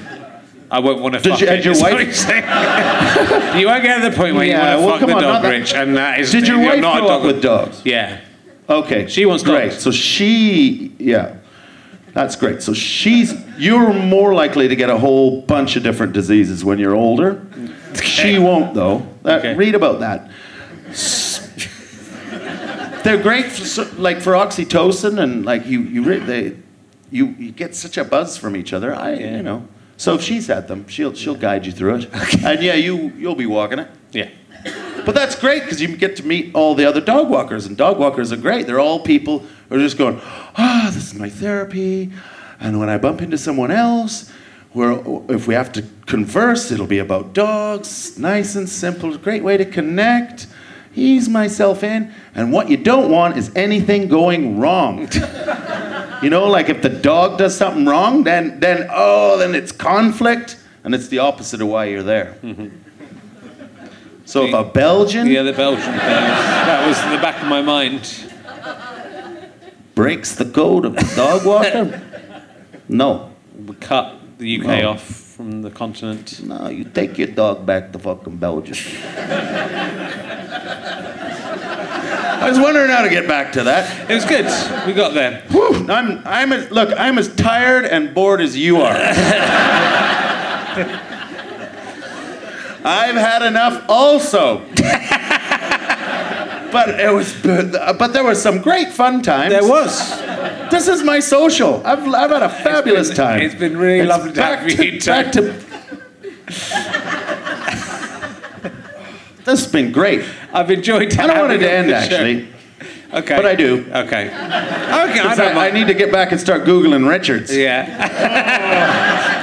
I 0.71 0.81
won't 0.81 1.01
want 1.01 1.15
to 1.15 1.21
Did 1.21 1.31
fuck 1.33 1.41
you- 1.43 1.47
it. 1.49 1.65
your 1.65 1.75
wife- 1.79 1.93
you're 1.93 2.01
you 3.61 3.67
won't 3.67 3.83
get 3.83 4.03
to 4.03 4.11
the 4.11 4.17
point 4.17 4.35
where 4.35 4.45
Yeah, 4.47 4.73
you 4.75 4.79
well, 4.79 4.89
want 4.89 5.01
to 5.01 5.07
come 5.07 5.09
fuck 5.11 5.17
on, 5.17 5.23
the 5.23 5.29
not 5.33 5.43
dog, 5.43 5.53
Rich, 5.53 5.75
and 5.75 5.97
that 5.97 6.19
is 6.21 6.31
Did 6.33 6.49
your 6.49 6.59
wife 6.59 6.81
not 6.81 6.97
a 6.97 7.01
grow 7.01 7.09
up 7.11 7.23
dog 7.23 7.27
with 7.27 7.43
dogs? 7.43 7.83
Yeah. 7.85 8.21
Okay. 8.69 9.07
She 9.07 9.27
wants 9.27 9.45
great. 9.45 9.71
dogs. 9.71 9.83
So 9.83 9.91
she, 9.91 10.93
yeah, 10.99 11.37
that's 12.15 12.37
great. 12.37 12.63
So 12.63 12.73
she's, 12.73 13.35
you're 13.59 13.93
more 13.93 14.33
likely 14.35 14.67
to 14.69 14.75
get 14.75 14.89
a 14.91 14.97
whole 14.99 15.43
bunch 15.43 15.77
of 15.77 15.83
different 15.83 16.15
diseases 16.15 16.65
when 16.65 16.79
you're 16.79 16.97
older. 16.97 17.43
She 18.01 18.39
won't 18.39 18.75
though. 18.75 19.07
Okay. 19.25 19.55
Read 19.55 19.75
about 19.75 20.01
that. 20.01 20.31
They're 23.05 23.21
great, 23.21 23.47
for, 23.47 23.85
like 24.01 24.21
for 24.21 24.33
oxytocin, 24.33 25.19
and 25.19 25.45
like 25.45 25.67
you, 25.67 25.81
you, 25.81 26.21
they, 26.21 26.57
you, 27.11 27.27
you 27.39 27.51
get 27.51 27.75
such 27.75 27.99
a 27.99 28.05
buzz 28.05 28.37
from 28.37 28.57
each 28.57 28.73
other. 28.73 28.95
I, 28.95 29.15
Yeah. 29.15 29.37
you 29.39 29.43
know. 29.43 29.67
So 29.97 30.15
if 30.15 30.23
she's 30.23 30.47
had 30.47 30.69
them, 30.69 30.87
she'll, 30.89 31.13
she'll 31.13 31.35
guide 31.35 31.67
you 31.67 31.73
through 31.73 31.97
it. 31.97 32.15
And 32.45 32.63
yeah, 32.63 32.75
you, 32.75 33.13
you'll 33.17 33.35
be 33.35 33.47
walking 33.47 33.79
it. 33.81 33.89
Yeah. 34.13 34.31
But 35.05 35.15
that's 35.17 35.35
great 35.35 35.63
because 35.65 35.81
you 35.81 35.97
get 35.97 36.15
to 36.17 36.27
meet 36.27 36.55
all 36.55 36.75
the 36.77 36.85
other 36.85 37.01
dog 37.01 37.29
walkers, 37.29 37.67
and 37.67 37.77
dog 37.77 37.99
walkers 37.99 38.33
are 38.33 38.37
great. 38.37 38.67
They're 38.69 38.81
all 38.81 39.01
people 39.01 39.41
who 39.69 39.77
are 39.77 39.81
just 39.81 39.99
going, 39.99 40.21
ah, 40.23 40.91
this 40.93 41.13
is 41.13 41.15
my 41.15 41.29
therapy. 41.29 42.13
And 42.61 42.79
when 42.79 42.89
I 42.89 42.99
bump 42.99 43.21
into 43.21 43.37
someone 43.39 43.73
else, 43.73 44.33
where 44.73 45.03
if 45.29 45.47
we 45.47 45.55
have 45.55 45.73
to 45.73 45.85
converse, 46.07 46.71
it'll 46.71 46.87
be 46.87 46.99
about 46.99 47.35
dogs. 47.35 48.19
Nice 48.19 48.55
and 48.57 48.69
simple, 48.69 49.17
great 49.19 49.43
way 49.43 49.57
to 49.57 49.65
connect. 49.65 50.47
Ease 50.95 51.29
myself 51.29 51.83
in. 51.83 52.13
And 52.35 52.53
what 52.53 52.69
you 52.69 52.77
don't 52.77 53.11
want 53.11 53.37
is 53.37 53.51
anything 53.55 54.09
going 54.09 54.59
wrong. 54.59 55.01
you 56.23 56.31
know, 56.31 56.47
like 56.47 56.69
if 56.69 56.83
the 56.83 56.89
dog 56.89 57.39
does 57.39 57.57
something 57.57 57.87
wrong, 57.87 58.25
then 58.25 58.61
then 58.61 58.89
oh, 58.91 59.39
then 59.39 59.55
it's 59.55 59.73
conflict, 59.73 60.59
and 60.85 60.95
it's 60.95 61.09
the 61.09 61.19
opposite 61.19 61.61
of 61.61 61.69
why 61.69 61.87
you're 61.87 62.03
there. 62.03 62.37
Mm-hmm. 62.43 62.69
So 64.25 64.45
if 64.45 64.55
a 64.55 64.65
Belgian 64.65 65.27
Yeah, 65.27 65.43
the 65.43 65.53
Belgian 65.53 65.83
thing. 65.83 65.99
That 65.99 66.87
was 66.87 67.03
in 67.05 67.11
the 67.11 67.19
back 67.19 67.43
of 67.43 67.49
my 67.49 67.61
mind. 67.61 68.31
breaks 69.95 70.35
the 70.35 70.47
code 70.47 70.87
of 70.87 70.95
the 70.95 71.13
dog 71.15 71.45
walker, 71.45 72.01
no, 72.89 73.31
We 73.67 73.75
cut 73.75 74.22
the 74.43 74.61
UK 74.61 74.67
No. 74.67 74.91
off 74.91 75.03
from 75.03 75.63
the 75.63 75.71
continent. 75.71 76.43
no, 76.45 76.69
you 76.69 76.85
take 76.85 77.17
your 77.17 77.29
dog 77.29 77.65
back 77.65 77.93
to 77.93 77.99
fucking 77.99 78.37
Belgium. 78.37 78.77
I 82.43 82.49
was 82.49 82.59
wondering 82.59 82.91
how 82.91 83.03
to 83.03 83.09
get 83.09 83.29
back 83.29 83.53
to 83.53 83.63
that. 83.65 84.11
It 84.11 84.15
was 84.15 84.25
good. 84.25 84.47
We 84.87 84.93
got 84.95 85.15
there. 85.15 85.43
Whew, 85.51 85.87
I'm, 85.89 86.23
I'm 86.27 86.53
as, 86.53 86.71
look, 86.73 86.93
I'm 86.99 87.17
as 87.19 87.35
tired 87.37 87.85
and 87.85 88.13
bored 88.13 88.41
as 88.41 88.57
you 88.57 88.79
are. 88.79 88.97
I've 92.85 93.15
had 93.15 93.43
enough 93.43 93.85
also. 93.89 94.59
but 96.73 96.99
it 97.01 97.13
was, 97.15 97.33
but 97.43 98.13
there 98.13 98.25
was 98.25 98.43
some 98.43 98.61
great 98.61 98.89
fun 98.89 99.23
times. 99.23 99.53
There 99.53 99.63
was. 99.69 100.22
This 100.73 100.89
is 100.89 101.03
my 101.05 101.21
social. 101.21 101.87
I've, 101.87 102.03
I've 102.09 102.31
had 102.31 102.43
a 102.43 102.49
fabulous 102.49 103.09
been- 103.09 103.17
time. 103.19 103.43
it's 103.43 103.55
been 103.55 103.77
really 103.77 104.07
lovely 104.07 104.33
to 104.33 104.43
have 104.43 104.71
you, 104.71 104.99
back 105.01 105.31
to. 105.33 105.43
this 109.45 109.61
has 109.61 109.67
been 109.67 109.93
great. 109.93 110.25
I've 110.51 110.71
enjoyed 110.71 111.13
I 111.19 111.27
don't 111.27 111.39
want 111.41 111.53
it 111.53 111.59
to 111.59 111.71
end 111.71 111.89
you 111.91 111.95
on 111.95 112.01
the 112.01 112.09
show. 112.09 112.15
actually, 112.17 112.49
Okay. 113.13 113.37
but 113.37 113.45
I 113.45 113.55
do. 113.55 113.81
Okay. 113.81 114.29
Okay. 114.29 114.31
I 114.31 115.35
I, 115.39 115.69
I 115.69 115.71
need 115.73 115.89
to 115.89 115.95
get 115.95 116.11
back 116.11 116.33
and 116.33 116.41
start 116.41 116.63
googling 116.63 117.07
Richards. 117.07 117.55
Yeah. 117.55 117.85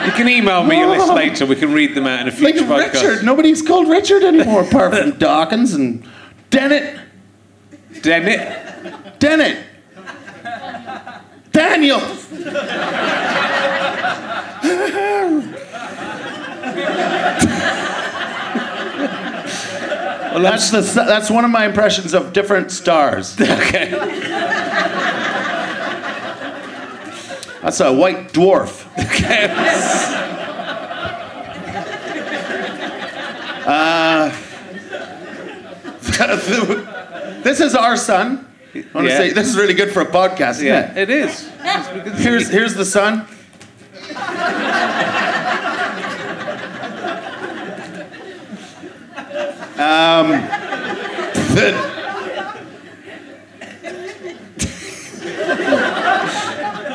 you 0.07 0.11
can 0.13 0.27
email 0.27 0.63
me 0.63 0.79
your 0.79 0.87
list 0.87 1.11
oh. 1.11 1.13
later. 1.13 1.45
We 1.45 1.57
can 1.57 1.71
read 1.73 1.93
them 1.93 2.07
out 2.07 2.21
in 2.21 2.27
a 2.27 2.31
Like 2.41 2.55
future 2.55 2.65
podcast. 2.65 2.93
Richard, 2.93 3.23
nobody's 3.23 3.61
called 3.61 3.87
Richard 3.87 4.23
anymore 4.23 4.63
apart 4.63 4.95
from 4.95 5.11
Dawkins 5.19 5.75
and 5.75 6.03
Dennett. 6.49 6.99
Dennett. 8.01 9.19
Dennett. 9.19 9.68
Daniel. 11.59 11.99
Well, 20.31 20.41
That's 20.41 20.71
the 20.71 20.79
that's 20.95 21.29
one 21.29 21.43
of 21.43 21.51
my 21.51 21.65
impressions 21.65 22.13
of 22.13 22.31
different 22.31 22.71
stars. 22.71 23.35
okay. 23.41 23.89
That's 27.61 27.81
a 27.81 27.91
white 27.91 28.31
dwarf. 28.31 28.87
Okay. 28.97 29.47
uh, 33.65 34.29
this 37.43 37.59
is 37.59 37.75
our 37.75 37.97
son. 37.97 38.48
I 38.75 38.83
want 38.93 39.07
to 39.07 39.13
Yeah. 39.13 39.17
say 39.17 39.31
this 39.31 39.47
is 39.47 39.57
really 39.57 39.73
good 39.73 39.91
for 39.91 40.01
a 40.01 40.05
podcast. 40.05 40.61
Yeah, 40.61 40.91
it? 40.91 41.09
it 41.09 41.11
is. 41.11 41.47
It's- 41.59 41.93
we 41.93 42.01
can 42.01 42.15
see- 42.17 42.23
Here's 42.23 42.49
here's 42.49 42.73
the 42.75 42.85
sun. 42.85 43.25
um, 49.77 50.29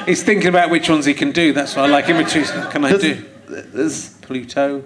He's 0.07 0.23
thinking 0.23 0.49
about 0.49 0.71
which 0.71 0.89
ones 0.91 1.07
he 1.07 1.15
can 1.15 1.33
do. 1.33 1.53
That's 1.53 1.75
what 1.77 1.87
I 1.87 1.89
like 1.89 2.07
him 2.07 2.25
choose. 2.27 2.51
Can 2.51 2.85
I 2.85 2.97
do 2.97 3.25
There's 3.49 4.11
Pluto? 4.21 4.81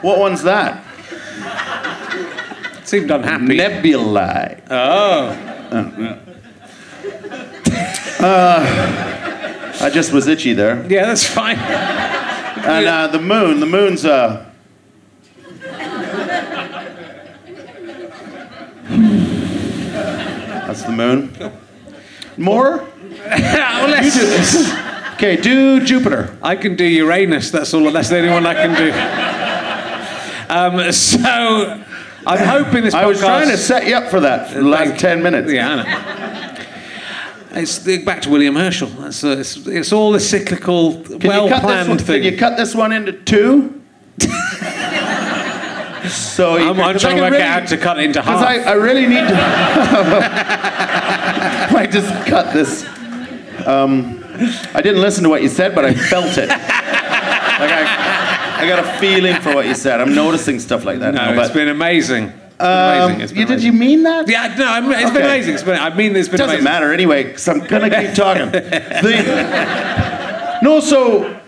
what 0.00 0.18
one's 0.18 0.42
that? 0.44 0.82
Seemed 2.94 3.10
unhappy. 3.10 3.56
Nebulae. 3.56 4.62
oh. 4.70 5.36
I 9.80 9.90
just 9.92 10.12
was 10.12 10.28
itchy 10.28 10.52
there. 10.52 10.86
Yeah, 10.88 11.06
that's 11.06 11.26
fine. 11.26 11.56
And 11.58 12.86
uh, 12.86 13.08
the 13.08 13.18
moon, 13.18 13.58
the 13.58 13.66
moon's 13.66 14.04
uh. 14.04 14.48
That's 20.62 20.84
the 20.84 20.92
moon. 20.92 21.36
More? 22.36 22.76
well, 23.26 23.88
let's- 23.88 24.94
Okay, 25.14 25.36
do 25.36 25.84
Jupiter. 25.84 26.38
I 26.44 26.54
can 26.54 26.76
do 26.76 26.84
Uranus. 26.84 27.50
That's 27.50 27.74
all. 27.74 27.90
That's 27.90 28.08
the 28.08 28.18
only 28.18 28.30
one 28.30 28.46
I 28.46 28.54
can 28.54 28.74
do. 28.76 28.92
Um, 30.54 30.92
so 30.92 31.84
I'm 32.26 32.38
hoping 32.64 32.82
this 32.84 32.94
podcast. 32.94 32.98
I 32.98 33.06
was 33.06 33.20
trying 33.20 33.48
to 33.48 33.56
set 33.56 33.86
you 33.86 33.94
up 33.96 34.10
for 34.10 34.20
that 34.20 34.50
for 34.50 34.58
the 34.58 34.68
last 34.68 35.00
10 35.00 35.22
minutes. 35.22 35.50
Yeah, 35.52 35.70
I 35.70 35.76
know. 35.76 35.84
It's 37.60 37.78
the, 37.78 38.04
back 38.04 38.20
to 38.22 38.30
William 38.30 38.56
Herschel. 38.56 38.88
That's, 38.88 39.22
uh, 39.22 39.36
it's, 39.38 39.56
it's 39.66 39.92
all 39.92 40.10
the 40.10 40.18
cyclical, 40.18 41.00
Can 41.04 41.12
you 41.12 41.18
cut 41.18 41.20
this 41.20 41.28
well-planned 41.28 41.88
one, 41.88 41.98
thing. 41.98 42.22
Can 42.22 42.32
you 42.32 42.38
cut 42.38 42.56
this 42.56 42.74
one 42.74 42.90
into 42.92 43.12
two? 43.12 43.80
so 46.08 46.56
I'm, 46.56 46.80
I'm 46.80 46.98
trying 46.98 47.14
to 47.16 47.22
work 47.22 47.34
can 47.34 47.42
out 47.42 47.62
how 47.62 47.66
to 47.66 47.76
cut 47.76 47.98
it 47.98 48.04
into 48.06 48.20
Because 48.20 48.40
half. 48.40 48.66
I, 48.66 48.70
I 48.70 48.72
really 48.72 49.06
need 49.06 49.28
to. 49.28 49.36
I 51.76 51.86
just 51.90 52.08
cut 52.26 52.52
this. 52.52 52.84
Um, 53.66 54.24
I 54.74 54.80
didn't 54.82 55.00
listen 55.00 55.22
to 55.22 55.30
what 55.30 55.42
you 55.42 55.48
said, 55.48 55.76
but 55.76 55.84
I 55.84 55.94
felt 55.94 56.36
it. 56.36 56.48
like 56.48 56.58
I, 56.58 58.13
I 58.64 58.68
got 58.68 58.84
a 58.84 58.98
feeling 58.98 59.36
for 59.42 59.54
what 59.54 59.66
you 59.66 59.74
said. 59.74 60.00
I'm 60.00 60.14
noticing 60.14 60.58
stuff 60.58 60.84
like 60.84 60.98
that 61.00 61.14
no, 61.14 61.20
now. 61.20 61.30
it's 61.40 61.48
But 61.48 61.54
been 61.54 61.68
amazing. 61.68 62.24
It's 62.24 62.56
been 62.56 62.66
um, 62.66 63.04
amazing. 63.04 63.20
It's 63.20 63.32
been 63.32 63.40
you, 63.40 63.46
did 63.46 63.62
you 63.62 63.72
mean 63.72 64.02
that? 64.04 64.28
Yeah, 64.28 64.54
no, 64.56 64.66
I'm, 64.66 64.90
it's 64.92 65.10
been 65.10 65.22
amazing. 65.22 65.54
It's 65.54 65.62
been, 65.62 65.78
I 65.78 65.94
mean, 65.94 66.16
it's 66.16 66.28
been 66.28 66.38
Doesn't 66.38 66.60
amazing. 66.60 66.64
matter 66.64 66.92
anyway, 66.92 67.24
because 67.24 67.46
I'm 67.48 67.60
gonna 67.60 67.90
keep 67.90 68.14
talking. 68.24 68.50
The- 68.52 70.58
no, 70.62 70.80
so 70.80 71.40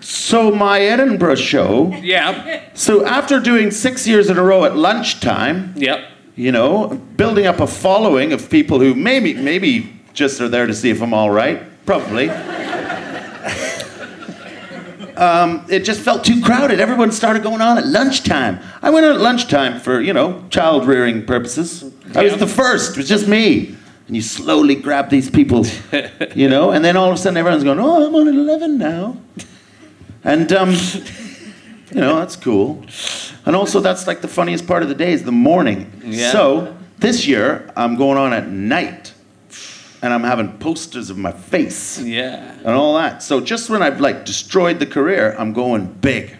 so 0.00 0.50
my 0.50 0.80
Edinburgh 0.80 1.34
show. 1.34 1.92
Yeah, 2.00 2.62
So 2.74 3.04
after 3.04 3.40
doing 3.40 3.70
six 3.70 4.06
years 4.06 4.30
in 4.30 4.38
a 4.38 4.42
row 4.42 4.64
at 4.64 4.76
lunchtime, 4.76 5.74
yep. 5.76 6.04
you 6.36 6.52
know, 6.52 6.88
building 7.16 7.46
up 7.46 7.60
a 7.60 7.66
following 7.66 8.32
of 8.32 8.48
people 8.48 8.78
who 8.78 8.94
maybe 8.94 9.34
maybe 9.34 10.00
just 10.14 10.40
are 10.40 10.48
there 10.48 10.66
to 10.66 10.74
see 10.74 10.90
if 10.90 11.02
I'm 11.02 11.12
all 11.12 11.30
right, 11.30 11.62
probably. 11.84 12.30
Um, 15.18 15.66
it 15.68 15.84
just 15.84 16.00
felt 16.00 16.24
too 16.24 16.40
crowded. 16.40 16.80
Everyone 16.80 17.10
started 17.10 17.42
going 17.42 17.60
on 17.60 17.76
at 17.76 17.86
lunchtime. 17.86 18.60
I 18.80 18.90
went 18.90 19.04
on 19.04 19.12
at 19.12 19.20
lunchtime 19.20 19.80
for 19.80 20.00
you 20.00 20.12
know 20.12 20.44
child 20.48 20.86
rearing 20.86 21.26
purposes. 21.26 21.84
I 22.14 22.24
was 22.24 22.36
the 22.36 22.46
first. 22.46 22.92
It 22.92 22.96
was 22.98 23.08
just 23.08 23.26
me. 23.26 23.76
And 24.06 24.16
you 24.16 24.22
slowly 24.22 24.74
grab 24.74 25.10
these 25.10 25.28
people, 25.28 25.66
you 26.34 26.48
know, 26.48 26.70
and 26.70 26.82
then 26.82 26.96
all 26.96 27.08
of 27.08 27.14
a 27.14 27.18
sudden 27.18 27.36
everyone's 27.36 27.64
going, 27.64 27.78
"Oh, 27.78 28.06
I'm 28.06 28.14
on 28.14 28.26
at 28.28 28.34
11 28.34 28.78
now," 28.78 29.18
and 30.24 30.50
um, 30.52 30.70
you 30.70 32.00
know 32.00 32.16
that's 32.16 32.36
cool. 32.36 32.86
And 33.44 33.56
also, 33.56 33.80
that's 33.80 34.06
like 34.06 34.20
the 34.20 34.28
funniest 34.28 34.66
part 34.66 34.82
of 34.82 34.88
the 34.88 34.94
day 34.94 35.12
is 35.12 35.24
the 35.24 35.32
morning. 35.32 35.90
Yeah. 36.04 36.32
So 36.32 36.76
this 36.98 37.26
year, 37.26 37.70
I'm 37.76 37.96
going 37.96 38.18
on 38.18 38.32
at 38.32 38.48
night, 38.48 39.14
and 40.02 40.12
I'm 40.12 40.22
having 40.22 40.58
posters 40.58 41.10
of 41.10 41.18
my 41.18 41.32
face 41.32 41.98
Yeah. 42.00 42.52
and 42.58 42.68
all 42.68 42.94
that. 42.96 43.22
So 43.22 43.40
just 43.40 43.68
when 43.70 43.82
I've 43.82 44.00
like 44.00 44.24
destroyed 44.24 44.78
the 44.78 44.86
career, 44.86 45.34
I'm 45.38 45.52
going 45.52 45.86
big. 45.86 46.36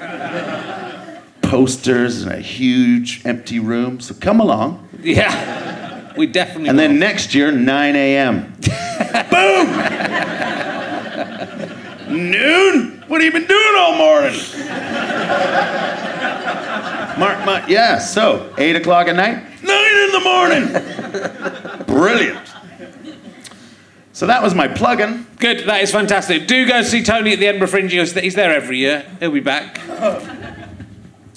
posters 1.42 2.22
in 2.22 2.32
a 2.32 2.38
huge 2.40 3.20
empty 3.26 3.58
room. 3.60 4.00
So 4.00 4.14
come 4.14 4.40
along. 4.40 4.88
Yeah. 5.02 6.14
We 6.16 6.26
definitely 6.26 6.68
And 6.70 6.78
then 6.78 6.98
next 6.98 7.34
year, 7.34 7.50
9 7.50 7.96
a.m. 7.96 8.54
Boom! 9.30 9.68
Noon? 12.30 13.04
What 13.08 13.20
have 13.20 13.26
you 13.34 13.38
been 13.40 13.48
doing 13.48 13.74
all 13.76 13.96
morning? 13.96 14.38
Mark 17.18 17.44
my, 17.44 17.62
yeah, 17.68 17.98
so 17.98 18.52
8 18.58 18.76
o'clock 18.76 19.06
at 19.08 19.16
night, 19.16 19.42
9 19.62 19.96
in 20.04 20.12
the 20.12 20.20
morning. 20.24 21.86
Brilliant. 21.86 22.51
So 24.12 24.26
that 24.26 24.42
was 24.42 24.54
my 24.54 24.68
plug-in. 24.68 25.26
Good, 25.38 25.66
that 25.66 25.82
is 25.82 25.90
fantastic. 25.90 26.46
Do 26.46 26.66
go 26.66 26.82
see 26.82 27.02
Tony 27.02 27.32
at 27.32 27.38
the 27.38 27.46
Edinburgh 27.46 27.68
Fringe. 27.68 27.92
He's 27.92 28.12
he's 28.12 28.34
there 28.34 28.54
every 28.54 28.78
year. 28.78 29.04
He'll 29.20 29.30
be 29.30 29.40
back. 29.40 29.80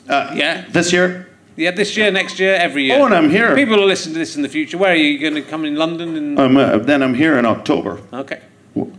Uh, 0.07 0.31
Yeah. 0.35 0.63
This 0.69 0.93
year? 0.93 1.27
Yeah, 1.55 1.71
this 1.71 1.97
year, 1.97 2.11
next 2.11 2.37
year, 2.37 2.53
every 2.53 2.83
year. 2.83 2.99
Oh, 2.99 3.05
and 3.05 3.15
I'm 3.15 3.29
here. 3.29 3.55
People 3.55 3.77
will 3.77 3.87
listen 3.87 4.13
to 4.13 4.19
this 4.19 4.35
in 4.35 4.43
the 4.43 4.49
future. 4.49 4.77
Where 4.77 4.91
are 4.91 4.95
you 4.95 5.17
going 5.17 5.33
to 5.33 5.41
come 5.41 5.65
in 5.65 5.75
London? 5.75 6.15
In... 6.15 6.37
I'm, 6.37 6.57
uh, 6.57 6.77
then 6.77 7.01
I'm 7.01 7.15
here 7.15 7.39
in 7.39 7.45
October. 7.45 7.99
okay. 8.13 8.41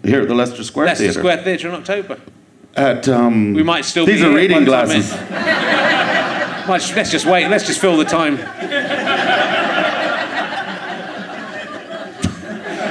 Here 0.02 0.22
at 0.22 0.28
the 0.28 0.34
Leicester 0.34 0.64
Square 0.64 0.86
Theatre. 0.86 1.04
Leicester 1.04 1.04
Theatre. 1.04 1.20
Square 1.20 1.44
Theatre 1.44 1.68
in 1.68 1.74
October. 1.74 2.20
At, 2.74 3.08
um, 3.08 3.52
We 3.52 3.62
might 3.62 3.84
still 3.84 4.04
These 4.04 4.20
be 4.20 4.26
are 4.26 4.30
here 4.30 4.36
reading 4.36 4.64
glasses. 4.64 5.12
let's 6.68 7.10
just 7.10 7.26
wait. 7.26 7.48
Let's 7.48 7.66
just 7.66 7.80
fill 7.80 7.96
the 7.96 8.04
time. 8.04 8.36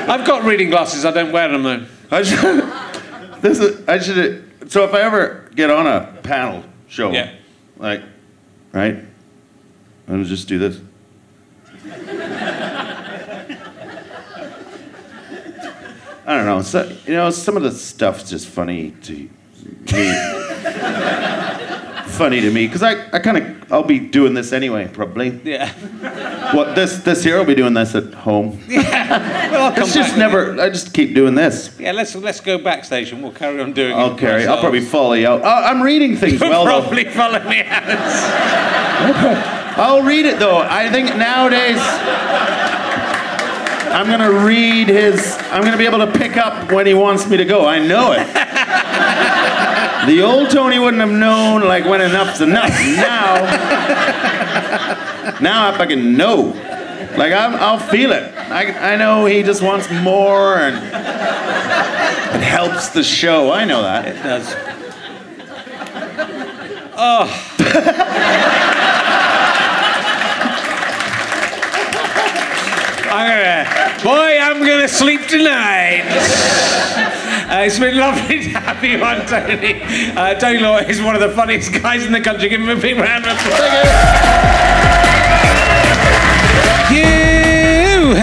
I've 0.07 0.25
got 0.25 0.43
reading 0.43 0.69
glasses. 0.69 1.05
I 1.05 1.11
don't 1.11 1.31
wear 1.31 1.47
them 1.49 1.63
though. 1.63 1.85
I 2.11 2.23
should, 2.23 2.39
this 3.41 3.59
is, 3.59 3.87
I 3.87 3.99
should, 3.99 4.71
so 4.71 4.83
if 4.83 4.93
I 4.93 5.01
ever 5.01 5.49
get 5.55 5.69
on 5.69 5.87
a 5.87 6.13
panel 6.23 6.63
show, 6.87 7.11
Yeah. 7.11 7.31
like, 7.77 8.01
right, 8.71 8.95
I'm 8.95 9.07
gonna 10.07 10.25
just 10.25 10.47
do 10.47 10.59
this. 10.59 10.79
I 16.27 16.35
don't 16.37 16.45
know. 16.45 16.61
So, 16.61 16.91
you 17.05 17.13
know, 17.13 17.29
some 17.29 17.55
of 17.55 17.63
the 17.63 17.71
stuff's 17.71 18.29
just 18.29 18.47
funny 18.47 18.91
to 19.03 19.13
me. 19.13 19.29
Funny 22.17 22.41
to 22.41 22.49
me 22.51 22.65
because 22.67 22.81
I, 22.83 22.93
I 23.11 23.19
kind 23.19 23.37
of 23.37 23.71
I'll 23.71 23.83
be 23.83 23.99
doing 23.99 24.33
this 24.33 24.51
anyway 24.53 24.87
probably. 24.91 25.39
Yeah. 25.43 25.71
What 26.55 26.75
this 26.75 26.97
this 26.99 27.23
year 27.25 27.37
I'll 27.37 27.45
be 27.45 27.55
doing 27.55 27.73
this 27.73 27.93
at 27.95 28.13
home. 28.13 28.59
Yeah. 28.69 29.51
Well, 29.51 29.63
I'll 29.65 29.71
come 29.73 29.83
It's 29.83 29.93
just 29.93 30.09
back. 30.11 30.17
never. 30.19 30.59
I 30.59 30.69
just 30.69 30.93
keep 30.93 31.13
doing 31.15 31.35
this. 31.35 31.75
Yeah, 31.79 31.91
let's 31.93 32.15
let's 32.15 32.39
go 32.41 32.57
backstage 32.57 33.11
and 33.11 33.21
we'll 33.23 33.31
carry 33.33 33.61
on 33.61 33.73
doing 33.73 33.91
it. 33.91 33.95
I'll 33.99 34.15
carry. 34.17 34.45
I'll 34.47 34.59
probably 34.59 34.81
follow 34.81 35.13
you 35.13 35.27
out. 35.27 35.41
Oh, 35.43 35.47
I'm 35.47 35.81
reading 35.81 36.15
things 36.17 36.39
You'll 36.41 36.49
well 36.49 36.65
though. 36.65 36.81
probably 36.81 37.05
follow 37.05 37.39
me 37.49 37.61
out. 37.65 37.83
I'll 39.77 40.01
read 40.03 40.25
it 40.25 40.39
though. 40.39 40.57
I 40.59 40.89
think 40.89 41.15
nowadays 41.17 41.77
I'm 43.93 44.07
gonna 44.07 44.31
read 44.45 44.87
his. 44.89 45.37
I'm 45.51 45.63
gonna 45.63 45.77
be 45.77 45.85
able 45.85 45.99
to 45.99 46.11
pick 46.11 46.35
up 46.37 46.71
when 46.71 46.85
he 46.85 46.93
wants 46.93 47.27
me 47.29 47.37
to 47.37 47.45
go. 47.45 47.65
I 47.65 47.79
know 47.79 48.11
it. 48.13 48.25
The 50.05 50.21
old 50.21 50.49
Tony 50.51 50.77
wouldn't 50.77 51.01
have 51.01 51.11
known 51.11 51.61
like 51.61 51.85
when 51.85 52.01
enough's 52.01 52.39
enough. 52.41 52.69
Now, 52.69 53.35
now 55.41 55.67
I 55.69 55.77
fucking 55.77 56.15
know. 56.15 56.53
Like 57.17 57.33
I'm, 57.33 57.55
I'll 57.55 57.79
feel 57.79 58.11
it. 58.11 58.33
I, 58.35 58.93
I 58.93 58.95
know 58.97 59.25
he 59.25 59.41
just 59.41 59.63
wants 59.63 59.89
more, 59.89 60.57
and 60.57 60.75
it 60.75 62.43
helps 62.43 62.89
the 62.89 63.03
show. 63.03 63.51
I 63.51 63.65
know 63.65 63.81
that. 63.81 64.07
It 64.07 64.21
does. 64.21 64.53
Oh. 66.97 67.29
I'm 73.11 73.27
gonna, 73.29 74.03
boy, 74.03 74.37
I'm 74.39 74.59
gonna 74.59 74.87
sleep 74.87 75.25
tonight. 75.27 76.03
Uh, 77.47 77.61
it's 77.61 77.77
been 77.77 77.95
lovely 77.95 78.41
to 78.41 78.49
have 78.59 78.83
you 78.83 79.03
on, 79.03 79.25
Tony. 79.27 79.81
Uh, 80.17 80.33
Tony 80.33 80.59
Law 80.59 80.77
is 80.77 80.99
one 81.01 81.13
of 81.13 81.21
the 81.21 81.29
funniest 81.29 81.71
guys 81.73 82.03
in 82.03 82.11
the 82.11 82.19
country. 82.19 82.49
Give 82.49 82.59
him 82.59 82.69
a 82.69 82.81
big 82.81 82.97
round 82.97 83.25
of 83.25 83.33
applause. 83.33 83.59
Thank 86.89 87.19
You 87.19 87.24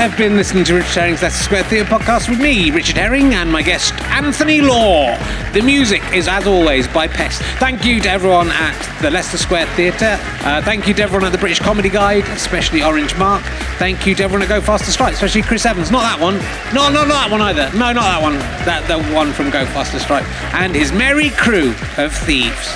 have 0.08 0.18
been 0.18 0.34
listening 0.34 0.64
to 0.64 0.74
Richard 0.74 0.98
Herring's 0.98 1.22
Leicester 1.22 1.44
Square 1.44 1.62
Theatre 1.64 1.88
podcast 1.88 2.28
with 2.28 2.40
me, 2.40 2.72
Richard 2.72 2.96
Herring, 2.96 3.34
and 3.34 3.52
my 3.52 3.62
guest, 3.62 3.94
Anthony 4.10 4.60
Law. 4.60 5.16
The 5.52 5.62
music 5.62 6.02
is, 6.12 6.26
as 6.26 6.44
always, 6.44 6.88
by 6.88 7.06
Pest. 7.06 7.40
Thank 7.60 7.84
you 7.84 8.00
to 8.00 8.10
everyone 8.10 8.48
at 8.50 9.00
the 9.00 9.12
Leicester 9.12 9.38
Square 9.38 9.66
Theatre. 9.76 10.18
Uh, 10.44 10.60
thank 10.62 10.88
you 10.88 10.94
to 10.94 11.02
everyone 11.04 11.24
at 11.24 11.30
the 11.30 11.38
British 11.38 11.60
Comedy 11.60 11.88
Guide, 11.88 12.24
especially 12.30 12.82
Orange 12.82 13.16
Mark. 13.16 13.44
Thank 13.78 14.04
you 14.04 14.16
to 14.16 14.24
everyone 14.24 14.42
at 14.42 14.48
Go 14.48 14.60
Faster 14.60 14.90
Stripe, 14.90 15.14
especially 15.14 15.42
Chris 15.42 15.64
Evans. 15.64 15.92
Not 15.92 16.02
that 16.02 16.20
one. 16.20 16.34
No, 16.74 16.88
no, 16.92 17.06
not 17.06 17.28
that 17.28 17.30
one 17.30 17.40
either. 17.42 17.70
No, 17.78 17.92
not 17.92 18.02
that 18.02 18.22
one. 18.22 18.38
That 18.66 18.84
the 18.88 19.00
one 19.14 19.32
from 19.32 19.50
Go 19.50 19.64
Faster 19.66 20.00
Stripe. 20.00 20.26
And 20.52 20.74
his 20.74 20.90
merry 20.90 21.30
crew 21.30 21.76
of 21.96 22.12
thieves. 22.12 22.74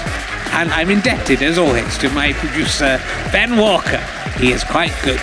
And 0.52 0.70
I'm 0.70 0.90
indebted, 0.90 1.42
as 1.42 1.58
always, 1.58 1.98
to 1.98 2.08
my 2.10 2.34
producer, 2.34 3.00
Ben 3.32 3.56
Walker. 3.56 3.98
He 4.38 4.52
is 4.52 4.62
quite 4.62 4.94
good. 5.02 5.20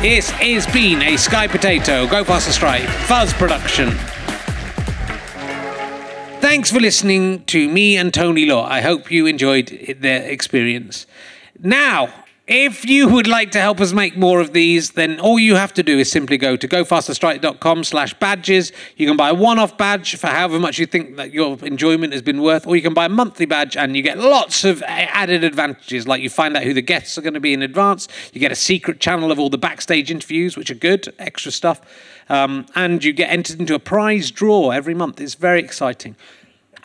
This 0.00 0.30
has 0.30 0.64
been 0.68 1.02
a 1.02 1.16
Sky 1.16 1.48
Potato, 1.48 2.06
Go 2.06 2.22
Faster 2.22 2.52
Stripe, 2.52 2.88
Fuzz 3.08 3.32
production. 3.32 3.90
Thanks 6.40 6.70
for 6.70 6.78
listening 6.78 7.44
to 7.46 7.68
me 7.68 7.96
and 7.96 8.14
Tony 8.14 8.46
Law. 8.46 8.64
I 8.64 8.80
hope 8.80 9.10
you 9.10 9.26
enjoyed 9.26 9.96
their 9.98 10.22
experience. 10.22 11.08
Now, 11.58 12.14
if 12.48 12.86
you 12.88 13.08
would 13.08 13.26
like 13.26 13.50
to 13.50 13.60
help 13.60 13.78
us 13.78 13.92
make 13.92 14.16
more 14.16 14.40
of 14.40 14.54
these, 14.54 14.92
then 14.92 15.20
all 15.20 15.38
you 15.38 15.54
have 15.54 15.74
to 15.74 15.82
do 15.82 15.98
is 15.98 16.10
simply 16.10 16.38
go 16.38 16.56
to 16.56 16.66
gofasterstripe.com 16.66 17.84
slash 17.84 18.14
badges. 18.14 18.72
You 18.96 19.06
can 19.06 19.18
buy 19.18 19.28
a 19.28 19.34
one-off 19.34 19.76
badge 19.76 20.16
for 20.16 20.28
however 20.28 20.58
much 20.58 20.78
you 20.78 20.86
think 20.86 21.16
that 21.16 21.34
your 21.34 21.58
enjoyment 21.62 22.14
has 22.14 22.22
been 22.22 22.40
worth, 22.40 22.66
or 22.66 22.74
you 22.74 22.80
can 22.80 22.94
buy 22.94 23.04
a 23.04 23.10
monthly 23.10 23.44
badge 23.44 23.76
and 23.76 23.94
you 23.94 24.00
get 24.00 24.16
lots 24.16 24.64
of 24.64 24.82
added 24.86 25.44
advantages, 25.44 26.08
like 26.08 26.22
you 26.22 26.30
find 26.30 26.56
out 26.56 26.62
who 26.62 26.72
the 26.72 26.80
guests 26.80 27.18
are 27.18 27.22
going 27.22 27.34
to 27.34 27.40
be 27.40 27.52
in 27.52 27.60
advance, 27.60 28.08
you 28.32 28.40
get 28.40 28.50
a 28.50 28.56
secret 28.56 28.98
channel 28.98 29.30
of 29.30 29.38
all 29.38 29.50
the 29.50 29.58
backstage 29.58 30.10
interviews, 30.10 30.56
which 30.56 30.70
are 30.70 30.74
good, 30.74 31.14
extra 31.18 31.52
stuff, 31.52 31.82
um, 32.30 32.64
and 32.74 33.04
you 33.04 33.12
get 33.12 33.30
entered 33.30 33.60
into 33.60 33.74
a 33.74 33.78
prize 33.78 34.30
draw 34.30 34.70
every 34.70 34.94
month. 34.94 35.20
It's 35.20 35.34
very 35.34 35.60
exciting. 35.60 36.16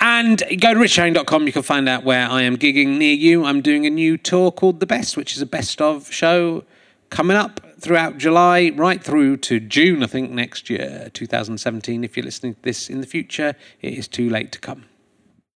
And 0.06 0.44
go 0.60 0.74
to 0.74 0.80
richherring.com. 0.82 1.48
You 1.48 1.54
can 1.54 1.62
find 1.62 1.88
out 1.88 2.04
where 2.04 2.28
I 2.28 2.42
am 2.42 2.58
gigging 2.58 2.98
near 2.98 3.14
you. 3.14 3.46
I'm 3.46 3.62
doing 3.62 3.86
a 3.86 3.90
new 3.90 4.18
tour 4.18 4.52
called 4.52 4.82
The 4.82 4.86
Best, 4.86 5.16
which 5.16 5.34
is 5.38 5.42
a 5.42 5.46
best 5.46 5.82
of 5.82 6.12
show 6.12 6.66
coming 7.10 7.38
up 7.38 7.62
throughout 7.80 8.18
July, 8.18 8.74
right 8.76 9.02
through 9.02 9.38
to 9.38 9.62
June, 9.62 10.04
I 10.04 10.08
think, 10.08 10.30
next 10.30 10.70
year, 10.70 11.10
2017. 11.14 12.04
If 12.04 12.18
you're 12.18 12.26
listening 12.26 12.56
to 12.56 12.62
this 12.64 12.90
in 12.90 13.00
the 13.00 13.08
future, 13.08 13.56
it 13.82 13.94
is 13.94 14.10
too 14.10 14.30
late 14.30 14.52
to 14.52 14.60
come. 14.60 14.84